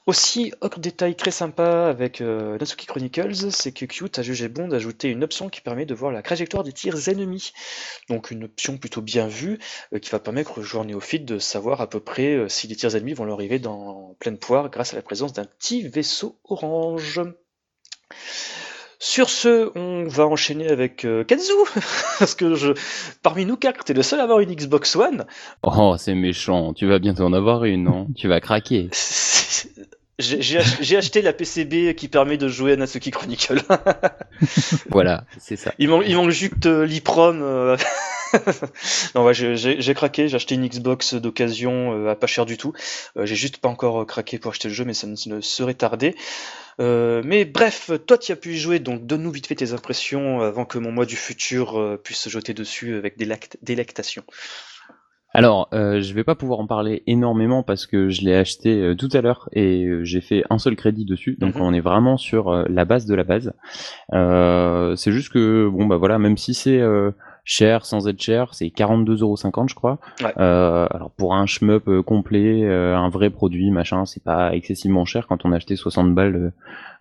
aussi, 0.05 0.53
autre 0.61 0.79
détail 0.79 1.15
très 1.15 1.31
sympa 1.31 1.87
avec 1.87 2.21
euh, 2.21 2.57
Natsuki 2.59 2.85
Chronicles, 2.85 3.51
c'est 3.51 3.71
que 3.71 3.85
Qt 3.85 4.19
a 4.19 4.21
jugé 4.21 4.49
bon 4.49 4.67
d'ajouter 4.67 5.09
une 5.09 5.23
option 5.23 5.49
qui 5.49 5.61
permet 5.61 5.85
de 5.85 5.95
voir 5.95 6.11
la 6.11 6.21
trajectoire 6.21 6.63
des 6.63 6.73
tirs 6.73 7.09
ennemis. 7.09 7.53
Donc 8.09 8.29
une 8.29 8.43
option 8.43 8.77
plutôt 8.77 9.01
bien 9.01 9.27
vue 9.27 9.59
euh, 9.93 9.99
qui 9.99 10.11
va 10.11 10.19
permettre 10.19 10.59
aux 10.59 10.61
joueurs 10.61 10.85
néophytes 10.85 11.25
de 11.25 11.39
savoir 11.39 11.81
à 11.81 11.89
peu 11.89 11.99
près 11.99 12.47
si 12.49 12.67
les 12.67 12.75
tirs 12.75 12.95
ennemis 12.95 13.13
vont 13.13 13.25
leur 13.25 13.37
arriver 13.37 13.59
dans 13.59 14.15
pleine 14.19 14.37
poire 14.37 14.69
grâce 14.69 14.93
à 14.93 14.95
la 14.95 15.01
présence 15.01 15.33
d'un 15.33 15.45
petit 15.45 15.87
vaisseau 15.87 16.39
orange. 16.43 17.21
Sur 19.05 19.29
ce, 19.29 19.69
on 19.77 20.07
va 20.07 20.25
enchaîner 20.27 20.69
avec 20.69 21.03
euh, 21.03 21.25
Kenzu, 21.25 21.51
parce 22.19 22.35
que 22.35 22.55
je, 22.55 22.71
parmi 23.21 23.45
nous 23.45 23.57
quatre, 23.57 23.83
t'es 23.83 23.93
le 23.93 24.01
seul 24.01 24.21
à 24.21 24.23
avoir 24.23 24.39
une 24.39 24.55
Xbox 24.55 24.95
One. 24.95 25.25
Oh, 25.61 25.95
c'est 25.97 26.15
méchant. 26.15 26.73
Tu 26.73 26.87
vas 26.87 26.99
bientôt 26.99 27.23
en 27.23 27.33
avoir 27.33 27.65
une, 27.65 27.83
non? 27.83 28.07
Tu 28.15 28.29
vas 28.29 28.39
craquer. 28.39 28.89
J'ai 30.19 30.43
j'ai 30.43 30.59
ach- 30.59 30.77
j'ai 30.79 30.95
acheté 30.95 31.23
la 31.23 31.33
PCB 31.33 31.95
qui 31.95 32.07
permet 32.07 32.37
de 32.37 32.47
jouer 32.47 32.73
à 32.73 32.75
Natsuki 32.75 33.09
Chronicle. 33.11 33.59
Voilà, 34.89 35.25
c'est 35.39 35.55
ça. 35.55 35.73
Il 35.79 35.89
il 36.05 36.15
manque 36.15 36.29
juste 36.29 36.67
euh, 36.67 36.85
l'IPROM. 36.85 37.41
Euh. 38.33 38.39
non, 39.15 39.25
ouais, 39.25 39.33
j'ai- 39.33 39.93
craqué, 39.93 40.27
j'ai 40.27 40.35
acheté 40.35 40.55
une 40.55 40.67
Xbox 40.67 41.13
d'occasion 41.15 41.93
euh, 41.93 42.09
à 42.09 42.15
pas 42.15 42.27
cher 42.27 42.45
du 42.45 42.57
tout. 42.57 42.73
Euh, 43.17 43.25
j'ai 43.25 43.35
juste 43.35 43.57
pas 43.57 43.69
encore 43.69 44.01
euh, 44.01 44.05
craqué 44.05 44.39
pour 44.39 44.51
acheter 44.51 44.67
le 44.67 44.73
jeu, 44.73 44.85
mais 44.85 44.93
ça 44.93 45.07
ne, 45.07 45.41
serait 45.41 45.73
tardé. 45.73 46.15
Euh, 46.79 47.21
mais 47.23 47.45
bref, 47.45 47.91
toi 48.07 48.17
tu 48.17 48.31
as 48.31 48.35
pu 48.35 48.53
y 48.53 48.57
jouer, 48.57 48.79
donc 48.79 49.05
donne-nous 49.05 49.31
vite 49.31 49.45
fait 49.47 49.55
tes 49.55 49.73
impressions 49.73 50.41
avant 50.41 50.65
que 50.65 50.79
mon 50.79 50.91
moi 50.91 51.05
du 51.05 51.15
futur 51.15 51.79
euh, 51.79 51.97
puisse 52.03 52.19
se 52.19 52.29
jeter 52.29 52.53
dessus 52.55 52.95
avec 52.95 53.17
délect- 53.17 53.57
délectation. 53.61 54.23
Alors, 55.35 55.67
euh, 55.73 55.99
je 55.99 56.13
vais 56.13 56.23
pas 56.23 56.35
pouvoir 56.35 56.59
en 56.59 56.67
parler 56.67 57.01
énormément 57.07 57.63
parce 57.63 57.87
que 57.87 58.07
je 58.09 58.21
l'ai 58.21 58.35
acheté 58.35 58.69
euh, 58.79 58.95
tout 58.95 59.09
à 59.13 59.21
l'heure 59.21 59.49
et 59.51 59.83
euh, 59.85 60.03
j'ai 60.03 60.21
fait 60.21 60.43
un 60.51 60.59
seul 60.59 60.75
crédit 60.75 61.05
dessus, 61.05 61.37
donc 61.39 61.55
Mhm. 61.55 61.61
on 61.61 61.73
est 61.73 61.79
vraiment 61.79 62.17
sur 62.17 62.49
euh, 62.49 62.65
la 62.69 62.85
base 62.85 63.07
de 63.07 63.15
la 63.15 63.23
base. 63.23 63.51
Euh, 64.13 64.95
c'est 64.95 65.11
juste 65.11 65.29
que 65.33 65.67
bon 65.71 65.87
bah 65.87 65.97
voilà, 65.97 66.19
même 66.19 66.37
si 66.37 66.53
c'est 66.53 66.79
euh, 66.79 67.09
cher 67.45 67.85
sans 67.85 68.07
être 68.07 68.21
cher, 68.21 68.53
c'est 68.53 68.67
42,50€ 68.67 69.69
je 69.69 69.75
crois. 69.75 69.99
Ouais. 70.21 70.33
Euh, 70.37 70.87
alors 70.91 71.11
pour 71.11 71.35
un 71.35 71.45
shmup 71.45 71.87
euh, 71.87 72.01
complet, 72.01 72.63
euh, 72.63 72.95
un 72.95 73.09
vrai 73.09 73.29
produit 73.29 73.69
machin, 73.71 74.05
c'est 74.05 74.23
pas 74.23 74.55
excessivement 74.55 75.05
cher. 75.05 75.27
Quand 75.27 75.45
on 75.45 75.51
a 75.51 75.57
acheté 75.57 75.75
60 75.75 76.13
balles 76.15 76.35
euh, 76.35 76.51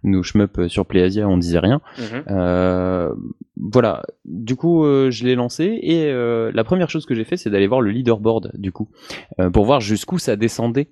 nos 0.03 0.22
shmups 0.22 0.59
euh, 0.59 0.68
sur 0.68 0.84
PlayAsia, 0.86 1.28
on 1.28 1.38
disait 1.38 1.61
rien. 1.61 1.80
Mhm. 1.99 2.24
Euh, 2.30 3.14
voilà. 3.57 4.03
Du 4.24 4.57
coup, 4.57 4.84
euh, 4.84 5.11
je 5.11 5.24
l'ai 5.24 5.36
lancé 5.36 5.78
et 5.80 6.07
euh, 6.07 6.51
la 6.53 6.64
première 6.64 6.90
chose 6.90 7.07
que 7.07 7.14
j'ai 7.14 7.24
fait, 7.24 7.36
c'est 7.36 7.51
d'aller 7.51 7.68
voir 7.68 7.80
le 7.80 7.90
leaderboard, 7.90 8.51
du 8.55 8.72
coup, 8.72 8.88
euh, 9.38 9.51
pour 9.51 9.64
voir 9.64 9.80
jusqu'où 9.80 10.18
ça 10.18 10.34
descendait, 10.34 10.88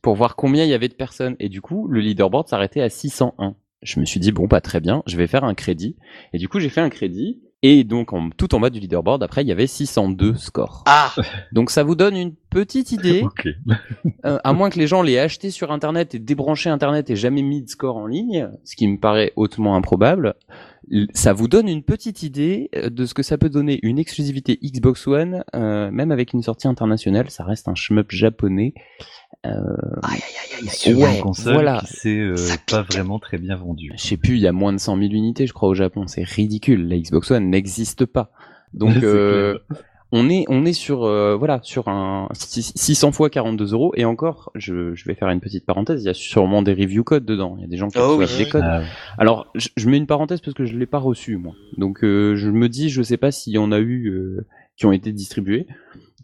pour 0.00 0.14
voir 0.14 0.36
combien 0.36 0.64
il 0.64 0.70
y 0.70 0.74
avait 0.74 0.88
de 0.88 0.94
personnes. 0.94 1.34
Et 1.40 1.48
du 1.48 1.60
coup, 1.60 1.88
le 1.88 2.00
leaderboard 2.00 2.46
s'arrêtait 2.46 2.80
à 2.82 2.88
601. 2.88 3.56
Je 3.82 3.98
me 3.98 4.04
suis 4.04 4.20
dit 4.20 4.30
bon, 4.30 4.46
pas 4.46 4.60
très 4.60 4.78
bien, 4.78 5.02
je 5.06 5.16
vais 5.16 5.26
faire 5.26 5.42
un 5.42 5.54
crédit. 5.54 5.96
Et 6.32 6.38
du 6.38 6.48
coup, 6.48 6.60
j'ai 6.60 6.68
fait 6.68 6.80
un 6.80 6.90
crédit. 6.90 7.40
Et 7.64 7.84
donc, 7.84 8.12
en, 8.12 8.30
tout 8.30 8.54
en 8.56 8.60
bas 8.60 8.70
du 8.70 8.80
leaderboard, 8.80 9.22
après, 9.22 9.42
il 9.42 9.48
y 9.48 9.52
avait 9.52 9.68
602 9.68 10.34
scores. 10.34 10.82
Ah 10.86 11.12
Donc, 11.52 11.70
ça 11.70 11.84
vous 11.84 11.94
donne 11.94 12.16
une 12.16 12.34
petite 12.50 12.90
idée, 12.90 13.22
Ok. 13.24 13.46
euh, 14.24 14.38
à 14.42 14.52
moins 14.52 14.68
que 14.68 14.78
les 14.78 14.88
gens 14.88 15.02
l'aient 15.02 15.20
acheté 15.20 15.50
sur 15.50 15.70
Internet 15.70 16.14
et 16.14 16.18
débranché 16.18 16.70
Internet 16.70 17.08
et 17.10 17.16
jamais 17.16 17.42
mis 17.42 17.62
de 17.62 17.68
score 17.68 17.96
en 17.96 18.06
ligne, 18.06 18.48
ce 18.64 18.74
qui 18.74 18.88
me 18.88 18.98
paraît 18.98 19.32
hautement 19.36 19.76
improbable, 19.76 20.34
ça 21.14 21.32
vous 21.32 21.48
donne 21.48 21.68
une 21.68 21.82
petite 21.82 22.22
idée 22.22 22.68
euh, 22.74 22.90
de 22.90 23.06
ce 23.06 23.14
que 23.14 23.22
ça 23.22 23.38
peut 23.38 23.48
donner 23.48 23.78
une 23.82 23.98
exclusivité 23.98 24.58
Xbox 24.62 25.06
One, 25.06 25.44
euh, 25.54 25.90
même 25.90 26.12
avec 26.12 26.32
une 26.32 26.42
sortie 26.42 26.68
internationale, 26.68 27.30
ça 27.30 27.44
reste 27.44 27.68
un 27.68 27.74
shmup 27.74 28.10
japonais. 28.10 28.74
Aïe 29.44 29.52
aïe 29.52 30.12
aïe 30.12 30.20
aïe 30.60 30.62
aïe. 30.62 30.68
Sur 30.68 30.98
Ouais, 30.98 31.16
une 31.16 31.22
console 31.22 31.54
voilà. 31.54 31.80
qui 31.80 31.92
s'est 31.94 32.18
euh, 32.18 32.36
pas 32.70 32.82
vraiment 32.82 33.18
très 33.18 33.38
bien 33.38 33.56
vendue. 33.56 33.90
Je 33.96 34.02
sais 34.02 34.16
plus, 34.16 34.34
il 34.34 34.40
y 34.40 34.46
a 34.46 34.52
moins 34.52 34.72
de 34.72 34.78
100 34.78 34.96
000 34.98 35.10
unités, 35.12 35.46
je 35.46 35.52
crois, 35.52 35.68
au 35.68 35.74
Japon. 35.74 36.06
C'est 36.06 36.22
ridicule. 36.24 36.88
La 36.88 36.96
Xbox 36.98 37.30
One 37.30 37.50
n'existe 37.50 38.06
pas. 38.06 38.30
Donc, 38.72 38.96
euh, 39.02 39.58
on 40.12 40.28
est, 40.30 40.44
on 40.48 40.64
est 40.64 40.72
sur, 40.74 41.04
euh, 41.04 41.34
voilà, 41.36 41.58
sur 41.62 41.88
un 41.88 42.28
six- 42.34 42.72
600 42.76 43.10
fois 43.12 43.30
42 43.30 43.72
euros. 43.72 43.92
Et 43.96 44.04
encore, 44.04 44.52
je, 44.54 44.94
je 44.94 45.04
vais 45.06 45.14
faire 45.14 45.28
une 45.30 45.40
petite 45.40 45.66
parenthèse. 45.66 46.02
Il 46.02 46.06
y 46.06 46.10
a 46.10 46.14
sûrement 46.14 46.62
des 46.62 46.74
review 46.74 47.02
codes 47.02 47.24
dedans. 47.24 47.54
Il 47.58 47.62
y 47.62 47.64
a 47.64 47.68
des 47.68 47.76
gens 47.78 47.88
qui 47.88 47.98
Oh 47.98 48.16
oui. 48.18 48.26
des 48.38 48.48
codes. 48.48 48.62
Ah, 48.64 48.80
ouais. 48.80 48.86
Alors, 49.18 49.48
je, 49.56 49.68
je 49.76 49.88
mets 49.88 49.96
une 49.96 50.06
parenthèse 50.06 50.40
parce 50.40 50.54
que 50.54 50.64
je 50.66 50.76
l'ai 50.76 50.86
pas 50.86 50.98
reçu 50.98 51.36
moi. 51.36 51.54
Donc, 51.78 52.04
euh, 52.04 52.36
je 52.36 52.48
me 52.50 52.68
dis, 52.68 52.90
je 52.90 53.02
sais 53.02 53.16
pas 53.16 53.32
s'il 53.32 53.54
y 53.54 53.58
en 53.58 53.72
a 53.72 53.80
eu 53.80 54.08
euh, 54.10 54.46
qui 54.76 54.86
ont 54.86 54.92
été 54.92 55.12
distribués. 55.12 55.66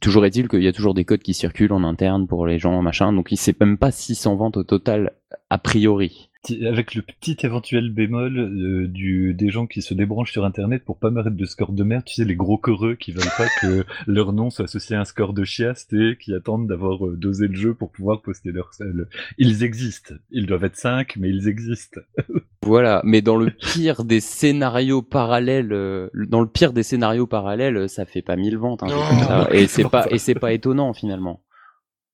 Toujours 0.01 0.25
est-il 0.27 0.49
qu'il 0.49 0.63
y 0.63 0.69
a 0.69 0.73
toujours 0.73 0.95
des 0.95 1.05
codes 1.05 1.23
qui 1.23 1.35
circulent 1.35 1.73
en 1.73 1.85
interne 1.85 2.27
pour 2.27 2.47
les 2.47 2.59
gens, 2.59 2.81
machin. 2.83 3.13
Donc, 3.13 3.33
il 3.33 3.37
c'est 3.37 3.59
même 3.61 3.79
pas 3.79 3.91
600 3.91 4.37
ventes 4.37 4.57
au 4.57 4.65
total 4.65 5.13
a 5.51 5.59
priori. 5.59 6.28
Avec 6.65 6.95
le 6.95 7.03
petit 7.03 7.37
éventuel 7.43 7.91
bémol 7.91 8.39
euh, 8.39 8.89
du, 8.89 9.35
des 9.35 9.51
gens 9.51 9.67
qui 9.67 9.83
se 9.83 9.93
débranchent 9.93 10.33
sur 10.33 10.45
internet 10.45 10.85
pour 10.85 10.97
pas 10.97 11.11
mettre 11.11 11.31
de 11.31 11.45
score 11.45 11.73
de 11.73 11.83
merde, 11.83 12.05
tu 12.05 12.15
sais, 12.15 12.25
les 12.25 12.37
gros 12.37 12.57
coreux 12.57 12.95
qui 12.95 13.11
veulent 13.11 13.25
pas 13.37 13.49
que 13.61 13.85
leur 14.07 14.33
nom 14.33 14.49
soit 14.49 14.65
associé 14.65 14.97
à 14.97 15.01
un 15.01 15.05
score 15.05 15.35
de 15.35 15.45
chiaste 15.45 15.93
et 15.93 16.17
qui 16.17 16.33
attendent 16.33 16.69
d'avoir 16.69 17.05
euh, 17.05 17.17
dosé 17.17 17.49
le 17.49 17.55
jeu 17.55 17.75
pour 17.75 17.91
pouvoir 17.91 18.23
poster 18.23 18.53
leur 18.53 18.73
seul. 18.73 19.09
Ils 19.37 19.65
existent. 19.65 20.15
Ils 20.31 20.47
doivent 20.47 20.65
être 20.65 20.77
5, 20.77 21.17
mais 21.17 21.29
ils 21.29 21.49
existent. 21.49 22.01
Voilà, 22.67 23.01
mais 23.03 23.23
dans 23.23 23.37
le 23.37 23.51
pire 23.51 24.05
des 24.05 24.21
scénarios 24.21 25.01
parallèles, 25.01 25.73
euh, 25.73 26.11
dans 26.15 26.43
le 26.43 26.49
pire 26.49 26.75
des 26.75 26.83
scénarios 26.83 27.27
parallèles, 27.27 27.89
ça 27.89 28.05
fait 28.05 28.21
pas 28.21 28.37
mille 28.37 28.59
ventes, 28.59 28.83
ça. 29.27 29.49
Et 29.53 29.69
c'est 29.69 29.85
pas, 29.91 30.07
et 30.11 30.19
c'est 30.19 30.35
pas 30.35 30.53
étonnant 30.53 30.93
finalement. 30.93 31.41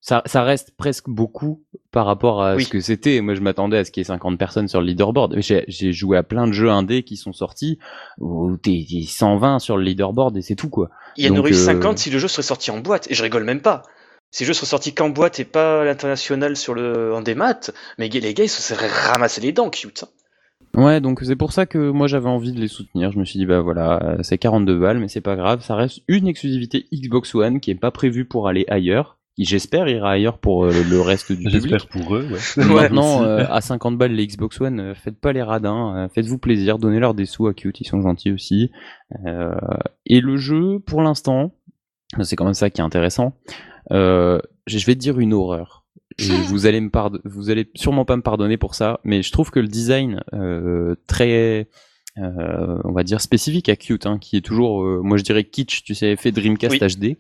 Ça, 0.07 0.20
ça 0.26 0.42
reste 0.42 0.72
presque 0.76 1.09
beaucoup 1.09 1.62
par 1.90 2.05
rapport 2.05 2.42
à 2.42 2.57
Oui. 2.57 2.64
ce 2.64 2.68
que 2.68 2.80
c'était. 2.80 3.22
Moi, 3.22 3.34
je 3.34 3.40
m'attendais 3.40 3.78
à 3.78 3.84
ce 3.86 3.90
qu'il 3.90 4.02
y 4.02 4.02
ait 4.02 4.07
50 4.09 4.36
personnes 4.38 4.68
sur 4.68 4.82
le 4.82 4.86
leaderboard. 4.86 5.34
J'ai 5.40 5.92
joué 5.94 6.18
à 6.18 6.22
plein 6.22 6.46
de 6.46 6.52
jeux 6.52 6.68
indés 6.68 7.05
qui 7.05 7.16
sont 7.16 7.32
sortis 7.32 7.78
où 8.18 8.55
t'es 8.59 8.84
t'es 8.86 9.00
120 9.00 9.61
sur 9.61 9.78
le 9.78 9.82
leaderboard 9.84 10.36
et 10.36 10.42
c'est 10.42 10.57
tout, 10.57 10.68
quoi. 10.68 10.90
Il 11.16 11.24
y 11.24 11.30
en 11.30 11.36
aurait 11.36 11.52
eu 11.52 11.55
euh, 11.55 11.57
50 11.57 11.96
si 11.98 12.11
le 12.11 12.18
jeu 12.18 12.28
serait 12.28 12.42
sorti 12.42 12.70
en 12.70 12.80
boîte, 12.80 13.11
et 13.11 13.14
je 13.14 13.22
rigole 13.22 13.44
même 13.44 13.62
pas. 13.62 13.80
Si 14.30 14.42
le 14.42 14.48
jeu 14.48 14.52
serait 14.52 14.66
sorti 14.66 14.92
qu'en 14.92 15.09
boîte 15.09 15.40
et 15.40 15.46
pas 15.46 15.80
à 15.80 15.84
l'international 15.86 16.55
sur 16.55 16.74
le 16.74 17.14
en 17.14 17.22
démat, 17.22 17.70
mais 17.98 18.11
les 18.11 18.34
gars 18.34 18.44
ils 18.44 18.48
se 18.48 18.61
seraient 18.61 18.88
ramassés 18.88 19.40
les 19.40 19.52
dents, 19.52 19.70
cute. 19.70 20.05
hein. 20.05 20.09
Ouais, 20.82 21.00
donc 21.00 21.20
c'est 21.24 21.36
pour 21.36 21.52
ça 21.52 21.64
que 21.64 21.78
moi 21.90 22.09
j'avais 22.09 22.28
envie 22.28 22.52
de 22.52 22.61
les 22.61 22.68
soutenir. 22.68 23.11
Je 23.12 23.18
me 23.18 23.24
suis 23.24 23.38
dit, 23.38 23.46
bah 23.46 23.61
voilà, 23.62 24.02
euh, 24.02 24.16
c'est 24.22 24.36
42 24.36 24.76
balles, 24.78 24.98
mais 24.98 25.09
c'est 25.09 25.22
pas 25.22 25.36
grave. 25.36 25.62
Ça 25.62 25.76
reste 25.76 26.00
une 26.09 26.26
exclusivité 26.26 26.84
Xbox 26.92 27.34
One 27.34 27.61
qui 27.61 27.70
est 27.70 27.74
pas 27.76 27.90
prévue 27.92 28.26
pour 28.26 28.48
aller 28.48 28.66
ailleurs. 28.68 29.13
Qui 29.37 29.45
j'espère 29.45 29.89
ira 29.89 30.12
ailleurs 30.12 30.39
pour 30.39 30.64
euh, 30.64 30.72
le 30.89 31.01
reste 31.01 31.32
du 31.32 31.45
public. 31.45 31.62
J'espère 31.62 31.89
pour 31.89 32.16
eux, 32.16 32.26
ouais. 32.30 32.64
Maintenant, 32.64 33.24
euh, 33.24 33.45
à 33.49 33.61
50 33.61 33.99
balles 33.99 34.12
les 34.12 34.26
Xbox 34.26 34.61
One, 34.61 34.80
euh, 34.80 34.95
faites 34.95 35.18
pas 35.18 35.32
les 35.32 35.43
radins, 35.43 35.97
euh, 35.97 36.09
faites-vous 36.09 36.39
plaisir, 36.39 36.78
donnez-leur 36.78 37.14
des 37.14 37.26
sous 37.26 37.47
à 37.47 37.55
Cute, 37.55 37.80
ils 37.80 37.87
sont 37.87 38.01
gentils 38.01 38.30
aussi. 38.30 38.70
Euh, 39.26 39.55
et 40.07 40.20
le 40.20 40.37
jeu, 40.37 40.78
pour 40.78 41.03
l'instant, 41.03 41.53
c'est 42.22 42.37
quand 42.37 42.45
même 42.45 42.55
ça 42.55 42.70
qui 42.70 42.80
est 42.80 42.85
intéressant. 42.85 43.35
Euh, 43.91 44.39
je 44.66 44.85
vais 44.87 44.95
te 44.95 45.01
dire 45.01 45.18
une 45.18 45.32
horreur. 45.32 45.85
Et 46.18 46.28
vous 46.49 46.66
allez 46.66 46.80
me 46.80 46.91
vous 47.24 47.51
allez 47.51 47.68
sûrement 47.74 48.05
pas 48.05 48.16
me 48.16 48.22
pardonner 48.22 48.57
pour 48.57 48.76
ça, 48.76 49.01
mais 49.03 49.22
je 49.22 49.32
trouve 49.32 49.51
que 49.51 49.59
le 49.59 49.66
design 49.66 50.22
euh, 50.32 50.95
très 51.09 51.68
euh, 52.18 52.78
on 52.85 52.93
va 52.93 53.03
dire 53.03 53.20
spécifique 53.20 53.68
à 53.68 53.74
Cute, 53.76 54.07
hein, 54.07 54.18
qui 54.18 54.37
est 54.37 54.41
toujours, 54.41 54.85
euh, 54.85 55.01
moi 55.03 55.16
je 55.16 55.24
dirais 55.24 55.43
kitsch, 55.43 55.82
tu 55.82 55.95
sais, 55.97 56.14
fait 56.14 56.30
Dreamcast 56.30 56.80
Oui. 56.80 57.14
HD. 57.14 57.18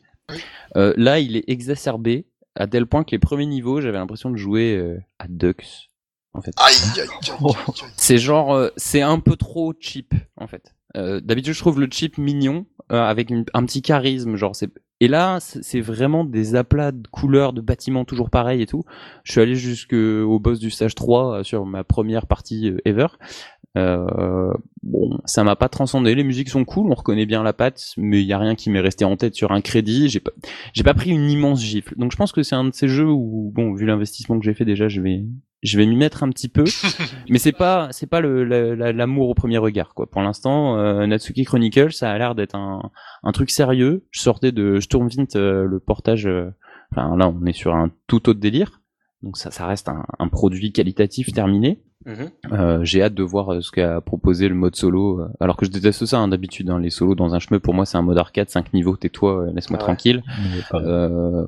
Euh, 0.76 0.92
là, 0.96 1.20
il 1.20 1.36
est 1.36 1.44
exacerbé 1.48 2.26
à 2.54 2.66
tel 2.66 2.86
point 2.86 3.04
que 3.04 3.10
les 3.12 3.18
premiers 3.18 3.46
niveaux, 3.46 3.80
j'avais 3.80 3.98
l'impression 3.98 4.30
de 4.30 4.36
jouer 4.36 4.76
euh, 4.76 4.98
à 5.18 5.26
Dux, 5.28 5.90
en 6.34 6.40
fait. 6.40 6.52
Aïe, 6.56 6.74
aïe, 6.96 7.00
aïe, 7.00 7.08
aïe, 7.28 7.54
aïe. 7.66 7.88
C'est 7.96 8.18
genre, 8.18 8.54
euh, 8.54 8.68
c'est 8.76 9.02
un 9.02 9.18
peu 9.18 9.36
trop 9.36 9.74
cheap, 9.78 10.14
en 10.36 10.46
fait. 10.46 10.74
Euh, 10.96 11.20
D'habitude, 11.20 11.54
je 11.54 11.58
trouve 11.58 11.80
le 11.80 11.88
cheap 11.90 12.18
mignon, 12.18 12.66
euh, 12.92 13.02
avec 13.02 13.30
une- 13.30 13.44
un 13.54 13.64
petit 13.66 13.82
charisme, 13.82 14.36
genre 14.36 14.54
c'est. 14.54 14.70
Et 15.00 15.08
là, 15.08 15.38
c'est 15.40 15.80
vraiment 15.80 16.24
des 16.24 16.54
aplats 16.54 16.92
de 16.92 17.06
couleurs, 17.08 17.52
de 17.52 17.60
bâtiments 17.60 18.04
toujours 18.04 18.30
pareils 18.30 18.62
et 18.62 18.66
tout. 18.66 18.84
Je 19.24 19.32
suis 19.32 19.40
allé 19.40 19.56
jusqu'au 19.56 20.38
boss 20.38 20.60
du 20.60 20.70
stage 20.70 20.94
3 20.94 21.40
euh, 21.40 21.42
sur 21.42 21.66
ma 21.66 21.82
première 21.82 22.28
partie 22.28 22.72
ever. 22.84 23.08
Euh, 23.76 24.52
bon, 24.82 25.18
ça 25.24 25.42
m'a 25.44 25.56
pas 25.56 25.68
transcendé. 25.68 26.14
Les 26.14 26.22
musiques 26.24 26.48
sont 26.48 26.64
cool, 26.64 26.90
on 26.90 26.94
reconnaît 26.94 27.26
bien 27.26 27.42
la 27.42 27.52
patte, 27.52 27.92
mais 27.96 28.20
il 28.20 28.26
y 28.26 28.32
a 28.32 28.38
rien 28.38 28.54
qui 28.54 28.70
m'est 28.70 28.80
resté 28.80 29.04
en 29.04 29.16
tête 29.16 29.34
sur 29.34 29.50
un 29.52 29.60
crédit. 29.60 30.08
J'ai 30.08 30.20
pas, 30.20 30.30
j'ai 30.72 30.84
pas 30.84 30.94
pris 30.94 31.10
une 31.10 31.28
immense 31.30 31.60
gifle. 31.62 31.94
Donc 31.98 32.12
je 32.12 32.16
pense 32.16 32.32
que 32.32 32.42
c'est 32.42 32.54
un 32.54 32.64
de 32.64 32.72
ces 32.74 32.88
jeux 32.88 33.10
où, 33.10 33.50
bon, 33.54 33.74
vu 33.74 33.86
l'investissement 33.86 34.38
que 34.38 34.44
j'ai 34.44 34.54
fait 34.54 34.64
déjà, 34.64 34.88
je 34.88 35.00
vais, 35.00 35.24
je 35.62 35.76
vais 35.78 35.86
m'y 35.86 35.96
mettre 35.96 36.22
un 36.22 36.28
petit 36.30 36.48
peu. 36.48 36.64
mais 37.28 37.38
c'est 37.38 37.52
pas, 37.52 37.88
c'est 37.90 38.06
pas 38.08 38.20
le, 38.20 38.44
la- 38.44 38.76
la- 38.76 38.92
l'amour 38.92 39.28
au 39.28 39.34
premier 39.34 39.58
regard, 39.58 39.94
quoi. 39.94 40.08
Pour 40.08 40.22
l'instant, 40.22 40.78
euh, 40.78 41.06
Natsuki 41.06 41.44
Chronicle, 41.44 41.92
ça 41.92 42.10
a 42.12 42.16
l'air 42.18 42.34
d'être 42.36 42.54
un, 42.54 42.90
un 43.24 43.32
truc 43.32 43.50
sérieux. 43.50 44.04
Je 44.12 44.20
sortais 44.20 44.52
de 44.52 44.78
Sturmwind, 44.78 45.26
euh, 45.36 45.64
le 45.64 45.80
portage. 45.80 46.26
euh, 46.26 46.50
Enfin, 46.92 47.16
là, 47.16 47.28
on 47.28 47.44
est 47.46 47.52
sur 47.52 47.74
un 47.74 47.90
tout 48.06 48.28
autre 48.28 48.38
délire. 48.38 48.80
Donc 49.24 49.36
ça, 49.38 49.50
ça 49.50 49.66
reste 49.66 49.88
un, 49.88 50.04
un 50.18 50.28
produit 50.28 50.70
qualitatif 50.70 51.32
terminé. 51.32 51.80
Mhm. 52.06 52.28
Euh, 52.52 52.84
j'ai 52.84 53.02
hâte 53.02 53.14
de 53.14 53.22
voir 53.22 53.54
euh, 53.54 53.60
ce 53.62 53.70
qu'a 53.72 54.00
proposé 54.02 54.48
le 54.48 54.54
mode 54.54 54.76
solo. 54.76 55.20
euh, 55.20 55.28
Alors 55.40 55.56
que 55.56 55.64
je 55.64 55.70
déteste 55.70 56.04
ça 56.04 56.18
hein, 56.18 56.28
d'habitude, 56.28 56.68
hein, 56.68 56.78
les 56.78 56.90
solos 56.90 57.14
dans 57.14 57.34
un 57.34 57.38
chemin. 57.38 57.58
Pour 57.58 57.72
moi, 57.72 57.86
c'est 57.86 57.96
un 57.96 58.02
mode 58.02 58.18
arcade, 58.18 58.50
5 58.50 58.74
niveaux, 58.74 58.96
tais-toi, 58.96 59.46
laisse-moi 59.54 59.78
Ah 59.80 59.82
ouais. 59.82 59.86
tranquille. 59.86 60.22
Euh, 60.74 61.46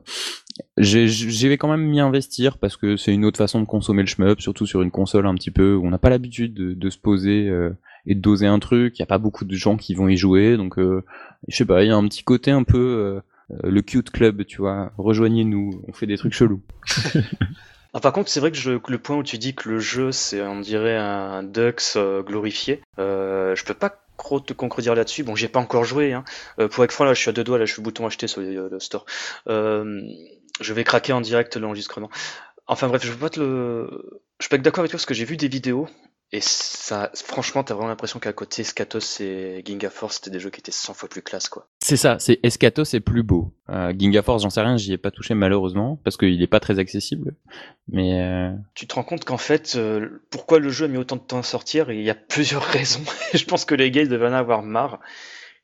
j'ai- 0.79 1.07
J'y 1.09 1.49
vais 1.49 1.59
quand 1.59 1.69
même 1.69 1.83
m'y 1.87 2.01
investir 2.01 2.57
parce 2.57 2.79
que 2.79 2.97
c'est 2.97 3.13
une 3.13 3.27
autre 3.27 3.37
façon 3.37 3.61
de 3.61 3.67
consommer 3.67 4.01
le 4.03 4.07
shmup, 4.09 4.41
surtout 4.41 4.65
sur 4.65 4.81
une 4.81 4.91
console 4.91 5.27
un 5.27 5.35
petit 5.35 5.51
peu 5.51 5.75
où 5.75 5.87
on 5.87 5.91
n'a 5.91 5.99
pas 5.99 6.09
l'habitude 6.11 6.55
de, 6.55 6.73
de 6.73 6.91
se 6.91 6.97
poser 6.99 7.49
euh, 7.51 7.71
et 8.07 8.15
de 8.15 8.21
doser 8.21 8.47
un 8.47 8.59
truc. 8.59 8.99
Il 8.99 9.01
y 9.01 9.03
a 9.03 9.07
pas 9.07 9.19
beaucoup 9.19 9.45
de 9.45 9.55
gens 9.55 9.77
qui 9.77 9.95
vont 9.95 10.09
y 10.09 10.17
jouer, 10.17 10.57
donc 10.57 10.79
euh, 10.79 11.05
je 11.49 11.57
sais 11.57 11.67
pas. 11.67 11.85
Il 11.85 11.89
y 11.89 11.91
a 11.91 11.97
un 11.97 12.09
petit 12.09 12.25
côté 12.25 12.51
un 12.51 12.63
peu 12.63 13.21
le 13.49 13.83
cute 13.83 14.11
club, 14.11 14.45
tu 14.45 14.59
vois. 14.59 14.93
Rejoignez-nous, 14.99 15.83
on 15.87 15.93
fait 15.93 16.07
des 16.07 16.17
trucs 16.19 16.35
chelous. 16.35 16.63
Ah, 17.95 18.01
par 18.01 18.13
contre, 18.13 18.29
c'est 18.29 18.41
vrai 18.41 18.51
que 18.51 18.59
je- 18.59 18.73
le 18.73 18.99
point 18.99 19.17
où 19.17 19.23
tu 19.23 19.39
dis 19.39 19.55
que 19.55 19.71
le 19.71 19.79
jeu, 19.79 20.13
c'est, 20.13 20.43
on 20.43 20.61
dirait, 20.61 20.97
un 20.99 21.43
Dux 21.43 21.97
euh, 21.97 22.23
glorifié, 22.23 22.83
euh, 22.99 23.57
je 23.57 23.65
peux 23.65 23.73
pas 23.73 24.03
trop 24.19 24.39
te 24.39 24.53
concrétiser 24.53 24.95
là-dessus. 24.95 25.23
Bon, 25.23 25.35
j'ai 25.35 25.49
pas 25.49 25.61
encore 25.61 25.85
joué. 25.85 26.13
Hein. 26.13 26.23
Euh, 26.59 26.69
pour 26.69 26.85
être 26.85 26.93
franc, 26.93 27.07
là, 27.07 27.15
je 27.15 27.21
suis 27.21 27.31
à 27.31 27.33
deux 27.33 27.43
doigts, 27.43 27.57
là, 27.57 27.65
je 27.65 27.73
suis 27.73 27.81
bouton 27.81 28.07
acheter 28.07 28.27
sur 28.27 28.43
le, 28.43 28.79
store. 28.81 29.07
Euh, 29.49 30.03
je 30.61 30.75
vais 30.75 30.85
craquer 30.85 31.15
en 31.15 31.23
direct 31.23 31.57
l'enregistrement. 31.57 32.11
Enfin 32.67 32.89
bref, 32.89 33.03
je 33.03 33.13
peux 33.13 33.89
pas 34.51 34.57
être 34.57 34.63
d'accord 34.63 34.81
avec 34.81 34.91
toi 34.91 34.99
parce 34.99 35.07
que 35.07 35.15
j'ai 35.15 35.25
vu 35.25 35.39
des 35.39 35.49
vidéos 35.49 35.89
et 36.33 36.41
ça, 36.41 37.11
franchement, 37.15 37.63
t'as 37.63 37.75
vraiment 37.75 37.89
l'impression 37.89 38.19
qu'à 38.19 38.33
côté, 38.33 38.65
Skatos 38.65 39.21
et 39.21 39.63
Ginga 39.65 39.91
Force, 39.91 40.17
c'était 40.17 40.31
des 40.31 40.41
jeux 40.41 40.51
qui 40.51 40.59
étaient 40.59 40.73
100 40.73 40.95
fois 40.95 41.09
plus 41.09 41.23
classe, 41.23 41.49
quoi. 41.49 41.69
C'est 41.81 41.97
ça, 41.97 42.19
c'est 42.19 42.41
Escato, 42.43 42.85
c'est 42.85 42.99
plus 42.99 43.23
beau. 43.23 43.55
Euh, 43.69 43.93
Ginga 43.97 44.23
Force, 44.23 44.43
j'en 44.43 44.51
sais 44.51 44.61
rien, 44.61 44.77
j'y 44.77 44.93
ai 44.93 44.99
pas 44.99 45.13
touché 45.13 45.35
malheureusement 45.35 46.01
parce 46.03 46.17
qu'il 46.17 46.43
est 46.43 46.49
pas 46.49 46.59
très 46.59 46.81
accessible. 46.81 47.37
Mais 47.89 48.21
euh, 48.21 48.51
Tu 48.75 48.89
te 48.89 48.95
rends 48.97 49.05
compte 49.05 49.25
qu'en 49.25 49.39
fait, 49.39 49.75
euh, 49.77 50.21
pourquoi 50.31 50.59
le 50.59 50.69
jeu 50.69 50.87
a 50.87 50.89
mis 50.89 50.99
autant 50.99 51.17
de 51.17 51.21
temps 51.21 51.39
à 51.39 51.45
sortir, 51.45 51.93
il 51.93 52.03
y 52.03 52.11
a 52.11 52.17
plusieurs 52.17 52.65
raisons. 52.73 53.05
je 53.33 53.45
pense 53.45 53.65
que 53.65 53.77
les 53.77 53.93
gars 53.93 54.03
ils 54.03 54.09
devaient 54.09 54.27
en 54.27 54.33
avoir 54.33 54.63
marre. 54.63 54.99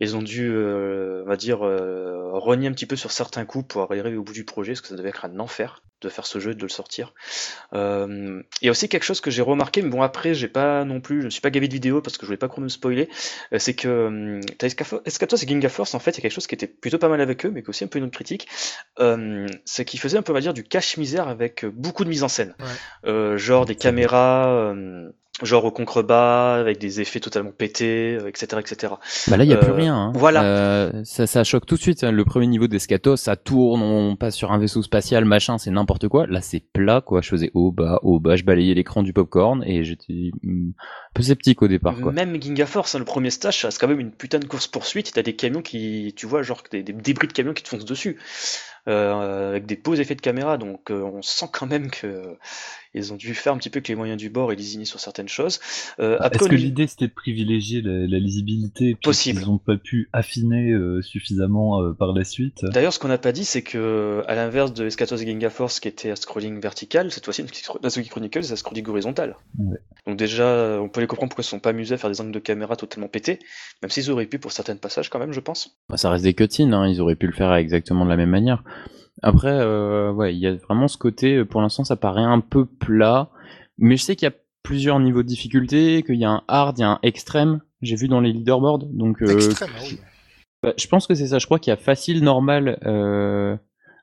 Ils 0.02 0.16
ont 0.16 0.22
dû, 0.22 0.50
euh, 0.50 1.22
on 1.24 1.28
va 1.28 1.36
dire, 1.36 1.64
euh, 1.64 2.30
rogner 2.32 2.66
un 2.66 2.72
petit 2.72 2.86
peu 2.86 2.96
sur 2.96 3.12
certains 3.12 3.44
coups 3.44 3.68
pour 3.68 3.82
arriver 3.82 4.16
au 4.16 4.22
bout 4.22 4.32
du 4.32 4.44
projet, 4.44 4.72
parce 4.72 4.80
que 4.80 4.88
ça 4.88 4.96
devait 4.96 5.10
être 5.10 5.24
un 5.24 5.38
enfer 5.38 5.82
de 6.00 6.08
faire 6.08 6.26
ce 6.26 6.40
jeu 6.40 6.50
et 6.50 6.54
de 6.54 6.62
le 6.62 6.68
sortir. 6.68 7.14
Il 7.72 8.42
y 8.62 8.68
a 8.68 8.70
aussi 8.70 8.88
quelque 8.88 9.04
chose 9.04 9.20
que 9.20 9.30
j'ai 9.30 9.42
remarqué, 9.42 9.80
mais 9.82 9.88
bon 9.90 10.02
après, 10.02 10.34
j'ai 10.34 10.48
pas 10.48 10.84
non 10.84 11.00
plus, 11.00 11.20
je 11.20 11.26
me 11.26 11.30
suis 11.30 11.40
pas 11.40 11.50
gavé 11.50 11.68
de 11.68 11.72
vidéos 11.72 12.00
parce 12.02 12.16
que 12.18 12.22
je 12.22 12.26
voulais 12.26 12.36
pas 12.36 12.48
trop 12.48 12.60
me 12.60 12.68
spoiler. 12.68 13.08
euh, 13.52 13.58
c'est 13.58 13.74
que 13.74 14.06
hum, 14.06 14.40
t'as 14.58 14.66
Escatos 15.04 15.42
et 15.42 15.46
Ginga 15.46 15.68
Force, 15.68 15.94
en 15.94 15.98
fait, 15.98 16.12
il 16.12 16.16
y 16.16 16.18
a 16.18 16.22
quelque 16.22 16.32
chose 16.34 16.46
qui 16.46 16.54
était 16.54 16.66
plutôt 16.66 16.98
pas 16.98 17.08
mal 17.08 17.20
avec 17.20 17.46
eux, 17.46 17.50
mais 17.50 17.62
qui 17.62 17.66
est 17.66 17.70
aussi 17.70 17.84
un 17.84 17.86
peu 17.86 17.98
une 17.98 18.04
autre 18.06 18.14
critique. 18.14 18.48
Euh, 18.98 19.46
c'est 19.64 19.84
qu'ils 19.84 20.00
faisaient 20.00 20.18
un 20.18 20.22
peu, 20.22 20.32
on 20.32 20.34
va 20.34 20.40
dire, 20.40 20.54
du 20.54 20.64
cache-misère 20.64 21.28
avec 21.28 21.64
euh, 21.64 21.70
beaucoup 21.70 22.04
de 22.04 22.08
mise 22.08 22.24
en 22.24 22.28
scène. 22.28 22.54
Euh, 23.06 23.38
genre 23.38 23.64
des 23.66 23.76
caméras, 23.76 24.48
euh, 24.48 25.10
genre 25.42 25.64
au 25.64 25.70
contrebas, 25.70 26.56
avec 26.56 26.78
des 26.78 27.00
effets 27.00 27.18
totalement 27.18 27.52
pétés, 27.52 28.16
euh, 28.20 28.28
etc., 28.28 28.60
etc. 28.60 28.92
bah 29.26 29.36
là, 29.38 29.44
il 29.44 29.50
y 29.50 29.54
a 29.54 29.56
plus 29.56 29.70
Euh, 29.70 29.74
rien. 29.74 29.96
hein. 29.96 30.12
voilà. 30.14 30.44
Euh, 30.44 31.00
ça, 31.04 31.26
ça 31.26 31.42
choque 31.42 31.64
tout 31.66 31.76
de 31.76 31.80
suite. 31.80 32.04
hein. 32.04 32.12
Le 32.12 32.24
premier 32.24 32.46
niveau 32.46 32.66
d'Escato, 32.68 33.16
ça 33.16 33.34
tourne, 33.36 33.80
on 33.82 34.14
passe 34.14 34.36
sur 34.36 34.52
un 34.52 34.58
vaisseau 34.58 34.82
spatial, 34.82 35.24
machin, 35.24 35.56
c'est 35.56 35.70
n'importe 35.70 36.06
quoi. 36.08 36.26
Là, 36.26 36.42
c'est 36.42 36.60
plat, 36.72 37.00
quoi. 37.00 37.22
Je 37.22 37.30
faisais 37.30 37.50
haut, 37.54 37.72
bas, 37.72 37.98
haut, 38.02 38.20
bas, 38.20 38.36
je 38.36 38.44
balayais 38.44 38.74
l'écran 38.74 39.02
du 39.02 39.12
popcorn 39.14 39.64
et 39.64 39.84
j'étais 39.84 40.30
hmm, 40.42 40.70
un 40.70 41.12
peu 41.14 41.22
sceptique 41.22 41.62
au 41.62 41.68
départ, 41.68 41.98
quoi. 42.00 42.12
Même 42.12 42.40
Ginga 42.40 42.66
Force, 42.66 42.94
hein, 42.94 42.98
le 42.98 43.04
premier 43.06 43.30
stage, 43.30 43.64
reste 43.64 43.80
quand 43.80 43.88
même 43.88 44.00
une 44.00 44.12
putain 44.12 44.38
de 44.38 44.44
course 44.46 44.66
poursuite. 44.68 45.12
T'as 45.14 45.22
des 45.22 45.34
camions 45.34 45.62
qui, 45.62 46.12
tu 46.16 46.26
vois, 46.26 46.42
genre 46.42 46.62
des, 46.70 46.82
des 46.82 46.92
débris 46.92 47.26
de 47.28 47.32
camions 47.32 47.54
qui 47.54 47.62
te 47.62 47.68
foncent 47.70 47.86
dessus, 47.86 48.18
euh, 48.88 49.50
avec 49.50 49.66
des 49.66 49.76
beaux 49.76 49.94
effets 49.94 50.14
de 50.14 50.20
caméra. 50.20 50.58
Donc, 50.58 50.90
euh, 50.90 51.02
on 51.02 51.22
sent 51.22 51.46
quand 51.52 51.66
même 51.66 51.90
que 51.90 52.06
euh, 52.06 52.34
ils 52.94 53.12
ont 53.12 53.16
dû 53.16 53.34
faire 53.34 53.54
un 53.54 53.56
petit 53.56 53.70
peu 53.70 53.80
que 53.80 53.88
les 53.88 53.94
moyens 53.94 54.18
du 54.18 54.28
bord 54.28 54.52
et 54.52 54.56
lésigner 54.56 54.84
sur 54.84 55.00
certaines 55.00 55.28
choses. 55.28 55.60
Euh, 55.98 56.18
Est-ce 56.18 56.48
que 56.48 56.54
l'idée 56.54 56.86
c'était 56.86 57.06
de 57.06 57.12
privilégier 57.12 57.80
la, 57.80 58.06
la 58.06 58.18
lisibilité 58.18 58.96
Possible. 59.02 59.40
Ils 59.42 59.46
n'ont 59.46 59.58
pas 59.58 59.76
pu 59.76 60.10
affiner 60.12 60.72
euh, 60.72 61.00
suffisamment 61.00 61.80
euh, 61.80 61.92
par 61.92 62.12
la 62.12 62.24
suite? 62.24 62.58
D'ailleurs, 62.64 62.92
ce 62.92 62.98
qu'on 62.98 63.08
n'a 63.08 63.18
pas 63.18 63.32
dit, 63.32 63.44
c'est 63.44 63.62
que, 63.62 64.22
à 64.26 64.34
l'inverse 64.34 64.74
de 64.74 64.86
Escatos 64.86 65.22
et 65.22 65.26
Ginga 65.26 65.48
Force, 65.48 65.80
qui 65.80 65.88
était 65.88 66.10
à 66.10 66.16
scrolling 66.16 66.60
vertical, 66.60 67.10
cette 67.10 67.24
fois-ci, 67.24 67.44
Natsuki 67.82 68.08
Chronicles, 68.10 68.44
c'est 68.44 68.52
à 68.52 68.56
scrolling 68.56 68.86
horizontal. 68.88 69.36
Ouais. 69.58 69.78
Donc 70.06 70.18
déjà, 70.18 70.78
on 70.80 70.88
peut 70.88 71.00
les 71.00 71.06
comprendre 71.06 71.30
pourquoi 71.30 71.42
ils 71.42 71.46
se 71.46 71.50
sont 71.50 71.60
pas 71.60 71.70
amusés 71.70 71.94
à 71.94 71.98
faire 71.98 72.10
des 72.10 72.20
angles 72.20 72.32
de 72.32 72.38
caméra 72.40 72.76
totalement 72.76 73.08
pétés, 73.08 73.38
même 73.80 73.90
s'ils 73.90 74.10
auraient 74.10 74.26
pu 74.26 74.38
pour 74.38 74.52
certains 74.52 74.76
passages 74.76 75.08
quand 75.08 75.18
même, 75.18 75.32
je 75.32 75.40
pense. 75.40 75.78
Bah, 75.88 75.96
ça 75.96 76.10
reste 76.10 76.24
des 76.24 76.34
cutscenes, 76.34 76.74
hein, 76.74 76.86
ils 76.86 77.00
auraient 77.00 77.16
pu 77.16 77.26
le 77.26 77.32
faire 77.32 77.54
exactement 77.54 78.04
de 78.04 78.10
la 78.10 78.16
même 78.16 78.30
manière. 78.30 78.62
Après, 79.22 79.52
euh, 79.52 80.12
ouais, 80.12 80.34
il 80.34 80.40
y 80.40 80.46
a 80.46 80.54
vraiment 80.54 80.88
ce 80.88 80.98
côté, 80.98 81.36
euh, 81.36 81.44
pour 81.44 81.60
l'instant 81.60 81.84
ça 81.84 81.96
paraît 81.96 82.22
un 82.22 82.40
peu 82.40 82.66
plat, 82.66 83.30
mais 83.78 83.96
je 83.96 84.02
sais 84.02 84.16
qu'il 84.16 84.26
y 84.26 84.30
a 84.30 84.34
plusieurs 84.64 84.98
niveaux 84.98 85.22
de 85.22 85.28
difficulté, 85.28 86.02
qu'il 86.02 86.16
y 86.16 86.24
a 86.24 86.30
un 86.30 86.42
hard, 86.48 86.78
il 86.78 86.82
y 86.82 86.84
a 86.84 86.90
un 86.90 86.98
extrême, 87.02 87.60
j'ai 87.82 87.94
vu 87.94 88.08
dans 88.08 88.20
les 88.20 88.32
leaderboards, 88.32 88.86
donc 88.86 89.22
euh, 89.22 89.34
Extrême, 89.36 89.70
ah 89.76 89.82
oui. 89.84 90.00
bah, 90.62 90.72
je 90.76 90.86
pense 90.88 91.06
que 91.06 91.14
c'est 91.14 91.28
ça, 91.28 91.38
je 91.38 91.46
crois 91.46 91.60
qu'il 91.60 91.70
y 91.70 91.74
a 91.74 91.76
facile, 91.76 92.24
normal, 92.24 92.80
euh, 92.84 93.56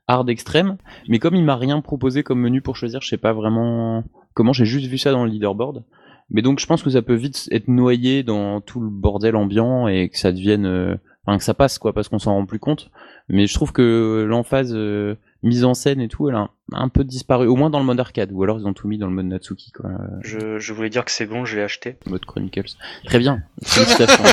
hard, 0.08 0.30
extrême, 0.30 0.78
mais 1.10 1.20
comme 1.20 1.36
il 1.36 1.44
m'a 1.44 1.58
rien 1.58 1.82
proposé 1.82 2.24
comme 2.24 2.40
menu 2.40 2.62
pour 2.62 2.78
choisir, 2.78 3.02
je 3.02 3.10
sais 3.10 3.18
pas 3.18 3.34
vraiment 3.34 4.06
comment, 4.34 4.54
j'ai 4.54 4.66
juste 4.66 4.88
vu 4.88 4.98
ça 4.98 5.12
dans 5.12 5.26
le 5.26 5.32
leaderboard. 5.32 5.84
Mais 6.30 6.44
donc 6.44 6.60
je 6.60 6.68
pense 6.68 6.84
que 6.84 6.92
ça 6.92 7.02
peut 7.02 7.16
vite 7.16 7.50
être 7.52 7.68
noyé 7.68 8.22
dans 8.22 8.62
tout 8.62 8.80
le 8.80 8.90
bordel 8.90 9.36
ambiant 9.36 9.88
et 9.88 10.10
que 10.10 10.18
ça 10.18 10.32
devienne... 10.32 11.00
enfin 11.26 11.40
que 11.40 11.44
ça 11.44 11.56
passe 11.56 11.80
quoi, 11.80 11.92
parce 11.92 12.08
qu'on 12.08 12.20
s'en 12.20 12.36
rend 12.36 12.46
plus 12.46 12.60
compte. 12.60 12.92
Mais 13.30 13.48
je 13.48 13.54
trouve 13.54 13.72
que 13.72 14.26
l'emphase 14.28 14.74
euh, 14.74 15.16
mise 15.44 15.64
en 15.64 15.74
scène 15.74 16.02
et 16.02 16.08
tout, 16.08 16.30
elle 16.30 16.36
a 16.36 16.50
un, 16.74 16.90
peu 16.90 17.04
disparu, 17.04 17.48
au 17.48 17.56
moins 17.56 17.70
dans 17.70 17.80
le 17.80 17.86
mode 17.86 18.00
arcade, 18.00 18.32
ou 18.32 18.44
alors 18.44 18.60
ils 18.60 18.66
ont 18.66 18.74
tout 18.74 18.88
mis 18.88 18.98
dans 18.98 19.08
le 19.08 19.14
mode 19.14 19.28
Natsuki 19.28 19.72
quoi, 19.72 19.92
Je, 20.22 20.60
je 20.60 20.74
voulais 20.74 20.90
dire 20.90 21.06
que 21.06 21.12
c'est 21.12 21.26
bon, 21.26 21.46
je 21.46 21.56
l'ai 21.56 21.62
acheté. 21.62 21.98
mode 22.08 22.26
Chronicles. 22.26 22.76
Très 23.06 23.20
bien. 23.20 23.44
Félicitations. 23.64 24.24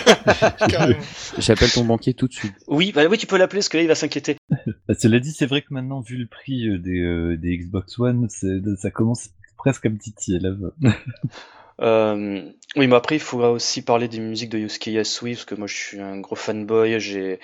Carrément. 0.68 1.00
J'appelle 1.38 1.70
ton 1.70 1.84
banquier 1.84 2.14
tout 2.14 2.26
de 2.26 2.32
suite. 2.32 2.54
Oui, 2.66 2.92
bah 2.92 3.02
oui, 3.08 3.18
tu 3.18 3.26
peux 3.26 3.36
l'appeler 3.36 3.58
parce 3.58 3.68
que 3.68 3.76
là 3.76 3.82
il 3.82 3.88
va 3.88 3.94
s'inquiéter. 3.94 4.36
Bah, 4.88 4.94
Cela 4.98 5.20
dit, 5.20 5.32
c'est 5.32 5.46
vrai 5.46 5.62
que 5.62 5.68
maintenant, 5.70 6.00
vu 6.00 6.16
le 6.16 6.26
prix 6.26 6.68
euh, 6.68 6.78
des, 6.78 7.00
euh, 7.00 7.36
des 7.36 7.56
Xbox 7.58 7.98
One, 7.98 8.28
ça 8.28 8.90
commence 8.90 9.30
presque 9.56 9.86
à 9.86 9.90
me 9.90 9.98
titiller 9.98 10.38
là. 10.38 10.50
Euh, 11.82 12.40
oui, 12.76 12.86
mais 12.86 12.96
après, 12.96 13.16
il 13.16 13.20
faudra 13.20 13.50
aussi 13.50 13.82
parler 13.82 14.08
des 14.08 14.18
musiques 14.18 14.48
de 14.48 14.58
Yusuke 14.58 14.86
Yasui, 14.86 15.34
parce 15.34 15.44
que 15.44 15.54
moi, 15.54 15.66
je 15.66 15.74
suis 15.74 16.00
un 16.00 16.18
gros 16.20 16.34
fanboy. 16.34 16.98
J'ai, 16.98 17.38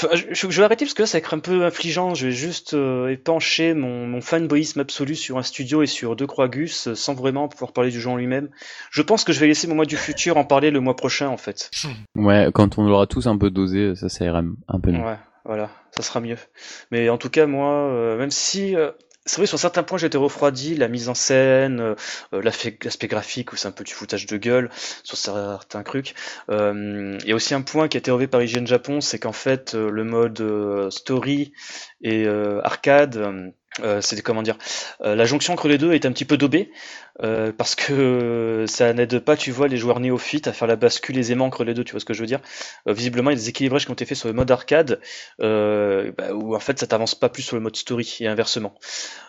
enfin, 0.00 0.14
je, 0.14 0.46
vais 0.46 0.62
arrêter 0.62 0.84
parce 0.84 0.94
que 0.94 1.02
là, 1.02 1.06
ça 1.06 1.18
va 1.18 1.20
être 1.20 1.34
un 1.34 1.38
peu 1.38 1.64
affligeant. 1.64 2.14
Je 2.14 2.26
vais 2.26 2.32
juste 2.32 2.74
euh, 2.74 3.08
épancher 3.08 3.74
mon, 3.74 4.06
mon 4.06 4.20
fanboyisme 4.20 4.80
absolu 4.80 5.14
sur 5.14 5.38
un 5.38 5.42
studio 5.42 5.82
et 5.82 5.86
sur 5.86 6.16
deux 6.16 6.26
croix 6.26 6.48
Gus, 6.48 6.88
euh, 6.88 6.94
sans 6.94 7.14
vraiment 7.14 7.48
pouvoir 7.48 7.72
parler 7.72 7.90
du 7.90 8.00
jeu 8.00 8.10
en 8.10 8.16
lui-même. 8.16 8.48
Je 8.90 9.02
pense 9.02 9.24
que 9.24 9.32
je 9.32 9.40
vais 9.40 9.46
laisser 9.46 9.66
mon 9.66 9.74
mois 9.74 9.86
du 9.86 9.96
futur 9.96 10.36
en 10.36 10.44
parler 10.44 10.70
le 10.70 10.80
mois 10.80 10.96
prochain, 10.96 11.28
en 11.28 11.36
fait. 11.36 11.70
Ouais, 12.16 12.48
quand 12.54 12.78
on 12.78 12.84
l'aura 12.84 13.06
tous 13.06 13.26
un 13.26 13.36
peu 13.36 13.50
dosé, 13.50 13.94
ça, 13.94 14.08
ça 14.08 14.24
ira 14.24 14.42
un 14.68 14.80
peu 14.80 14.90
mieux. 14.90 15.04
Ouais, 15.04 15.18
voilà, 15.44 15.70
ça 15.96 16.02
sera 16.02 16.20
mieux. 16.20 16.36
Mais 16.90 17.08
en 17.08 17.16
tout 17.16 17.30
cas, 17.30 17.46
moi, 17.46 17.72
euh, 17.72 18.18
même 18.18 18.30
si 18.30 18.76
euh, 18.76 18.90
c'est 19.28 19.36
vrai 19.36 19.46
sur 19.46 19.58
certains 19.58 19.82
points 19.82 19.98
j'ai 19.98 20.06
été 20.06 20.18
refroidi, 20.18 20.74
la 20.74 20.88
mise 20.88 21.08
en 21.08 21.14
scène, 21.14 21.80
euh, 21.80 21.94
euh, 22.32 22.42
l'aspect 22.42 23.06
graphique 23.06 23.52
où 23.52 23.56
c'est 23.56 23.68
un 23.68 23.72
peu 23.72 23.84
du 23.84 23.92
foutage 23.92 24.26
de 24.26 24.36
gueule 24.36 24.70
sur 25.02 25.16
certains 25.16 25.82
trucs. 25.82 26.14
Il 26.48 27.24
y 27.26 27.32
a 27.32 27.34
aussi 27.34 27.54
un 27.54 27.62
point 27.62 27.88
qui 27.88 27.96
a 27.96 28.00
été 28.00 28.10
relevé 28.10 28.26
par 28.26 28.42
IGN 28.42 28.66
Japon, 28.66 29.00
c'est 29.00 29.18
qu'en 29.18 29.32
fait 29.32 29.74
euh, 29.74 29.90
le 29.90 30.04
mode 30.04 30.90
story 30.90 31.52
et 32.00 32.26
arcade, 32.64 33.52
euh, 33.80 34.00
c'est 34.00 34.20
comment 34.22 34.42
dire, 34.42 34.56
euh, 35.02 35.14
la 35.14 35.24
jonction 35.24 35.52
entre 35.52 35.68
les 35.68 35.78
deux 35.78 35.92
est 35.92 36.04
un 36.06 36.12
petit 36.12 36.24
peu 36.24 36.36
daubée 36.36 36.70
euh, 37.22 37.52
parce 37.56 37.74
que 37.74 38.64
ça 38.68 38.92
n'aide 38.92 39.18
pas, 39.20 39.36
tu 39.36 39.50
vois, 39.50 39.68
les 39.68 39.76
joueurs 39.76 40.00
néophytes 40.00 40.48
à 40.48 40.52
faire 40.52 40.66
la 40.66 40.76
bascule 40.76 41.16
aisément 41.18 41.44
entre 41.44 41.64
les 41.64 41.74
deux, 41.74 41.84
tu 41.84 41.92
vois 41.92 42.00
ce 42.00 42.04
que 42.04 42.14
je 42.14 42.20
veux 42.20 42.26
dire. 42.26 42.40
Euh, 42.88 42.92
visiblement, 42.92 43.30
il 43.30 43.34
y 43.34 43.36
a 43.36 43.40
des 43.40 43.48
équilibrages 43.48 43.84
qui 43.84 43.90
ont 43.90 43.94
été 43.94 44.04
faits 44.04 44.18
sur 44.18 44.28
le 44.28 44.34
mode 44.34 44.50
arcade 44.50 45.00
euh, 45.40 46.12
bah, 46.16 46.32
où 46.34 46.54
en 46.56 46.60
fait 46.60 46.78
ça 46.78 46.86
t'avance 46.86 47.14
pas 47.14 47.28
plus 47.28 47.42
sur 47.42 47.56
le 47.56 47.62
mode 47.62 47.76
story 47.76 48.16
et 48.20 48.26
inversement. 48.26 48.74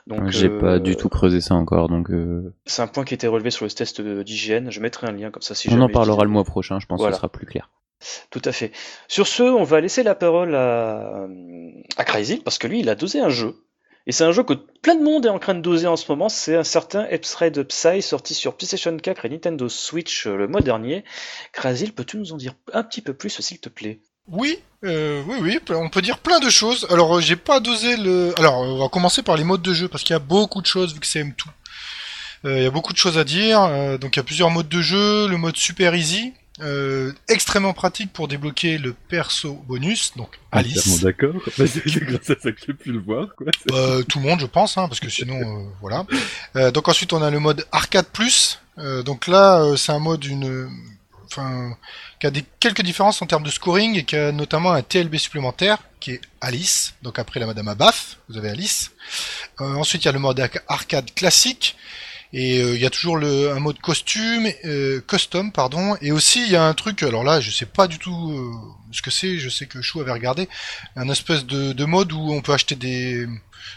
Donc 0.08 0.30
J'ai 0.30 0.50
pas 0.50 0.80
du 0.80 0.96
tout 0.96 1.10
creusé 1.10 1.42
ça 1.42 1.54
encore, 1.56 1.88
donc 1.90 2.10
euh, 2.10 2.54
C'est 2.66 2.82
un 2.82 2.88
point 2.88 3.06
qui 3.06 3.14
a 3.14 3.16
été 3.16 3.28
relevé 3.28 3.52
sur 3.52 3.66
le 3.66 3.72
test 3.72 4.02
d'hygiène. 4.02 4.72
Je 4.72 4.80
mettrai 4.80 5.08
un 5.08 5.12
lien 5.12 5.30
comme 5.32 5.42
ça 5.44 5.54
si 5.54 5.70
on 5.70 5.80
en 5.82 5.90
parlera 5.90 6.24
le 6.24 6.30
mois 6.30 6.44
prochain, 6.44 6.80
je 6.80 6.86
pense 6.88 7.00
Voilà. 7.00 7.12
que 7.12 7.16
ce 7.18 7.20
sera 7.20 7.30
plus 7.30 7.46
clair. 7.46 7.70
Tout 8.30 8.42
à 8.46 8.52
fait. 8.52 8.72
Sur 9.10 9.28
ce, 9.28 9.44
on 9.44 9.64
va 9.64 9.82
laisser 9.82 10.04
la 10.04 10.16
parole 10.16 10.56
à, 10.56 11.28
à 11.98 12.04
Crazy 12.06 12.38
parce 12.38 12.58
que 12.58 12.68
lui, 12.68 12.80
il 12.80 12.90
a 12.90 12.96
dosé 12.96 13.20
un 13.20 13.30
jeu. 13.30 13.56
Et 14.10 14.12
c'est 14.12 14.24
un 14.24 14.32
jeu 14.32 14.42
que 14.42 14.54
plein 14.54 14.96
de 14.96 15.04
monde 15.04 15.28
est 15.28 15.30
en 15.30 15.38
train 15.38 15.54
de 15.54 15.62
doser 15.62 15.86
en 15.86 15.96
ce 15.96 16.12
moment. 16.12 16.30
C'est 16.30 16.56
un 16.56 16.64
certain 16.64 17.06
Epsride 17.12 17.62
Psy 17.62 18.02
sorti 18.02 18.34
sur 18.34 18.58
PlayStation 18.58 18.98
4 18.98 19.26
et 19.26 19.30
Nintendo 19.30 19.70
Switch 19.70 20.26
euh, 20.26 20.36
le 20.36 20.48
mois 20.48 20.62
dernier. 20.62 21.04
Crazy, 21.54 21.92
peux-tu 21.92 22.18
nous 22.18 22.34
en 22.34 22.38
dire 22.38 22.56
un 22.74 22.82
petit 22.82 23.02
peu 23.02 23.14
plus, 23.14 23.40
s'il 23.40 23.60
te 23.60 23.70
plaît? 23.70 24.00
Oui, 24.28 24.58
euh, 24.84 25.22
oui, 25.28 25.38
oui, 25.40 25.60
on 25.76 25.90
peut 25.90 26.02
dire 26.02 26.18
plein 26.18 26.40
de 26.40 26.50
choses. 26.50 26.88
Alors, 26.90 27.18
euh, 27.18 27.22
j'ai 27.22 27.36
pas 27.36 27.60
dosé 27.60 27.98
le. 27.98 28.34
Alors, 28.40 28.58
on 28.62 28.80
va 28.80 28.90
commencer 28.90 29.22
par 29.22 29.38
les 29.38 29.44
modes 29.44 29.62
de 29.62 29.76
jeu 29.76 29.88
parce 29.88 30.04
qu'il 30.04 30.16
y 30.16 30.18
a 30.18 30.20
beaucoup 30.20 30.62
de 30.62 30.66
choses 30.66 30.96
vu 30.96 31.00
que 31.00 31.06
c'est 31.06 31.22
M2. 31.22 31.44
Euh, 32.46 32.58
Il 32.58 32.64
y 32.64 32.66
a 32.66 32.72
beaucoup 32.72 32.94
de 32.94 32.98
choses 32.98 33.20
à 33.20 33.24
dire. 33.24 33.60
donc, 34.00 34.16
il 34.16 34.18
y 34.18 34.22
a 34.22 34.24
plusieurs 34.24 34.50
modes 34.50 34.70
de 34.70 34.82
jeu. 34.82 35.28
Le 35.28 35.38
mode 35.38 35.56
super 35.56 35.94
easy, 35.94 36.34
euh, 36.62 37.12
extrêmement 37.28 37.74
pratique 37.74 38.12
pour 38.14 38.28
débloquer 38.28 38.78
le 38.78 38.94
perso 38.94 39.54
bonus, 39.68 40.14
donc 40.18 40.40
Entièrement 40.52 40.60
Alice. 40.82 41.02
d'accord. 41.02 41.36
Bah, 41.58 41.66
c'est 41.68 41.86
grâce 42.04 42.30
à 42.30 42.36
ça 42.42 42.52
que 42.52 42.60
j'ai 42.66 42.74
pu 42.74 42.92
le 42.92 43.00
voir, 43.00 43.28
quoi. 43.36 43.48
Euh, 43.72 44.04
tout 44.04 44.20
le 44.20 44.26
monde, 44.26 44.40
je 44.42 44.46
pense, 44.46 44.78
hein, 44.78 44.88
parce 44.88 45.00
que 45.00 45.10
sinon, 45.10 45.40
euh, 45.40 45.70
voilà. 45.82 46.06
Euh, 46.56 46.72
donc 46.72 46.88
ensuite, 46.90 47.14
on 47.14 47.22
a 47.22 47.30
le 47.30 47.40
mode 47.40 47.66
arcade 47.72 48.08
plus. 48.08 48.60
Donc 49.06 49.28
là, 49.28 49.74
c'est 49.76 49.92
un 49.92 50.00
mode 50.00 50.24
une, 50.24 50.70
enfin, 51.26 51.76
qui 52.22 52.28
a 52.28 52.32
des 52.32 52.46
quelques 52.62 52.82
différences 52.82 53.22
en 53.22 53.26
termes 53.26 53.44
de 53.44 53.50
scoring 53.50 53.96
et 53.98 54.06
qui 54.06 54.16
a 54.16 54.32
notamment 54.32 54.72
un 54.72 54.82
TLB 54.82 55.18
supplémentaire 55.18 55.80
qui 56.00 56.12
est 56.12 56.22
Alice. 56.40 56.94
Donc 57.02 57.20
après 57.20 57.42
la 57.42 57.46
Madame 57.46 57.68
Abaf, 57.68 58.20
vous 58.30 58.38
avez 58.38 58.50
Alice. 58.52 58.92
Ensuite, 59.60 60.04
il 60.04 60.06
y 60.06 60.10
a 60.10 60.14
le 60.14 60.20
mode 60.20 60.40
arc- 60.40 60.64
arcade 60.70 61.14
classique. 61.14 61.76
Et 62.32 62.62
euh, 62.62 62.76
il 62.76 62.82
y 62.82 62.86
a 62.86 62.90
toujours 62.92 63.18
le, 63.18 63.52
un 63.52 63.60
mode 63.60 63.80
costume, 63.80 64.48
euh, 64.66 65.02
custom, 65.02 65.52
pardon. 65.52 65.96
Et 66.02 66.12
aussi, 66.12 66.44
il 66.46 66.52
y 66.52 66.56
a 66.56 66.64
un 66.64 66.74
truc, 66.76 67.02
alors 67.04 67.24
là, 67.24 67.40
je 67.40 67.50
sais 67.50 67.66
pas 67.66 67.88
du 67.88 67.98
tout 67.98 68.32
euh, 68.32 68.52
ce 68.92 69.02
que 69.02 69.10
c'est, 69.10 69.38
je 69.40 69.50
sais 69.50 69.66
que 69.66 69.82
Chou 69.82 70.00
avait 70.02 70.12
regardé, 70.12 70.48
un 70.96 71.10
espèce 71.10 71.46
de, 71.46 71.74
de 71.74 71.86
mode 71.86 72.12
où 72.14 72.32
on 72.32 72.42
peut 72.42 72.54
acheter 72.54 72.76
des, 72.76 73.26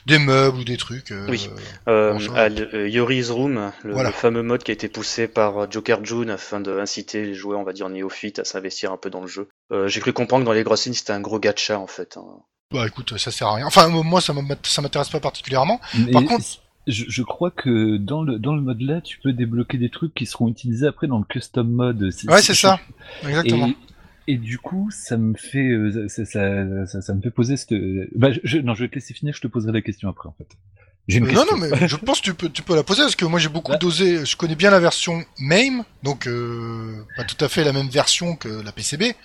des 0.04 0.18
meubles 0.18 0.58
ou 0.58 0.64
des 0.64 0.76
trucs. 0.76 1.12
euh, 1.12 1.26
Oui. 1.30 1.48
euh, 1.88 2.18
à 2.34 2.48
euh, 2.50 2.88
Yori's 2.90 3.30
Room, 3.30 3.72
le, 3.84 3.92
Voilà. 3.94 4.10
le 4.10 4.14
fameux 4.14 4.42
mode 4.42 4.62
qui 4.62 4.70
a 4.70 4.74
été 4.74 4.88
poussé 4.88 5.28
par 5.28 5.70
Joker 5.70 6.04
June 6.04 6.28
afin 6.28 6.60
d'inciter 6.60 7.22
les 7.24 7.34
joueurs, 7.34 7.58
on 7.58 7.64
va 7.64 7.72
dire 7.72 7.88
néophytes, 7.88 8.38
à 8.38 8.44
s'investir 8.44 8.92
un 8.92 8.98
peu 8.98 9.08
dans 9.08 9.22
le 9.22 9.28
jeu. 9.28 9.48
Euh, 9.72 9.88
J'ai 9.88 10.00
cru 10.00 10.12
comprendre 10.12 10.44
que 10.44 10.46
dans 10.46 10.52
les 10.52 10.62
grosses 10.62 10.84
lignes, 10.84 10.94
c'était 10.94 11.12
un 11.14 11.20
gros 11.20 11.38
gacha 11.38 11.78
en 11.78 11.86
fait. 11.86 12.18
hein. 12.18 12.24
Bah 12.70 12.86
écoute, 12.86 13.18
ça 13.18 13.30
sert 13.30 13.48
à 13.48 13.54
rien. 13.56 13.66
Enfin, 13.66 13.88
moi, 13.88 14.20
ça 14.22 14.32
m'int- 14.32 14.46
ça 14.62 14.80
m'intéresse 14.80 15.10
pas 15.10 15.20
particulièrement. 15.20 15.78
Mais 15.98 16.10
Par 16.10 16.24
contre- 16.24 16.44
je, 16.86 17.04
je 17.08 17.22
crois 17.22 17.50
que 17.50 17.96
dans 17.96 18.22
le 18.22 18.38
dans 18.38 18.54
le 18.54 18.60
mode 18.62 18.80
là, 18.80 19.00
tu 19.00 19.18
peux 19.18 19.32
débloquer 19.32 19.78
des 19.78 19.90
trucs 19.90 20.14
qui 20.14 20.26
seront 20.26 20.48
utilisés 20.48 20.86
après 20.86 21.06
dans 21.06 21.18
le 21.18 21.24
custom 21.24 21.70
mode. 21.70 22.02
Ouais, 22.28 22.42
c'est 22.42 22.54
ça. 22.54 22.80
Exactement. 23.26 23.68
Et, 23.68 23.76
et 24.34 24.36
du 24.36 24.58
coup, 24.58 24.88
ça 24.92 25.16
me 25.16 25.34
fait 25.34 25.68
euh, 25.68 26.08
ça, 26.08 26.24
ça, 26.24 26.86
ça, 26.86 27.00
ça 27.02 27.14
me 27.14 27.20
fait 27.20 27.30
poser 27.30 27.56
cette. 27.56 27.74
Bah, 28.14 28.28
je, 28.42 28.58
non, 28.58 28.74
je 28.74 28.84
vais 28.84 28.88
te 28.88 28.94
laisser 28.94 29.14
finir. 29.14 29.34
Je 29.34 29.40
te 29.40 29.46
poserai 29.48 29.72
la 29.72 29.80
question 29.82 30.08
après, 30.08 30.28
en 30.28 30.34
fait. 30.38 30.48
Une 31.08 31.26
Euh, 31.26 31.32
non, 31.32 31.44
non, 31.50 31.56
mais 31.56 31.88
je 31.88 31.96
pense 31.96 32.20
que 32.20 32.26
tu 32.26 32.34
peux, 32.34 32.48
tu 32.48 32.62
peux 32.62 32.76
la 32.76 32.84
poser 32.84 33.02
parce 33.02 33.16
que 33.16 33.24
moi 33.24 33.40
j'ai 33.40 33.48
beaucoup 33.48 33.72
Ouais. 33.72 33.78
dosé. 33.78 34.24
Je 34.24 34.36
connais 34.36 34.54
bien 34.54 34.70
la 34.70 34.78
version 34.78 35.24
MAME, 35.40 35.82
donc 36.04 36.28
euh, 36.28 37.02
pas 37.16 37.24
tout 37.24 37.44
à 37.44 37.48
fait 37.48 37.64
la 37.64 37.72
même 37.72 37.88
version 37.88 38.36
que 38.36 38.48
la 38.48 38.70
PCB, 38.70 39.16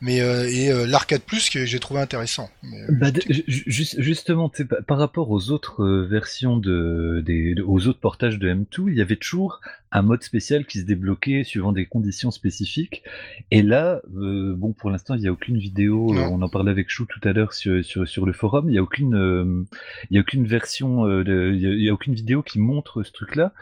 mais 0.00 0.20
euh, 0.20 0.48
et 0.48 0.70
euh, 0.70 0.86
l'arcade 0.86 1.22
plus 1.22 1.50
que 1.50 1.64
j'ai 1.66 1.78
trouvé 1.80 2.00
intéressant. 2.00 2.50
Mais, 2.62 2.78
Bah, 2.88 3.06
juste- 3.46 4.00
justement, 4.00 4.50
par- 4.86 4.98
rapport 4.98 5.30
aux 5.30 5.50
autres 5.50 5.82
euh, 5.82 6.06
versions 6.06 6.56
de, 6.56 7.22
des, 7.24 7.54
de- 7.54 7.62
aux 7.62 7.86
autres 7.86 8.00
portages 8.00 8.38
de 8.38 8.48
M2, 8.48 8.88
il 8.88 8.94
y 8.96 9.00
avait 9.00 9.16
toujours 9.16 9.60
un 9.90 10.02
mode 10.02 10.22
spécial 10.22 10.66
qui 10.66 10.80
se 10.80 10.84
débloquait 10.84 11.44
suivant 11.44 11.72
des 11.72 11.86
conditions 11.86 12.30
spécifiques. 12.30 13.02
Et 13.50 13.62
là, 13.62 14.02
euh, 14.18 14.54
bon, 14.54 14.72
pour 14.72 14.90
l'instant, 14.90 15.14
il 15.14 15.22
n'y 15.22 15.28
a 15.28 15.32
aucune 15.32 15.56
vidéo. 15.56 16.12
Non. 16.12 16.26
on 16.34 16.42
en 16.42 16.48
parlait 16.50 16.70
avec 16.70 16.90
Chou 16.90 17.06
tout 17.06 17.26
à 17.26 17.32
l'heure 17.32 17.54
sur, 17.54 17.82
sur, 17.84 18.06
sur 18.06 18.26
le 18.26 18.34
forum. 18.34 18.68
Il 18.68 18.72
n'y 18.72 18.78
a 18.78 18.82
aucune, 18.82 19.66
il 20.10 20.14
y 20.14 20.18
a 20.18 20.20
aucune 20.20 20.46
version, 20.46 21.06
de- 21.06 21.52
il 21.54 21.82
y 21.82 21.88
a, 21.88 21.90
a 21.90 21.94
aucune 21.94 22.14
vidéo 22.14 22.42
qui 22.42 22.58
montre 22.58 23.02
ce 23.02 23.12
truc-là. 23.12 23.52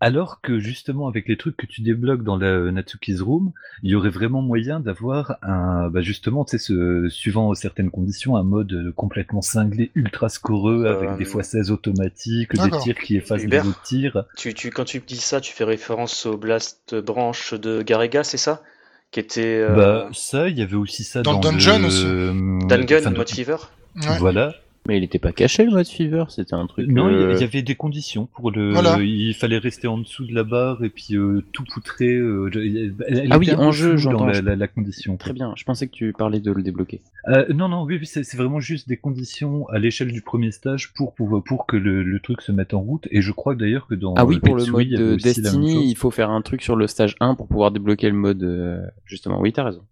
Alors 0.00 0.40
que 0.40 0.58
justement, 0.58 1.06
avec 1.08 1.28
les 1.28 1.36
trucs 1.36 1.56
que 1.56 1.66
tu 1.66 1.82
débloques 1.82 2.24
dans 2.24 2.36
la 2.36 2.72
Natsuki's 2.72 3.20
Room, 3.20 3.52
il 3.82 3.90
y 3.90 3.94
aurait 3.94 4.08
vraiment 4.10 4.42
moyen 4.42 4.80
d'avoir 4.80 5.36
un, 5.42 5.69
bah 5.92 6.00
justement, 6.00 6.44
tu 6.44 6.52
sais, 6.52 6.58
ce, 6.58 7.08
suivant 7.08 7.52
certaines 7.54 7.90
conditions, 7.90 8.36
un 8.36 8.42
mode 8.42 8.72
euh, 8.72 8.92
complètement 8.94 9.42
cinglé, 9.42 9.90
ultra 9.94 10.28
scoreux, 10.28 10.84
Euh, 10.86 10.96
avec 10.96 11.16
des 11.18 11.24
fois 11.24 11.42
16 11.42 11.70
automatiques, 11.70 12.52
des 12.54 12.70
tirs 12.82 12.98
qui 12.98 13.16
effacent 13.16 13.44
les 13.44 13.58
autres 13.60 13.82
tirs. 13.82 14.24
Tu, 14.36 14.54
tu, 14.54 14.70
quand 14.70 14.84
tu 14.84 15.00
dis 15.00 15.16
ça, 15.16 15.40
tu 15.40 15.52
fais 15.52 15.64
référence 15.64 16.26
au 16.26 16.36
Blast 16.36 16.94
Branch 16.94 17.54
de 17.54 17.82
Garega, 17.82 18.22
c'est 18.24 18.36
ça? 18.36 18.62
Qui 19.10 19.20
était 19.20 19.58
euh, 19.60 19.74
Bah, 19.74 20.08
ça, 20.12 20.48
il 20.48 20.56
y 20.58 20.62
avait 20.62 20.76
aussi 20.76 21.02
ça 21.04 21.22
Dans 21.22 21.32
dans, 21.40 21.50
le 21.50 21.54
dungeon 21.56 21.78
le... 21.80 21.86
aussi. 21.86 22.04
euh, 22.06 22.58
Dungeon, 22.68 22.98
enfin, 23.00 23.10
Mode 23.10 23.28
Fever 23.30 23.56
ouais. 23.96 24.18
Voilà. 24.18 24.54
Mais 24.88 24.96
il 24.96 25.04
était 25.04 25.18
pas 25.18 25.30
caché 25.32 25.64
le 25.66 25.70
mode 25.72 25.86
Fever, 25.86 26.24
c'était 26.30 26.54
un 26.54 26.66
truc. 26.66 26.88
Non, 26.88 27.10
il 27.10 27.12
y- 27.12 27.16
euh, 27.22 27.34
il 27.34 27.40
y 27.40 27.44
avait 27.44 27.60
des 27.62 27.74
conditions 27.74 28.26
pour 28.26 28.50
le. 28.50 28.72
Voilà. 28.72 28.98
Il 29.00 29.34
fallait 29.34 29.58
rester 29.58 29.86
en 29.86 29.98
dessous 29.98 30.24
de 30.24 30.34
la 30.34 30.42
barre 30.42 30.82
et 30.82 30.88
puis 30.88 31.16
euh, 31.16 31.44
tout 31.52 31.64
poutrer. 31.64 32.14
euh, 32.14 32.50
elle- 32.54 32.94
elle 33.06 33.28
Ah 33.30 33.38
oui, 33.38 33.52
en 33.54 33.72
jeu, 33.72 33.98
j'entends. 33.98 34.24
la, 34.26 34.40
la, 34.40 34.56
la 34.56 34.68
condition. 34.68 35.16
Très 35.18 35.34
bien, 35.34 35.52
je 35.56 35.64
pensais 35.64 35.86
que 35.86 35.92
tu 35.92 36.12
parlais 36.16 36.40
de 36.40 36.50
le 36.50 36.62
débloquer. 36.62 37.02
Euh, 37.28 37.44
non, 37.52 37.68
non, 37.68 37.82
oui, 37.84 38.00
c'est 38.04 38.34
vraiment 38.36 38.58
juste 38.60 38.88
des 38.88 38.96
conditions 38.96 39.68
à 39.68 39.78
l'échelle 39.78 40.10
du 40.12 40.22
premier 40.22 40.50
stage 40.50 40.92
pour, 40.94 41.14
pour, 41.14 41.44
pour 41.44 41.66
que 41.66 41.76
le, 41.76 42.02
le 42.02 42.18
truc 42.20 42.40
se 42.40 42.50
mette 42.50 42.72
en 42.72 42.80
route. 42.80 43.06
Et 43.10 43.20
je 43.20 43.32
crois 43.32 43.54
d'ailleurs 43.54 43.86
que 43.86 43.94
dans 43.94 44.14
Ah 44.16 44.24
oui, 44.24 44.40
pour 44.40 44.56
le 44.56 44.64
mode 44.64 44.82
il 44.86 44.92
y 44.92 44.96
avait 44.96 45.04
de 45.04 45.16
Destiny, 45.16 45.90
il 45.90 45.96
faut 45.96 46.10
faire 46.10 46.30
un 46.30 46.40
truc 46.40 46.62
sur 46.62 46.74
le 46.74 46.86
stage 46.86 47.16
1 47.20 47.34
pour 47.34 47.48
pouvoir 47.48 47.70
débloquer 47.70 48.08
le 48.08 48.16
mode. 48.16 48.90
Justement, 49.04 49.40
oui, 49.40 49.52
t'as 49.52 49.64
raison. 49.64 49.82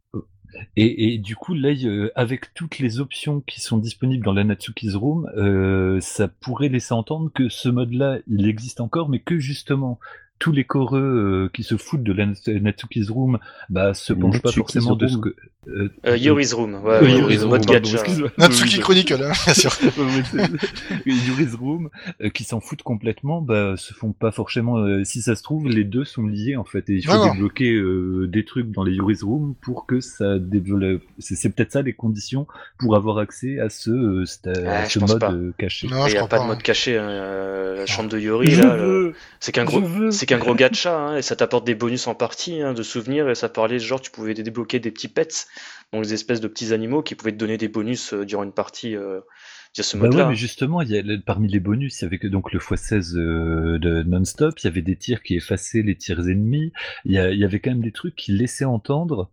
Et, 0.77 1.19
du 1.19 1.37
coup, 1.37 1.55
là, 1.55 1.71
a- 1.71 2.09
avec 2.15 2.55
toutes 2.55 2.79
les 2.79 3.01
options 3.01 3.41
qui 3.41 3.61
sont 3.61 3.79
disponibles 3.79 4.25
dans 4.25 4.33
la 4.33 4.45
Natsuki's 4.45 4.95
Room, 4.95 5.31
euh, 5.37 6.01
ça 6.01 6.29
pourrait 6.29 6.69
laisser 6.69 6.95
entendre 6.95 7.31
que 7.33 7.49
ce 7.49 7.69
mode-là, 7.69 8.19
il 8.29 8.47
existe 8.49 8.81
encore, 8.81 9.09
mais 9.09 9.21
que 9.21 9.39
justement, 9.39 9.99
tous 10.39 10.53
les 10.53 10.65
coreux 10.65 11.01
euh, 11.47 11.51
qui 11.53 11.63
se 11.63 11.77
foutent 11.77 12.03
de 12.03 12.13
la 12.13 12.27
Natsuki's 12.61 13.11
Room 13.11 13.39
bah, 13.71 13.95
se 13.95 14.13
penchent 14.13 14.41
pas 14.41 14.49
Natsuki's 14.49 14.55
forcément 14.75 14.97
de 14.97 15.07
ce 15.09 15.15
Room. 15.15 15.23
que. 15.25 15.29
euh, 15.71 15.89
Euh, 16.07 16.17
Yuri's 16.17 16.53
Room, 16.55 16.75
ouais, 16.85 16.95
Euh, 16.95 17.03
ouais, 17.03 17.17
Yuri's 17.19 17.43
Room. 17.43 17.61
Natsuki 18.39 18.79
Chronicle, 18.81 19.23
hein, 19.23 19.33
bien 19.45 19.55
sûr. 19.55 19.71
Yuri's 21.07 21.55
Room, 21.55 21.91
euh, 22.23 22.29
qui 22.31 22.45
s'en 22.45 22.61
foutent 22.61 22.83
complètement, 22.83 23.41
bah, 23.43 23.75
se 23.77 23.93
font 23.95 24.13
pas 24.13 24.31
forcément. 24.31 24.79
euh, 24.79 25.05
si 25.05 25.23
ça 25.23 25.35
se 25.37 25.43
trouve, 25.43 25.69
les 25.69 25.85
deux 25.85 26.05
sont 26.05 26.27
liés 26.27 26.57
en 26.57 26.65
fait, 26.65 26.89
et 26.91 26.95
il 26.95 27.03
faut 27.07 27.13
débloquer 27.33 27.73
euh, 27.75 28.27
des 28.29 28.45
trucs 28.45 28.71
dans 28.71 28.85
les 28.85 28.93
Yuri's 28.95 29.23
Room 29.23 29.55
pour 29.61 29.87
que 29.87 30.01
ça 30.01 30.39
développe. 30.39 31.03
C'est 31.19 31.35
c'est 31.37 31.51
peut-être 31.51 31.73
ça 31.73 31.83
les 31.83 31.93
conditions 31.93 32.47
pour 32.79 32.97
avoir 32.97 33.19
accès 33.19 33.59
à 33.61 33.69
ce, 33.71 33.91
euh, 33.91 34.25
Ah, 34.67 34.85
ce 34.87 34.95
je 34.95 34.99
pense 35.01 35.11
mode 35.11 35.21
pas. 35.21 35.33
euh, 35.33 35.53
caché. 35.59 35.89
Non, 35.89 36.07
Il 36.07 36.11
je 36.11 36.15
n'y 36.15 36.19
a 36.19 36.23
pas 36.23 36.29
pas. 36.29 36.39
de 36.39 36.43
hein. 36.45 36.47
mode 36.49 36.63
caché. 36.63 36.97
hein, 36.99 37.09
euh, 37.09 37.77
la 37.79 37.87
chambre 37.87 38.09
de 38.09 38.19
Yuri, 38.19 38.55
là, 38.57 38.77
c'est 39.41 39.53
qu'un 39.53 39.65
gros, 39.65 39.81
veux. 39.81 40.11
c'est 40.11 40.27
qu'un 40.29 40.39
gros 40.39 40.55
gacha, 40.55 40.95
hein, 40.95 41.17
et 41.17 41.23
ça 41.23 41.37
t'apporte 41.37 41.65
des 41.65 41.75
bonus 41.75 42.07
en 42.07 42.15
partie, 42.15 42.61
hein, 42.61 42.75
de 42.75 42.83
souvenirs, 42.83 43.31
et 43.31 43.35
ça 43.35 43.49
parlait 43.49 43.79
genre 43.79 44.01
tu 44.01 44.11
pouvais 44.11 44.35
débloquer 44.35 44.79
des 44.79 44.91
petits 44.91 45.09
pets, 45.09 45.49
donc 45.93 46.05
des 46.05 46.13
espèces 46.13 46.41
de 46.41 46.49
petits 46.49 46.75
animaux 46.75 47.03
qui 47.03 47.15
pouvaient 47.15 47.33
te 47.33 47.39
donner 47.39 47.57
des 47.57 47.69
bonus 47.69 48.13
euh, 48.13 48.27
durant 48.27 48.45
une 48.45 48.53
partie 48.53 48.95
euh, 48.95 49.21
via 49.75 49.85
ce 49.85 49.97
Bah 49.97 50.09
ouais, 50.09 50.09
mode-là. 50.09 50.29
mais 50.29 50.35
justement, 50.35 50.83
il 50.83 50.91
y 50.91 50.99
a, 50.99 51.03
parmi 51.25 51.49
les 51.49 51.61
bonus, 51.61 52.01
il 52.01 52.05
y 52.05 52.07
avait 52.07 52.19
que 52.19 52.27
donc 52.27 52.53
le 52.53 52.59
x16 52.59 53.17
euh, 53.17 53.79
de 53.79 54.03
non-stop, 54.03 54.59
il 54.61 54.65
y 54.65 54.69
avait 54.69 54.83
des 54.83 54.97
tirs 54.97 55.23
qui 55.23 55.37
effaçaient 55.37 55.83
les 55.83 55.97
tirs 55.97 56.21
ennemis, 56.29 56.73
il 57.05 57.13
y, 57.13 57.19
a- 57.19 57.31
il 57.31 57.39
y 57.39 57.45
avait 57.45 57.61
quand 57.61 57.71
même 57.71 57.83
des 57.83 57.93
trucs 57.93 58.17
qui 58.17 58.33
laissaient 58.33 58.65
entendre 58.65 59.31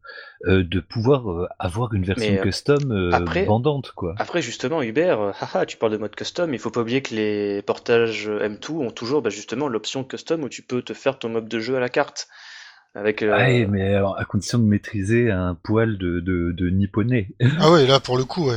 euh, 0.48 0.64
de 0.64 0.80
pouvoir 0.80 1.32
euh, 1.32 1.48
avoir 1.60 1.94
une 1.94 2.04
version 2.04 2.38
custom 2.38 3.10
après- 3.14 3.46
bandante, 3.46 3.92
quoi. 3.96 4.16
Après, 4.18 4.42
justement, 4.42 4.82
Hubert, 4.82 5.34
haha, 5.42 5.66
tu 5.66 5.78
parles 5.78 5.94
de 5.94 5.98
mode 5.98 6.16
custom, 6.16 6.54
il 6.54 6.60
faut 6.60 6.70
pas 6.72 6.82
oublier 6.82 7.02
que 7.02 7.16
les 7.16 7.62
portages 7.62 8.28
euh, 8.28 8.48
M2 8.48 8.72
ont 8.74 8.92
toujours 8.92 9.22
bah, 9.22 9.30
justement 9.30 9.68
l'option 9.68 10.04
custom 10.04 10.44
où 10.44 10.50
tu 10.50 10.62
peux 10.62 10.82
te 10.82 10.94
faire 10.94 11.18
ton 11.20 11.30
mob 11.30 11.48
de 11.50 11.60
jeu 11.60 11.76
à 11.78 11.80
la 11.80 11.90
carte. 11.90 12.28
Avec, 12.98 13.22
euh, 13.24 13.36
Ouais, 13.36 13.68
mais 13.70 13.94
alors, 13.94 14.18
à 14.18 14.24
condition 14.24 14.58
de 14.58 14.64
maîtriser 14.64 15.30
un 15.30 15.54
poil 15.54 15.98
de, 15.98 16.22
de, 16.22 16.54
de 16.54 16.70
nipponais. 16.70 17.28
Ah 17.60 17.70
ouais, 17.72 17.86
là, 17.86 18.00
pour 18.00 18.18
le 18.18 18.24
coup, 18.24 18.48
ouais. 18.50 18.56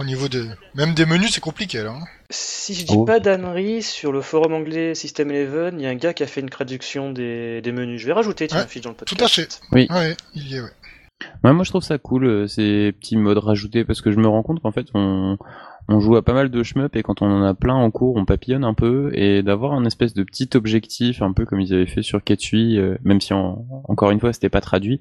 Au 0.00 0.04
niveau 0.04 0.26
de... 0.28 0.44
Même 0.74 0.92
des 0.94 1.06
menus, 1.06 1.30
c'est 1.32 1.40
compliqué, 1.40 1.82
là. 1.82 1.92
hein. 1.92 2.04
Si 2.30 2.74
je 2.74 2.84
dis 2.84 2.94
Oh. 2.96 3.04
pas 3.04 3.20
d'ânerie, 3.20 3.82
sur 3.82 4.10
le 4.12 4.22
forum 4.22 4.52
anglais 4.54 4.94
System 4.96 5.30
Eleven, 5.30 5.78
il 5.78 5.84
y 5.84 5.86
a 5.86 5.90
un 5.90 5.94
gars 5.94 6.12
qui 6.14 6.22
a 6.22 6.26
fait 6.26 6.40
une 6.40 6.50
traduction 6.50 7.12
des, 7.12 7.60
des 7.60 7.72
menus. 7.72 8.00
Je 8.00 8.06
vais 8.06 8.12
rajouter 8.12 8.46
tiens, 8.48 8.60
Ouais, 8.62 8.66
fiche 8.66 8.82
dans 8.82 8.90
le 8.90 8.96
tout 8.96 9.14
podcast. 9.16 9.38
à 9.38 9.42
fait. 9.42 9.60
Oui. 9.72 9.86
Ouais, 9.90 10.16
il 10.34 10.48
y 10.48 10.56
est, 10.56 10.60
ouais. 10.60 10.70
Ouais, 11.44 11.52
moi 11.52 11.64
je 11.64 11.70
trouve 11.70 11.82
ça 11.82 11.98
cool 11.98 12.24
euh, 12.24 12.46
ces 12.46 12.92
petits 12.98 13.16
modes 13.18 13.36
rajoutés 13.38 13.84
parce 13.84 14.00
que 14.00 14.10
je 14.10 14.16
me 14.18 14.26
rends 14.26 14.42
compte 14.42 14.62
qu'en 14.62 14.72
fait 14.72 14.86
on, 14.94 15.36
on 15.92 16.00
joue 16.00 16.16
à 16.16 16.22
pas 16.22 16.32
mal 16.32 16.50
de 16.50 16.62
shmup 16.62 16.94
et 16.96 17.02
quand 17.02 17.20
on 17.20 17.26
en 17.26 17.42
a 17.42 17.52
plein 17.52 17.74
en 17.74 17.90
cours 17.90 18.16
on 18.16 18.24
papillonne 18.24 18.64
un 18.64 18.74
peu 18.74 19.10
et 19.12 19.42
d'avoir 19.42 19.72
un 19.72 19.84
espèce 19.84 20.14
de 20.14 20.22
petit 20.22 20.48
objectif 20.54 21.20
un 21.20 21.32
peu 21.32 21.44
comme 21.44 21.60
ils 21.60 21.74
avaient 21.74 21.86
fait 21.86 22.02
sur 22.02 22.22
Ketsui 22.22 22.78
euh, 22.78 22.96
même 23.04 23.20
si 23.20 23.34
en- 23.34 23.66
encore 23.88 24.10
une 24.12 24.20
fois 24.20 24.32
c'était 24.32 24.48
pas 24.48 24.60
traduit 24.60 25.00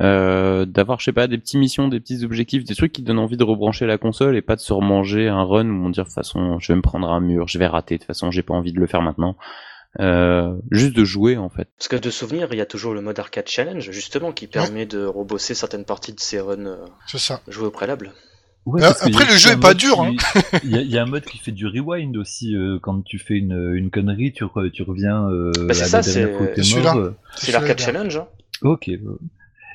euh, 0.00 0.64
d'avoir 0.64 1.00
je 1.00 1.06
sais 1.06 1.12
pas 1.12 1.26
des 1.26 1.38
petites 1.38 1.58
missions 1.58 1.88
des 1.88 1.98
petits 1.98 2.24
objectifs 2.24 2.62
des 2.64 2.74
trucs 2.76 2.92
qui 2.92 3.02
donnent 3.02 3.18
envie 3.18 3.36
de 3.36 3.42
rebrancher 3.44 3.84
la 3.86 3.98
console 3.98 4.36
et 4.36 4.42
pas 4.42 4.54
de 4.54 4.60
se 4.60 4.72
remanger 4.72 5.28
un 5.28 5.42
run 5.42 5.68
où 5.68 5.86
on 5.86 5.90
dit 5.90 5.98
de 5.98 6.04
toute 6.04 6.12
façon 6.14 6.58
je 6.60 6.72
vais 6.72 6.76
me 6.76 6.82
prendre 6.82 7.08
un 7.10 7.20
mur 7.20 7.48
je 7.48 7.58
vais 7.58 7.66
rater 7.66 7.96
de 7.96 8.00
toute 8.00 8.06
façon 8.06 8.30
j'ai 8.30 8.42
pas 8.42 8.54
envie 8.54 8.72
de 8.72 8.78
le 8.80 8.86
faire 8.86 9.02
maintenant. 9.02 9.36
Euh, 10.00 10.54
juste 10.70 10.94
de 10.94 11.02
jouer 11.04 11.38
en 11.38 11.48
fait. 11.48 11.68
Parce 11.78 11.88
que 11.88 11.96
de 11.96 12.10
souvenir, 12.10 12.48
il 12.52 12.58
y 12.58 12.60
a 12.60 12.66
toujours 12.66 12.92
le 12.92 13.00
mode 13.00 13.18
arcade 13.18 13.48
challenge, 13.48 13.90
justement, 13.90 14.32
qui 14.32 14.46
permet 14.46 14.84
de 14.84 15.04
rebosser 15.04 15.54
certaines 15.54 15.86
parties 15.86 16.12
de 16.12 16.20
ces 16.20 16.38
runs 16.40 16.66
euh, 16.66 16.76
joués 17.48 17.66
au 17.66 17.70
préalable. 17.70 18.12
Ouais, 18.68 18.80
Mais 18.82 18.86
parce 18.88 19.00
qu'il 19.02 19.12
y 19.12 19.16
a 19.16 19.20
après, 19.20 19.32
le 19.32 19.38
jeu 19.38 19.50
est 19.52 19.56
pas 19.60 19.74
dur, 19.74 20.00
hein. 20.02 20.14
Il 20.64 20.70
y, 20.74 20.76
a- 20.76 20.80
il 20.82 20.90
y 20.90 20.98
a 20.98 21.02
un 21.02 21.06
mode 21.06 21.24
qui 21.24 21.38
fait 21.38 21.52
du 21.52 21.66
rewind 21.66 22.16
aussi. 22.16 22.54
euh, 22.54 22.78
quand 22.80 23.00
tu 23.02 23.18
fais 23.18 23.34
une, 23.38 23.72
une 23.74 23.90
connerie, 23.90 24.32
tu, 24.32 24.44
re- 24.44 24.70
tu 24.70 24.82
reviens 24.82 25.28
euh, 25.30 25.52
Bah, 25.66 25.74
c'est 25.74 25.84
ça, 25.86 26.02
c'est- 26.02 26.24
euh. 26.24 27.10
C'est 27.36 27.52
l'arcade 27.52 27.80
challenge. 27.80 28.16
hein. 28.18 28.26
Ok. 28.62 28.88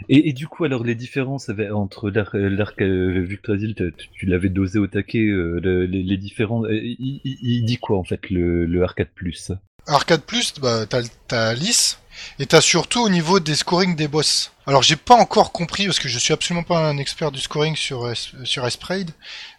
Et, 0.10 0.30
et 0.30 0.34
du 0.34 0.48
coup, 0.48 0.64
alors 0.66 0.84
les 0.84 0.96
différences 0.96 1.50
avec- 1.50 1.72
entre 1.72 2.10
l'arc, 2.10 2.82
euh, 2.82 3.22
vu 3.22 3.38
que 3.38 3.42
Trasil, 3.44 3.74
tu, 3.76 3.92
tu 4.14 4.26
l'avais 4.26 4.50
dosé 4.50 4.78
au 4.80 4.88
taquet, 4.88 5.20
euh, 5.26 5.60
le- 5.64 5.86
les, 5.86 6.04
euh, 6.04 6.74
Il, 6.74 7.22
il- 7.24 7.38
il 7.42 7.66
dit 7.66 7.78
quoi 7.78 7.98
en 7.98 8.04
fait 8.04 8.30
le, 8.30 8.66
le 8.66 8.84
Arcade 8.84 9.10
Plus? 9.16 9.52
Arcade 9.88 10.22
Plus, 10.22 10.54
bah, 10.62 10.86
t'as, 10.88 11.02
t'as 11.28 11.48
Alice, 11.50 12.00
et 12.40 12.46
t'as 12.46 12.62
surtout 12.62 13.02
au 13.02 13.10
niveau 13.10 13.40
des 13.40 13.56
scoring 13.56 13.96
des 13.96 14.08
boss. 14.08 14.52
Alors 14.66 14.82
j'ai 14.84 14.96
pas 14.96 15.16
encore 15.16 15.52
compris, 15.52 15.86
parce 15.86 16.00
que 16.00 16.08
je 16.08 16.18
suis 16.20 16.34
absolument 16.34 16.64
pas 16.64 16.80
un 16.80 16.98
expert 16.98 17.32
du 17.32 17.40
scoring 17.42 17.76
sur, 17.76 18.10
S- 18.10 18.30
sur 18.46 18.70
Sprayed, 18.72 19.12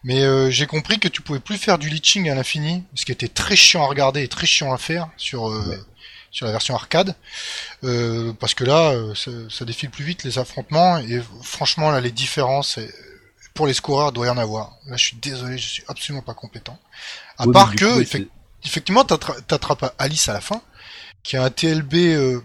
mais 0.03 0.23
euh, 0.23 0.51
j'ai 0.51 0.67
compris 0.67 0.99
que 0.99 1.09
tu 1.09 1.21
pouvais 1.21 1.41
plus 1.41 1.59
faire 1.59 1.79
du 1.79 1.89
leeching 1.89 2.29
à 2.31 2.35
l'infini, 2.35 2.85
ce 2.95 3.05
qui 3.05 3.13
était 3.13 3.29
très 3.29 3.57
chiant 3.57 3.85
à 3.85 3.87
regarder 3.87 4.23
et 4.23 4.29
très 4.29 4.47
chiant 4.47 4.73
à 4.73 4.79
faire 4.79 5.09
sur, 5.17 5.51
euh, 5.51 5.63
Ouais. 5.69 5.79
sur 6.31 6.47
la 6.47 6.53
version 6.53 6.75
arcade, 6.75 7.15
euh, 7.85 8.33
parce 8.41 8.55
que 8.55 8.65
là, 8.65 8.91
euh, 8.93 9.15
ça, 9.15 9.31
ça 9.51 9.65
défile 9.65 9.91
plus 9.91 10.05
vite 10.05 10.25
les 10.25 10.39
affrontements, 10.39 10.99
et 10.99 11.21
franchement 11.43 11.91
là 11.91 12.01
les 12.01 12.11
différences, 12.11 12.79
euh, 12.79 12.89
pour 13.53 13.67
les 13.69 13.75
scoreurs, 13.75 14.11
doit 14.11 14.27
y 14.27 14.31
en 14.31 14.39
avoir. 14.39 14.73
Là 14.87 14.97
je 14.97 15.05
suis 15.05 15.17
désolé, 15.19 15.59
je 15.59 15.69
suis 15.69 15.85
absolument 15.87 16.23
pas 16.23 16.35
compétent. 16.35 16.79
À 17.39 17.47
part 17.47 17.75
que, 17.77 17.85
coup, 17.85 18.01
effectivement, 18.01 18.33
effectivement, 18.65 19.05
t'attra- 19.05 19.41
t'attrapes 19.47 19.95
Alice 19.99 20.29
à 20.29 20.33
la 20.33 20.41
fin, 20.41 20.61
qui 21.25 21.37
a 21.37 21.43
un 21.43 21.51
TLB 21.51 21.95
euh, 21.95 22.41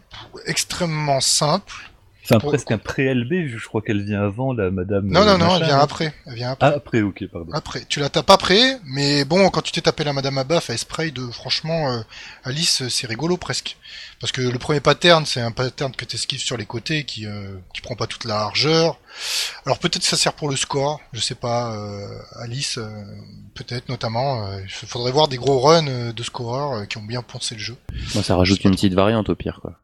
extrêmement 0.46 1.20
simple. 1.20 1.92
C'est 2.30 2.36
un- 2.36 2.40
Pour- 2.40 2.50
presque 2.52 2.72
un 2.72 2.78
pré-LB, 2.78 3.32
vu 3.32 3.54
que 3.56 3.60
je 3.62 3.68
crois 3.68 3.82
qu'elle 3.82 4.04
vient 4.04 4.22
avant, 4.22 4.54
la 4.54 4.70
madame. 4.72 5.08
Non, 5.08 5.22
euh, 5.22 5.26
non, 5.26 5.38
non, 5.40 5.46
machin, 5.46 5.58
elle 5.62 5.66
vient 5.66 5.80
après. 5.80 6.14
Elle 6.28 6.36
vient 6.36 6.52
après. 6.52 6.68
Ah, 6.68 6.74
après, 6.76 7.02
ok, 7.02 7.24
pardon. 7.32 7.52
Après, 7.54 7.84
tu 7.90 8.00
la 8.00 8.10
tapes 8.10 8.30
après, 8.30 8.78
mais 8.86 9.26
bon, 9.26 9.50
quand 9.50 9.62
tu 9.62 9.72
t'es 9.72 9.82
tapé 9.82 10.04
la 10.04 10.14
Madame 10.14 10.38
Abaf 10.38 10.70
à 10.70 10.78
spray 10.78 11.12
de, 11.12 11.26
franchement, 11.32 11.92
euh, 11.92 12.02
Alice, 12.44 12.84
euh, 12.84 12.90
c'est 12.90 13.08
rigolo 13.08 13.36
presque. 13.38 13.78
Parce 14.22 14.32
que 14.32 14.42
le 14.42 14.60
premier 14.60 14.80
pattern, 14.80 15.26
c'est 15.26 15.42
un 15.42 15.52
pattern 15.52 15.92
que 15.94 16.06
t'esquives 16.06 16.42
sur 16.42 16.56
les 16.58 16.66
côtés, 16.66 17.04
qui, 17.04 17.26
euh, 17.26 17.56
qui 17.74 17.82
prend 17.82 17.96
pas 17.96 18.06
toute 18.06 18.26
la 18.26 18.36
largeur. 18.36 19.00
Alors 19.66 19.80
peut-être 19.80 20.00
que 20.04 20.08
ça 20.08 20.18
sert 20.18 20.34
pour 20.34 20.50
le 20.50 20.56
score, 20.56 21.00
je 21.14 21.20
sais 21.22 21.36
pas, 21.36 21.74
euh, 21.74 22.06
Alice, 22.42 22.78
euh, 22.78 22.88
peut-être 23.56 23.90
notamment. 23.90 24.46
euh, 24.48 24.60
Il 24.64 24.70
faudrait 24.88 25.12
voir 25.12 25.28
des 25.30 25.38
gros 25.38 25.60
runs 25.60 25.88
euh, 25.88 26.14
de 26.14 26.24
scoreurs 26.24 26.74
euh, 26.74 26.86
qui 26.86 26.98
ont 26.98 27.04
bien 27.04 27.22
poncé 27.24 27.56
le 27.56 27.62
jeu. 27.62 27.76
Moi, 28.14 28.24
ça 28.24 28.36
rajoute 28.36 28.64
une 28.66 28.72
petite 28.72 28.94
variante 28.94 29.30
au 29.30 29.36
pire, 29.36 29.60
quoi. 29.62 29.80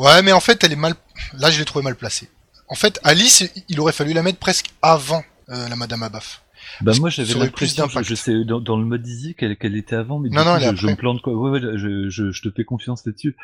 Ouais, 0.00 0.22
mais 0.22 0.32
en 0.32 0.40
fait, 0.40 0.64
elle 0.64 0.72
est 0.72 0.76
mal. 0.76 0.94
Là, 1.38 1.50
je 1.50 1.58
l'ai 1.58 1.66
trouvé 1.66 1.84
mal 1.84 1.94
placée. 1.94 2.30
En 2.68 2.74
fait, 2.74 2.98
Alice, 3.04 3.44
il 3.68 3.78
aurait 3.80 3.92
fallu 3.92 4.14
la 4.14 4.22
mettre 4.22 4.38
presque 4.38 4.70
avant 4.80 5.22
euh, 5.50 5.68
la 5.68 5.76
Madame 5.76 6.02
Abaf. 6.02 6.42
Bah 6.80 6.92
moi 7.00 7.10
j'avais 7.10 7.34
l'impression, 7.34 7.84
je, 7.84 7.88
d'impact. 7.88 8.08
je 8.08 8.14
sais 8.14 8.44
dans, 8.44 8.60
dans 8.60 8.78
le 8.78 8.84
mode 8.84 9.06
easy 9.06 9.34
qu'elle 9.34 9.76
était 9.76 9.96
avant, 9.96 10.18
mais 10.18 10.30
du 10.30 10.36
Non, 10.36 10.44
non, 10.44 10.56
coup, 10.56 10.76
je, 10.76 10.86
me 10.86 10.94
plante 10.94 11.20
quoi. 11.20 11.34
Ouais, 11.34 11.50
ouais, 11.50 11.60
je, 11.60 12.08
je, 12.08 12.30
je 12.30 12.42
te 12.42 12.50
fais 12.50 12.64
confiance 12.64 13.04
là-dessus. 13.04 13.36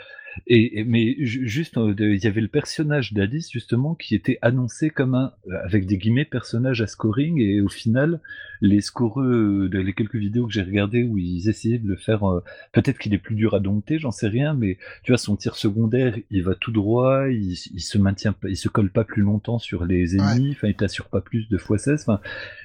Et, 0.47 0.81
et- 0.81 0.85
mais 0.85 1.17
ju- 1.19 1.49
juste, 1.49 1.77
euh, 1.79 1.95
il 1.99 2.23
y 2.23 2.27
avait 2.27 2.41
le 2.41 2.49
personnage 2.49 3.13
d'Alice 3.13 3.51
justement 3.51 3.95
qui 3.95 4.15
était 4.15 4.39
annoncé 4.43 4.91
comme 4.91 5.15
un, 5.15 5.33
euh, 5.49 5.57
avec 5.65 5.87
des 5.87 5.97
guillemets, 5.99 6.25
personnage 6.25 6.83
à 6.83 6.87
scoring, 6.87 7.41
et 7.41 7.61
au 7.61 7.69
final, 7.69 8.21
les 8.61 8.81
scoreux 8.81 9.65
euh, 9.65 9.69
de 9.69 9.79
les 9.79 9.93
quelques 9.93 10.17
vidéos 10.17 10.47
que 10.47 10.53
j'ai 10.53 10.63
regardées 10.63 11.03
où 11.05 11.19
ils 11.19 11.49
essayaient 11.49 11.79
de 11.79 11.89
le 11.89 11.97
faire, 11.97 12.29
euh, 12.29 12.43
peut-être 12.73 12.99
qu'il 12.99 13.15
est 13.15 13.19
plus 13.19 13.35
dur 13.35 13.55
à 13.55 13.61
dompter, 13.61 13.99
j'en 13.99 14.11
sais 14.11 14.29
rien, 14.29 14.55
mais 14.55 14.79
tu 15.03 15.13
vois 15.13 15.19
son 15.19 15.37
tir 15.37 15.57
secondaire, 15.57 16.15
il 16.31 16.43
va 16.43 16.55
tout 16.55 16.73
droit, 16.73 17.29
il, 17.29 17.53
il 17.53 17.81
se 17.81 17.99
maintient, 17.99 18.33
pas- 18.33 18.49
il 18.49 18.57
se 18.57 18.69
colle 18.69 18.91
pas 18.91 19.05
plus 19.05 19.23
longtemps 19.23 19.59
sur 19.59 19.85
les 19.85 20.17
ennemis, 20.17 20.51
enfin 20.53 20.69
il 20.69 20.75
t'assure 20.75 21.07
pas 21.07 21.21
plus 21.21 21.49
de 21.49 21.57
x16. 21.59 22.03
Enfin, 22.03 22.21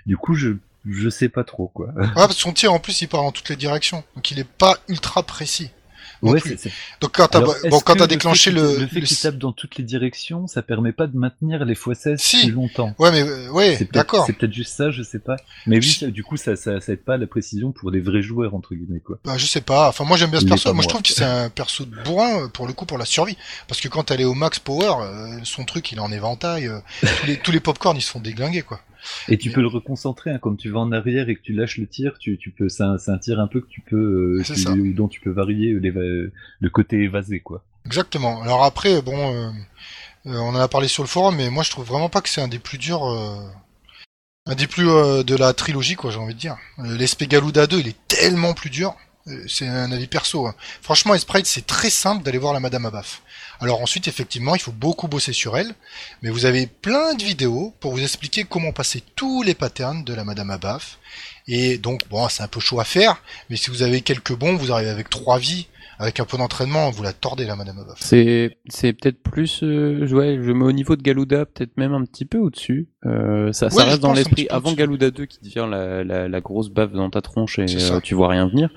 du 0.05 0.17
coup, 0.17 0.33
je 0.33 0.51
je 0.89 1.09
sais 1.09 1.29
pas 1.29 1.43
trop 1.43 1.67
quoi. 1.67 1.93
Ouais, 1.95 2.07
parce 2.15 2.29
que 2.29 2.41
son 2.41 2.53
tir, 2.53 2.73
en 2.73 2.79
plus, 2.79 3.01
il 3.03 3.07
part 3.07 3.21
en 3.23 3.31
toutes 3.31 3.49
les 3.49 3.55
directions. 3.55 4.03
Donc, 4.15 4.31
il 4.31 4.39
est 4.39 4.47
pas 4.47 4.79
ultra 4.89 5.21
précis. 5.21 5.69
Ouais, 6.29 6.39
plus. 6.39 6.51
c'est- 6.51 6.57
c'est 6.69 6.71
Donc, 7.01 7.11
quand 7.15 7.27
t'as, 7.27 7.39
Alors, 7.39 7.53
bon, 7.53 7.59
est-ce 7.77 7.83
quand 7.83 7.99
le 7.99 8.07
déclenché 8.07 8.51
fait 8.51 8.55
le, 8.59 8.67
qu'il- 8.67 8.79
le 8.81 8.87
fait 8.87 8.99
le- 8.99 9.05
qu'il 9.07 9.17
tape 9.17 9.37
dans 9.37 9.51
toutes 9.51 9.77
les 9.77 9.83
directions, 9.83 10.45
ça 10.47 10.61
permet 10.61 10.91
pas 10.91 11.07
de 11.07 11.17
maintenir 11.17 11.65
les 11.65 11.73
x16 11.75 12.17
Si. 12.17 12.41
plus 12.43 12.51
longtemps? 12.51 12.93
Ouais, 12.99 13.11
mais, 13.11 13.21
euh, 13.21 13.49
ouais, 13.51 13.71
C'est 13.77 13.85
peut-être 13.85 13.91
d'accord. 13.93 14.25
c'est 14.27 14.33
peut-être 14.33 14.53
juste 14.53 14.75
ça, 14.75 14.91
je 14.91 15.01
sais 15.03 15.19
pas. 15.19 15.37
Mais 15.67 15.77
oui, 15.79 16.11
du 16.11 16.23
coup, 16.23 16.37
ça, 16.37 16.55
ça, 16.55 16.79
ça 16.79 16.93
aide 16.93 17.03
pas 17.03 17.15
à 17.15 17.17
la 17.17 17.27
précision 17.27 17.71
pour 17.71 17.91
des 17.91 17.99
vrais 18.01 18.21
joueurs 18.21 18.53
entre 18.55 18.75
guillemets 18.75 18.99
quoi. 18.99 19.17
Bah, 19.25 19.37
je 19.37 19.45
sais 19.45 19.61
pas. 19.61 19.89
Enfin, 19.89 20.03
moi, 20.03 20.17
j'aime 20.17 20.29
bien 20.31 20.39
ce 20.39 20.45
Il 20.45 20.49
perso. 20.49 20.73
Moi, 20.73 20.83
je 20.83 20.87
trouve 20.89 21.01
que 21.01 21.09
c'est 21.13 21.23
un 21.23 21.49
perso 21.49 21.85
de 21.85 21.95
bourrin, 22.03 22.43
euh, 22.43 22.47
pour 22.47 22.67
le 22.67 22.73
coup, 22.73 22.85
pour 22.85 22.97
la 22.97 23.05
survie. 23.05 23.37
Parce 23.67 23.81
que 23.81 23.87
quand 23.87 24.11
elle 24.11 24.21
est 24.21 24.25
au 24.25 24.33
max 24.33 24.59
power, 24.59 24.93
euh, 25.01 25.39
son 25.43 25.65
truc, 25.65 25.91
il 25.91 25.97
est 25.97 26.01
en 26.01 26.11
éventail. 26.11 26.67
euh, 26.67 26.79
tous 27.01 27.27
les, 27.27 27.37
tous 27.37 27.51
les 27.51 27.59
popcorn, 27.59 27.95
ils 27.97 28.01
se 28.01 28.11
font 28.11 28.19
déglinguer, 28.19 28.61
quoi. 28.61 28.79
Et 29.27 29.37
tu 29.37 29.49
Mais- 29.49 29.55
peux 29.55 29.61
le 29.61 29.67
reconcentrer 29.67 30.31
hein, 30.31 30.39
quand 30.39 30.55
tu 30.55 30.69
vas 30.69 30.79
en 30.79 30.91
arrière 30.91 31.29
et 31.29 31.35
que 31.35 31.41
tu 31.41 31.53
lâches 31.53 31.77
le 31.77 31.87
tir, 31.87 32.17
tu, 32.19 32.37
tu 32.37 32.51
peux, 32.51 32.69
c'est 32.69 32.83
un, 32.83 32.97
c'est 32.97 33.11
un 33.11 33.17
tir 33.17 33.39
un 33.39 33.47
peu 33.47 33.61
que 33.61 33.67
tu 33.67 33.81
peux, 33.81 34.39
euh, 34.39 34.43
tu- 34.43 34.93
dont 34.93 35.07
tu 35.07 35.19
peux 35.21 35.31
varier 35.31 35.73
les, 35.79 35.91
le 35.91 36.69
côté 36.71 36.97
évasé 37.03 37.39
quoi. 37.39 37.63
Exactement. 37.85 38.41
Alors 38.43 38.63
après, 38.63 39.01
bon, 39.01 39.33
euh, 39.33 39.49
euh, 40.27 40.37
on 40.37 40.49
en 40.49 40.55
a 40.55 40.67
parlé 40.67 40.87
sur 40.87 41.01
le 41.03 41.07
forum, 41.09 41.35
mais 41.35 41.49
moi, 41.49 41.63
je 41.63 41.71
trouve 41.71 41.85
vraiment 41.85 42.09
pas 42.09 42.21
que 42.21 42.29
c'est 42.29 42.41
un 42.41 42.47
des 42.47 42.59
plus 42.59 42.77
durs, 42.77 43.05
euh, 43.05 43.39
un 44.45 44.55
des 44.55 44.67
plus 44.67 44.87
euh, 44.89 45.23
de 45.23 45.35
la 45.35 45.53
trilogie, 45.53 45.95
quoi, 45.95 46.11
j'ai 46.11 46.19
envie 46.19 46.33
de 46.35 46.39
dire. 46.39 46.57
Euh, 46.79 46.95
L'Espegaluda 46.97 47.67
2, 47.67 47.79
il 47.79 47.87
est 47.87 48.07
tellement 48.07 48.53
plus 48.53 48.69
dur. 48.69 48.95
Euh, 49.27 49.43
C'est 49.47 49.67
un 49.67 49.91
avis 49.91 50.07
perso. 50.07 50.47
hein. 50.47 50.55
Franchement, 50.81 51.15
Sprite, 51.17 51.45
c'est 51.45 51.65
très 51.65 51.89
simple 51.91 52.23
d'aller 52.23 52.37
voir 52.39 52.53
la 52.53 52.59
Madame 52.59 52.85
Abaf. 52.85 53.21
Alors 53.61 53.81
ensuite, 53.81 54.07
effectivement, 54.07 54.55
il 54.55 54.61
faut 54.61 54.71
beaucoup 54.71 55.07
bosser 55.07 55.33
sur 55.33 55.55
elle, 55.57 55.71
mais 56.21 56.29
vous 56.31 56.45
avez 56.45 56.67
plein 56.67 57.13
de 57.13 57.23
vidéos 57.23 57.73
pour 57.79 57.91
vous 57.91 58.01
expliquer 58.01 58.43
comment 58.43 58.71
passer 58.71 59.03
tous 59.15 59.43
les 59.43 59.53
patterns 59.53 60.03
de 60.03 60.13
la 60.13 60.23
Madame 60.23 60.49
Abaf. 60.49 60.97
Et 61.47 61.77
donc, 61.77 62.01
bon, 62.09 62.27
c'est 62.29 62.43
un 62.43 62.47
peu 62.47 62.59
chaud 62.59 62.79
à 62.79 62.83
faire, 62.83 63.21
mais 63.49 63.55
si 63.55 63.69
vous 63.69 63.83
avez 63.83 64.01
quelques 64.01 64.35
bons, 64.35 64.55
vous 64.55 64.71
arrivez 64.71 64.89
avec 64.89 65.09
trois 65.09 65.37
vies, 65.37 65.67
avec 65.99 66.19
un 66.19 66.25
peu 66.25 66.37
d'entraînement, 66.37 66.89
vous 66.89 67.03
la 67.03 67.13
tordez 67.13 67.45
là, 67.45 67.55
Madame 67.55 67.77
Abaf. 67.79 67.97
C'est 67.99 68.57
c'est 68.69 68.93
peut-être 68.93 69.21
plus, 69.21 69.61
euh, 69.63 70.07
je- 70.07 70.15
ouais, 70.15 70.39
je 70.41 70.51
mets 70.51 70.65
au 70.65 70.71
niveau 70.71 70.95
de 70.95 71.03
Galuda, 71.03 71.45
peut-être 71.45 71.77
même 71.77 71.93
un 71.93 72.03
petit 72.05 72.25
peu 72.25 72.39
au-dessus. 72.39 72.87
Euh, 73.05 73.51
ça, 73.53 73.69
ça 73.69 73.75
Ouais, 73.75 73.83
reste 73.83 73.99
dans 73.99 74.13
l'esprit 74.13 74.47
avant. 74.49 74.73
Galuda 74.73 75.11
2 75.11 75.25
qui 75.25 75.39
devient 75.43 75.67
la, 75.69 76.03
la, 76.03 76.27
la 76.27 76.41
grosse 76.41 76.69
baffe 76.69 76.93
dans 76.93 77.09
ta 77.11 77.21
tronche 77.21 77.59
et 77.59 77.65
euh, 77.91 77.99
tu 77.99 78.15
vois 78.15 78.29
rien 78.29 78.47
venir. 78.47 78.69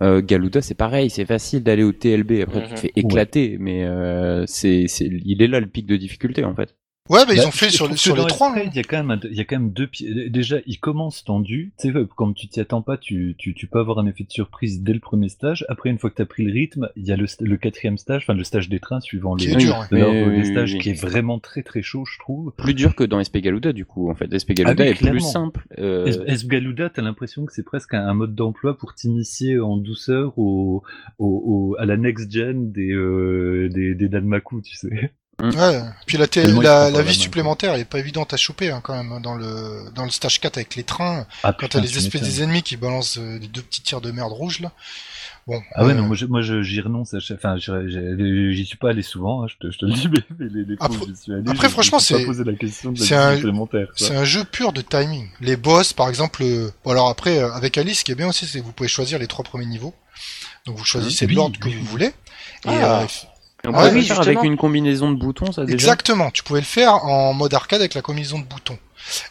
Euh, 0.00 0.22
Galuda, 0.22 0.62
c'est 0.62 0.74
pareil, 0.74 1.10
c'est 1.10 1.26
facile 1.26 1.62
d'aller 1.64 1.82
au 1.82 1.92
TLB. 1.92 2.42
Après, 2.42 2.60
tu 2.62 2.68
Mhm. 2.70 2.74
te 2.76 2.80
fais 2.80 2.92
éclater, 2.96 3.56
mais 3.58 3.84
euh, 3.84 4.44
c'est, 4.46 4.86
c'est, 4.86 5.06
il 5.06 5.42
est 5.42 5.48
là 5.48 5.58
le 5.60 5.66
pic 5.68 5.86
de 5.86 5.96
difficulté 5.96 6.44
en 6.44 6.54
fait. 6.54 6.76
Ouais, 7.08 7.24
bah, 7.26 7.32
ils 7.34 7.38
Bah, 7.38 7.46
ont 7.48 7.50
fait 7.50 7.70
sur, 7.70 7.88
que 7.88 7.96
sur 7.96 8.16
les 8.16 8.26
trois. 8.26 8.52
Hein. 8.56 8.62
Il 8.66 8.76
y 8.76 8.78
a 8.78 8.82
quand 8.82 9.02
même, 9.02 9.18
il 9.24 9.36
y 9.36 9.40
a 9.40 9.44
quand 9.44 9.58
même 9.58 9.70
deux 9.72 9.86
pieds. 9.86 10.28
Déjà, 10.30 10.56
il 10.66 10.78
commence 10.78 11.24
tendu. 11.24 11.72
Tu 11.78 11.92
sais, 11.92 11.98
comme 12.16 12.34
tu 12.34 12.48
t'y 12.48 12.60
attends 12.60 12.82
pas, 12.82 12.96
tu, 12.98 13.34
tu, 13.38 13.54
tu 13.54 13.66
peux 13.66 13.78
avoir 13.78 13.98
un 13.98 14.06
effet 14.06 14.24
de 14.24 14.30
surprise 14.30 14.82
dès 14.82 14.92
le 14.92 15.00
premier 15.00 15.28
stage. 15.28 15.64
Après, 15.68 15.90
une 15.90 15.98
fois 15.98 16.10
que 16.10 16.16
tu 16.16 16.22
as 16.22 16.26
pris 16.26 16.44
le 16.44 16.52
rythme, 16.52 16.88
il 16.96 17.06
y 17.06 17.12
a 17.12 17.16
le, 17.16 17.26
le 17.40 17.56
quatrième 17.56 17.98
stage, 17.98 18.22
enfin 18.24 18.34
le 18.34 18.44
stage 18.44 18.68
des 18.68 18.80
trains 18.80 19.00
suivant 19.00 19.34
les, 19.34 19.54
dur, 19.56 19.86
de 19.90 19.96
oui, 20.38 20.44
stages, 20.44 20.72
oui. 20.74 20.78
qui 20.80 20.90
est 20.90 21.00
vraiment 21.00 21.38
très 21.38 21.62
très 21.62 21.82
chaud, 21.82 22.04
je 22.04 22.18
trouve. 22.18 22.52
Plus 22.56 22.74
dur 22.74 22.94
que 22.94 23.04
dans 23.04 23.22
SP 23.24 23.38
Galuda 23.38 23.72
du 23.72 23.84
coup 23.84 24.10
en 24.10 24.14
fait. 24.14 24.26
SP 24.36 24.52
Galuda 24.52 24.84
Ah 24.84 24.88
est 24.88 24.94
plus 24.94 25.20
simple. 25.20 25.66
Euh, 25.78 26.10
t'as 26.92 27.02
l'impression 27.02 27.44
que 27.46 27.52
c'est 27.52 27.62
presque 27.64 27.94
un, 27.94 28.06
un 28.06 28.14
mode 28.14 28.34
d'emploi 28.34 28.76
pour 28.76 28.94
t'initier 28.94 29.58
en 29.60 29.76
douceur 29.76 30.38
au, 30.38 30.82
au, 31.18 31.26
au- 31.26 31.76
à 31.78 31.86
la 31.86 31.96
next 31.96 32.30
gen 32.30 32.70
des, 32.72 32.92
euh, 32.92 33.68
des, 33.72 33.94
des 33.94 34.08
Danmaku, 34.08 34.62
tu 34.62 34.76
sais. 34.76 35.12
Ouais. 35.40 35.82
Puis 36.06 36.16
la, 36.18 36.26
la, 36.62 36.90
la 36.90 37.02
vie 37.02 37.14
supplémentaire 37.14 37.74
elle 37.74 37.80
est 37.82 37.84
pas 37.84 38.00
évidente 38.00 38.34
à 38.34 38.36
choper 38.36 38.70
hein, 38.72 38.80
quand 38.82 38.96
même 38.96 39.12
hein, 39.12 39.20
dans 39.20 39.36
le 39.36 39.84
dans 39.94 40.04
le 40.04 40.10
stage 40.10 40.40
4 40.40 40.56
avec 40.56 40.74
les 40.74 40.82
trains. 40.82 41.26
Ah, 41.44 41.52
Quand 41.52 41.66
putain, 41.66 41.78
t'as 41.78 41.84
les 41.84 41.96
espèces 41.96 42.22
des 42.22 42.42
ennemis 42.42 42.62
qui 42.62 42.76
balancent 42.76 43.18
euh, 43.18 43.38
des 43.38 43.46
deux 43.46 43.62
petits 43.62 43.82
tirs 43.82 44.00
de 44.00 44.10
merde 44.10 44.32
rouge 44.32 44.58
là. 44.60 44.72
Bon. 45.46 45.62
Ah 45.74 45.84
ouais, 45.86 45.92
euh, 45.92 45.94
non, 45.94 46.02
moi, 46.02 46.14
je- 46.16 46.26
moi 46.26 46.42
je- 46.42 46.60
j'y 46.62 46.78
renonce 46.82 47.14
à 47.14 47.20
chaque... 47.20 47.38
Enfin, 47.38 47.56
j'y 47.56 48.66
suis 48.66 48.76
pas 48.76 48.90
allé 48.90 49.00
souvent, 49.00 49.44
hein, 49.44 49.46
je, 49.48 49.54
te, 49.66 49.72
je 49.72 49.78
te 49.78 49.86
le 49.86 49.92
dis, 49.94 50.06
mais, 50.12 50.18
mais 50.38 50.46
les, 50.52 50.64
les 50.66 50.76
fois 50.76 50.86
Après- 50.86 50.98
où 50.98 51.06
j'y 51.08 51.16
suis 51.16 51.32
allé, 51.32 51.42
après, 51.48 51.70
franchement, 51.70 51.96
me 51.98 52.02
suis 52.02 52.12
pas 52.14 52.20
c'est- 52.20 52.26
posé 52.26 52.44
la 52.44 52.52
question 52.52 52.92
de 52.92 52.98
la 52.98 53.04
c'est 53.06 53.14
vie 53.14 53.20
un- 53.22 53.36
supplémentaire. 53.36 53.86
quoi. 53.86 53.94
C'est 53.96 54.14
un 54.16 54.24
jeu 54.24 54.44
pur 54.44 54.74
de 54.74 54.82
timing. 54.82 55.26
Les 55.40 55.56
boss, 55.56 55.94
par 55.94 56.10
exemple, 56.10 56.42
euh, 56.42 56.70
bon 56.84 56.90
alors 56.90 57.08
après, 57.08 57.38
euh, 57.38 57.50
avec 57.54 57.78
Alice, 57.78 58.00
ce 58.00 58.04
qui 58.04 58.12
est 58.12 58.14
bien 58.14 58.28
aussi, 58.28 58.44
c'est 58.44 58.58
que 58.60 58.64
vous 58.64 58.72
pouvez 58.72 58.90
choisir 58.90 59.18
les 59.18 59.26
trois 59.26 59.42
premiers 59.44 59.64
niveaux. 59.64 59.94
Donc 60.66 60.76
vous 60.76 60.84
choisissez 60.84 61.24
Oui, 61.24 61.34
l'ordre 61.34 61.58
que 61.58 61.68
oui, 61.68 61.76
vous 61.80 61.86
voulez. 61.86 62.06
Et, 62.08 62.12
Ah. 62.66 63.00
euh, 63.02 63.06
on 63.66 63.72
Ah 63.74 63.88
oui, 63.92 64.00
le 64.00 64.02
faire 64.02 64.20
avec 64.20 64.42
une 64.42 64.56
combinaison 64.56 65.10
de 65.10 65.16
boutons 65.16 65.52
ça 65.52 65.62
déjà. 65.64 65.74
exactement, 65.74 66.30
tu 66.30 66.42
pouvais 66.42 66.60
le 66.60 66.66
faire 66.66 67.04
en 67.04 67.32
mode 67.34 67.52
arcade 67.54 67.80
avec 67.80 67.94
la 67.94 68.02
combinaison 68.02 68.38
de 68.38 68.44
boutons. 68.44 68.78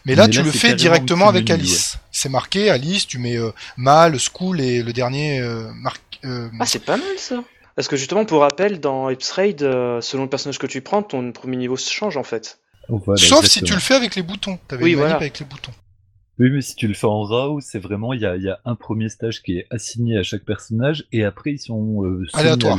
Mais 0.06 0.16
là, 0.16 0.26
Mais 0.26 0.32
tu 0.32 0.40
là, 0.40 0.46
le 0.46 0.52
fais 0.52 0.74
directement 0.76 1.28
avec 1.30 1.50
Alice. 1.50 1.98
C'est 2.12 2.30
marqué 2.30 2.70
Alice, 2.70 3.06
tu 3.08 3.20
mets 3.20 3.38
euh, 3.38 3.52
Mal, 3.78 4.18
School 4.20 4.60
et 4.60 4.82
le 4.82 4.92
dernier 4.94 5.40
euh, 5.40 5.70
marque. 5.76 6.20
euh, 6.26 6.50
Ah, 6.60 6.66
c'est 6.66 6.84
pas 6.84 6.98
mal 6.98 7.18
ça. 7.18 7.44
Parce 7.76 7.88
que 7.88 7.96
justement, 7.96 8.26
pour 8.26 8.42
rappel, 8.42 8.80
dans 8.80 9.10
Ips 9.10 9.32
Raid, 9.32 9.62
euh, 9.62 10.02
selon 10.02 10.24
le 10.24 10.30
personnage 10.30 10.58
que 10.58 10.66
tu 10.66 10.82
prends, 10.82 11.04
ton 11.04 11.32
premier 11.32 11.58
niveau 11.58 11.78
se 11.78 11.92
change 11.92 12.18
en 12.18 12.24
fait. 12.24 12.58
Oh, 12.90 13.00
voilà, 13.06 13.22
Sauf 13.22 13.46
si 13.46 13.62
tu 13.62 13.74
le 13.74 13.80
fais 13.80 13.94
avec 13.94 14.16
les 14.16 14.24
boutons. 14.24 14.58
T'avais 14.68 14.84
Oui, 14.84 14.92
une 14.94 14.98
voilà. 14.98 15.16
avec 15.16 15.38
les 15.40 15.46
boutons. 15.46 15.74
Oui, 16.40 16.52
mais 16.52 16.62
si 16.62 16.76
tu 16.76 16.88
le 16.88 16.94
fais 16.94 17.08
en 17.08 17.24
RAW, 17.24 17.62
c'est 17.62 17.80
vraiment, 17.80 18.14
il 18.14 18.22
y 18.22 18.26
a, 18.26 18.36
il 18.36 18.44
y 18.44 18.50
a 18.50 18.60
un 18.64 18.76
premier 18.76 19.10
stage 19.10 19.42
qui 19.42 19.58
est 19.58 19.66
assigné 19.72 20.18
à 20.20 20.24
chaque 20.24 20.44
personnage, 20.44 21.06
et 21.12 21.24
après 21.26 21.54
ils 21.54 21.60
sont 21.60 22.04
euh, 22.06 22.28
Aléatoires. 22.34 22.76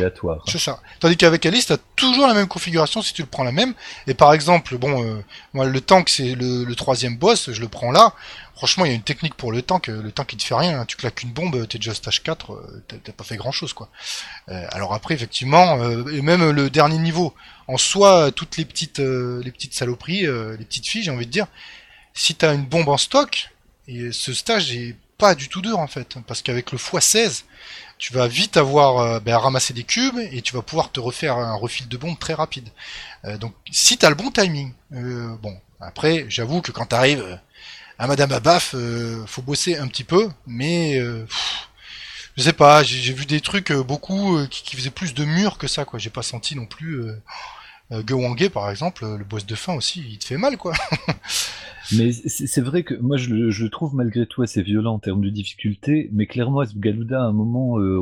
C'est 0.48 0.58
ça. 0.58 0.80
Tandis 1.00 1.16
qu'avec 1.16 1.44
Alice, 1.44 1.66
t'as 1.66 1.76
toujours 1.96 2.28
la 2.28 2.34
même 2.34 2.46
configuration 2.46 3.02
si 3.02 3.12
tu 3.12 3.22
le 3.22 3.28
prends 3.28 3.42
la 3.42 3.50
même. 3.50 3.74
Et 4.06 4.14
par 4.14 4.32
exemple, 4.32 4.78
bon, 4.78 5.04
euh, 5.04 5.16
moi 5.54 5.66
le 5.66 5.80
tank 5.80 6.08
c'est 6.08 6.36
le, 6.36 6.64
le 6.64 6.74
troisième 6.76 7.16
boss, 7.16 7.50
je 7.50 7.60
le 7.60 7.68
prends 7.68 7.90
là. 7.90 8.12
Franchement, 8.54 8.84
il 8.84 8.88
y 8.88 8.92
a 8.92 8.94
une 8.96 9.02
technique 9.02 9.34
pour 9.34 9.52
le 9.52 9.62
tank. 9.62 9.88
euh, 9.88 10.02
Le 10.02 10.10
tank 10.12 10.32
il 10.32 10.36
te 10.36 10.42
fait 10.44 10.54
rien. 10.54 10.80
hein. 10.80 10.84
Tu 10.86 10.96
claques 10.96 11.22
une 11.22 11.30
bombe, 11.32 11.66
t'es 11.68 11.78
déjà 11.78 11.94
stage 11.94 12.22
4, 12.22 12.52
euh, 12.52 12.82
t'as 12.86 12.96
t'as 13.02 13.12
pas 13.12 13.24
fait 13.24 13.36
grand 13.36 13.52
chose 13.52 13.72
quoi. 13.72 13.88
Euh, 14.50 14.66
alors 14.70 14.94
après, 14.94 15.14
effectivement, 15.14 15.80
euh, 15.82 16.04
et 16.12 16.22
même 16.22 16.48
le 16.50 16.70
dernier 16.70 16.98
niveau, 16.98 17.34
en 17.66 17.76
soi, 17.76 18.30
toutes 18.32 18.56
les 18.56 18.64
petites, 18.64 19.00
euh, 19.00 19.40
les 19.44 19.50
petites 19.50 19.74
saloperies, 19.74 20.26
euh, 20.26 20.56
les 20.56 20.64
petites 20.64 20.86
filles, 20.86 21.02
j'ai 21.02 21.10
envie 21.10 21.26
de 21.26 21.30
dire, 21.30 21.46
si 22.18 22.34
t'as 22.34 22.52
une 22.52 22.64
bombe 22.64 22.88
en 22.88 22.96
stock, 22.96 23.50
et 23.86 24.10
ce 24.10 24.34
stage 24.34 24.74
est 24.74 24.96
pas 25.18 25.36
du 25.36 25.48
tout 25.48 25.62
dur 25.62 25.78
en 25.78 25.86
fait, 25.86 26.16
parce 26.26 26.42
qu'avec 26.42 26.72
le 26.72 26.78
x16, 26.78 27.44
tu 27.96 28.12
vas 28.12 28.26
vite 28.26 28.56
avoir 28.56 28.98
euh, 28.98 29.20
ben, 29.20 29.36
ramasser 29.36 29.72
des 29.72 29.84
cubes 29.84 30.18
et 30.32 30.42
tu 30.42 30.52
vas 30.52 30.62
pouvoir 30.62 30.90
te 30.90 30.98
refaire 30.98 31.36
un 31.36 31.54
refil 31.54 31.86
de 31.86 31.96
bombe 31.96 32.18
très 32.18 32.34
rapide. 32.34 32.68
Euh, 33.24 33.38
donc 33.38 33.54
si 33.70 33.96
t'as 33.98 34.08
le 34.08 34.16
bon 34.16 34.32
timing, 34.32 34.72
euh, 34.94 35.36
bon 35.36 35.56
après 35.80 36.26
j'avoue 36.28 36.60
que 36.60 36.72
quand 36.72 36.86
t'arrives 36.86 37.22
euh, 37.22 37.36
à 38.00 38.08
Madame 38.08 38.32
Abaf, 38.32 38.74
faut 39.26 39.42
bosser 39.42 39.76
un 39.76 39.86
petit 39.86 40.04
peu, 40.04 40.28
mais 40.46 41.00
je 42.36 42.42
sais 42.42 42.52
pas, 42.52 42.82
j'ai 42.84 43.12
vu 43.12 43.26
des 43.26 43.40
trucs 43.40 43.72
beaucoup 43.72 44.38
qui, 44.48 44.76
faisaient 44.76 44.90
plus 44.90 45.14
de 45.14 45.24
murs 45.24 45.58
que 45.58 45.66
ça 45.66 45.84
quoi. 45.84 45.98
J'ai 45.98 46.10
pas 46.10 46.22
senti 46.22 46.54
non 46.54 46.66
plus. 46.66 47.04
Euh, 47.90 48.48
par 48.50 48.70
exemple, 48.70 49.06
le 49.06 49.24
boss 49.24 49.46
de 49.46 49.54
fin 49.54 49.74
aussi, 49.74 50.04
il 50.06 50.18
te 50.18 50.26
fait 50.26 50.36
mal 50.36 50.56
quoi. 50.56 50.74
Mais 51.96 52.12
c'est 52.12 52.60
vrai 52.60 52.82
que 52.82 52.94
moi 52.94 53.16
je 53.16 53.30
le, 53.30 53.50
je 53.50 53.64
le 53.64 53.70
trouve 53.70 53.94
malgré 53.94 54.26
tout 54.26 54.42
assez 54.42 54.62
violent 54.62 54.94
en 54.94 54.98
termes 54.98 55.22
de 55.22 55.30
difficulté, 55.30 56.10
mais 56.12 56.26
clairement 56.26 56.62
Esgaluda 56.62 57.22
à 57.22 57.26
un 57.26 57.32
moment, 57.32 57.78
euh, 57.78 57.98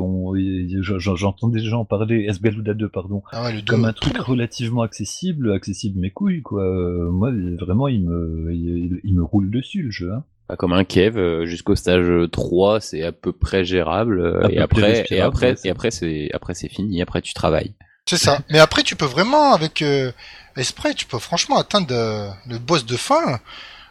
j'entends 0.97 1.47
des 1.47 1.63
gens 1.63 1.85
parler, 1.85 2.25
Esgaluda 2.27 2.73
2 2.73 2.89
pardon, 2.89 3.23
Ah 3.31 3.43
ouais, 3.45 3.63
comme 3.65 3.85
un 3.85 3.93
truc 3.93 4.17
relativement 4.17 4.81
accessible, 4.81 5.51
accessible 5.53 5.99
mes 5.99 6.11
couilles 6.11 6.41
quoi. 6.41 6.63
Euh, 6.63 7.09
Moi 7.11 7.31
vraiment 7.59 7.87
il 7.87 8.03
me, 8.03 8.53
il, 8.53 8.99
il 9.03 9.15
me 9.15 9.23
roule 9.23 9.49
dessus 9.49 9.83
le 9.83 9.91
jeu. 9.91 10.11
Hein. 10.13 10.23
Pas 10.47 10.55
comme 10.55 10.73
un 10.73 10.83
Kev 10.83 11.17
euh, 11.17 11.45
jusqu'au 11.45 11.75
stage 11.75 12.29
3, 12.31 12.79
c'est 12.79 13.03
à 13.03 13.11
peu 13.11 13.31
près 13.31 13.65
gérable 13.65 14.19
euh, 14.19 14.43
À 14.45 14.51
et 14.51 14.55
peu 14.55 14.61
après 14.61 15.03
près 15.03 15.15
et 15.15 15.21
après 15.21 15.55
et 15.63 15.69
après 15.69 15.91
c'est 15.91 16.29
après 16.33 16.53
c'est 16.53 16.69
fini, 16.69 17.01
après 17.01 17.21
tu 17.21 17.33
travailles. 17.33 17.73
C'est 18.07 18.17
ça. 18.17 18.39
Mais 18.49 18.59
après, 18.59 18.83
tu 18.83 18.95
peux 18.95 19.05
vraiment, 19.05 19.53
avec 19.53 19.81
euh, 19.81 20.11
Esprit, 20.55 20.95
tu 20.95 21.05
peux 21.05 21.19
franchement 21.19 21.59
atteindre 21.59 21.87
euh, 21.91 22.29
le 22.47 22.57
boss 22.57 22.85
de 22.85 22.95
fin 22.95 23.21
Bah, 23.33 23.39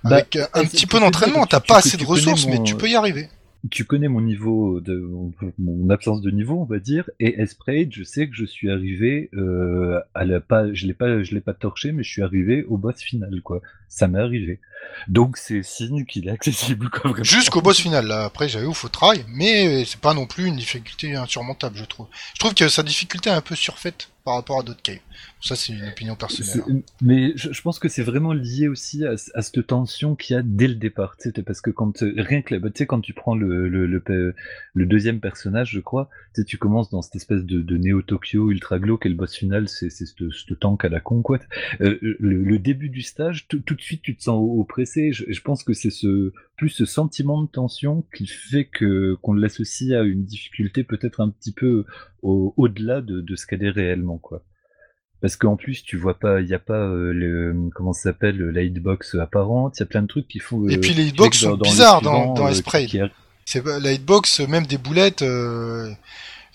avec 0.05 0.37
euh, 0.37 0.47
un 0.55 0.65
petit 0.65 0.87
peu 0.87 1.01
d'entraînement. 1.01 1.47
T'as 1.47 1.61
pas 1.61 1.79
assez 1.79 1.97
de 1.97 2.05
ressources, 2.05 2.47
mais 2.47 2.63
tu 2.63 2.75
peux 2.77 2.89
y 2.89 2.95
arriver. 2.95 3.29
Tu 3.71 3.85
connais 3.85 4.09
mon 4.09 4.21
niveau 4.21 4.81
de 4.81 5.11
mon 5.59 5.91
absence 5.91 6.21
de 6.21 6.31
niveau, 6.31 6.61
on 6.61 6.65
va 6.65 6.79
dire, 6.79 7.11
et 7.19 7.41
Esprit, 7.41 7.89
je 7.91 8.05
sais 8.05 8.29
que 8.29 8.35
je 8.35 8.45
suis 8.45 8.71
arrivé 8.71 9.29
euh, 9.35 9.99
à 10.15 10.25
la 10.25 10.41
pas, 10.41 10.73
je 10.73 10.87
l'ai 10.87 10.95
pas, 10.95 11.23
je 11.23 11.35
l'ai 11.35 11.41
pas 11.41 11.55
torché, 11.55 11.91
mais 11.91 12.05
je 12.05 12.11
suis 12.11 12.23
arrivé 12.23 12.65
au 12.69 12.77
boss 12.77 13.01
final, 13.01 13.41
quoi. 13.43 13.63
Ça 13.89 14.09
m'est 14.09 14.19
arrivé. 14.21 14.61
Donc 15.09 15.37
c'est 15.37 15.63
signe 15.63 16.05
qu'il 16.05 16.29
est 16.29 16.31
accessible, 16.31 16.91
quoi. 16.91 17.11
Vraiment. 17.11 17.25
Jusqu'au 17.25 17.61
boss 17.63 17.81
final. 17.81 18.07
Là, 18.07 18.25
après, 18.25 18.49
j'avais 18.49 18.67
ouf 18.67 18.85
au 18.85 18.89
travail, 18.89 19.25
mais 19.29 19.85
c'est 19.85 20.01
pas 20.01 20.15
non 20.15 20.27
plus 20.27 20.47
une 20.47 20.57
difficulté 20.57 21.15
insurmontable, 21.15 21.77
je 21.77 21.85
trouve. 21.85 22.07
Je 22.35 22.39
trouve 22.39 22.55
que 22.55 22.69
sa 22.69 22.83
difficulté 22.83 23.31
est 23.31 23.35
un 23.35 23.41
peu 23.41 23.55
surfaite 23.55 24.09
par 24.25 24.35
rapport 24.35 24.59
à 24.59 24.63
d'autres 24.65 24.83
caves. 24.83 24.99
Ça, 25.41 25.55
c'est 25.55 25.73
une 25.73 25.87
opinion 25.87 26.17
personnelle. 26.17 26.65
hein. 26.69 26.81
Mais 27.01 27.33
je, 27.37 27.53
je 27.53 27.63
pense 27.63 27.79
que 27.79 27.89
c'est 27.89 28.03
vraiment 28.03 28.33
lié 28.33 28.67
aussi 28.67 29.05
à, 29.05 29.13
à 29.35 29.43
cette 29.43 29.65
tension 29.67 30.17
qu'il 30.17 30.35
y 30.35 30.39
a 30.39 30.43
dès 30.45 30.67
le 30.67 30.75
départ, 30.75 31.17
parce 31.47 31.61
que 31.61 31.71
quand 31.71 31.99
rien 32.01 32.43
que 32.43 32.57
sais 32.75 32.87
quand 32.87 33.01
tu 33.01 33.13
prends 33.13 33.37
le 33.37 33.69
le, 33.69 33.87
le, 33.87 34.35
le 34.75 34.87
deuxième 34.87 35.21
personnage, 35.21 35.71
je 35.71 35.81
crois, 35.81 36.11
tu 36.47 36.59
commences 36.59 36.91
dans 36.91 37.03
cette 37.03 37.15
espèce 37.17 37.45
de, 37.45 37.61
de 37.61 37.77
Neo 37.77 38.03
Tokyo 38.03 38.51
ultra 38.51 38.81
glauque 38.81 39.07
et 39.07 39.09
le 39.09 39.15
boss 39.15 39.37
final 39.37 39.69
c'est 39.69 39.91
ce 39.91 40.55
tank 40.55 40.85
à 40.85 40.89
la 40.89 40.99
con 41.01 41.23
quoi. 41.23 41.39
Euh, 41.81 41.99
le, 42.03 42.43
le 42.43 42.59
début 42.59 42.89
du 42.89 43.03
stage, 43.03 43.47
tout, 43.47 43.76
tout 43.77 43.83
de 43.83 43.87
suite 43.87 44.03
tu 44.03 44.17
te 44.17 44.23
sens 44.23 44.39
oppressé. 44.59 45.13
Je, 45.13 45.25
je 45.29 45.41
pense 45.41 45.63
que 45.63 45.73
c'est 45.73 45.91
ce 45.91 46.33
plus 46.57 46.69
ce 46.71 46.85
sentiment 46.85 47.43
de 47.43 47.49
tension 47.49 48.05
qui 48.17 48.27
fait 48.27 48.65
que 48.65 49.15
qu'on 49.23 49.35
l'associe 49.35 49.93
à 49.93 50.03
une 50.03 50.25
difficulté 50.25 50.83
peut-être 50.85 51.21
un 51.21 51.31
petit 51.31 51.53
peu 51.53 51.85
au- 52.23 52.53
au-delà 52.57 53.01
de, 53.01 53.21
de 53.21 53.37
ce 53.37 53.47
qu'elle 53.47 53.63
est 53.63 53.71
réellement 53.71 54.19
quoi. 54.19 54.43
Parce 55.23 55.37
qu'en 55.37 55.57
plus, 55.57 55.83
tu 55.83 55.97
vois 55.97 56.19
pas, 56.19 56.41
il 56.43 56.47
y 56.49 56.53
a 56.55 56.59
pas 56.59 56.89
euh, 56.89 57.11
le 57.13 57.71
comment 57.75 57.93
ça 57.95 58.03
s'appelle 58.11 58.37
la 58.39 58.63
hitbox 58.63 59.15
apparente. 59.15 59.77
Il 59.79 59.81
y 59.81 59.83
a 59.85 59.87
plein 59.87 60.03
de 60.03 60.07
trucs 60.07 60.29
qui 60.29 60.41
font. 60.41 60.69
Et 60.69 60.77
euh, 60.77 60.81
puis 60.81 60.93
les 60.93 61.07
hitbox 61.09 61.39
sont 61.39 61.57
bizarres 61.57 62.03
dans- 62.03 62.35
dans 62.35 62.47
euh, 62.47 62.51
qui- 62.87 62.99
qui- 63.47 63.61
pas- 63.61 63.79
la 63.81 63.93
hitbox, 63.93 64.41
même 64.41 64.67
des 64.67 64.77
boulettes. 64.79 65.23
euh, 65.23 65.91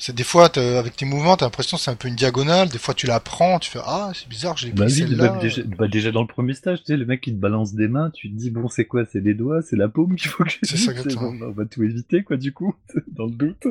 c'est 0.01 0.15
des 0.15 0.23
fois, 0.23 0.49
avec 0.57 0.95
tes 0.95 1.05
mouvements, 1.05 1.37
t'as 1.37 1.45
l'impression 1.45 1.77
que 1.77 1.83
c'est 1.83 1.91
un 1.91 1.95
peu 1.95 2.07
une 2.07 2.15
diagonale. 2.15 2.69
Des 2.69 2.79
fois, 2.79 2.95
tu 2.95 3.05
la 3.05 3.19
prends, 3.19 3.59
tu 3.59 3.69
fais 3.69 3.79
ah, 3.85 4.11
c'est 4.15 4.27
bizarre, 4.27 4.57
je 4.57 4.65
l'ai 4.65 4.73
Bah 4.73 4.85
oui, 4.87 5.05
bah, 5.15 5.37
déjà, 5.39 5.61
bah, 5.77 5.87
déjà 5.87 6.11
dans 6.11 6.21
le 6.21 6.27
premier 6.27 6.55
stage, 6.55 6.79
tu 6.79 6.85
sais, 6.85 6.97
le 6.97 7.05
mec 7.05 7.21
qui 7.21 7.31
te 7.31 7.37
balance 7.37 7.75
des 7.75 7.87
mains, 7.87 8.09
tu 8.09 8.27
te 8.31 8.35
dis 8.35 8.49
bon 8.49 8.67
c'est 8.67 8.85
quoi, 8.85 9.03
c'est 9.05 9.19
les 9.19 9.35
doigts, 9.35 9.61
c'est 9.61 9.75
la 9.75 9.89
paume 9.89 10.15
qu'il 10.15 10.31
faut 10.31 10.43
que 10.43 10.53
C'est 10.63 10.75
ça, 10.75 10.91
on 11.19 11.51
va 11.51 11.65
tout 11.65 11.83
éviter 11.83 12.23
quoi 12.23 12.37
du 12.37 12.51
coup, 12.51 12.73
dans 13.09 13.25
le 13.25 13.31
doute. 13.31 13.67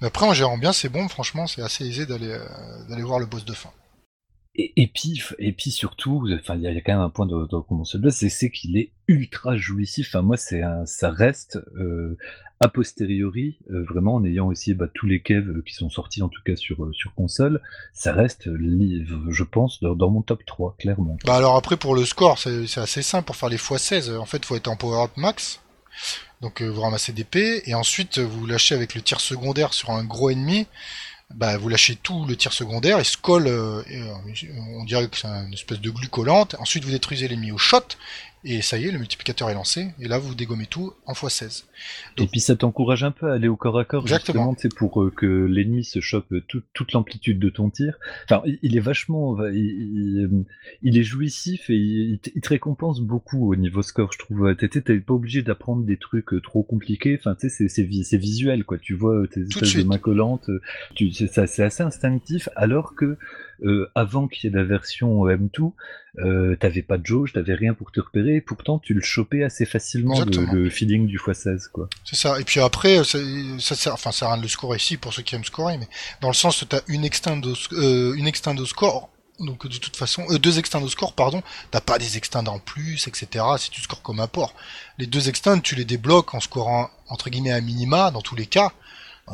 Mais 0.00 0.06
après, 0.06 0.24
en 0.24 0.32
gérant 0.32 0.56
bien, 0.56 0.72
c'est 0.72 0.88
bon. 0.88 1.08
Franchement, 1.08 1.48
c'est 1.48 1.62
assez 1.62 1.84
aisé 1.84 2.06
d'aller 2.06 2.30
euh, 2.30 2.88
d'aller 2.88 3.02
voir 3.02 3.18
le 3.18 3.26
boss 3.26 3.44
de 3.44 3.52
fin. 3.52 3.70
Et, 4.56 4.88
puis, 4.92 5.22
et 5.38 5.52
puis 5.52 5.70
surtout, 5.70 6.28
enfin, 6.38 6.56
il 6.56 6.62
y, 6.62 6.66
a 6.66 6.72
il 6.72 6.82
quand 6.82 6.92
même 6.92 7.00
un 7.00 7.08
point 7.08 7.24
de, 7.24 7.46
de 7.46 7.98
le 8.02 8.10
c'est, 8.10 8.28
c'est 8.28 8.50
qu'il 8.50 8.76
est 8.76 8.90
ultra 9.06 9.56
jouissif. 9.56 10.08
Enfin, 10.08 10.22
moi, 10.22 10.36
c'est 10.36 10.60
ça 10.86 11.10
reste 11.10 11.58
euh, 11.76 12.18
a 12.62 12.68
posteriori, 12.68 13.58
euh, 13.70 13.84
vraiment 13.88 14.16
en 14.16 14.24
ayant 14.24 14.48
aussi 14.48 14.74
bah, 14.74 14.86
tous 14.92 15.06
les 15.06 15.22
kevs 15.22 15.48
euh, 15.48 15.62
qui 15.66 15.72
sont 15.72 15.88
sortis 15.88 16.22
en 16.22 16.28
tout 16.28 16.42
cas 16.44 16.56
sur 16.56 16.84
euh, 16.84 16.92
console, 17.16 17.62
ça 17.94 18.12
reste, 18.12 18.50
je 18.54 19.42
pense, 19.42 19.80
dans, 19.80 20.10
mon 20.10 20.20
top 20.20 20.44
3, 20.44 20.76
clairement. 20.78 21.16
Bah 21.24 21.36
alors 21.36 21.56
après 21.56 21.78
pour 21.78 21.94
le 21.94 22.04
score, 22.04 22.38
c'est 22.38 22.66
c'est 22.66 22.80
assez 22.80 23.00
simple 23.00 23.24
pour 23.24 23.36
faire 23.36 23.48
les 23.48 23.56
x16. 23.56 24.14
En 24.16 24.26
fait, 24.26 24.44
faut 24.44 24.56
être 24.56 24.68
en 24.68 24.76
power 24.76 25.04
up 25.04 25.10
max. 25.16 25.60
Donc 26.42 26.62
vous 26.62 26.80
ramassez 26.80 27.12
des 27.12 27.24
P 27.24 27.62
et 27.64 27.74
ensuite 27.74 28.18
vous 28.18 28.46
lâchez 28.46 28.74
avec 28.74 28.94
le 28.94 29.00
tir 29.00 29.20
secondaire 29.20 29.72
sur 29.72 29.90
un 29.90 30.04
gros 30.04 30.30
ennemi. 30.30 30.66
Bah, 31.34 31.56
vous 31.58 31.68
lâchez 31.68 31.96
tout 31.96 32.24
le 32.26 32.36
tir 32.36 32.52
secondaire, 32.52 32.98
il 32.98 33.04
se 33.04 33.16
colle, 33.16 33.46
euh, 33.46 33.82
euh, 33.90 34.14
on 34.74 34.84
dirait 34.84 35.06
que 35.08 35.16
c'est 35.16 35.28
une 35.28 35.54
espèce 35.54 35.80
de 35.80 35.90
glucolante. 35.90 36.56
Ensuite, 36.58 36.84
vous 36.84 36.90
détruisez 36.90 37.28
l'ennemi 37.28 37.52
au 37.52 37.58
shot, 37.58 37.86
et 38.44 38.62
ça 38.62 38.78
y 38.78 38.86
est, 38.86 38.90
le 38.92 38.98
multiplicateur 38.98 39.50
est 39.50 39.54
lancé, 39.54 39.88
et 40.00 40.08
là, 40.08 40.18
vous 40.18 40.34
dégommez 40.34 40.66
tout 40.66 40.92
en 41.06 41.12
x16. 41.12 41.64
Et 42.18 42.26
puis 42.26 42.40
ça 42.40 42.56
t'encourage 42.56 43.04
un 43.04 43.10
peu 43.10 43.30
à 43.30 43.34
aller 43.34 43.48
au 43.48 43.56
corps 43.56 43.78
à 43.78 43.84
corps, 43.84 44.02
Exactement. 44.02 44.50
justement, 44.52 44.54
sais, 44.62 44.68
pour 44.76 45.02
euh, 45.02 45.10
que 45.14 45.26
l'ennemi 45.26 45.84
se 45.84 46.00
chope 46.00 46.32
tout- 46.48 46.62
toute 46.72 46.92
l'amplitude 46.92 47.38
de 47.38 47.48
ton 47.50 47.70
tir. 47.70 47.98
Enfin, 48.24 48.42
il, 48.46 48.58
il 48.62 48.76
est 48.76 48.80
vachement, 48.80 49.36
il, 49.48 49.56
il, 49.56 50.24
euh, 50.24 50.44
il 50.82 50.98
est 50.98 51.02
jouissif 51.02 51.68
et 51.70 51.76
il, 51.76 52.18
te- 52.18 52.30
récompense 52.48 53.00
beaucoup 53.00 53.50
au 53.52 53.56
niveau 53.56 53.82
score, 53.82 54.12
je 54.12 54.18
trouve. 54.18 54.54
T'es 54.56 54.68
pas 55.00 55.14
obligé 55.14 55.42
d'apprendre 55.42 55.84
des 55.84 55.96
trucs 55.96 56.32
euh, 56.34 56.40
trop 56.40 56.62
compliqués. 56.62 57.16
Enfin, 57.18 57.34
tu 57.34 57.48
sais, 57.48 57.54
c'est- 57.54 57.68
c'est 57.68 57.82
vi- 57.84 58.04
c'est 58.04 58.16
visuel, 58.18 58.64
quoi. 58.64 58.78
Tu 58.78 58.94
vois 58.94 59.14
euh, 59.14 59.26
tes 59.26 59.40
de 59.40 59.46
espèces 59.46 59.62
de 59.62 59.66
suite. 59.66 59.86
mains 59.86 59.98
collantes. 59.98 60.48
euh, 60.48 60.60
Tu, 60.94 61.12
c'est 61.12 61.28
c'est 61.46 61.62
assez 61.62 61.82
instinctif, 61.82 62.48
alors 62.56 62.94
que 62.94 63.16
euh, 63.64 63.90
avant 63.94 64.28
qu'il 64.28 64.50
y 64.50 64.52
ait 64.52 64.56
la 64.56 64.64
version 64.64 65.24
M2, 65.26 65.72
euh, 66.18 66.56
t'avais 66.56 66.82
pas 66.82 66.98
de 66.98 67.06
jauge, 67.06 67.32
t'avais 67.32 67.54
rien 67.54 67.74
pour 67.74 67.92
te 67.92 68.00
repérer, 68.00 68.36
et 68.36 68.40
pourtant 68.40 68.78
tu 68.78 68.94
le 68.94 69.00
chopais 69.00 69.44
assez 69.44 69.64
facilement 69.66 70.20
le, 70.24 70.44
le 70.64 70.70
feeling 70.70 71.06
du 71.06 71.18
x16, 71.18 71.68
quoi. 71.70 71.88
C'est 72.04 72.16
ça. 72.16 72.40
Et 72.40 72.44
puis 72.44 72.60
après, 72.60 73.02
ça, 73.04 73.18
ça 73.58 73.74
sert, 73.74 73.94
enfin, 73.94 74.12
ça 74.12 74.20
sert 74.20 74.28
à 74.28 74.32
rien 74.32 74.38
de 74.38 74.42
le 74.42 74.48
scorer 74.48 74.76
ici 74.78 74.96
pour 74.96 75.12
ceux 75.12 75.22
qui 75.22 75.34
aiment 75.34 75.44
scorer, 75.44 75.78
mais 75.78 75.88
dans 76.20 76.28
le 76.28 76.34
sens 76.34 76.64
t'as 76.68 76.80
une 76.88 77.04
extendo, 77.04 77.54
euh, 77.72 78.14
une 78.14 78.26
extendo 78.26 78.66
score. 78.66 79.10
Donc 79.38 79.66
de 79.66 79.78
toute 79.78 79.96
façon, 79.96 80.26
euh, 80.30 80.38
deux 80.38 80.58
extendo 80.58 80.86
score, 80.88 81.14
pardon. 81.14 81.42
T'as 81.70 81.80
pas 81.80 81.98
des 81.98 82.18
extends 82.18 82.44
en 82.46 82.58
plus, 82.58 83.08
etc. 83.08 83.42
Si 83.58 83.70
tu 83.70 83.80
scores 83.80 84.02
comme 84.02 84.20
apport, 84.20 84.54
les 84.98 85.06
deux 85.06 85.30
extends, 85.30 85.58
tu 85.60 85.74
les 85.76 85.86
débloques 85.86 86.34
en 86.34 86.40
scorant 86.40 86.90
entre 87.08 87.30
guillemets 87.30 87.52
à 87.52 87.60
minima 87.62 88.10
dans 88.10 88.20
tous 88.20 88.36
les 88.36 88.46
cas. 88.46 88.72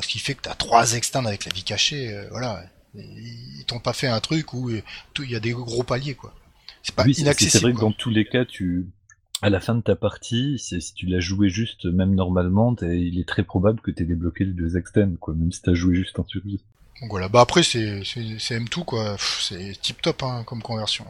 Ce 0.01 0.07
qui 0.07 0.19
fait 0.19 0.35
que 0.35 0.43
t'as 0.43 0.55
trois 0.55 0.93
extends 0.93 1.25
avec 1.25 1.45
la 1.47 1.53
vie 1.55 1.65
cachée. 1.65 2.13
euh, 2.13 2.29
voilà. 2.31 2.63
Ils 2.99 3.65
t'ont 3.67 3.81
pas 3.81 3.93
fait 3.93 4.07
un 4.09 4.21
truc 4.21 4.53
où 4.55 4.71
euh, 4.71 4.83
il 5.19 5.31
y 5.31 5.37
a 5.37 5.41
des 5.41 5.53
gros 5.53 5.83
paliers, 5.83 6.15
quoi. 6.15 6.35
C'est 6.83 6.95
pas 6.95 7.05
oui, 7.05 7.15
c'est- 7.15 7.21
c'est 7.21 7.23
inaccessible. 7.25 7.63
vrai 7.65 7.73
que 7.75 7.81
dans 7.81 7.93
tous 7.93 8.11
les 8.11 8.25
cas, 8.25 8.45
tu, 8.45 8.87
à 9.43 9.51
la 9.51 9.61
fin 9.61 9.75
de 9.75 9.81
ta 9.83 9.97
partie, 9.97 10.59
c'est- 10.59 10.81
si 10.81 10.95
tu 10.95 11.07
l'as 11.07 11.21
joué 11.21 11.49
juste, 11.49 11.85
même 11.87 12.15
normalement, 12.15 12.75
il 12.83 13.19
est 13.19 13.29
très 13.29 13.43
probable 13.43 13.81
que 13.81 13.91
tu 13.91 14.03
aies 14.03 14.07
débloqué 14.07 14.45
les 14.45 14.53
deux 14.53 14.77
extends, 14.77 15.15
quoi, 15.21 15.35
même 15.35 15.53
si 15.53 15.63
t'as 15.63 15.75
joué 15.75 15.97
juste 15.97 16.19
en 16.19 16.25
survie. 16.27 16.61
Donc 17.01 17.11
voilà. 17.11 17.29
Bah 17.29 17.41
après, 17.43 17.63
c'est 17.63 18.03
c'est 18.05 18.39
c'est 18.39 18.57
M2 18.59 18.85
quoi. 18.85 19.17
C'est 19.19 19.79
tip 19.83 20.01
top 20.01 20.23
hein, 20.23 20.45
comme 20.47 20.63
conversion. 20.63 21.05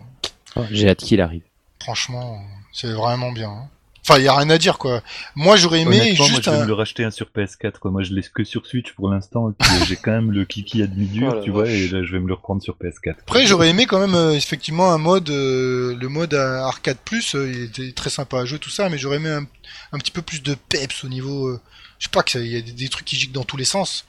Oh, 0.56 0.62
J'ai 0.72 0.88
hâte 0.88 0.98
qu'il 0.98 1.20
arrive. 1.20 1.42
Franchement, 1.80 2.42
c'est 2.72 2.90
vraiment 2.92 3.30
bien. 3.30 3.50
hein. 3.50 3.68
Enfin, 4.08 4.20
il 4.20 4.24
y 4.24 4.28
a 4.28 4.36
rien 4.36 4.48
à 4.50 4.58
dire 4.58 4.78
quoi. 4.78 5.02
Moi, 5.34 5.56
j'aurais 5.56 5.80
aimé 5.80 6.00
Honnêtement, 6.00 6.26
moi, 6.26 6.28
juste 6.28 6.44
je 6.44 6.50
vais 6.50 6.56
un... 6.56 6.60
me 6.62 6.66
le 6.66 6.74
racheter 6.74 7.02
un 7.02 7.10
sur 7.10 7.26
PS4, 7.34 7.78
quoi. 7.80 7.90
Moi, 7.90 8.04
je 8.04 8.12
l'ai 8.12 8.22
que 8.22 8.44
sur 8.44 8.64
Switch 8.66 8.92
pour 8.92 9.10
l'instant, 9.10 9.50
et 9.50 9.52
puis 9.58 9.68
euh, 9.74 9.84
j'ai 9.88 9.96
quand 9.96 10.12
même 10.12 10.30
le 10.30 10.44
kiki 10.44 10.82
à 10.82 10.86
demi-dur, 10.86 11.30
Oh 11.32 11.34
la 11.36 11.42
tu 11.42 11.50
vois, 11.50 11.68
et 11.68 11.88
là, 11.88 12.04
je 12.04 12.12
vais 12.12 12.20
me 12.20 12.28
le 12.28 12.34
reprendre 12.34 12.62
sur 12.62 12.76
PS4. 12.76 13.16
Après, 13.22 13.46
j'aurais 13.46 13.68
aimé 13.70 13.86
quand 13.86 13.98
même 13.98 14.14
euh, 14.14 14.32
effectivement 14.34 14.92
un 14.92 14.98
mode, 14.98 15.28
euh, 15.30 15.96
le 15.98 16.08
mode 16.08 16.34
euh, 16.34 16.60
arcade 16.60 16.98
plus, 17.04 17.34
euh, 17.34 17.50
il 17.50 17.64
était 17.64 17.92
très 17.92 18.10
sympa 18.10 18.38
à 18.40 18.44
jouer 18.44 18.60
tout 18.60 18.70
ça, 18.70 18.88
mais 18.88 18.98
j'aurais 18.98 19.16
aimé 19.16 19.30
un, 19.30 19.46
un 19.92 19.98
petit 19.98 20.12
peu 20.12 20.22
plus 20.22 20.40
de 20.42 20.54
peps 20.68 21.02
au 21.02 21.08
niveau, 21.08 21.48
euh, 21.48 21.60
je 21.98 22.04
sais 22.04 22.10
pas 22.10 22.22
que 22.22 22.38
il 22.38 22.46
y 22.52 22.56
a 22.56 22.60
des, 22.60 22.72
des 22.72 22.88
trucs 22.88 23.06
qui 23.06 23.16
giquent 23.16 23.32
dans 23.32 23.44
tous 23.44 23.56
les 23.56 23.64
sens. 23.64 24.04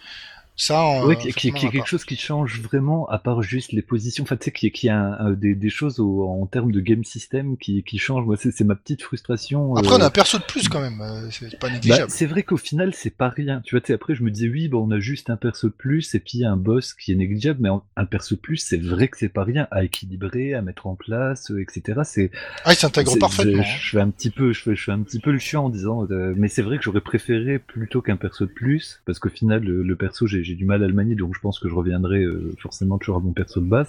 Ça, 0.60 0.82
en, 0.82 1.06
Ouais, 1.08 1.16
qui, 1.18 1.28
qui, 1.34 1.52
qui 1.54 1.66
est 1.66 1.70
a 1.70 1.72
quelque 1.72 1.86
chose 1.88 2.04
qui 2.04 2.16
change 2.18 2.60
vraiment, 2.62 3.08
à 3.10 3.20
part 3.20 3.44
juste 3.44 3.74
les 3.74 3.84
positions. 3.84 4.24
Enfin, 4.24 4.38
tu 4.38 4.46
sais, 4.46 4.52
qui, 4.52 4.72
qui 4.72 4.90
a 4.90 5.00
un- 5.20 5.34
des, 5.34 5.54
des 5.54 5.70
choses 5.70 6.00
au- 6.00 6.24
en 6.28 6.48
termes 6.48 6.72
de 6.72 6.80
game 6.82 7.04
system 7.04 7.58
qui, 7.58 7.84
qui 7.84 8.00
changent. 8.00 8.26
Moi, 8.26 8.38
c'est 8.38 8.50
c'est 8.52 8.64
ma 8.64 8.74
petite 8.76 9.04
frustration. 9.04 9.76
Après, 9.76 9.94
on 9.96 10.00
a 10.00 10.04
euh, 10.06 10.08
un 10.08 10.10
perso 10.10 10.40
de 10.40 10.44
plus 10.44 10.68
quand 10.68 10.82
même, 10.82 11.00
euh, 11.02 11.30
c'est 11.30 11.60
pas 11.60 11.68
Bah, 11.68 11.74
négligeable. 11.76 12.10
c'est 12.12 12.26
vrai 12.26 12.42
qu'au 12.42 12.58
final, 12.58 12.96
c'est 12.96 13.16
pas 13.16 13.30
rien. 13.30 13.62
Tu 13.64 13.76
vois, 13.76 13.82
tu 13.82 13.88
sais, 13.88 13.94
après, 13.94 14.16
je 14.16 14.24
me 14.24 14.32
disais, 14.32 14.50
oui, 14.50 14.68
bah, 14.68 14.80
on 14.80 14.90
a 14.90 15.00
juste 15.00 15.30
un 15.30 15.38
perso 15.38 15.68
de 15.68 15.74
plus 15.74 16.16
et 16.16 16.20
puis 16.20 16.44
un 16.44 16.58
boss 16.58 16.96
qui 16.96 17.12
est 17.12 17.16
négligeable, 17.16 17.60
mais 17.62 17.70
un 17.96 18.06
perso 18.06 18.34
de 18.34 18.40
plus, 18.42 18.58
c'est 18.58 18.82
vrai 18.82 19.10
que 19.10 19.18
c'est 19.20 19.30
pas 19.30 19.44
rien 19.44 19.68
à 19.70 19.84
équilibrer, 19.84 20.56
à 20.56 20.64
mettre 20.64 20.88
en 20.88 20.96
place, 20.96 21.52
euh, 21.52 21.62
etc. 21.62 22.02
C'est, 22.04 22.32
ah, 22.66 22.74
il 22.74 22.76
s'intègre 22.78 23.16
parfaitement. 23.20 23.62
Je, 23.62 23.80
je 23.80 23.90
fais 23.92 24.02
un 24.02 24.10
petit 24.10 24.32
peu, 24.32 24.54
je 24.54 24.62
fais, 24.64 24.76
je 24.76 24.84
fais 24.86 24.92
un 24.92 25.04
petit 25.04 25.20
peu 25.20 25.32
le 25.32 25.38
chiant 25.38 25.66
en 25.66 25.70
disant, 25.70 26.08
euh, 26.10 26.34
mais 26.36 26.48
c'est 26.48 26.64
vrai 26.64 26.80
que 26.80 26.84
j'aurais 26.84 27.02
préféré 27.02 27.60
plutôt 27.60 28.02
qu'un 28.02 28.18
perso 28.18 28.48
de 28.48 28.52
plus, 28.52 29.02
parce 29.06 29.20
qu'au 29.20 29.30
final, 29.30 29.64
le, 29.64 29.84
le 29.84 29.96
perso, 29.96 30.26
j'ai 30.26 30.47
j'ai 30.48 30.56
du 30.56 30.66
mal 30.66 30.84
à 30.84 30.88
le 30.88 30.94
manier, 30.94 31.16
donc 31.16 31.36
je 31.36 31.40
pense 31.40 31.60
que 31.60 31.68
je 31.70 31.76
reviendrai 31.76 32.24
euh, 32.24 32.56
forcément 32.60 32.98
toujours 32.98 33.18
à 33.18 33.20
mon 33.20 33.34
perso 33.34 33.60
de 33.60 33.66
base. 33.66 33.88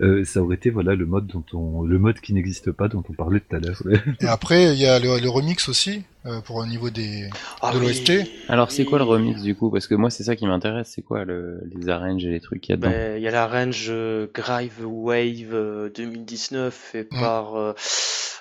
Euh, 0.00 0.24
ça 0.24 0.42
aurait 0.42 0.56
été, 0.56 0.70
voilà, 0.70 0.94
le 0.94 1.06
mode 1.06 1.26
dont 1.26 1.44
on, 1.52 1.82
le 1.82 1.98
mode 1.98 2.20
qui 2.20 2.32
n'existe 2.32 2.72
pas, 2.72 2.88
dont 2.88 3.02
on 3.08 3.12
parlait 3.12 3.40
tout 3.40 3.56
à 3.56 3.58
l'heure. 3.58 3.82
Et 4.20 4.26
après, 4.26 4.74
il 4.74 4.80
y 4.80 4.86
a 4.86 4.98
le 4.98 5.28
remix 5.28 5.68
aussi, 5.68 6.04
euh, 6.26 6.40
pour 6.40 6.56
au 6.56 6.66
niveau 6.66 6.90
des... 6.90 7.28
Ah 7.62 7.72
De 7.72 7.78
oui. 7.78 7.86
l'OST 7.86 8.12
Alors 8.48 8.70
c'est 8.70 8.84
quoi 8.84 8.98
le 8.98 9.04
remix 9.04 9.42
du 9.42 9.54
coup? 9.54 9.70
Parce 9.70 9.86
que 9.86 9.94
moi 9.94 10.10
c'est 10.10 10.24
ça 10.24 10.36
qui 10.36 10.46
m'intéresse, 10.46 10.92
c'est 10.94 11.02
quoi 11.02 11.24
le, 11.24 11.60
les 11.74 11.88
arranges 11.88 12.24
et 12.24 12.30
les 12.30 12.40
trucs 12.40 12.60
qu'il 12.60 12.70
y 12.70 12.74
a 12.74 12.76
dedans? 12.76 12.88
Ben, 12.90 13.16
Il 13.16 13.22
y 13.22 13.28
a 13.28 13.30
la 13.30 13.46
range 13.46 13.86
euh, 13.88 14.26
Grive 14.32 14.84
Wave 14.86 15.52
euh, 15.54 15.90
2019 15.94 16.74
fait 16.74 17.08
Mm. 17.12 17.20
par 17.20 17.56
euh, 17.56 17.72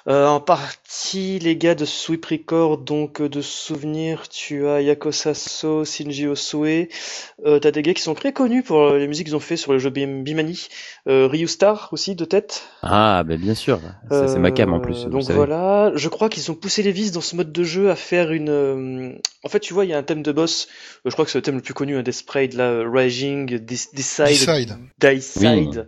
euh, 0.07 0.25
en 0.25 0.39
partie 0.39 1.37
les 1.39 1.57
gars 1.57 1.75
de 1.75 1.83
Sweep 1.85 2.25
Record, 2.25 2.77
donc 2.77 3.19
euh, 3.21 3.27
de 3.27 3.41
souvenirs, 3.41 4.29
tu 4.29 4.65
as 4.67 4.81
Yako 4.81 5.11
Sasso, 5.11 5.83
Shinji 5.83 6.27
Osue, 6.27 6.87
euh, 7.45 7.59
t'as 7.59 7.71
des 7.71 7.81
gars 7.81 7.93
qui 7.93 8.01
sont 8.01 8.13
très 8.13 8.31
connus 8.31 8.63
pour 8.63 8.79
euh, 8.81 8.97
les 8.99 9.07
musiques 9.07 9.27
qu'ils 9.27 9.35
ont 9.35 9.41
fait 9.41 9.57
sur 9.57 9.73
le 9.73 9.79
jeu 9.79 9.89
Bim- 9.89 10.23
Bimani, 10.23 10.67
euh, 11.09 11.27
Ryu 11.27 11.47
Star 11.47 11.89
aussi 11.91 12.15
de 12.15 12.23
tête. 12.23 12.63
Ah 12.83 13.23
bah 13.25 13.35
bien 13.35 13.53
sûr, 13.53 13.81
ça 14.09 14.27
c'est 14.29 14.39
ma 14.39 14.51
cam 14.51 14.73
en 14.73 14.79
plus. 14.79 15.05
Euh, 15.05 15.09
Donc 15.09 15.23
voilà, 15.23 15.91
je 15.95 16.07
crois 16.07 16.29
qu'ils 16.29 16.49
ont 16.51 16.55
poussé 16.55 16.83
les 16.83 16.91
vis 16.93 17.11
dans 17.11 17.21
ce 17.21 17.35
mode 17.35 17.51
de 17.51 17.63
jeu 17.68 17.91
à 17.91 17.95
faire 17.95 18.31
une. 18.31 18.49
euh, 18.49 19.11
En 19.44 19.49
fait, 19.49 19.60
tu 19.60 19.73
vois, 19.76 19.85
il 19.85 19.89
y 19.89 19.94
a 19.94 19.98
un 19.99 20.03
thème 20.03 20.23
de 20.23 20.31
boss. 20.31 20.68
euh, 21.06 21.10
Je 21.10 21.11
crois 21.11 21.23
que 21.26 21.30
c'est 21.31 21.38
le 21.38 21.44
thème 21.44 21.56
le 21.57 21.61
plus 21.61 21.76
connu, 21.76 21.95
un 21.95 22.02
des 22.03 22.11
sprites 22.11 22.56
là, 22.56 22.72
euh, 22.72 22.89
Raging, 22.91 23.60
Decide, 23.60 23.94
Decide. 24.99 25.88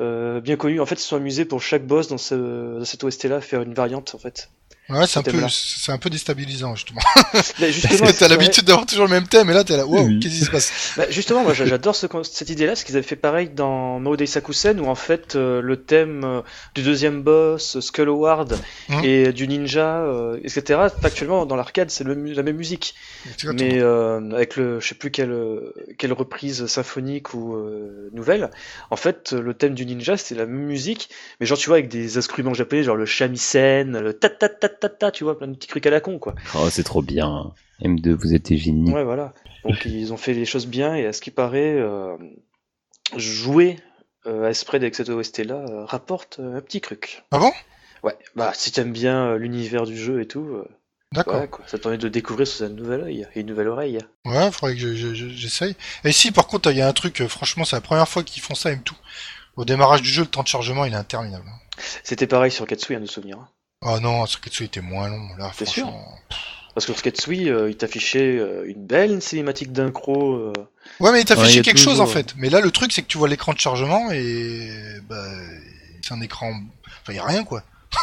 Euh, 0.00 0.40
bien 0.40 0.56
connu. 0.56 0.80
En 0.80 0.86
fait, 0.86 0.94
ils 0.94 1.00
se 1.00 1.08
sont 1.08 1.16
amusés 1.16 1.44
pour 1.44 1.60
chaque 1.60 1.86
boss 1.86 2.06
dans, 2.08 2.18
ce, 2.18 2.78
dans 2.78 2.84
cette 2.84 3.02
OST 3.02 3.24
là 3.24 3.36
à 3.36 3.40
faire 3.40 3.62
une 3.62 3.74
variante 3.74 4.14
en 4.14 4.18
fait. 4.18 4.50
Ouais, 4.90 5.06
c'est 5.06 5.18
un 5.18 5.22
Ce 5.22 5.24
peu, 5.24 5.30
thème-là. 5.32 5.46
c'est 5.50 5.92
un 5.92 5.98
peu 5.98 6.10
déstabilisant, 6.10 6.74
justement. 6.74 7.00
Là, 7.58 7.70
justement, 7.70 8.10
T'as 8.12 8.26
ouais. 8.26 8.28
l'habitude 8.28 8.64
d'avoir 8.64 8.84
toujours 8.84 9.06
le 9.06 9.10
même 9.10 9.26
thème, 9.26 9.48
et 9.48 9.54
là, 9.54 9.64
t'es 9.64 9.76
là, 9.78 9.86
wow, 9.86 10.02
Oui. 10.04 10.20
qu'est-ce 10.20 10.34
qui 10.34 10.44
se 10.44 10.50
passe? 10.50 10.92
Bah, 10.98 11.06
justement, 11.08 11.42
moi 11.42 11.54
j'a- 11.54 11.64
j'adore 11.64 11.96
ce 11.96 12.06
cette 12.22 12.50
idée-là, 12.50 12.72
parce 12.72 12.84
qu'ils 12.84 12.94
avaient 12.96 13.06
fait 13.06 13.16
pareil 13.16 13.48
dans 13.48 13.98
Mao 13.98 14.14
Sakusen, 14.26 14.78
où 14.80 14.86
en 14.86 14.94
fait 14.94 15.36
euh, 15.36 15.62
le 15.62 15.76
thème 15.82 16.22
euh, 16.24 16.42
du 16.74 16.82
deuxième 16.82 17.22
boss, 17.22 17.76
euh, 17.76 17.80
Skull 17.80 18.08
Howard, 18.10 18.60
Mhm. 18.90 19.04
et 19.04 19.32
du 19.32 19.48
ninja, 19.48 20.00
euh, 20.02 20.38
etc. 20.44 20.80
Factuellement, 21.00 21.46
dans 21.46 21.56
l'arcade, 21.56 21.90
c'est 21.90 22.04
la 22.04 22.14
même 22.42 22.56
musique, 22.56 22.94
Exactement. 23.24 23.54
mais 23.54 23.80
euh, 23.80 24.20
avec 24.32 24.56
le, 24.56 24.80
je 24.80 24.88
sais 24.88 24.94
plus 24.94 25.10
quelle 25.10 25.30
euh, 25.32 25.72
quelle 25.96 26.12
reprise 26.12 26.66
symphonique 26.66 27.32
ou 27.32 27.54
euh, 27.56 28.10
nouvelle. 28.12 28.50
En 28.90 28.96
fait, 28.96 29.32
euh, 29.32 29.40
le 29.40 29.54
thème 29.54 29.74
du 29.74 29.86
ninja, 29.86 30.18
c'est 30.18 30.34
la 30.34 30.44
même 30.44 30.66
musique, 30.66 31.08
mais 31.40 31.46
genre 31.46 31.56
tu 31.56 31.68
vois 31.68 31.76
avec 31.78 31.88
des 31.88 32.18
instruments 32.18 32.52
japonais, 32.54 32.82
genre 32.82 32.96
le 32.96 33.06
shamisen, 33.06 33.98
le 33.98 34.12
ta 34.12 34.28
ta 34.28 34.48
ta 34.50 34.68
ta 34.74 34.88
ta, 34.88 35.10
tu 35.10 35.24
vois, 35.24 35.38
plein 35.38 35.48
de 35.48 35.54
petits 35.54 35.68
trucs 35.68 35.86
à 35.86 35.90
la 35.90 36.00
con 36.00 36.18
quoi. 36.18 36.34
Oh 36.54 36.68
c'est 36.70 36.84
trop 36.84 37.00
bien. 37.02 37.52
M2 37.82 38.10
vous 38.12 38.34
êtes 38.34 38.46
des 38.46 38.56
génies. 38.58 38.92
Ouais, 38.92 39.04
voilà. 39.04 39.32
Donc 39.64 39.84
ils 39.86 40.12
ont 40.12 40.16
fait 40.18 40.34
les 40.34 40.44
choses 40.44 40.66
bien 40.66 40.94
et 40.94 41.06
à 41.06 41.12
ce 41.12 41.20
qui 41.20 41.30
paraît, 41.30 41.74
euh, 41.78 42.16
jouer 43.16 43.78
euh, 44.26 44.48
à 44.48 44.54
Spread 44.54 44.82
avec 44.82 44.94
cette 44.94 45.08
OST 45.08 45.40
là 45.44 45.56
euh, 45.68 45.84
rapporte 45.84 46.38
euh, 46.40 46.56
un 46.56 46.60
petit 46.60 46.80
truc. 46.80 47.22
Ah 47.30 47.38
bon? 47.38 47.52
Ouais, 48.02 48.16
bah 48.36 48.52
si 48.54 48.70
t'aimes 48.72 48.92
bien 48.92 49.28
euh, 49.30 49.38
l'univers 49.38 49.84
du 49.86 49.96
jeu 49.96 50.20
et 50.20 50.26
tout, 50.26 50.40
euh, 50.46 50.68
D'accord. 51.12 51.36
ouais, 51.40 51.48
ça 51.66 51.78
te 51.78 51.82
permet 51.82 51.98
de 51.98 52.08
découvrir 52.08 52.46
sous 52.46 52.62
un 52.64 52.68
nouvel 52.68 53.00
œil 53.02 53.26
et 53.34 53.40
une 53.40 53.46
nouvelle 53.46 53.68
oreille. 53.68 53.98
Ouais, 54.26 54.50
faudrait 54.50 54.74
que 54.74 54.80
je- 54.80 54.94
je- 54.94 55.14
je- 55.14 55.28
j'essaye. 55.28 55.74
Et 56.04 56.12
si, 56.12 56.30
par 56.32 56.46
contre, 56.46 56.70
il 56.70 56.76
y 56.76 56.82
a 56.82 56.88
un 56.88 56.92
truc, 56.92 57.20
euh, 57.22 57.28
franchement, 57.28 57.64
c'est 57.64 57.76
la 57.76 57.80
première 57.80 58.08
fois 58.08 58.22
qu'ils 58.22 58.42
font 58.42 58.54
ça 58.54 58.72
et 58.72 58.78
tout. 58.78 58.96
Au 59.56 59.64
démarrage 59.64 60.02
du 60.02 60.08
jeu, 60.08 60.22
le 60.22 60.28
temps 60.28 60.42
de 60.42 60.48
chargement, 60.48 60.84
il 60.84 60.92
est 60.92 60.96
interminable. 60.96 61.44
C'était 62.02 62.26
pareil 62.26 62.50
sur 62.50 62.66
Ketsui, 62.66 62.94
hein, 62.96 63.00
de 63.00 63.06
souvenir. 63.06 63.38
Oh 63.84 64.00
non, 64.00 64.24
Circuitsu 64.26 64.64
était 64.64 64.80
moins 64.80 65.08
long, 65.08 65.28
là, 65.38 65.50
T'es 65.56 65.64
sûr. 65.66 65.92
Parce 66.74 66.86
que 66.86 66.92
sur 66.92 67.02
Ketsui, 67.02 67.50
euh, 67.50 67.70
il 67.70 67.76
t'affichait 67.76 68.36
euh, 68.38 68.64
une 68.66 68.84
belle 68.84 69.22
cinématique 69.22 69.70
d'incro. 69.72 70.34
euh, 70.34 70.52
Ouais, 71.00 71.12
mais 71.12 71.20
il 71.20 71.24
t'a 71.24 71.34
Ouais, 71.34 71.40
il 71.40 71.44
y 71.44 71.44
affiché 71.44 71.60
a 71.60 71.62
quelque 71.62 71.78
chose, 71.78 72.00
en 72.00 72.06
fait. 72.06 72.34
Mais 72.36 72.50
là, 72.50 72.60
le 72.60 72.70
truc, 72.72 72.92
c'est 72.92 73.02
que 73.02 73.06
tu 73.06 73.16
vois 73.18 73.28
l'écran 73.28 73.52
de 73.52 73.58
chargement 73.60 74.10
et, 74.10 74.68
bah, 75.08 75.22
c'est 76.02 76.14
un 76.14 76.20
écran, 76.20 76.48
enfin, 76.50 77.12
il 77.12 77.16
y 77.16 77.18
a 77.18 77.24
rien, 77.26 77.44
quoi. 77.44 77.62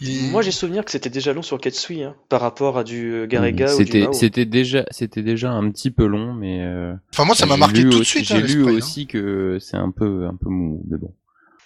Il- 0.00 0.30
Moi 0.30 0.42
j'ai 0.42 0.52
souvenir 0.52 0.84
que 0.84 0.92
c'était 0.92 1.10
déjà 1.10 1.32
long 1.32 1.42
sur 1.42 1.60
Ketsui, 1.60 2.04
hein, 2.04 2.14
par 2.28 2.40
rapport 2.40 2.78
à 2.78 2.84
du 2.84 3.12
euh, 3.14 3.26
Garega 3.26 3.74
ou 3.74 3.78
du. 3.78 3.84
C'était 3.84 4.02
Mao. 4.02 4.12
c'était 4.12 4.44
déjà 4.46 4.84
c'était 4.92 5.22
déjà 5.22 5.50
un 5.50 5.68
petit 5.72 5.90
peu 5.90 6.06
long, 6.06 6.32
mais 6.34 6.62
euh, 6.62 6.94
Enfin, 7.12 7.24
moi, 7.24 7.34
ça 7.34 7.46
m'a 7.46 7.56
marqué 7.56 7.82
tout 7.82 7.98
de 7.98 8.04
suite, 8.04 8.30
hein, 8.30 8.36
J'ai 8.46 8.54
lu 8.54 8.62
hein. 8.68 8.72
aussi 8.74 9.08
que 9.08 9.58
c'est 9.60 9.76
un 9.76 9.90
peu 9.90 10.26
un 10.28 10.36
peu 10.36 10.48
mou, 10.50 10.84
mais 10.88 10.98
bon, 10.98 11.12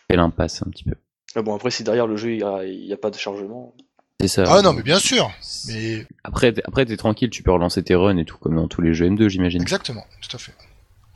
elle 0.09 0.19
impasse 0.19 0.63
un 0.67 0.71
petit 0.71 0.85
peu. 0.85 0.95
Bon 1.37 1.55
après 1.55 1.71
si 1.71 1.83
derrière 1.85 2.07
le 2.07 2.17
jeu 2.17 2.33
il 2.35 2.85
y 2.85 2.93
a, 2.93 2.97
pas 2.97 3.11
de 3.11 3.17
chargement. 3.17 3.75
C'est 4.21 4.29
ça. 4.29 4.45
Ah 4.47 4.63
non, 4.63 4.73
mais 4.73 4.83
bien 4.83 4.99
sûr. 5.01 5.31
Mais 5.67 6.07
Après, 6.23 6.53
t'es- 6.53 6.63
après 6.65 6.85
t'es 6.87 6.97
tranquille, 6.97 7.31
tu 7.31 7.43
peux 7.43 7.51
relancer 7.51 7.83
tes 7.83 7.95
runs 7.97 8.17
et 8.19 8.25
tout 8.25 8.37
comme 8.39 8.55
dans 8.55 8.69
tous 8.69 8.81
les 8.81 8.95
jeux 8.95 9.07
M2, 9.09 9.29
j'imagine. 9.29 9.61
exactement, 9.63 10.05
tout 10.21 10.37
à 10.37 10.39
fait. 10.39 10.53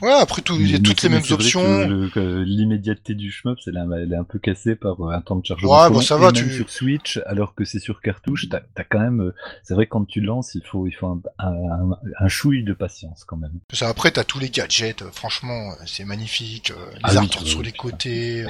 Ouais, 0.03 0.13
après 0.13 0.43
tout, 0.43 0.57
il 0.61 0.71
y 0.71 0.75
a 0.75 0.79
toutes 0.79 1.01
les 1.03 1.09
mêmes 1.09 1.23
options. 1.31 1.87
le- 1.87 2.43
L'immédiateté 2.43 3.15
du 3.15 3.31
shmup, 3.31 3.59
c'est 3.65 3.71
la- 3.71 3.87
elle 3.97 4.13
est 4.13 4.17
un 4.17 4.25
peu 4.25 4.39
cassée 4.39 4.75
par 4.77 5.01
euh, 5.01 5.13
un 5.15 5.21
temps 5.23 5.37
de 5.37 5.47
chargement. 5.47 5.71
Ouais, 5.83 5.89
bon, 5.89 5.95
long. 5.95 6.01
ça 6.03 6.17
va, 6.19 6.33
tu- 6.33 6.51
sur 6.53 6.69
Switch, 6.69 7.19
alors 7.27 7.55
que 7.55 7.65
c'est 7.65 7.79
sur 7.79 8.01
cartouche, 8.03 8.49
t'as 8.51 8.61
as 8.77 8.85
quand 8.85 8.99
même. 9.01 9.21
euh, 9.23 9.35
C'est 9.63 9.73
vrai 9.75 9.87
que 9.87 9.91
quand 9.91 10.05
tu 10.05 10.21
lances, 10.21 10.55
il 10.55 10.63
faut, 10.65 10.87
il 10.87 10.93
faut 10.93 11.07
un, 11.07 11.21
un, 11.39 11.47
un- 11.49 11.99
un 12.21 12.29
chouille 12.29 12.63
de 12.65 12.75
patience 12.75 13.25
quand 13.25 13.37
même. 13.39 13.53
Après, 13.83 14.11
t'as 14.11 14.25
tous 14.25 14.39
les 14.39 14.51
gadgets, 14.51 15.01
euh, 15.03 15.11
franchement, 15.13 15.71
c'est 15.87 16.05
magnifique. 16.05 16.71
Les 16.97 17.01
Ah 17.05 17.13
oui, 17.21 17.29
sur 17.47 17.61
oui. 17.61 17.67
les 17.67 17.73
côtés, 17.73 18.45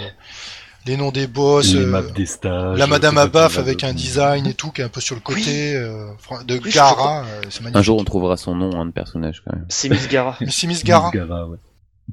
les 0.87 0.97
noms 0.97 1.11
des 1.11 1.27
boss, 1.27 1.73
les 1.75 1.81
euh, 1.81 1.87
maps 1.87 2.03
des 2.03 2.27
stages. 2.27 2.79
la 2.79 2.87
Madame 2.87 3.19
euh, 3.19 3.23
Abaf 3.23 3.49
tout 3.53 3.55
ça, 3.57 3.61
avec 3.61 3.85
un 3.85 3.93
design 3.93 4.47
et 4.47 4.55
tout 4.55 4.71
qui 4.71 4.81
est 4.81 4.85
un 4.85 4.89
peu 4.89 5.01
sur 5.01 5.15
le 5.15 5.21
côté, 5.21 5.75
euh, 5.75 6.09
de 6.47 6.59
Gara, 6.59 7.25
euh, 7.25 7.43
c'est 7.51 7.61
magnifique. 7.61 7.77
Un 7.77 7.83
jour, 7.83 7.99
on 7.99 8.05
trouvera 8.05 8.37
son 8.37 8.55
nom, 8.55 8.71
hein, 8.81 8.87
de 8.87 8.93
personnage 8.93 9.43
quand 9.45 9.55
même. 9.55 9.67
C'est 9.69 9.89
Miss 9.89 10.09
Gara. 10.09 10.37
Mais 10.41 10.47
c'est 10.51 10.67
Miss 10.67 10.85
Gara. 10.85 11.11
Gara, 11.13 11.47
ouais. 11.47 11.59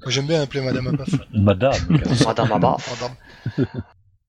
J'aime 0.07 0.25
bien 0.25 0.41
appeler 0.41 0.61
Madame 0.61 0.87
Abaf. 0.87 1.09
Madame. 1.33 1.73
car- 1.73 2.27
Madame 2.27 2.51
Abba. 2.51 2.77
Pardon. 2.99 3.67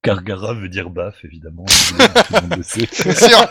Car 0.02 0.22
Gara 0.22 0.52
veut 0.52 0.68
dire 0.68 0.90
baf, 0.90 1.24
évidemment. 1.24 1.64
C'est 2.62 2.92
sûr. 2.92 3.48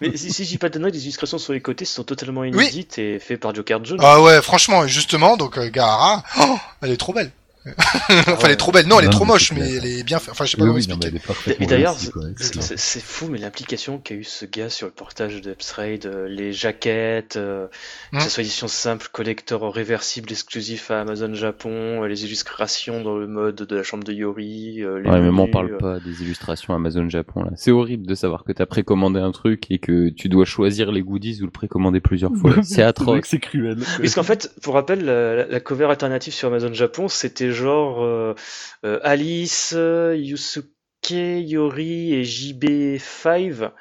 Mais 0.00 0.16
si, 0.16 0.44
dis 0.44 0.56
pas 0.58 0.68
de 0.68 0.74
conneries, 0.74 0.92
les 0.92 1.02
illustrations 1.02 1.38
sur 1.38 1.52
les 1.52 1.60
côtés 1.60 1.84
sont 1.84 2.04
totalement 2.04 2.44
inédites 2.44 2.96
et 2.98 3.18
faites 3.18 3.40
par 3.40 3.52
Joker 3.52 3.84
Jones. 3.84 3.98
Ah 4.00 4.22
ouais, 4.22 4.40
franchement, 4.40 4.86
justement, 4.86 5.36
donc 5.36 5.58
euh, 5.58 5.68
Gara, 5.68 6.22
oh, 6.40 6.56
elle 6.80 6.92
est 6.92 6.96
trop 6.96 7.12
belle. 7.12 7.32
enfin, 8.28 8.38
elle 8.46 8.50
est 8.52 8.56
trop 8.56 8.72
belle. 8.72 8.86
Non, 8.86 8.98
elle 8.98 9.04
est 9.04 9.08
Non, 9.08 9.12
trop 9.12 9.24
mais 9.24 9.32
moche, 9.32 9.52
mais 9.52 9.74
elle 9.76 9.86
est 9.86 10.02
bien 10.02 10.18
faite. 10.18 10.30
Enfin, 10.30 10.44
je 10.44 10.50
sais 10.52 10.56
pas 10.56 10.64
Oui, 10.64 10.68
comment 10.68 10.74
mais 10.74 11.06
expliquer. 11.06 11.08
elle 11.08 11.16
est 11.16 11.26
parfaitement 11.26 11.64
Et 11.64 11.68
d'ailleurs, 11.68 11.96
c'est 11.96 13.02
fou, 13.02 13.28
mais 13.30 13.38
l'implication 13.38 13.98
qu'a 13.98 14.14
eu 14.14 14.24
ce 14.24 14.44
gars 14.46 14.70
sur 14.70 14.86
le 14.86 14.92
portage 14.92 15.40
de 15.40 15.50
Upstrade, 15.52 16.06
euh, 16.06 16.28
les 16.28 16.52
jaquettes, 16.52 17.36
euh, 17.36 17.66
que 18.12 18.20
ce 18.22 18.30
soit 18.30 18.42
édition 18.42 18.68
simple, 18.68 19.08
collector 19.12 19.72
réversible 19.74 20.30
exclusif 20.32 20.90
à 20.90 21.00
Amazon 21.00 21.34
Japon, 21.34 22.02
euh, 22.02 22.06
les 22.08 22.24
illustrations 22.24 23.02
dans 23.02 23.16
le 23.16 23.26
mode 23.26 23.56
de 23.56 23.76
la 23.76 23.82
chambre 23.82 24.04
de 24.04 24.12
Yori, 24.12 24.82
euh, 24.82 25.00
les 25.00 25.08
Ouais, 25.10 25.20
mais 25.20 25.30
m'en 25.30 25.48
parle 25.48 25.72
euh, 25.74 25.78
pas 25.78 26.00
des 26.00 26.22
illustrations 26.22 26.74
Amazon 26.74 27.08
Japon 27.08 27.42
là. 27.44 27.50
C'est 27.56 27.70
horrible 27.70 28.06
de 28.06 28.14
savoir 28.14 28.44
que 28.44 28.52
t'as 28.52 28.66
précommandé 28.66 29.20
un 29.20 29.32
truc 29.32 29.70
et 29.70 29.78
que 29.78 30.08
tu 30.10 30.28
dois 30.28 30.44
choisir 30.44 30.92
les 30.92 31.02
goodies 31.02 31.38
ou 31.42 31.44
le 31.46 31.50
précommander 31.50 32.00
plusieurs 32.00 32.34
fois. 32.36 32.54
C'est 32.62 32.82
atroce. 32.82 33.20
c'est 33.24 33.38
cruel. 33.38 33.78
Parce 33.98 34.14
qu'en 34.14 34.22
fait, 34.22 34.52
pour 34.62 34.74
rappel, 34.74 35.04
la, 35.04 35.46
la 35.46 35.60
cover 35.60 35.86
alternative 35.86 36.32
sur 36.32 36.48
Amazon 36.48 36.72
Japon, 36.72 37.08
c'était 37.08 37.50
genre 37.58 38.02
euh, 38.04 38.34
euh, 38.84 39.00
Alice, 39.02 39.72
euh, 39.76 40.16
Yusuke, 40.16 40.70
Yori 41.10 42.14
et 42.14 42.22
JB5 42.22 43.72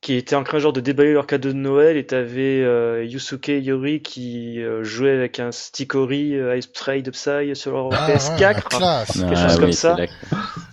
qui 0.00 0.14
étaient 0.14 0.34
en 0.36 0.44
train 0.44 0.58
genre 0.58 0.72
de 0.72 0.80
déballer 0.80 1.12
leur 1.12 1.26
cadeau 1.26 1.50
de 1.50 1.58
Noël 1.58 1.98
et 1.98 2.06
t'avais 2.06 2.62
euh, 2.62 3.04
Yusuke 3.04 3.50
et 3.50 3.60
Yori 3.60 4.00
qui 4.00 4.58
euh, 4.62 4.82
jouaient 4.82 5.10
avec 5.10 5.38
un 5.40 5.52
Stickory 5.52 6.34
euh, 6.36 6.56
Ice 6.56 6.64
Spray 6.64 7.02
de 7.02 7.10
Psy 7.10 7.54
sur 7.54 7.72
leur 7.72 7.88
Ah, 7.92 8.06
ouais, 8.06 8.14
la 8.40 8.54
PS4. 8.54 8.62
classe. 8.62 9.12
quelque 9.12 9.36
chose 9.36 9.60
comme 9.60 9.72
ça. 9.72 9.96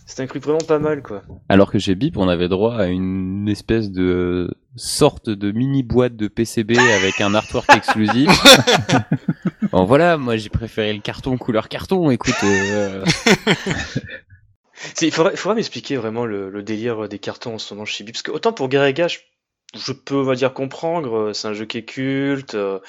C'était 0.05 0.23
un 0.23 0.27
truc 0.27 0.43
vraiment 0.43 0.59
pas 0.65 0.79
mal 0.79 1.01
quoi. 1.01 1.23
Alors 1.49 1.69
que 1.71 1.77
chez 1.77 1.93
Bip, 1.95 2.15
on 2.15 2.29
avait 2.29 2.47
droit 2.47 2.75
à 2.77 2.85
une 2.85 3.49
espèce 3.49 3.91
de 3.91 4.49
sorte 4.77 5.29
de 5.29 5.51
mini 5.51 5.83
boîte 5.83 6.15
de 6.15 6.29
PCB 6.29 6.77
avec 6.77 7.19
un 7.19 7.33
artwork 7.35 7.69
exclusif. 7.75 8.29
bon 9.73 9.83
voilà, 9.83 10.15
moi 10.15 10.37
j'ai 10.37 10.49
préféré 10.49 10.93
le 10.93 11.01
carton 11.01 11.37
couleur 11.37 11.67
carton. 11.67 12.09
Écoute, 12.11 12.35
euh, 12.45 13.03
Il 15.01 15.11
faudra, 15.11 15.31
il 15.31 15.37
faudra 15.37 15.55
m'expliquer 15.55 15.97
vraiment 15.97 16.25
le, 16.25 16.63
délire 16.63 17.09
des 17.09 17.19
cartons 17.19 17.55
en 17.55 17.59
ce 17.59 17.73
moment 17.73 17.85
chez. 17.85 18.03
Parce 18.03 18.21
que 18.21 18.31
autant 18.31 18.53
pour 18.53 18.69
Garega, 18.69 19.07
je 19.75 19.91
peux, 19.91 20.15
on 20.15 20.23
va 20.23 20.35
dire, 20.35 20.53
comprendre. 20.53 21.15
euh, 21.17 21.33
C'est 21.33 21.47
un 21.47 21.53
jeu 21.53 21.65
qui 21.65 21.77
est 21.79 21.83
culte. 21.83 22.55
euh, 22.55 22.79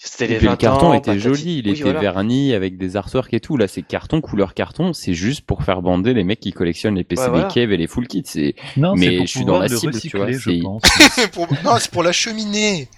C'était 0.00 0.26
et 0.26 0.28
les 0.28 0.36
puis 0.36 0.46
20 0.46 0.52
le 0.52 0.56
carton 0.58 0.86
ans, 0.88 0.92
était 0.94 1.12
patati- 1.12 1.18
joli, 1.20 1.58
il 1.58 1.66
Oui, 1.66 1.72
était 1.72 1.82
voilà. 1.82 2.00
verni 2.00 2.54
avec 2.54 2.76
des 2.78 2.96
artworks 2.96 3.32
et 3.34 3.40
tout. 3.40 3.56
Là, 3.56 3.66
c'est 3.68 3.82
carton 3.82 4.20
couleur 4.20 4.54
carton. 4.54 4.92
C'est 4.92 5.14
juste 5.14 5.42
pour 5.42 5.62
faire 5.64 5.80
bander 5.82 6.14
les 6.14 6.22
mecs 6.24 6.38
qui 6.40 6.52
collectionnent 6.52 6.94
les 6.96 7.04
PCB 7.04 7.30
voilà. 7.30 7.48
Cave 7.48 7.72
et 7.72 7.76
les 7.76 7.86
full 7.86 8.06
kits. 8.06 8.22
C'est 8.24 8.54
Non, 8.76 8.94
Mais 8.96 9.20
je 9.22 9.26
suis 9.26 9.44
dans 9.44 9.58
la 9.58 9.66
le 9.68 9.76
cible, 9.76 9.98
tu 10.00 10.16
vois, 10.16 10.30
je 10.30 10.38
c'est- 10.38 10.60
pense. 10.60 10.82
Pour- 11.32 11.48
Non, 11.64 11.76
c'est 11.78 11.90
pour 11.90 12.02
la 12.02 12.12
cheminée. 12.12 12.88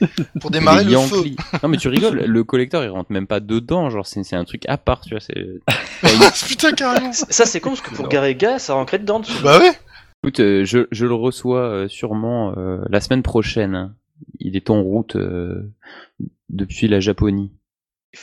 Pour 0.40 0.51
démarrer 0.51 0.84
le 0.84 0.98
feu. 0.98 1.24
Non 1.62 1.68
mais 1.68 1.76
tu 1.76 1.88
rigoles, 1.88 2.24
le 2.26 2.44
collecteur 2.44 2.82
il 2.84 2.88
rentre 2.90 3.12
même 3.12 3.26
pas 3.26 3.40
dedans, 3.40 3.88
genre 3.90 4.06
c'est 4.06 4.22
c'est 4.24 4.36
un 4.36 4.44
truc 4.44 4.62
à 4.68 4.76
part, 4.78 5.01
tu 5.02 5.10
vois. 5.14 5.20
C'est 5.20 6.47
Putain, 6.48 6.72
carrément. 6.72 7.12
Ça, 7.12 7.47
c'est 7.47 7.60
con 7.60 7.70
parce 7.70 7.80
que 7.82 7.94
pour 7.94 8.09
Garega, 8.09 8.59
ça 8.59 8.74
rentrait 8.74 8.98
dedans. 8.98 9.20
dessus. 9.20 9.32
Bah 9.42 9.59
ouais. 9.59 9.72
Écoute, 10.22 10.40
euh, 10.40 10.64
je, 10.66 11.05
le 11.06 11.14
reçois 11.14 11.62
euh, 11.62 11.88
sûrement 11.88 12.55
euh, 12.59 12.84
la 12.90 13.01
semaine 13.01 13.22
prochaine. 13.22 13.94
Il 14.38 14.55
est 14.55 14.68
en 14.68 14.82
route 14.82 15.16
depuis 16.51 16.88
la 16.88 17.01
Japonie. 17.01 17.51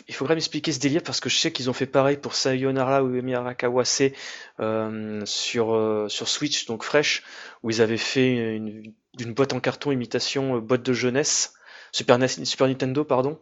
Il 0.08 0.14
faudrait 0.14 0.36
m'expliquer 0.36 0.72
ce 0.72 0.80
délire 0.80 1.02
parce 1.02 1.20
que 1.20 1.30
je 1.30 1.38
sais 1.38 1.52
qu'ils 1.52 1.72
ont 1.72 1.74
fait 1.74 1.88
pareil 1.88 2.18
pour 2.18 2.36
Sayonara 2.36 3.04
ou 3.04 3.16
Emi 3.16 3.34
Arakawase 3.34 4.12
euh, 4.60 5.26
sur, 5.26 6.08
Switch, 6.10 6.68
donc 6.68 6.84
Fresh, 6.84 7.24
où 7.64 7.72
ils 7.72 7.82
avaient 7.82 7.98
fait 7.98 8.56
une, 8.56 8.94
une 9.20 9.34
boîte 9.34 9.54
en 9.54 9.60
carton 9.60 9.92
imitation 9.92 10.60
boîte 10.60 10.84
de 10.84 10.94
jeunesse, 10.94 11.54
Super, 11.92 12.20
NES 12.20 12.28
Super 12.28 12.68
Nintendo, 12.68 13.04
pardon. 13.06 13.40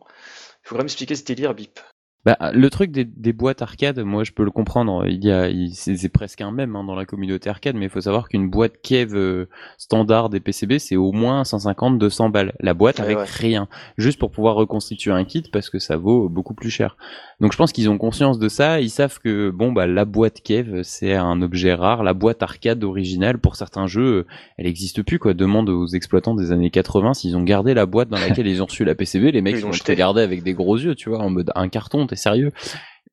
Il 0.64 0.70
faudrait 0.70 0.84
m'expliquer 0.84 1.16
ce 1.16 1.26
délire, 1.26 1.54
Bip. 1.56 1.80
Bah, 2.26 2.38
le 2.54 2.70
truc 2.72 2.92
des, 2.92 3.06
des 3.06 3.34
boîtes 3.34 3.62
arcade, 3.62 4.00
moi 4.00 4.24
je 4.24 4.32
peux 4.32 4.44
le 4.44 4.50
comprendre. 4.52 5.06
Il 5.08 5.24
y 5.24 5.32
a, 5.32 5.48
c'est 5.74 6.10
presque 6.10 6.42
un 6.42 6.52
mème 6.52 6.76
hein, 6.76 6.84
dans 6.84 6.96
la 6.96 7.06
communauté 7.06 7.50
arcade, 7.52 7.76
mais 7.76 7.86
il 7.86 7.90
faut 7.92 8.02
savoir 8.02 8.30
qu'une 8.30 8.50
boîte 8.50 8.82
Kev 8.82 9.16
euh, 9.16 9.48
standard 9.78 10.30
des 10.30 10.40
PCB, 10.40 10.80
c'est 10.80 10.96
au 10.96 11.12
moins 11.12 11.44
150-200 11.44 12.32
balles. 12.32 12.54
La 12.60 12.74
boîte 12.74 12.98
Ouais, 13.00 13.06
avec 13.06 13.18
ouais. 13.18 13.26
rien, 13.28 13.68
juste 13.98 14.20
pour 14.20 14.32
pouvoir 14.32 14.56
reconstituer 14.56 15.12
un 15.12 15.24
kit 15.24 15.44
parce 15.52 15.70
que 15.70 15.78
ça 15.80 15.98
vaut 15.98 16.28
beaucoup 16.30 16.54
plus 16.56 16.70
cher. 16.70 16.98
Donc 17.42 17.52
je 17.52 17.58
pense 17.58 17.72
qu'ils 17.72 17.90
ont 17.90 17.98
conscience 17.98 18.40
de 18.40 18.48
ça. 18.50 18.80
Ils 18.82 18.90
savent 18.90 19.20
que 19.20 19.50
bon 19.50 19.72
bah 19.72 19.86
la 19.86 20.06
boîte 20.06 20.42
Kev 20.42 20.82
c'est 20.84 21.14
un 21.14 21.42
objet 21.42 21.74
rare. 21.74 22.02
La 22.04 22.14
boîte 22.14 22.42
arcade 22.42 22.84
originale 22.84 23.38
pour 23.38 23.56
certains 23.56 23.88
jeux, 23.88 24.20
euh, 24.20 24.26
elle 24.58 24.68
existe 24.68 25.04
plus 25.04 25.20
quoi. 25.20 25.34
Demande 25.34 25.70
aux 25.70 25.88
exploitants 25.88 26.34
des 26.34 26.52
années 26.52 26.70
80 26.72 27.14
s'ils 27.14 27.36
ont 27.38 27.44
gardé 27.44 27.74
la 27.74 27.86
boîte 27.86 28.10
dans 28.10 28.18
laquelle 28.20 28.48
ils 28.48 28.64
ont 28.64 28.66
reçu 28.66 28.84
la 28.86 28.96
PCB. 28.96 29.32
Les 29.32 29.42
mecs 29.42 29.56
Ils 29.58 29.62
vont 29.62 29.70
te 29.72 29.76
jeté. 29.76 29.92
regarder 29.92 30.22
avec 30.22 30.44
des 30.44 30.54
gros 30.54 30.78
yeux, 30.78 30.96
tu 30.96 31.10
vois, 31.10 31.20
en 31.20 31.30
mode 31.30 31.52
un 31.56 31.68
carton, 31.68 32.08
sérieux 32.16 32.52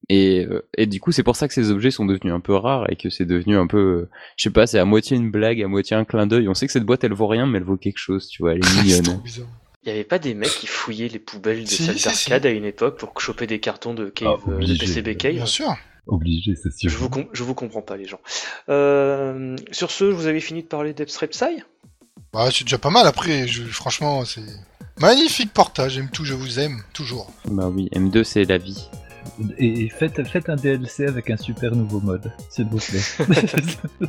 et, 0.08 0.44
euh, 0.50 0.66
et 0.76 0.86
du 0.86 1.00
coup, 1.00 1.12
c'est 1.12 1.22
pour 1.22 1.36
ça 1.36 1.46
que 1.48 1.54
ces 1.54 1.70
objets 1.70 1.90
sont 1.90 2.04
devenus 2.04 2.32
un 2.32 2.40
peu 2.40 2.54
rares 2.54 2.90
et 2.90 2.96
que 2.96 3.08
c'est 3.08 3.24
devenu 3.24 3.56
un 3.56 3.66
peu, 3.66 3.78
euh, 3.78 4.08
je 4.36 4.44
sais 4.44 4.50
pas, 4.50 4.66
c'est 4.66 4.78
à 4.78 4.84
moitié 4.84 5.16
une 5.16 5.30
blague, 5.30 5.62
à 5.62 5.68
moitié 5.68 5.96
un 5.96 6.04
clin 6.04 6.26
d'œil. 6.26 6.48
On 6.48 6.54
sait 6.54 6.66
que 6.66 6.72
cette 6.72 6.84
boîte, 6.84 7.04
elle 7.04 7.12
vaut 7.12 7.28
rien, 7.28 7.46
mais 7.46 7.58
elle 7.58 7.64
vaut 7.64 7.76
quelque 7.76 7.98
chose, 7.98 8.26
tu 8.28 8.42
vois, 8.42 8.52
elle 8.52 8.58
est 8.58 8.66
C'est 8.66 8.82
mignonne. 8.82 9.22
Il 9.84 9.86
n'y 9.86 9.92
avait 9.92 10.04
pas 10.04 10.18
des 10.18 10.34
mecs 10.34 10.50
qui 10.50 10.66
fouillaient 10.66 11.08
les 11.08 11.18
poubelles 11.18 11.60
des 11.60 11.66
Si, 11.66 11.84
salles 11.84 11.98
si, 11.98 12.04
d'arcade 12.04 12.46
à 12.46 12.50
une 12.50 12.64
époque 12.64 12.98
pour 12.98 13.18
choper 13.20 13.46
des 13.46 13.58
cartons 13.58 13.94
de 13.94 14.08
cave, 14.10 14.38
Ah, 14.46 14.50
euh, 14.50 14.50
de 14.52 14.56
obligé. 14.56 14.78
PCB 14.78 15.16
cave 15.16 15.32
Bien 15.34 15.46
sûr. 15.46 15.76
Obligé, 16.06 16.54
c'est 16.56 16.72
sûr. 16.72 16.90
je 16.90 16.96
vous, 16.96 17.08
je 17.32 17.42
vous 17.44 17.54
comprends 17.54 17.82
pas, 17.82 17.96
les 17.96 18.06
gens. 18.06 18.20
Euh, 18.68 19.56
sur 19.70 19.90
ce, 19.92 20.04
vous 20.04 20.26
avez 20.26 20.40
fini 20.40 20.62
de 20.62 20.68
parler 20.68 20.94
d'Epstrepsai 20.94 21.62
Bah, 22.32 22.48
c'est 22.50 22.64
déjà 22.64 22.78
pas 22.78 22.90
mal. 22.90 23.06
Après, 23.06 23.46
je... 23.46 23.62
franchement, 23.64 24.24
c'est 24.24 24.40
magnifique 24.98 25.52
portage. 25.52 25.92
J'aime 25.92 26.08
tout, 26.08 26.24
je 26.24 26.34
vous 26.34 26.58
aime 26.58 26.82
toujours. 26.92 27.30
Bah 27.46 27.68
oui, 27.68 27.88
M2, 27.94 28.24
c'est 28.24 28.44
la 28.44 28.58
vie. 28.58 28.88
Et, 29.58 29.88
faites, 29.88 30.26
faites 30.26 30.48
un 30.48 30.56
DLC 30.56 31.06
avec 31.06 31.30
un 31.30 31.36
super 31.36 31.74
nouveau 31.74 32.00
mode, 32.00 32.32
s'il 32.50 32.66
vous 32.66 32.78
plaît. 32.78 34.08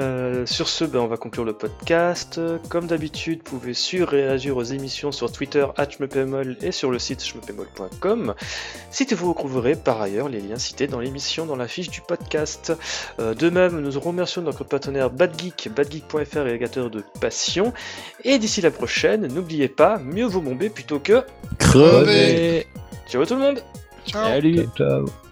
Euh, 0.00 0.46
sur 0.46 0.68
ce, 0.68 0.84
ben, 0.84 1.00
on 1.00 1.06
va 1.06 1.16
conclure 1.16 1.44
le 1.44 1.52
podcast. 1.52 2.40
Comme 2.68 2.86
d'habitude, 2.86 3.40
vous 3.44 3.58
pouvez 3.58 3.74
et 3.92 4.04
réagir 4.04 4.56
aux 4.56 4.62
émissions 4.62 5.12
sur 5.12 5.30
Twitter, 5.30 5.66
@shmepemol 5.76 6.56
et 6.62 6.72
sur 6.72 6.90
le 6.90 6.98
site 6.98 7.22
shmepemol.com. 7.22 8.34
Citez 8.90 9.14
vous 9.14 9.32
retrouverez 9.32 9.76
par 9.76 10.00
ailleurs 10.00 10.28
les 10.28 10.40
liens 10.40 10.58
cités 10.58 10.86
dans 10.86 11.00
l'émission 11.00 11.46
dans 11.46 11.56
la 11.56 11.68
fiche 11.68 11.90
du 11.90 12.00
podcast. 12.00 12.72
Euh, 13.20 13.34
de 13.34 13.50
même, 13.50 13.80
nous 13.80 14.00
remercions 14.00 14.42
notre 14.42 14.64
partenaire 14.64 15.10
BadGeek, 15.10 15.70
badgeek.fr, 15.74 16.46
élégateur 16.46 16.90
de 16.90 17.04
passion. 17.20 17.72
Et 18.24 18.38
d'ici 18.38 18.60
la 18.60 18.70
prochaine, 18.70 19.26
n'oubliez 19.26 19.68
pas, 19.68 19.98
mieux 19.98 20.26
vaut 20.26 20.40
bomber 20.40 20.70
plutôt 20.70 20.98
que... 20.98 21.24
Crever. 21.58 22.66
Ciao 23.08 23.24
tout 23.26 23.34
le 23.34 23.40
monde 23.40 23.62
Ciao. 24.06 24.24
Salut 24.24 24.56
ciao, 24.76 25.06
ciao. 25.06 25.29